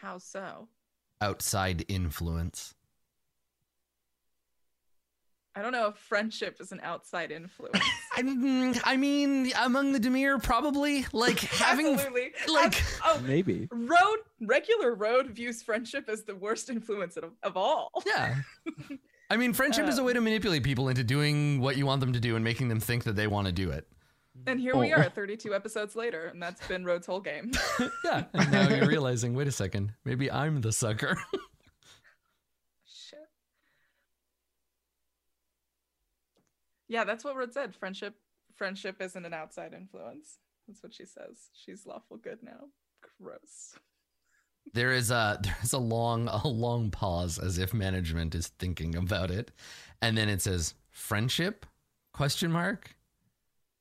How 0.00 0.18
so? 0.18 0.68
Outside 1.20 1.84
influence. 1.88 2.74
I 5.54 5.62
don't 5.62 5.72
know 5.72 5.88
if 5.88 5.96
friendship 5.96 6.58
is 6.60 6.70
an 6.70 6.80
outside 6.82 7.32
influence. 7.32 7.78
I, 8.14 8.74
I 8.84 8.96
mean, 8.98 9.52
among 9.58 9.92
the 9.92 9.98
Dimir, 9.98 10.42
probably 10.42 11.06
like 11.14 11.38
having 11.40 11.94
Absolutely. 11.94 12.32
like- 12.52 12.78
As- 12.78 13.00
oh, 13.02 13.20
Maybe. 13.24 13.66
road 13.72 14.18
regular 14.42 14.94
road 14.94 15.28
views 15.28 15.62
friendship 15.62 16.10
as 16.10 16.24
the 16.24 16.34
worst 16.34 16.68
influence 16.68 17.16
of, 17.16 17.32
of 17.42 17.56
all. 17.56 17.90
Yeah. 18.06 18.36
I 19.30 19.38
mean, 19.38 19.54
friendship 19.54 19.88
is 19.88 19.96
a 19.98 20.04
way 20.04 20.12
um, 20.12 20.16
to 20.16 20.20
manipulate 20.20 20.62
people 20.62 20.88
into 20.90 21.02
doing 21.02 21.58
what 21.60 21.76
you 21.78 21.86
want 21.86 22.00
them 22.00 22.12
to 22.12 22.20
do 22.20 22.36
and 22.36 22.44
making 22.44 22.68
them 22.68 22.78
think 22.78 23.04
that 23.04 23.16
they 23.16 23.26
want 23.26 23.46
to 23.46 23.52
do 23.52 23.70
it. 23.70 23.88
And 24.46 24.60
here 24.60 24.76
we 24.76 24.92
Oh. 24.94 24.98
are 24.98 25.08
32 25.10 25.54
episodes 25.54 25.96
later 25.96 26.26
and 26.26 26.40
that's 26.42 26.66
been 26.68 26.84
Road's 26.84 27.06
whole 27.06 27.20
game. 27.20 27.50
Yeah. 28.04 28.24
And 28.32 28.52
now 28.52 28.68
you're 28.68 28.86
realizing, 28.86 29.34
wait 29.34 29.48
a 29.48 29.52
second, 29.52 29.92
maybe 30.04 30.30
I'm 30.30 30.60
the 30.60 30.72
sucker. 30.72 31.16
Shit. 32.86 33.18
Yeah, 36.88 37.04
that's 37.04 37.24
what 37.24 37.36
Rod 37.36 37.52
said. 37.52 37.74
Friendship 37.74 38.14
friendship 38.54 39.00
isn't 39.02 39.24
an 39.24 39.34
outside 39.34 39.74
influence. 39.74 40.38
That's 40.66 40.82
what 40.82 40.94
she 40.94 41.04
says. 41.04 41.50
She's 41.54 41.84
lawful 41.86 42.16
good 42.16 42.38
now. 42.42 42.66
Gross. 43.20 43.74
there 44.72 44.92
is 44.92 45.10
a 45.10 45.38
there 45.42 45.56
is 45.62 45.72
a 45.72 45.78
long 45.78 46.28
a 46.28 46.46
long 46.48 46.90
pause 46.90 47.38
as 47.38 47.58
if 47.58 47.74
management 47.74 48.34
is 48.34 48.48
thinking 48.58 48.94
about 48.96 49.30
it, 49.30 49.50
and 50.00 50.16
then 50.16 50.28
it 50.28 50.42
says 50.42 50.74
friendship 50.90 51.66
question 52.12 52.50
mark. 52.52 52.95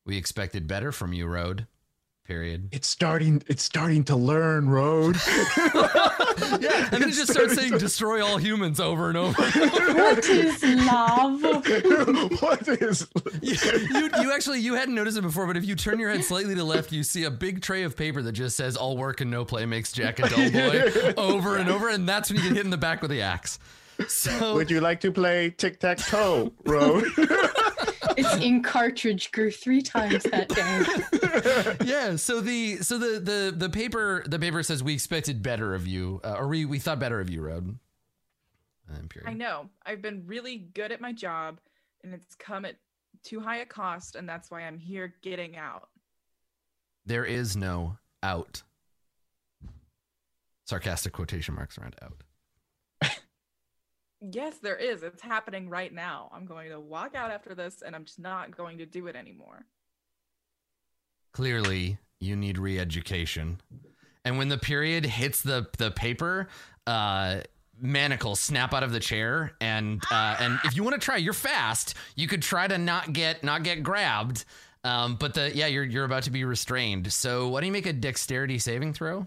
We 0.05 0.17
expected 0.17 0.67
better 0.67 0.91
from 0.91 1.13
you, 1.13 1.25
Road. 1.27 1.67
Period. 2.25 2.69
It's 2.71 2.87
starting. 2.87 3.43
It's 3.47 3.63
starting 3.63 4.03
to 4.05 4.15
learn, 4.15 4.69
Road. 4.69 5.17
Yeah, 6.59 6.89
and 6.91 7.01
then 7.01 7.09
it 7.09 7.13
just 7.13 7.31
starts 7.31 7.55
saying 7.55 7.77
destroy 7.77 8.23
all 8.23 8.37
humans 8.37 8.79
over 8.79 9.07
and 9.07 9.17
over. 9.17 9.41
What 9.41 10.25
is 10.27 10.63
love? 10.63 11.41
what 12.41 12.67
is? 12.67 13.07
you, 13.41 13.55
you, 13.89 14.09
you 14.21 14.33
actually 14.33 14.59
you 14.59 14.75
hadn't 14.75 14.95
noticed 14.95 15.17
it 15.17 15.21
before, 15.21 15.47
but 15.47 15.55
if 15.55 15.65
you 15.65 15.75
turn 15.75 15.97
your 15.97 16.11
head 16.11 16.23
slightly 16.25 16.53
to 16.53 16.59
the 16.59 16.65
left, 16.65 16.91
you 16.91 17.03
see 17.03 17.23
a 17.23 17.31
big 17.31 17.61
tray 17.61 17.83
of 17.83 17.95
paper 17.95 18.21
that 18.21 18.33
just 18.33 18.57
says 18.57 18.75
"All 18.75 18.97
work 18.97 19.21
and 19.21 19.31
no 19.31 19.45
play 19.45 19.65
makes 19.65 19.93
Jack 19.93 20.19
a 20.19 20.27
dull 20.27 20.51
boy" 20.51 21.13
over 21.17 21.55
and 21.57 21.69
over, 21.69 21.89
and 21.89 22.07
that's 22.07 22.29
when 22.29 22.37
you 22.41 22.49
get 22.49 22.57
hit 22.57 22.65
in 22.65 22.71
the 22.71 22.77
back 22.77 23.01
with 23.01 23.11
the 23.11 23.21
axe. 23.21 23.57
So 24.07 24.55
Would 24.55 24.69
you 24.69 24.81
like 24.81 24.99
to 25.01 25.11
play 25.11 25.51
tic 25.51 25.79
tac 25.79 25.97
toe, 25.99 26.51
Road? 26.65 27.05
Its 28.17 28.35
ink 28.35 28.65
cartridge 28.65 29.31
grew 29.31 29.51
three 29.51 29.81
times 29.81 30.23
that 30.23 30.49
day. 30.49 31.85
yeah, 31.85 32.15
so 32.15 32.41
the 32.41 32.77
so 32.77 32.97
the 32.97 33.19
the 33.19 33.53
the 33.55 33.69
paper 33.69 34.23
the 34.27 34.39
paper 34.39 34.63
says 34.63 34.83
we 34.83 34.93
expected 34.93 35.41
better 35.43 35.73
of 35.73 35.87
you, 35.87 36.21
uh, 36.23 36.35
or 36.37 36.47
we 36.47 36.65
we 36.65 36.79
thought 36.79 36.99
better 36.99 37.19
of 37.19 37.29
you, 37.29 37.41
Road. 37.41 37.77
Um, 38.89 39.07
period. 39.07 39.29
I 39.29 39.33
know. 39.33 39.69
I've 39.85 40.01
been 40.01 40.23
really 40.25 40.57
good 40.57 40.91
at 40.91 41.01
my 41.01 41.11
job 41.11 41.59
and 42.03 42.13
it's 42.13 42.35
come 42.35 42.65
at 42.65 42.75
too 43.23 43.39
high 43.39 43.57
a 43.57 43.65
cost 43.65 44.15
and 44.15 44.29
that's 44.29 44.51
why 44.51 44.61
I'm 44.61 44.77
here 44.77 45.15
getting 45.21 45.57
out. 45.57 45.89
There 47.05 47.25
is 47.25 47.55
no 47.55 47.97
out. 48.23 48.63
Sarcastic 50.65 51.13
quotation 51.13 51.55
marks 51.55 51.77
around 51.77 51.95
out. 52.01 52.13
Yes, 54.31 54.57
there 54.57 54.75
is. 54.75 55.03
It's 55.03 55.21
happening 55.21 55.69
right 55.69 55.93
now. 55.93 56.31
I'm 56.33 56.45
going 56.45 56.69
to 56.69 56.79
walk 56.79 57.15
out 57.15 57.31
after 57.31 57.53
this 57.53 57.83
and 57.85 57.95
I'm 57.95 58.05
just 58.05 58.19
not 58.19 58.55
going 58.55 58.77
to 58.79 58.85
do 58.85 59.07
it 59.07 59.15
anymore. 59.15 59.65
Clearly, 61.33 61.97
you 62.19 62.35
need 62.35 62.57
re-education. 62.57 63.59
And 64.23 64.37
when 64.37 64.49
the 64.49 64.57
period 64.57 65.05
hits 65.05 65.43
the 65.43 65.67
the 65.77 65.91
paper, 65.91 66.47
uh, 66.87 67.41
manacles 67.79 68.39
snap 68.39 68.73
out 68.73 68.83
of 68.83 68.91
the 68.91 68.99
chair, 68.99 69.53
and 69.61 70.01
uh, 70.09 70.37
and 70.39 70.59
if 70.63 70.75
you 70.75 70.83
want 70.83 70.95
to 70.95 70.99
try, 70.99 71.17
you're 71.17 71.33
fast. 71.33 71.93
You 72.15 72.27
could 72.27 72.41
try 72.41 72.67
to 72.67 72.77
not 72.77 73.13
get 73.13 73.43
not 73.43 73.63
get 73.63 73.83
grabbed. 73.83 74.45
Um, 74.83 75.15
but 75.15 75.33
the 75.33 75.55
yeah, 75.55 75.67
you're 75.67 75.83
you're 75.83 76.05
about 76.05 76.23
to 76.23 76.31
be 76.31 76.43
restrained. 76.43 77.11
So 77.11 77.49
why 77.49 77.61
don't 77.61 77.67
you 77.67 77.73
make 77.73 77.85
a 77.85 77.93
dexterity 77.93 78.57
saving 78.59 78.93
throw 78.93 79.25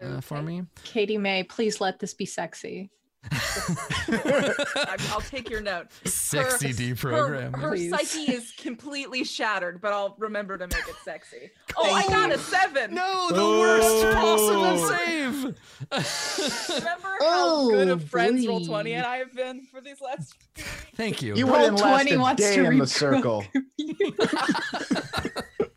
uh, 0.00 0.20
for 0.20 0.42
me? 0.42 0.62
Katie 0.84 1.18
May, 1.18 1.42
please 1.44 1.80
let 1.80 1.98
this 1.98 2.14
be 2.14 2.26
sexy. 2.26 2.90
I, 3.32 4.96
I'll 5.10 5.20
take 5.20 5.50
your 5.50 5.60
note. 5.60 5.86
Sexy 6.04 6.72
deprogram. 6.72 7.54
Her, 7.56 7.60
her 7.62 7.70
Please. 7.70 7.90
psyche 7.90 8.32
is 8.32 8.52
completely 8.56 9.24
shattered, 9.24 9.80
but 9.80 9.92
I'll 9.92 10.14
remember 10.18 10.56
to 10.58 10.66
make 10.66 10.88
it 10.88 10.96
sexy. 11.04 11.50
Oh, 11.78 11.92
I 11.92 12.06
got 12.06 12.32
a 12.32 12.38
seven. 12.38 12.94
No, 12.94 13.28
the 13.28 13.36
Oh. 13.38 13.60
worst 13.60 14.16
possible 14.16 14.78
save. 14.88 15.34
Remember 16.78 17.08
how 17.08 17.18
oh, 17.20 17.68
good 17.70 17.88
Oh, 17.88 17.92
of 17.92 18.04
friends 18.04 18.46
roll 18.46 18.64
20 18.64 18.94
and 18.94 19.04
I 19.04 19.18
have 19.18 19.34
been 19.34 19.66
for 19.66 19.82
these 19.82 20.00
last 20.00 20.34
few 20.54 20.64
weeks? 20.64 20.86
Thank 20.94 21.20
you. 21.20 21.34
You 21.34 21.44
Roll 21.46 21.58
wouldn't 21.60 21.80
last 21.80 22.04
20 22.04 22.12
a 22.12 22.18
wants 22.18 22.42
day 22.42 22.56
to 22.56 22.64
in 22.64 22.78
the 22.78 22.86
reprogram 22.86 22.88
circle. 22.88 23.44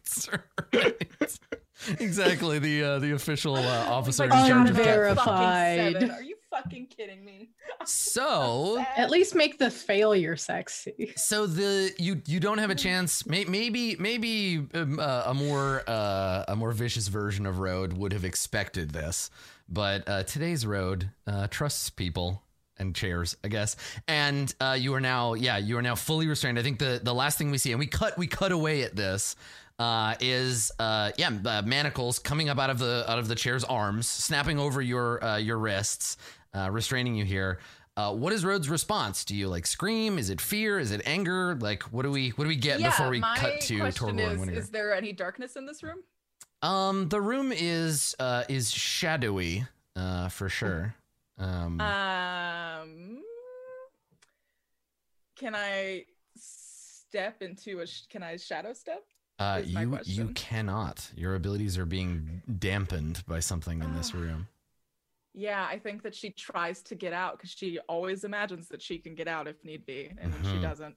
That's 0.01 0.29
right. 0.73 1.39
exactly 1.99 2.59
the 2.59 2.84
uh, 2.84 2.99
the 2.99 3.11
official 3.13 3.55
uh, 3.55 3.61
officer 3.89 4.25
in 4.25 4.30
Like, 4.30 4.49
charge 4.49 4.69
of 4.69 4.75
cat. 4.75 4.86
Unverified. 4.88 6.09
Are 6.11 6.21
you 6.23 6.36
fucking 6.49 6.88
kidding 6.88 7.23
me? 7.25 7.49
So 7.86 8.84
At 8.97 9.09
least 9.09 9.36
make 9.36 9.57
the 9.57 9.71
failure 9.71 10.36
sexy. 10.36 11.13
so 11.15 11.47
the 11.47 11.93
you 11.97 12.21
you 12.25 12.39
don't 12.41 12.57
have 12.57 12.69
a 12.69 12.75
chance. 12.75 13.25
May, 13.25 13.45
maybe 13.45 13.95
maybe 13.97 14.65
um, 14.73 14.99
uh, 14.99 15.23
a 15.27 15.34
more 15.34 15.84
uh, 15.88 16.43
a 16.49 16.55
more 16.55 16.71
vicious 16.71 17.07
version 17.07 17.45
of 17.45 17.59
Road 17.59 17.93
would 17.93 18.11
have 18.11 18.25
expected 18.25 18.91
this, 18.91 19.30
but 19.69 20.07
uh, 20.09 20.23
today's 20.23 20.65
Road 20.65 21.09
uh, 21.25 21.47
trusts 21.47 21.89
people 21.89 22.43
and 22.77 22.95
chairs, 22.95 23.36
I 23.43 23.47
guess. 23.49 23.75
And 24.07 24.53
uh, 24.59 24.75
you 24.80 24.93
are 24.93 25.01
now 25.01 25.34
yeah 25.36 25.57
you 25.57 25.77
are 25.77 25.82
now 25.82 25.95
fully 25.95 26.27
restrained. 26.27 26.59
I 26.59 26.63
think 26.63 26.80
the 26.80 26.99
the 27.01 27.13
last 27.15 27.38
thing 27.38 27.49
we 27.49 27.57
see 27.59 27.71
and 27.71 27.80
we 27.80 27.88
cut 27.88 28.17
we 28.17 28.27
cut 28.27 28.51
away 28.51 28.82
at 28.84 28.95
this. 28.95 29.36
Uh, 29.80 30.13
is 30.19 30.71
uh, 30.77 31.09
yeah 31.17 31.30
uh, 31.45 31.61
manacles 31.61 32.19
coming 32.19 32.49
up 32.49 32.59
out 32.59 32.69
of 32.69 32.80
the 32.80 33.05
out 33.09 33.17
of 33.17 33.30
the 33.30 33.36
chair's 33.36 33.63
arms, 33.63 34.09
snapping 34.09 34.59
over 34.59 34.82
your 34.82 35.23
uh, 35.23 35.38
your 35.38 35.57
wrists, 35.57 36.17
uh, 36.53 36.69
restraining 36.69 37.15
you 37.15 37.23
here. 37.23 37.59
Uh, 37.95 38.13
what 38.13 38.34
is 38.34 38.43
Rhodes' 38.43 38.69
response? 38.69 39.23
Do 39.23 39.36
you 39.36 39.47
like 39.47 39.65
scream? 39.65 40.17
Is 40.19 40.30
it 40.30 40.41
fear? 40.41 40.80
Is 40.80 40.91
it 40.91 41.01
anger? 41.05 41.55
Like 41.55 41.84
what 41.93 42.03
do 42.03 42.11
we 42.11 42.30
what 42.32 42.43
do 42.43 42.49
we 42.49 42.57
get 42.57 42.80
before 42.82 43.09
we 43.09 43.21
cut 43.21 43.61
to 43.61 43.77
Torgor 43.80 44.09
and 44.09 44.19
is, 44.19 44.39
Winnegar? 44.39 44.57
is 44.57 44.69
there 44.69 44.93
any 44.93 45.13
darkness 45.13 45.55
in 45.55 45.65
this 45.65 45.82
room? 45.82 45.99
Um, 46.61 47.07
the 47.07 47.21
room 47.21 47.53
is 47.55 48.15
uh 48.19 48.43
is 48.49 48.69
shadowy, 48.71 49.65
uh 49.95 50.27
for 50.27 50.49
sure. 50.49 50.93
Um, 51.38 51.80
Um, 51.80 53.21
can 55.38 55.55
I 55.55 56.03
step 56.36 57.41
into 57.41 57.80
a? 57.80 57.88
sh- 57.88 58.07
Can 58.09 58.23
I 58.23 58.36
shadow 58.36 58.73
step? 58.73 59.05
Uh, 59.39 59.61
you 59.65 59.99
you 60.05 60.27
cannot. 60.29 61.09
Your 61.15 61.35
abilities 61.35 61.77
are 61.77 61.85
being 61.85 62.41
dampened 62.59 63.23
by 63.27 63.39
something 63.39 63.81
in 63.81 63.95
this 63.95 64.11
Ah. 64.13 64.17
room. 64.19 64.47
Yeah, 65.33 65.65
I 65.69 65.79
think 65.79 66.03
that 66.03 66.15
she 66.15 66.31
tries 66.31 66.81
to 66.83 66.95
get 66.95 67.13
out 67.13 67.37
because 67.37 67.51
she 67.51 67.79
always 67.87 68.23
imagines 68.23 68.67
that 68.69 68.81
she 68.81 68.97
can 68.97 69.15
get 69.15 69.27
out 69.27 69.47
if 69.47 69.63
need 69.63 69.85
be, 69.85 70.11
and 70.19 70.33
when 70.33 70.41
Mhm. 70.43 70.51
she 70.55 70.61
doesn't, 70.61 70.95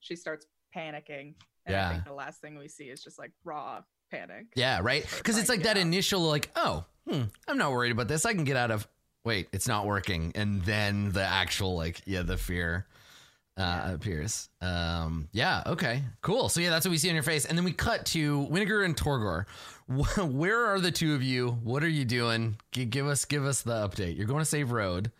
she 0.00 0.16
starts 0.16 0.46
panicking. 0.74 1.34
And 1.66 1.74
Yeah. 1.74 1.88
I 1.88 1.92
think 1.92 2.04
the 2.04 2.12
last 2.14 2.40
thing 2.40 2.56
we 2.58 2.68
see 2.68 2.84
is 2.88 3.02
just 3.04 3.18
like 3.18 3.32
raw 3.44 3.82
panic. 4.10 4.46
Yeah, 4.54 4.80
right. 4.82 5.06
Because 5.18 5.36
it's 5.38 5.48
like 5.48 5.62
that 5.64 5.76
out. 5.76 5.80
initial 5.82 6.20
like, 6.22 6.50
oh, 6.56 6.84
hmm, 7.08 7.24
I'm 7.48 7.58
not 7.58 7.72
worried 7.72 7.92
about 7.92 8.08
this. 8.08 8.24
I 8.24 8.32
can 8.34 8.44
get 8.44 8.56
out 8.56 8.70
of. 8.70 8.88
Wait, 9.24 9.48
it's 9.52 9.68
not 9.68 9.86
working, 9.86 10.32
and 10.34 10.62
then 10.62 11.12
the 11.12 11.22
actual 11.22 11.76
like, 11.76 12.02
yeah, 12.06 12.22
the 12.22 12.36
fear 12.36 12.86
uh, 13.56 13.90
appears. 13.94 14.48
Um, 14.60 15.28
yeah, 15.32 15.62
okay, 15.66 16.02
cool. 16.20 16.48
So 16.48 16.60
yeah, 16.60 16.70
that's 16.70 16.86
what 16.86 16.90
we 16.90 16.98
see 16.98 17.08
on 17.08 17.14
your 17.14 17.22
face, 17.22 17.44
and 17.44 17.56
then 17.56 17.64
we 17.64 17.72
cut 17.72 18.06
to 18.06 18.46
Winnegar 18.46 18.84
and 18.84 18.96
Torgor. 18.96 19.46
Where 19.86 20.66
are 20.66 20.80
the 20.80 20.90
two 20.90 21.14
of 21.14 21.22
you? 21.22 21.50
What 21.62 21.82
are 21.82 21.88
you 21.88 22.04
doing? 22.04 22.56
G- 22.72 22.84
give 22.84 23.06
us, 23.06 23.24
give 23.24 23.44
us 23.44 23.62
the 23.62 23.86
update. 23.86 24.16
You're 24.16 24.26
going 24.26 24.40
to 24.40 24.46
save 24.46 24.72
road. 24.72 25.10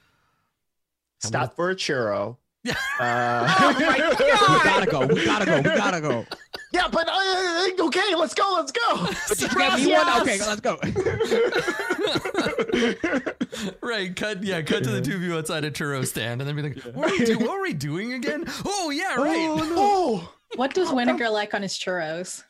Stop 1.20 1.54
for 1.54 1.70
a 1.70 1.74
churro. 1.76 2.36
Yeah. 2.64 2.74
Uh, 3.00 3.54
Oh 3.58 3.72
my 3.80 3.96
we 4.18 4.64
gotta 4.64 4.86
go. 4.90 5.06
We 5.06 5.24
gotta 5.24 5.44
go. 5.46 5.56
We 5.56 5.62
gotta 5.62 6.00
go. 6.00 6.24
yeah, 6.72 6.86
but 6.88 7.08
uh, 7.08 7.86
okay, 7.86 8.14
let's 8.14 8.34
go, 8.34 8.52
let's 8.54 8.70
go. 8.72 9.08
But 9.28 9.38
did 9.38 9.52
you 9.52 9.58
get 9.58 9.78
me 9.80 9.92
one? 9.92 10.22
Okay, 10.22 10.38
let's 10.38 10.60
go. 10.60 10.78
right, 13.82 14.14
cut. 14.14 14.42
Yeah, 14.42 14.62
cut 14.62 14.84
to 14.84 14.90
the 14.90 15.00
two 15.00 15.14
of 15.16 15.22
you 15.22 15.36
outside 15.36 15.64
a 15.64 15.70
churro 15.70 16.06
stand, 16.06 16.40
and 16.40 16.48
then 16.48 16.56
be 16.56 16.62
like, 16.62 16.82
what, 16.94 17.08
are 17.10 17.18
we 17.18 17.24
do- 17.24 17.38
what 17.38 17.50
were 17.50 17.62
we 17.62 17.72
doing 17.74 18.12
again? 18.14 18.44
Oh 18.64 18.90
yeah, 18.90 19.16
right. 19.16 19.48
oh, 19.50 20.32
What 20.56 20.74
does 20.74 20.90
Vinegar 20.90 21.28
like 21.30 21.54
on 21.54 21.62
his 21.62 21.74
churros? 21.74 22.44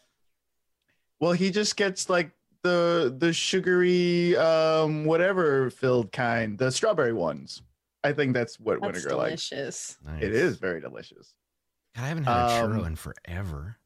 well, 1.21 1.33
he 1.33 1.51
just 1.51 1.77
gets 1.77 2.11
like 2.11 2.31
the 2.63 3.15
the 3.17 3.33
sugary 3.33 4.37
um 4.37 5.05
whatever 5.05 5.71
filled 5.71 6.13
kind, 6.13 6.59
the 6.59 6.71
strawberry 6.71 7.13
ones. 7.13 7.63
I 8.05 8.13
think 8.13 8.35
that's 8.35 8.59
what 8.59 8.81
That's 8.81 8.99
vinegar 9.03 9.17
likes. 9.17 9.49
delicious. 9.49 9.99
Nice. 10.05 10.23
It 10.23 10.33
is 10.35 10.57
very 10.57 10.81
delicious. 10.81 11.35
God, 11.97 12.05
I 12.05 12.09
haven't 12.09 12.25
had 12.25 12.35
a 12.35 12.49
churro 12.63 12.81
Um, 12.81 12.87
in 12.87 12.97
forever. 12.97 13.77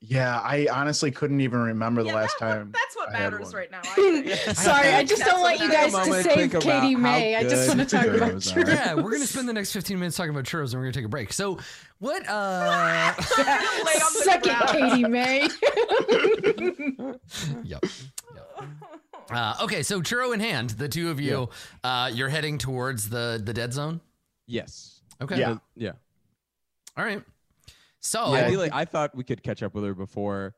Yeah, 0.00 0.38
I 0.40 0.68
honestly 0.70 1.10
couldn't 1.10 1.40
even 1.40 1.58
remember 1.60 2.02
the 2.02 2.08
Yeah, 2.10 2.14
last 2.16 2.36
that- 2.38 2.46
time. 2.54 2.70
That's 2.72 2.96
what 2.96 3.08
I 3.08 3.16
had 3.16 3.32
matters 3.32 3.46
one. 3.48 3.54
right 3.56 3.70
now. 3.70 3.80
I. 3.84 4.34
Sorry, 4.52 4.88
I 4.92 5.04
just 5.04 5.22
don't 5.24 5.40
what 5.40 5.58
want 5.58 5.60
you 5.60 5.70
guys 5.70 5.92
to 5.92 5.98
Moment, 5.98 6.24
save 6.24 6.60
Katie 6.62 6.94
May. 6.96 7.34
I 7.36 7.42
just 7.44 7.68
want 7.68 7.80
to 7.80 7.86
talk 7.96 8.06
about 8.06 8.32
churros 8.34 8.66
Yeah, 8.68 8.94
we're 8.94 9.10
gonna 9.12 9.26
spend 9.26 9.48
the 9.48 9.52
next 9.54 9.72
15 9.72 9.98
minutes 9.98 10.16
talking 10.16 10.30
about 10.30 10.44
churros, 10.44 10.72
and 10.72 10.74
we're 10.74 10.84
gonna 10.84 10.92
take 10.92 11.04
a 11.06 11.08
break. 11.08 11.32
So, 11.32 11.58
what? 11.98 12.28
uh 12.28 13.14
Lay 13.38 13.44
on 13.44 14.12
the 14.12 14.20
Suck 14.22 14.46
it, 14.46 14.58
ground. 14.58 14.68
Katie 14.70 15.08
May. 15.08 15.48
Yep. 17.64 17.84
yep. 18.34 18.68
Uh, 19.30 19.56
okay, 19.62 19.82
so 19.82 20.00
churro 20.00 20.32
in 20.32 20.40
hand, 20.40 20.70
the 20.70 20.88
two 20.88 21.10
of 21.10 21.20
you, 21.20 21.48
uh, 21.82 22.10
you're 22.12 22.28
heading 22.28 22.58
towards 22.58 23.08
the 23.08 23.40
the 23.42 23.52
dead 23.52 23.72
zone. 23.72 24.00
yes. 24.46 24.92
Okay. 25.20 25.38
Yeah. 25.38 25.56
Yeah. 25.74 25.92
All 26.96 27.04
right. 27.04 27.22
So 28.00 28.34
Yeah. 28.34 28.46
Ideally, 28.46 28.68
I 28.70 28.84
thought 28.84 29.14
we 29.14 29.24
could 29.24 29.42
catch 29.42 29.62
up 29.62 29.74
with 29.74 29.82
her 29.84 29.94
before 29.94 30.54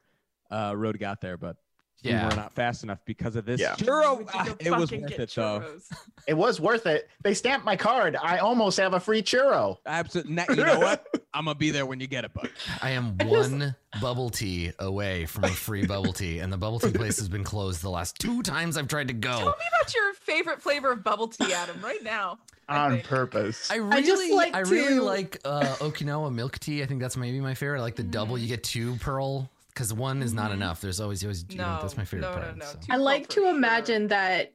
uh, 0.51 0.75
Road 0.77 0.99
got 0.99 1.21
there, 1.21 1.37
but 1.37 1.57
we 2.05 2.11
yeah. 2.11 2.29
were 2.29 2.37
not 2.37 2.53
fast 2.53 2.85
enough 2.85 2.99
because 3.05 3.35
of 3.37 3.45
this 3.45 3.61
Yeah. 3.61 3.75
churro. 3.75 4.19
We 4.19 4.25
could 4.25 4.47
go 4.47 4.57
it 4.61 4.71
was 4.71 4.93
worth 4.93 5.09
get 5.09 5.21
it 5.21 5.33
though. 5.35 5.65
It 6.29 6.35
was 6.35 6.61
worth 6.61 6.87
it. 6.87 7.09
They 7.23 7.33
stamped 7.33 7.65
my 7.65 7.75
card. 7.77 8.15
I 8.15 8.39
almost 8.39 8.79
have 8.79 8.93
a 8.95 9.01
free 9.01 9.23
churro. 9.23 9.79
Absolutely. 9.87 10.37
You 10.51 10.65
know 10.65 10.79
what? 10.79 11.07
I'm 11.35 11.47
gonna 11.47 11.55
be 11.55 11.71
there 11.71 11.87
when 11.87 12.01
you 12.01 12.07
get 12.07 12.25
it, 12.25 12.35
bud. 12.35 12.51
I 12.83 12.91
am 12.91 13.17
one 13.25 13.75
bubble 14.01 14.31
tea 14.31 14.73
away 14.79 15.27
from 15.27 15.45
a 15.45 15.49
free 15.49 15.87
bubble 15.87 16.13
tea, 16.13 16.39
and 16.41 16.53
the 16.53 16.57
bubble 16.57 16.79
tea 16.81 16.93
place 16.93 17.19
has 17.19 17.29
been 17.29 17.45
closed 17.45 17.83
the 17.83 17.91
last 17.91 18.19
two 18.19 18.43
times 18.43 18.77
I've 18.77 18.89
tried 18.89 19.09
to 19.09 19.15
go. 19.15 19.31
Tell 19.39 19.47
me 19.47 19.65
about 19.81 19.95
your 19.95 20.15
favorite 20.15 20.61
flavor 20.63 20.93
of 20.93 21.03
bubble 21.03 21.29
tea, 21.29 21.53
Adam, 21.53 21.81
right 21.83 22.03
now. 22.03 22.39
On 22.69 22.91
think. 22.93 23.05
purpose. 23.05 23.71
I 23.71 23.77
really, 23.77 24.03
just 24.03 24.33
like 24.33 24.55
I 24.55 24.61
really 24.61 24.97
to- 24.97 25.03
like 25.03 25.39
uh, 25.45 25.63
Okinawa 25.79 26.33
milk 26.35 26.59
tea. 26.59 26.83
I 26.83 26.87
think 26.87 27.01
that's 27.01 27.17
maybe 27.17 27.41
my 27.41 27.55
favorite. 27.55 27.79
I 27.79 27.83
like 27.83 27.97
the 27.97 28.03
double. 28.03 28.37
Mm. 28.37 28.43
You 28.43 28.49
get 28.49 28.63
two 28.65 28.97
pearl 28.97 29.51
because 29.79 29.95
one 29.95 30.25
is 30.25 30.35
not 30.35 30.51
Mhm. 30.51 30.55
enough. 30.55 30.81
There's 30.81 30.99
always, 30.99 31.23
always 31.23 31.45
you 31.49 31.57
know, 31.59 31.77
No, 31.77 31.83
that's 31.83 31.97
my 31.97 32.05
favorite 32.05 32.23
no, 32.23 32.35
no, 32.35 32.41
part. 32.43 32.57
no, 32.57 32.65
so. 32.67 32.79
I 32.91 32.97
like 32.97 33.27
for 33.27 33.31
to 33.35 33.41
sure. 33.43 33.51
imagine 33.51 34.09
that 34.09 34.53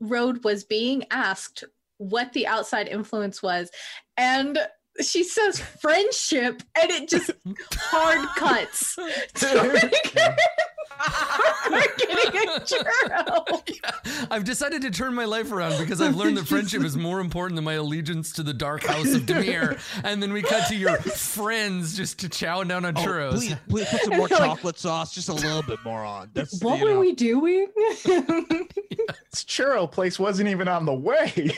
Road 0.00 0.42
was 0.44 0.64
being 0.64 1.04
asked 1.10 1.62
what 1.98 2.32
the 2.32 2.46
outside 2.46 2.88
influence 2.88 3.42
was, 3.42 3.70
and 4.16 4.58
she 5.02 5.24
says 5.24 5.60
friendship, 5.60 6.62
and 6.80 6.90
it 6.90 7.06
just 7.10 7.30
hard 7.74 8.26
cuts. 8.36 8.96
to 11.04 11.70
We're 11.70 11.96
getting 11.96 12.48
a 12.48 12.60
churro. 12.60 14.28
I've 14.30 14.44
decided 14.44 14.82
to 14.82 14.90
turn 14.90 15.14
my 15.14 15.24
life 15.24 15.50
around 15.52 15.78
because 15.78 16.00
I've 16.00 16.16
learned 16.16 16.36
that 16.36 16.46
friendship 16.46 16.82
is 16.84 16.96
more 16.96 17.20
important 17.20 17.56
than 17.56 17.64
my 17.64 17.74
allegiance 17.74 18.32
to 18.34 18.42
the 18.42 18.52
dark 18.54 18.84
house 18.84 19.12
of 19.14 19.22
Dimir. 19.22 19.78
And 20.04 20.22
then 20.22 20.32
we 20.32 20.42
cut 20.42 20.68
to 20.68 20.76
your 20.76 20.96
friends 20.98 21.96
just 21.96 22.18
to 22.20 22.28
chow 22.28 22.62
down 22.64 22.84
on 22.84 22.96
oh, 22.96 23.00
churros. 23.00 23.32
Oh, 23.32 23.36
please, 23.36 23.56
please 23.68 23.88
put 23.88 24.00
some 24.02 24.16
more 24.16 24.28
Like- 24.30 24.38
chocolate 24.38 24.78
sauce, 24.78 25.14
just 25.14 25.28
a 25.28 25.32
little 25.34 25.62
bit 25.62 25.78
more 25.84 26.04
on. 26.04 26.30
That's 26.34 26.62
What 26.62 26.78
you 26.78 26.84
were 26.86 26.90
know. 26.92 27.00
we 27.00 27.12
doing? 27.12 27.68
This 29.32 29.44
churro 29.44 29.90
place 29.90 30.18
wasn't 30.18 30.48
even 30.48 30.68
on 30.68 30.84
the 30.84 30.92
way. 30.92 31.32
we- 31.36 31.42
we 31.44 31.50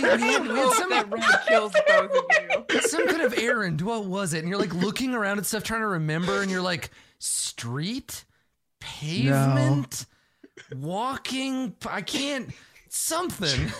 had- 0.00 0.20
we 0.20 0.48
had 0.56 0.72
some- 0.74 0.90
that 0.90 1.06
road 1.10 1.22
kills 1.46 1.72
both 1.86 2.10
of 2.10 2.64
you. 2.72 2.80
Some 2.82 3.06
kind 3.08 3.22
of 3.22 3.36
errand. 3.38 3.80
What 3.82 4.04
was 4.06 4.32
it? 4.34 4.38
And 4.40 4.48
you're 4.48 4.58
like 4.58 4.72
looking 4.74 5.12
around 5.14 5.38
at 5.38 5.46
stuff, 5.46 5.64
trying 5.64 5.80
to 5.82 5.86
remember, 5.88 6.40
and 6.42 6.50
you're 6.50 6.62
like, 6.62 6.90
street, 7.18 8.24
pavement, 8.82 10.06
walking. 10.76 11.74
I 11.88 12.02
can't. 12.02 12.50
Something. 12.88 13.70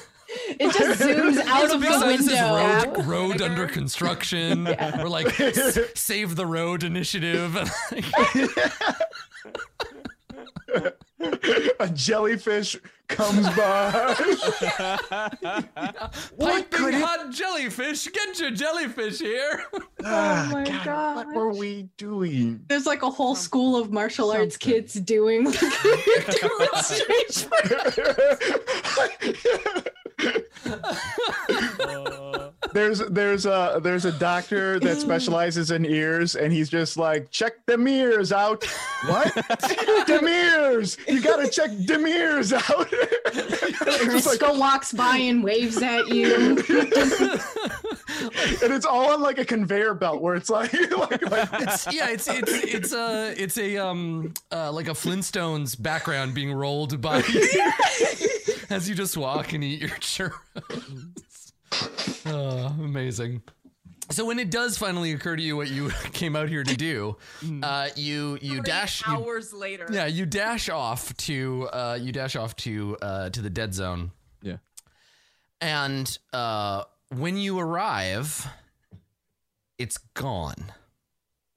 it 0.58 0.72
just 0.72 1.00
zooms 1.02 1.38
out 1.46 1.74
of 1.74 1.80
the 1.80 1.92
sign 1.92 2.16
that 2.16 2.18
says 2.24 2.28
window. 2.28 3.02
road, 3.02 3.06
road 3.06 3.42
under 3.42 3.66
construction. 3.66 4.66
Or 4.98 5.08
like 5.08 5.38
s- 5.40 5.78
save 5.94 6.36
the 6.36 6.46
road 6.46 6.82
initiative. 6.84 7.54
A 11.80 11.88
jellyfish 11.88 12.76
comes 13.08 13.48
by. 13.56 14.14
What 16.36 16.70
Piping 16.70 16.70
could 16.70 16.94
it- 16.94 17.02
hot 17.02 17.30
jellyfish. 17.30 18.06
Get 18.10 18.38
your 18.40 18.50
jellyfish 18.50 19.18
here. 19.20 19.64
Ah, 20.04 20.46
oh 20.48 20.52
my 20.52 20.64
God, 20.84 21.16
What 21.16 21.26
gosh. 21.26 21.34
were 21.36 21.52
we 21.52 21.88
doing? 21.96 22.60
There's 22.68 22.86
like 22.86 23.02
a 23.02 23.10
whole 23.10 23.34
school 23.34 23.76
of 23.76 23.92
martial 23.92 24.30
arts 24.30 24.56
kids 24.56 24.94
doing 24.94 25.44
like, 25.44 25.60
demonstration. 26.40 27.50
Oh. 31.84 32.41
There's 32.72 32.98
there's 33.00 33.46
a 33.46 33.80
there's 33.82 34.04
a 34.04 34.12
doctor 34.12 34.78
that 34.80 34.98
specializes 35.00 35.70
in 35.70 35.84
ears, 35.84 36.36
and 36.36 36.52
he's 36.52 36.68
just 36.68 36.96
like, 36.96 37.30
check 37.30 37.64
them 37.66 37.86
ears 37.88 38.32
out. 38.32 38.64
What? 39.06 39.32
them 40.06 40.26
ears. 40.28 40.96
You 41.08 41.20
gotta 41.20 41.48
check 41.48 41.70
them 41.86 42.06
ears 42.06 42.52
out. 42.52 42.88
It's 43.34 44.26
like- 44.26 44.38
Crisco 44.40 44.58
walks 44.58 44.92
by 44.92 45.16
and 45.16 45.42
waves 45.44 45.80
at 45.82 46.08
you. 46.08 46.56
and 48.62 48.72
it's 48.72 48.86
all 48.86 49.12
on 49.12 49.20
like 49.20 49.38
a 49.38 49.44
conveyor 49.44 49.94
belt 49.94 50.20
where 50.22 50.34
it's 50.34 50.50
like, 50.50 50.72
like, 50.98 51.30
like 51.30 51.48
It's 51.60 51.92
yeah, 51.92 52.10
it's 52.10 52.28
it's 52.28 52.50
it's 52.52 52.92
a 52.92 53.34
it's 53.40 53.58
a 53.58 53.78
um 53.78 54.32
uh, 54.50 54.70
like 54.72 54.88
a 54.88 54.92
Flintstones 54.92 55.80
background 55.80 56.34
being 56.34 56.52
rolled 56.52 57.00
by 57.00 57.18
as 58.70 58.88
you 58.88 58.94
just 58.94 59.16
walk 59.16 59.52
and 59.52 59.62
eat 59.64 59.80
your 59.80 59.90
churros. 59.90 60.32
Oh, 62.26 62.74
amazing. 62.80 63.42
So 64.10 64.24
when 64.26 64.38
it 64.38 64.50
does 64.50 64.76
finally 64.76 65.12
occur 65.12 65.36
to 65.36 65.42
you 65.42 65.56
what 65.56 65.68
you 65.70 65.90
came 66.12 66.36
out 66.36 66.48
here 66.48 66.62
to 66.64 66.76
do, 66.76 67.16
uh, 67.62 67.88
you 67.96 68.38
you 68.42 68.54
Three 68.56 68.60
dash 68.62 69.06
you, 69.06 69.12
hours 69.14 69.52
later. 69.52 69.86
yeah 69.90 70.06
you 70.06 70.26
dash 70.26 70.68
off 70.68 71.16
to 71.18 71.68
uh, 71.72 71.98
you 72.00 72.12
dash 72.12 72.36
off 72.36 72.54
to 72.56 72.96
uh, 73.00 73.30
to 73.30 73.40
the 73.40 73.50
dead 73.50 73.72
zone. 73.74 74.10
Yeah. 74.42 74.56
And 75.60 76.18
uh, 76.32 76.84
when 77.16 77.36
you 77.36 77.58
arrive, 77.58 78.46
it's 79.78 79.98
gone. 80.14 80.72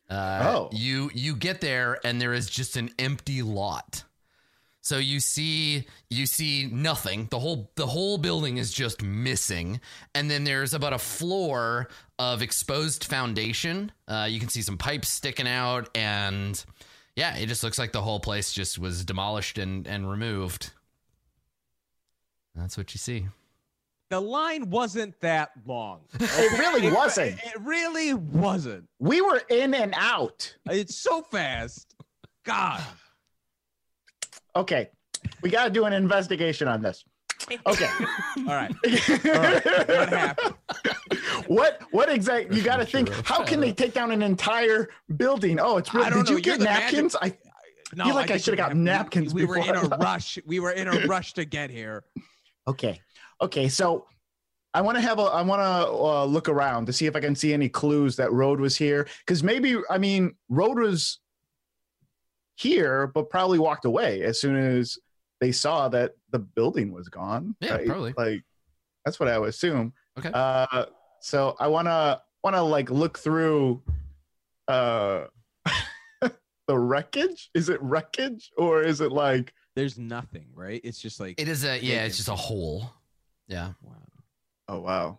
Uh, 0.10 0.42
Oh. 0.56 0.70
You 0.72 1.10
you 1.14 1.36
get 1.36 1.62
there 1.62 2.00
and 2.06 2.22
there 2.22 2.34
is 2.34 2.50
just 2.50 2.78
an 2.78 2.90
empty 3.00 3.42
lot. 3.42 4.04
So 4.86 5.00
you 5.00 5.20
see 5.20 5.88
you 6.12 6.28
see 6.28 6.70
nothing. 6.72 7.28
The 7.32 7.40
whole 7.40 7.72
the 7.74 7.88
whole 7.88 8.20
building 8.20 8.58
is 8.58 8.72
just 8.72 9.02
missing, 9.02 9.82
and 10.14 10.30
then 10.30 10.44
there's 10.44 10.76
about 10.76 10.94
a 10.94 11.00
floor 11.00 11.90
of 12.20 12.44
exposed 12.44 13.06
foundation. 13.06 13.92
Uh, 14.08 14.28
you 14.30 14.40
can 14.40 14.48
see 14.48 14.62
some 14.62 14.78
pipes 14.78 15.10
sticking 15.10 15.48
out, 15.48 15.90
and 15.96 16.64
yeah, 17.16 17.36
it 17.36 17.48
just 17.48 17.64
looks 17.64 17.80
like 17.80 17.94
the 17.94 18.02
whole 18.04 18.20
place 18.20 18.54
just 18.54 18.78
was 18.78 19.04
demolished 19.04 19.58
and 19.58 19.88
and 19.88 20.08
removed. 20.08 20.72
That's 22.54 22.78
what 22.78 22.94
you 22.94 23.00
see. 23.00 23.26
The 24.12 24.20
line 24.20 24.70
wasn't 24.70 25.20
that 25.22 25.50
long. 25.66 26.02
It 26.20 26.60
really 26.60 26.92
wasn't. 26.92 27.40
It, 27.40 27.56
it 27.56 27.62
really 27.62 28.14
wasn't. 28.14 28.88
We 29.00 29.20
were 29.22 29.42
in 29.50 29.74
and 29.74 29.96
out. 29.98 30.56
It's 30.70 30.96
so 30.96 31.24
fast. 31.24 31.96
God. 32.44 32.84
Okay. 34.56 34.90
We 35.42 35.50
got 35.50 35.66
to 35.66 35.70
do 35.70 35.86
an 35.86 35.94
investigation 35.94 36.68
on 36.68 36.82
this. 36.82 37.04
Okay. 37.68 37.90
All 38.40 38.46
right. 38.46 38.72
All 39.26 39.32
right. 39.34 39.66
What 39.88 40.10
happened? 40.10 40.56
what 41.48 41.82
what 41.92 42.10
exactly 42.10 42.58
you 42.58 42.64
got 42.64 42.78
to 42.78 42.86
think 42.86 43.12
Sure. 43.14 43.22
how 43.24 43.44
can 43.44 43.60
they 43.60 43.72
take 43.72 43.94
down 43.94 44.12
an 44.12 44.22
entire 44.24 44.90
building 45.18 45.60
oh 45.60 45.78
it's 45.78 45.94
I 45.94 46.10
don't 46.10 46.26
did 46.26 46.30
you 46.30 46.36
know, 46.36 46.38
you're 46.38 46.40
get 46.42 46.60
the 46.60 46.66
magic- 46.66 46.94
napkins 46.94 47.16
i 47.22 47.34
No, 47.96 48.06
feel 48.06 48.16
like 48.16 48.26
I 48.26 48.28
think 48.34 48.42
should've 48.44 48.54
we 48.54 48.58
got 48.58 48.70
have- 48.70 48.78
napkins 48.78 49.34
We, 49.34 49.46
were 49.46 49.58
in 49.58 49.62
before 49.64 49.76
I 49.78 49.82
a 49.82 49.88
left. 49.88 50.04
rush. 50.04 50.40
We 50.46 50.60
were 50.60 50.72
in 50.72 50.88
a 50.88 50.92
rush 51.08 51.34
to 51.34 51.46
get 51.46 51.70
here. 51.70 52.04
okay 52.68 53.00
okay 53.42 53.70
so 53.70 54.08
i 54.74 54.82
want 54.82 54.96
to 54.98 55.02
have 55.02 55.20
a 55.20 55.24
i 55.24 55.42
want 55.42 55.62
to 55.62 55.92
uh, 55.94 56.26
look 56.26 56.50
around 56.50 56.88
to 56.88 56.94
see 56.94 57.06
if 57.06 57.16
i 57.16 57.20
can 57.20 57.36
see 57.36 57.54
any 57.54 57.70
clues 57.70 58.16
that 58.16 58.32
road 58.32 58.60
was 58.60 58.76
here 58.76 59.08
because 59.20 59.44
maybe 59.44 59.78
i 59.90 59.98
mean 59.98 60.34
road 60.50 60.80
was 60.80 61.20
here 62.56 63.08
but 63.08 63.30
probably 63.30 63.60
walked 63.60 63.86
away 63.86 64.22
as 64.24 64.40
soon 64.40 64.56
as 64.56 64.98
they 65.42 65.52
saw 65.52 65.88
that 65.90 66.12
the 66.32 66.40
building 66.40 66.92
was 66.92 67.10
gone 67.10 67.56
Yeah, 67.60 67.78
probably. 67.86 68.14
like 68.18 68.44
that's 69.04 69.20
what 69.20 69.30
i 69.30 69.38
would 69.38 69.50
assume 69.50 69.94
Okay. 70.18 70.32
uh 70.34 70.86
so 71.22 71.56
i 71.60 71.68
want 71.68 71.88
to 71.88 72.22
want 72.44 72.56
to 72.56 72.62
like 72.62 72.90
look 72.90 73.18
through 73.20 73.82
uh 74.68 75.26
the 76.68 76.78
wreckage 76.80 77.50
is 77.54 77.70
it 77.70 77.82
wreckage 77.82 78.52
or 78.58 78.82
is 78.84 79.02
it 79.02 79.12
like 79.12 79.54
There's 79.76 79.98
nothing, 79.98 80.48
right? 80.56 80.80
It's 80.84 81.00
just 81.02 81.20
like 81.20 81.40
It 81.40 81.48
is 81.48 81.64
a 81.66 81.76
yeah, 81.78 81.82
Vacant. 81.82 82.08
it's 82.08 82.18
just 82.18 82.30
a 82.30 82.36
hole. 82.36 82.90
Yeah. 83.48 83.74
wow. 83.82 83.94
oh 84.70 84.80
wow 84.80 85.18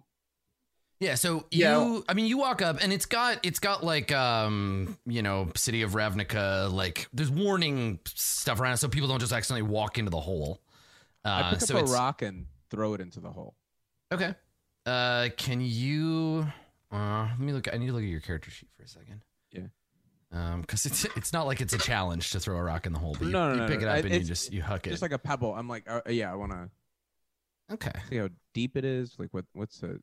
Yeah, 0.98 1.14
so 1.14 1.46
Yeah. 1.50 1.78
you 1.78 2.04
I 2.08 2.14
mean 2.14 2.26
you 2.26 2.38
walk 2.38 2.62
up 2.62 2.78
and 2.82 2.92
it's 2.92 3.06
got 3.06 3.44
it's 3.44 3.58
got 3.58 3.84
like 3.84 4.12
um 4.12 4.96
you 5.06 5.22
know 5.22 5.50
city 5.54 5.82
of 5.82 5.92
Ravnica 5.92 6.72
like 6.72 7.06
there's 7.12 7.30
warning 7.30 7.98
stuff 8.06 8.60
around 8.60 8.74
it 8.74 8.76
so 8.78 8.88
people 8.88 9.08
don't 9.08 9.20
just 9.20 9.32
accidentally 9.32 9.70
walk 9.70 9.98
into 9.98 10.10
the 10.10 10.20
hole. 10.20 10.62
Uh, 11.24 11.42
I 11.44 11.50
pick 11.50 11.60
so 11.60 11.74
up 11.74 11.80
a 11.80 11.84
it's- 11.84 11.92
rock 11.94 12.22
and 12.22 12.46
throw 12.70 12.94
it 12.94 13.00
into 13.00 13.20
the 13.20 13.30
hole. 13.30 13.54
Okay. 14.12 14.34
Uh, 14.86 15.28
can 15.36 15.60
you? 15.60 16.46
Uh, 16.92 17.26
let 17.30 17.40
me 17.40 17.52
look. 17.52 17.72
I 17.72 17.76
need 17.76 17.88
to 17.88 17.92
look 17.92 18.02
at 18.04 18.08
your 18.08 18.20
character 18.20 18.50
sheet 18.52 18.68
for 18.76 18.84
a 18.84 18.88
second. 18.88 19.20
Yeah. 19.50 19.62
Um, 20.32 20.60
because 20.60 20.86
it's 20.86 21.04
it's 21.16 21.32
not 21.32 21.46
like 21.46 21.60
it's 21.60 21.72
a 21.72 21.78
challenge 21.78 22.30
to 22.30 22.38
throw 22.40 22.56
a 22.56 22.62
rock 22.62 22.86
in 22.86 22.92
the 22.92 22.98
hole, 23.00 23.16
but 23.18 23.26
you, 23.26 23.32
No, 23.32 23.48
no, 23.48 23.54
you 23.54 23.60
no, 23.62 23.66
pick 23.66 23.82
it 23.82 23.88
up 23.88 24.04
and 24.04 24.14
you 24.14 24.20
just 24.22 24.52
you 24.52 24.62
huck 24.62 24.86
it. 24.86 24.90
Just 24.90 25.02
like 25.02 25.10
a 25.12 25.18
pebble. 25.18 25.52
I'm 25.54 25.68
like, 25.68 25.90
uh, 25.90 26.00
yeah, 26.08 26.30
I 26.30 26.36
want 26.36 26.52
to 26.52 26.68
okay. 27.74 27.90
see 28.08 28.16
how 28.18 28.28
deep 28.54 28.76
it 28.76 28.84
is. 28.84 29.16
Like, 29.18 29.28
what? 29.34 29.44
What's 29.54 29.78
the? 29.80 30.00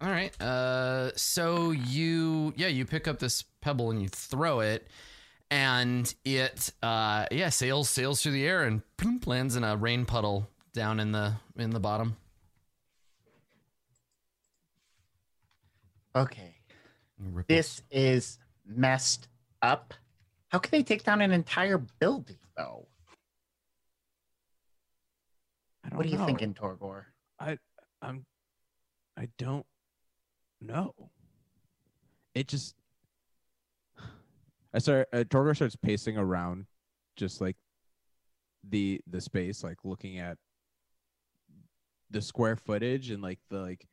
All 0.00 0.10
right. 0.10 0.38
Uh, 0.40 1.10
so 1.16 1.70
you 1.70 2.52
yeah 2.56 2.68
you 2.68 2.84
pick 2.84 3.08
up 3.08 3.18
this 3.18 3.42
pebble 3.60 3.90
and 3.90 4.02
you 4.02 4.08
throw 4.08 4.60
it, 4.60 4.88
and 5.50 6.12
it 6.24 6.72
uh 6.82 7.26
yeah 7.30 7.48
sails 7.48 7.88
sails 7.88 8.22
through 8.22 8.32
the 8.32 8.46
air 8.46 8.64
and 8.64 8.82
ploom, 8.98 9.20
lands 9.26 9.56
in 9.56 9.64
a 9.64 9.76
rain 9.76 10.04
puddle 10.04 10.48
down 10.74 11.00
in 11.00 11.12
the 11.12 11.34
in 11.56 11.70
the 11.70 11.80
bottom. 11.80 12.16
okay 16.14 16.54
Ripples. 17.18 17.46
this 17.46 17.82
is 17.90 18.38
messed 18.66 19.28
up 19.60 19.92
how 20.48 20.58
can 20.58 20.70
they 20.70 20.82
take 20.82 21.04
down 21.04 21.20
an 21.20 21.30
entire 21.30 21.76
building 21.76 22.38
though 22.56 22.86
I 25.84 25.90
don't 25.90 25.98
what 25.98 26.06
are 26.06 26.08
you 26.08 26.16
know. 26.16 26.24
thinking 26.24 26.54
torgor 26.54 27.04
I, 27.38 27.58
I'm. 28.00 28.24
I 29.18 29.28
don't 29.36 29.66
know. 30.60 30.94
It 32.34 32.48
just. 32.48 32.74
I 34.74 34.78
start. 34.78 35.08
Uh, 35.12 35.24
Torgor 35.24 35.54
starts 35.54 35.76
pacing 35.76 36.18
around, 36.18 36.66
just 37.16 37.40
like 37.40 37.56
the 38.68 39.00
the 39.06 39.20
space, 39.20 39.64
like 39.64 39.78
looking 39.84 40.18
at 40.18 40.38
the 42.10 42.22
square 42.22 42.56
footage 42.56 43.10
and 43.10 43.22
like 43.22 43.38
the 43.50 43.58
like 43.58 43.86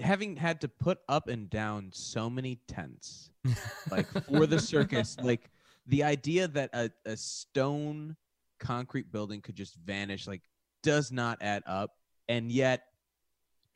having 0.00 0.36
had 0.36 0.60
to 0.60 0.68
put 0.68 0.98
up 1.08 1.28
and 1.28 1.50
down 1.50 1.90
so 1.92 2.30
many 2.30 2.60
tents 2.68 3.30
like 3.90 4.06
for 4.26 4.46
the 4.46 4.58
circus 4.58 5.16
like 5.22 5.50
the 5.86 6.04
idea 6.04 6.46
that 6.46 6.70
a, 6.72 6.90
a 7.06 7.16
stone 7.16 8.16
concrete 8.60 9.10
building 9.10 9.40
could 9.40 9.56
just 9.56 9.76
vanish 9.76 10.26
like 10.26 10.42
does 10.82 11.10
not 11.10 11.38
add 11.40 11.62
up 11.66 11.90
and 12.28 12.52
yet 12.52 12.84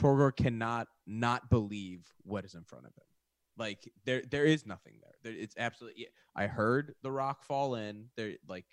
torgor 0.02 0.34
cannot 0.34 0.88
not 1.06 1.48
believe 1.50 2.06
what 2.24 2.44
is 2.44 2.54
in 2.54 2.64
front 2.64 2.84
of 2.86 2.92
him 2.94 3.04
like 3.58 3.90
there 4.04 4.22
there 4.30 4.44
is 4.44 4.66
nothing 4.66 4.94
there, 5.02 5.14
there 5.22 5.42
it's 5.42 5.54
absolutely 5.58 6.06
i 6.34 6.46
heard 6.46 6.94
the 7.02 7.10
rock 7.10 7.42
fall 7.44 7.74
in 7.74 8.06
there 8.16 8.32
like 8.48 8.66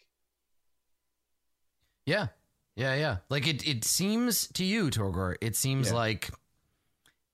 Yeah. 2.06 2.28
Yeah, 2.76 2.96
yeah. 2.96 3.18
Like 3.30 3.46
it 3.46 3.68
it 3.68 3.84
seems 3.84 4.48
to 4.54 4.64
you, 4.64 4.90
Torgor, 4.90 5.36
it 5.42 5.56
seems 5.58 5.90
Yeah. 5.90 5.96
like 5.96 6.32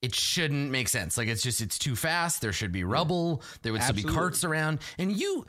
it 0.02 0.16
shouldn't 0.16 0.72
make 0.72 0.90
sense. 0.90 1.18
Like 1.18 1.28
it's 1.28 1.44
just 1.44 1.62
it's 1.62 1.78
too 1.78 1.96
fast. 1.96 2.42
There 2.42 2.52
should 2.52 2.72
be 2.72 2.84
rubble. 2.84 3.44
There 3.62 3.72
would 3.72 3.84
still 3.84 3.96
be 3.96 4.04
carts 4.04 4.44
around. 4.44 4.80
And 4.98 5.16
you 5.16 5.46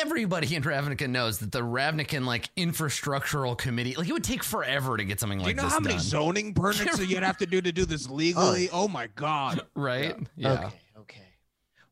everybody 0.00 0.54
in 0.54 0.62
Ravnica 0.62 1.08
knows 1.08 1.38
that 1.38 1.52
the 1.52 1.60
Ravnican 1.60 2.24
like 2.24 2.54
infrastructural 2.56 3.56
committee 3.56 3.94
like 3.96 4.08
it 4.08 4.12
would 4.12 4.24
take 4.24 4.42
forever 4.42 4.96
to 4.96 5.04
get 5.04 5.20
something 5.20 5.38
like. 5.38 5.56
do 5.56 5.62
like 5.62 5.62
you 5.62 5.62
know 5.62 5.68
this 5.68 5.72
how 5.72 5.80
many 5.80 5.94
done. 5.94 6.02
zoning 6.04 6.54
permits 6.54 6.98
you'd 6.98 7.22
have 7.22 7.38
to 7.38 7.46
do 7.46 7.60
to 7.60 7.72
do 7.72 7.84
this 7.84 8.08
legally 8.08 8.68
oh 8.72 8.88
my 8.88 9.08
god 9.14 9.60
right? 9.74 10.16
Yeah. 10.36 10.52
Okay, 10.66 10.76
okay. 10.98 11.28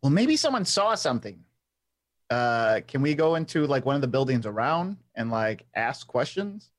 Well, 0.02 0.10
maybe 0.10 0.36
someone 0.36 0.64
saw 0.64 0.94
something. 0.94 1.38
Uh, 2.30 2.80
can 2.88 3.02
we 3.02 3.14
go 3.14 3.34
into 3.34 3.66
like 3.66 3.84
one 3.84 3.94
of 3.94 4.00
the 4.00 4.08
buildings 4.08 4.46
around 4.46 4.96
and 5.14 5.30
like 5.30 5.66
ask 5.74 6.06
questions? 6.06 6.70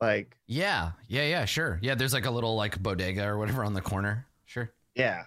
Like, 0.00 0.36
Yeah. 0.46 0.92
Yeah, 1.08 1.24
yeah, 1.26 1.44
sure. 1.44 1.78
Yeah, 1.82 1.94
there's 1.94 2.12
like 2.12 2.26
a 2.26 2.30
little 2.30 2.54
like 2.54 2.80
bodega 2.82 3.26
or 3.26 3.38
whatever 3.38 3.64
on 3.64 3.74
the 3.74 3.80
corner. 3.80 4.26
Sure. 4.44 4.70
yeah. 4.94 5.24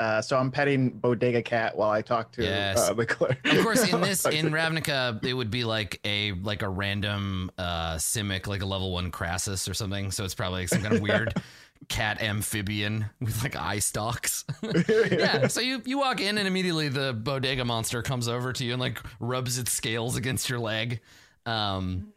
Uh, 0.00 0.22
so 0.22 0.36
I'm 0.36 0.50
petting 0.52 0.90
Bodega 0.90 1.42
Cat 1.42 1.76
while 1.76 1.90
I 1.90 2.02
talk 2.02 2.30
to 2.32 2.44
Yes. 2.44 2.78
uh, 2.78 2.94
the 2.94 3.04
clerk. 3.04 3.38
Of 3.44 3.64
course, 3.64 3.92
in 3.92 4.00
this 4.02 4.24
in 4.26 4.50
Ravnica, 4.50 5.24
it 5.24 5.34
would 5.34 5.50
be 5.50 5.64
like 5.64 6.00
a 6.04 6.32
like 6.32 6.62
a 6.62 6.68
random 6.68 7.50
uh 7.58 7.96
simic, 7.96 8.46
like 8.46 8.62
a 8.62 8.66
level 8.66 8.92
one 8.92 9.10
Krasis 9.10 9.68
or 9.68 9.74
something. 9.74 10.10
So 10.12 10.24
it's 10.24 10.34
probably 10.36 10.60
like 10.62 10.68
some 10.68 10.82
kind 10.82 10.94
of 10.94 11.00
weird 11.00 11.34
cat 11.88 12.22
amphibian 12.22 13.06
with 13.20 13.42
like 13.42 13.56
eye 13.56 13.80
stalks. 13.80 14.44
yeah. 15.10 15.48
So 15.48 15.60
you 15.60 15.82
you 15.84 15.98
walk 15.98 16.20
in 16.20 16.38
and 16.38 16.46
immediately 16.46 16.88
the 16.88 17.12
bodega 17.12 17.64
monster 17.64 18.00
comes 18.02 18.28
over 18.28 18.52
to 18.52 18.64
you 18.64 18.72
and 18.74 18.80
like 18.80 19.00
rubs 19.18 19.58
its 19.58 19.72
scales 19.72 20.14
against 20.16 20.48
your 20.48 20.60
leg. 20.60 21.00
Um 21.44 22.12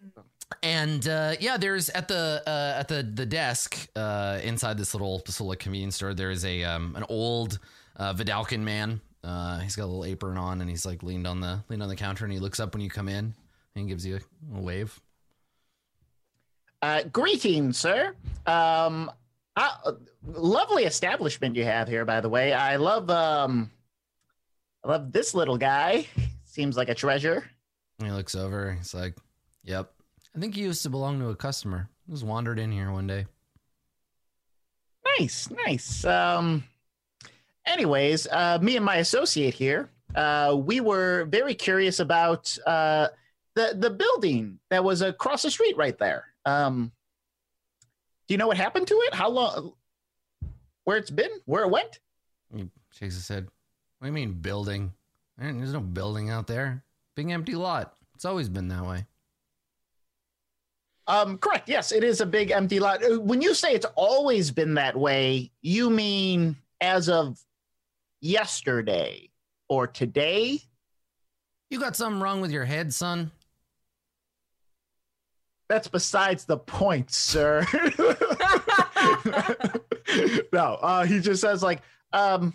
and 0.64 1.07
uh, 1.07 1.36
yeah, 1.40 1.57
there's 1.57 1.90
at 1.90 2.07
the 2.07 2.44
uh, 2.45 2.80
at 2.80 2.88
the 2.88 3.03
the 3.03 3.26
desk 3.26 3.88
uh, 3.95 4.40
inside 4.44 4.78
this 4.78 4.94
little 4.94 5.22
this 5.26 5.40
little 5.40 5.56
convenience 5.56 5.95
store. 5.95 6.14
There 6.14 6.32
is 6.32 6.45
a 6.45 6.64
um, 6.64 6.95
an 6.95 7.06
old 7.10 7.60
uh, 7.98 8.14
Vedalken 8.14 8.61
man. 8.61 9.02
Uh, 9.23 9.60
he's 9.60 9.76
got 9.76 9.84
a 9.84 9.86
little 9.86 10.06
apron 10.06 10.38
on 10.38 10.61
and 10.61 10.69
he's 10.69 10.86
like 10.86 11.03
leaned 11.03 11.28
on 11.28 11.40
the 11.40 11.64
leaned 11.69 11.84
on 11.84 11.90
the 11.90 11.95
counter 11.95 12.26
and 12.26 12.34
he 12.34 12.40
looks 12.40 12.60
up 12.60 12.73
when 12.73 12.82
you 12.82 12.90
come 12.90 13.07
in 13.07 13.34
and 13.76 13.88
gives 13.88 14.06
you 14.06 14.15
a, 14.15 14.57
a 14.57 14.61
wave. 14.61 14.99
Uh, 16.82 17.03
greetings, 17.03 17.78
sir. 17.78 18.15
Um, 18.48 19.11
uh, 19.56 19.91
lovely 20.26 20.86
establishment 20.86 21.56
you 21.56 21.64
have 21.64 21.88
here, 21.88 22.06
by 22.06 22.22
the 22.22 22.30
way. 22.30 22.53
I 22.53 22.78
love 22.78 23.10
um, 23.10 23.69
I 24.84 24.90
love 24.90 25.11
this 25.11 25.34
little 25.34 25.57
guy. 25.57 26.07
Seems 26.45 26.76
like 26.76 26.90
a 26.90 26.95
treasure. 26.95 27.45
And 27.99 28.07
he 28.07 28.14
looks 28.14 28.34
over. 28.34 28.73
He's 28.73 28.94
like, 28.94 29.15
"Yep, 29.64 29.94
I 30.36 30.40
think 30.40 30.56
he 30.56 30.62
used 30.62 30.84
to 30.84 30.90
belong 30.90 31.20
to 31.20 31.30
a 31.30 31.36
customer. 31.36 31.90
Just 32.10 32.24
wandered 32.24 32.60
in 32.60 32.72
here 32.72 32.91
one 32.91 33.08
day." 33.08 33.26
Nice, 35.20 35.49
nice. 35.66 36.06
Um, 36.06 36.64
anyways, 37.66 38.28
uh, 38.28 38.60
me 38.62 38.76
and 38.76 38.86
my 38.86 38.98
associate 38.98 39.53
here, 39.53 39.90
uh, 40.16 40.56
we 40.58 40.80
were 40.80 41.26
very 41.26 41.53
curious 41.53 41.99
about 41.99 42.58
uh, 42.66 43.08
the 43.56 43.76
the 43.78 43.90
building 43.90 44.60
that 44.70 44.84
was 44.84 45.02
across 45.02 45.41
the 45.44 45.52
street 45.52 45.76
right 45.78 45.98
there. 45.98 46.26
Um, 46.45 46.91
do 48.28 48.34
you 48.34 48.38
know 48.38 48.48
what 48.48 48.58
happened 48.58 48.88
to 48.88 48.95
it? 49.08 49.14
How 49.14 49.30
long? 49.30 49.74
Where 50.86 50.98
it's 50.98 51.12
been? 51.12 51.32
Where 51.45 51.64
it 51.64 51.70
went? 51.70 51.99
He 52.56 52.70
shakes 52.91 53.16
his 53.16 53.28
head. 53.28 53.48
What 53.99 54.06
do 54.06 54.08
you 54.08 54.14
mean 54.14 54.34
building? 54.34 54.94
There's 55.38 55.74
no 55.74 55.80
building 55.80 56.30
out 56.30 56.48
there. 56.48 56.84
Big 57.16 57.30
empty 57.30 57.56
lot. 57.56 57.95
It's 58.16 58.26
always 58.26 58.49
been 58.49 58.68
that 58.70 58.86
way. 58.86 59.06
Um, 61.12 61.38
correct. 61.40 61.68
Yes, 61.68 61.92
it 61.92 62.06
is 62.06 62.22
a 62.22 62.26
big 62.26 62.52
empty 62.52 62.80
lot. 62.80 63.04
Uh, 63.04 63.20
When 63.20 63.42
you 63.42 63.54
say 63.54 63.74
it's 63.74 63.86
always 63.96 64.50
been 64.50 64.76
that 64.76 64.96
way, 64.96 65.52
you 65.62 65.90
mean 65.90 66.56
as 66.80 67.10
of 67.10 67.38
yesterday 68.22 69.30
or 69.68 69.88
today? 69.88 70.60
You 71.70 71.82
got 71.82 71.98
something 71.98 72.22
wrong 72.22 72.40
with 72.40 72.52
your 72.52 72.64
head, 72.64 72.94
son? 72.94 73.30
That's 75.68 75.90
besides 75.90 76.46
the 76.46 76.58
point, 76.58 77.12
sir. 77.12 77.66
no, 80.54 80.78
uh, 80.82 81.04
he 81.04 81.20
just 81.20 81.42
says 81.42 81.62
like, 81.62 81.82
um, 82.14 82.54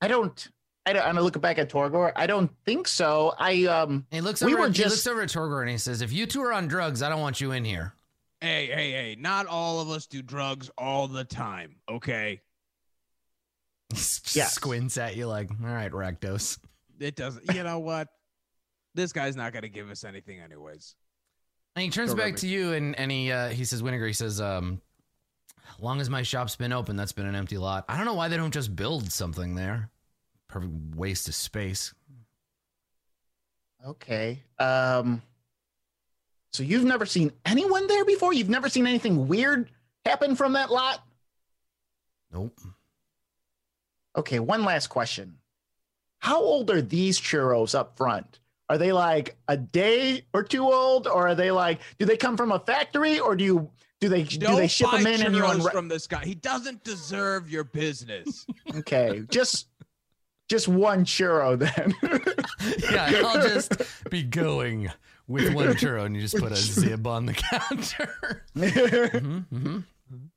I 0.00 0.08
don't, 0.08 0.48
I 0.84 0.92
don't. 0.92 1.02
And 1.06 1.18
I 1.18 1.20
look 1.20 1.40
back 1.40 1.58
at 1.58 1.70
Torgor. 1.70 2.10
I 2.16 2.26
don't 2.26 2.50
think 2.64 2.88
so. 2.88 3.34
I 3.38 3.64
um, 3.66 3.90
And 3.90 4.04
he 4.10 4.20
looks 4.20 4.42
We 4.42 4.52
over. 4.54 4.62
were 4.62 4.68
he 4.68 4.72
just- 4.74 4.90
looks 4.90 5.06
over 5.06 5.22
at 5.22 5.28
Torgor 5.28 5.60
and 5.60 5.70
he 5.70 5.78
says, 5.78 6.00
"If 6.02 6.12
you 6.12 6.26
two 6.26 6.42
are 6.42 6.52
on 6.52 6.66
drugs, 6.68 7.02
I 7.02 7.08
don't 7.08 7.20
want 7.20 7.40
you 7.40 7.52
in 7.52 7.64
here." 7.64 7.94
Hey, 8.40 8.66
hey, 8.66 8.90
hey! 8.90 9.16
Not 9.18 9.46
all 9.46 9.80
of 9.80 9.88
us 9.90 10.06
do 10.06 10.20
drugs 10.22 10.68
all 10.76 11.06
the 11.06 11.22
time, 11.22 11.76
okay? 11.88 12.40
He 13.90 13.96
s- 13.96 14.20
Yes. 14.34 14.54
squints 14.54 14.96
at 14.98 15.16
you 15.16 15.26
like, 15.28 15.50
"All 15.62 15.68
right, 15.72 15.92
Rakdos." 15.92 16.58
It 16.98 17.14
doesn't. 17.16 17.54
You 17.54 17.62
know 17.62 17.78
what? 17.78 18.08
This 18.94 19.12
guy's 19.12 19.36
not 19.36 19.52
gonna 19.52 19.68
give 19.68 19.88
us 19.90 20.02
anything, 20.04 20.40
anyways. 20.40 20.94
And 21.76 21.84
he 21.84 21.90
turns 21.90 22.10
Go, 22.10 22.16
back 22.16 22.24
Remy. 22.26 22.38
to 22.38 22.48
you 22.48 22.72
and 22.72 22.98
and 22.98 23.10
he 23.12 23.30
uh, 23.30 23.48
he 23.50 23.64
says, 23.64 23.82
"Winnegar." 23.82 24.06
He 24.08 24.12
says, 24.12 24.40
um, 24.40 24.80
"Long 25.78 26.00
as 26.00 26.10
my 26.10 26.22
shop's 26.22 26.56
been 26.56 26.72
open, 26.72 26.96
that's 26.96 27.12
been 27.12 27.26
an 27.26 27.34
empty 27.36 27.58
lot. 27.58 27.84
I 27.88 27.96
don't 27.96 28.04
know 28.06 28.14
why 28.14 28.26
they 28.28 28.36
don't 28.36 28.52
just 28.52 28.74
build 28.74 29.12
something 29.12 29.54
there. 29.54 29.88
Perfect 30.52 30.72
waste 30.94 31.28
of 31.28 31.34
space." 31.34 31.94
okay. 33.86 34.38
Um, 34.58 35.22
so 36.52 36.62
you've 36.62 36.84
never 36.84 37.06
seen 37.06 37.32
anyone 37.46 37.86
there 37.86 38.04
before? 38.04 38.32
You've 38.32 38.50
never 38.50 38.68
seen 38.68 38.86
anything 38.86 39.26
weird 39.26 39.70
happen 40.04 40.36
from 40.36 40.52
that 40.52 40.70
lot? 40.70 41.02
Nope. 42.32 42.60
Okay, 44.16 44.38
one 44.38 44.64
last 44.64 44.88
question. 44.88 45.38
How 46.18 46.40
old 46.40 46.70
are 46.70 46.82
these 46.82 47.18
churros 47.18 47.74
up 47.74 47.96
front? 47.96 48.38
Are 48.68 48.78
they 48.78 48.92
like 48.92 49.36
a 49.48 49.56
day 49.56 50.24
or 50.32 50.42
two 50.42 50.64
old, 50.64 51.06
or 51.06 51.28
are 51.28 51.34
they 51.34 51.50
like? 51.50 51.80
Do 51.98 52.04
they 52.04 52.16
come 52.16 52.36
from 52.36 52.52
a 52.52 52.58
factory, 52.58 53.18
or 53.18 53.34
do 53.34 53.42
you 53.44 53.70
do 54.00 54.08
they 54.08 54.22
do 54.22 54.38
Don't 54.38 54.56
they 54.56 54.68
ship 54.68 54.90
buy 54.90 54.98
them 55.02 55.06
in 55.14 55.22
and 55.26 55.34
you 55.34 55.42
churros 55.42 55.54
unwrap? 55.54 55.74
from 55.74 55.88
this 55.88 56.06
guy. 56.06 56.24
He 56.24 56.34
doesn't 56.34 56.84
deserve 56.84 57.50
your 57.50 57.64
business. 57.64 58.46
Okay, 58.74 59.22
just 59.30 59.66
just 60.52 60.68
one 60.68 61.04
churro 61.04 61.58
then. 61.58 61.94
Yeah, 62.92 63.22
I'll 63.26 63.42
just 63.42 63.72
be 64.08 64.22
going 64.22 64.88
with 65.26 65.52
one 65.52 65.68
churro, 65.74 66.04
and 66.04 66.14
you 66.14 66.22
just 66.22 66.36
put 66.38 66.52
a 66.52 66.56
zib 66.56 67.06
on 67.08 67.26
the 67.26 67.32
counter. 67.50 68.44
hmm 68.54 69.38
hmm 69.38 69.78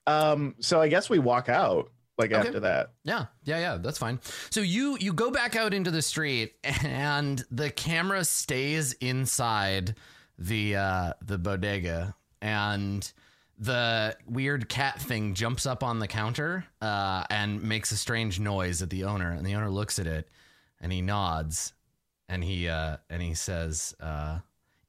um, 0.07 0.55
so 0.59 0.81
I 0.81 0.87
guess 0.87 1.07
we 1.09 1.19
walk 1.19 1.49
out 1.49 1.91
like 2.17 2.31
Okay. 2.31 2.47
after 2.47 2.61
that. 2.61 2.91
Yeah, 3.03 3.25
yeah, 3.43 3.59
yeah. 3.59 3.77
That's 3.77 3.97
fine. 3.99 4.19
So 4.49 4.61
you 4.61 4.97
you 4.99 5.13
go 5.13 5.29
back 5.31 5.55
out 5.55 5.73
into 5.73 5.91
the 5.91 6.01
street, 6.01 6.53
and 6.83 7.43
the 7.51 7.69
camera 7.69 8.23
stays 8.25 8.93
inside 8.93 9.95
the 10.39 10.77
uh, 10.77 11.13
the 11.21 11.37
bodega, 11.37 12.15
and 12.41 13.11
the 13.57 14.15
weird 14.27 14.67
cat 14.69 15.01
thing 15.01 15.33
jumps 15.33 15.65
up 15.65 15.83
on 15.83 15.99
the 15.99 16.07
counter 16.07 16.65
uh, 16.81 17.23
and 17.29 17.63
makes 17.63 17.91
a 17.91 17.97
strange 17.97 18.39
noise 18.39 18.81
at 18.81 18.89
the 18.89 19.05
owner, 19.05 19.31
and 19.31 19.45
the 19.45 19.55
owner 19.55 19.69
looks 19.69 19.99
at 19.99 20.07
it, 20.07 20.27
and 20.81 20.91
he 20.91 21.01
nods, 21.01 21.73
and 22.27 22.43
he 22.43 22.67
uh, 22.67 22.97
and 23.09 23.21
he 23.21 23.33
says 23.33 23.95
uh, 23.99 24.39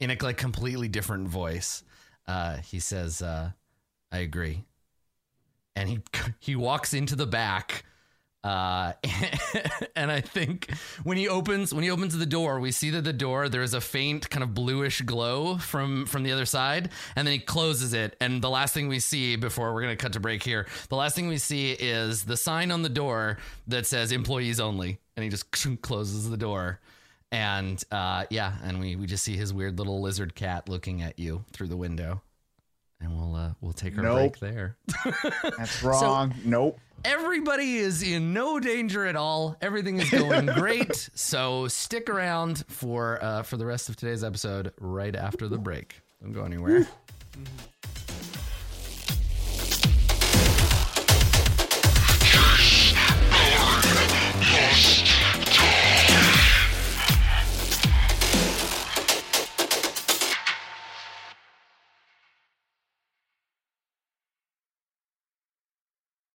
in 0.01 0.11
a 0.11 0.17
like 0.21 0.37
completely 0.37 0.89
different 0.89 1.29
voice, 1.29 1.83
uh, 2.27 2.57
he 2.57 2.81
says, 2.81 3.23
uh, 3.23 3.51
"I 4.11 4.19
agree." 4.19 4.65
and 5.77 5.89
he 5.89 6.01
he 6.41 6.57
walks 6.57 6.95
into 6.95 7.15
the 7.15 7.27
back 7.27 7.85
uh 8.47 8.93
and 9.97 10.11
i 10.13 10.21
think 10.21 10.71
when 11.03 11.17
he 11.17 11.29
opens 11.29 11.75
when 11.75 11.83
he 11.83 11.91
opens 11.91 12.17
the 12.17 12.27
door 12.27 12.61
we 12.61 12.71
see 12.71 12.91
that 12.91 13.03
the 13.03 13.13
door 13.13 13.49
there 13.49 13.63
is 13.63 13.75
a 13.75 13.81
faint 13.81 14.31
kind 14.31 14.43
of 14.45 14.55
bluish 14.55 15.01
glow 15.01 15.59
from 15.59 16.07
from 16.07 16.23
the 16.23 16.33
other 16.33 16.47
side 16.47 16.91
and 17.17 17.27
then 17.27 17.33
he 17.33 17.39
closes 17.39 17.93
it. 17.93 18.17
And 18.21 18.43
the 18.43 18.51
last 18.51 18.75
thing 18.75 18.89
we 18.89 19.01
see 19.01 19.37
before 19.37 19.75
we're 19.75 19.83
to 19.87 19.97
cut 19.97 20.13
to 20.13 20.21
break 20.21 20.43
here 20.43 20.67
the 20.89 20.97
last 20.97 21.17
thing 21.17 21.29
we 21.29 21.39
see 21.39 21.73
is 21.73 22.25
the 22.25 22.37
sign 22.37 22.71
on 22.71 22.83
the 22.83 22.89
door 22.89 23.39
that 23.67 23.87
says 23.87 24.13
employees 24.13 24.61
only. 24.61 24.99
And 25.17 25.25
he 25.25 25.31
just 25.31 25.51
closes 25.83 26.29
the 26.29 26.37
door. 26.37 26.81
And 27.33 27.83
uh 27.91 28.25
yeah 28.31 28.55
and 28.63 28.79
we 28.79 28.97
we 28.97 29.07
just 29.07 29.25
see 29.25 29.37
his 29.37 29.53
weird 29.53 29.79
little 29.79 30.01
lizard 30.01 30.35
cat 30.35 30.69
looking 30.69 31.03
at 31.03 31.19
you 31.19 31.45
through 31.53 31.69
the 31.69 31.77
window 31.77 32.23
and 33.01 33.17
we'll 33.17 33.35
uh 33.35 33.53
we'll 33.61 33.73
take 33.73 33.97
our 33.99 34.05
Nope. 34.05 34.15
break 34.17 34.39
there 34.39 34.77
That's 35.59 35.83
wrong. 35.83 36.35
nope. 36.45 36.79
Everybody 37.05 37.77
is 37.77 38.03
in 38.03 38.33
no 38.33 38.59
danger 38.59 39.05
at 39.07 39.15
all. 39.17 39.57
Everything 39.61 40.01
is 40.01 40.11
going 40.11 40.47
great. 40.55 41.09
So 41.15 41.69
stick 41.69 42.09
around 42.11 42.65
for 42.69 43.23
uh, 43.23 43.43
for 43.43 43.57
the 43.59 43.67
rest 43.67 43.89
of 43.89 43.97
today's 43.97 44.25
episode 44.25 44.73
right 44.81 45.15
after 45.15 45.47
the 45.47 45.59
break. 45.59 46.01
Don't 46.23 46.33
go 46.33 46.43
anywhere. 46.45 46.89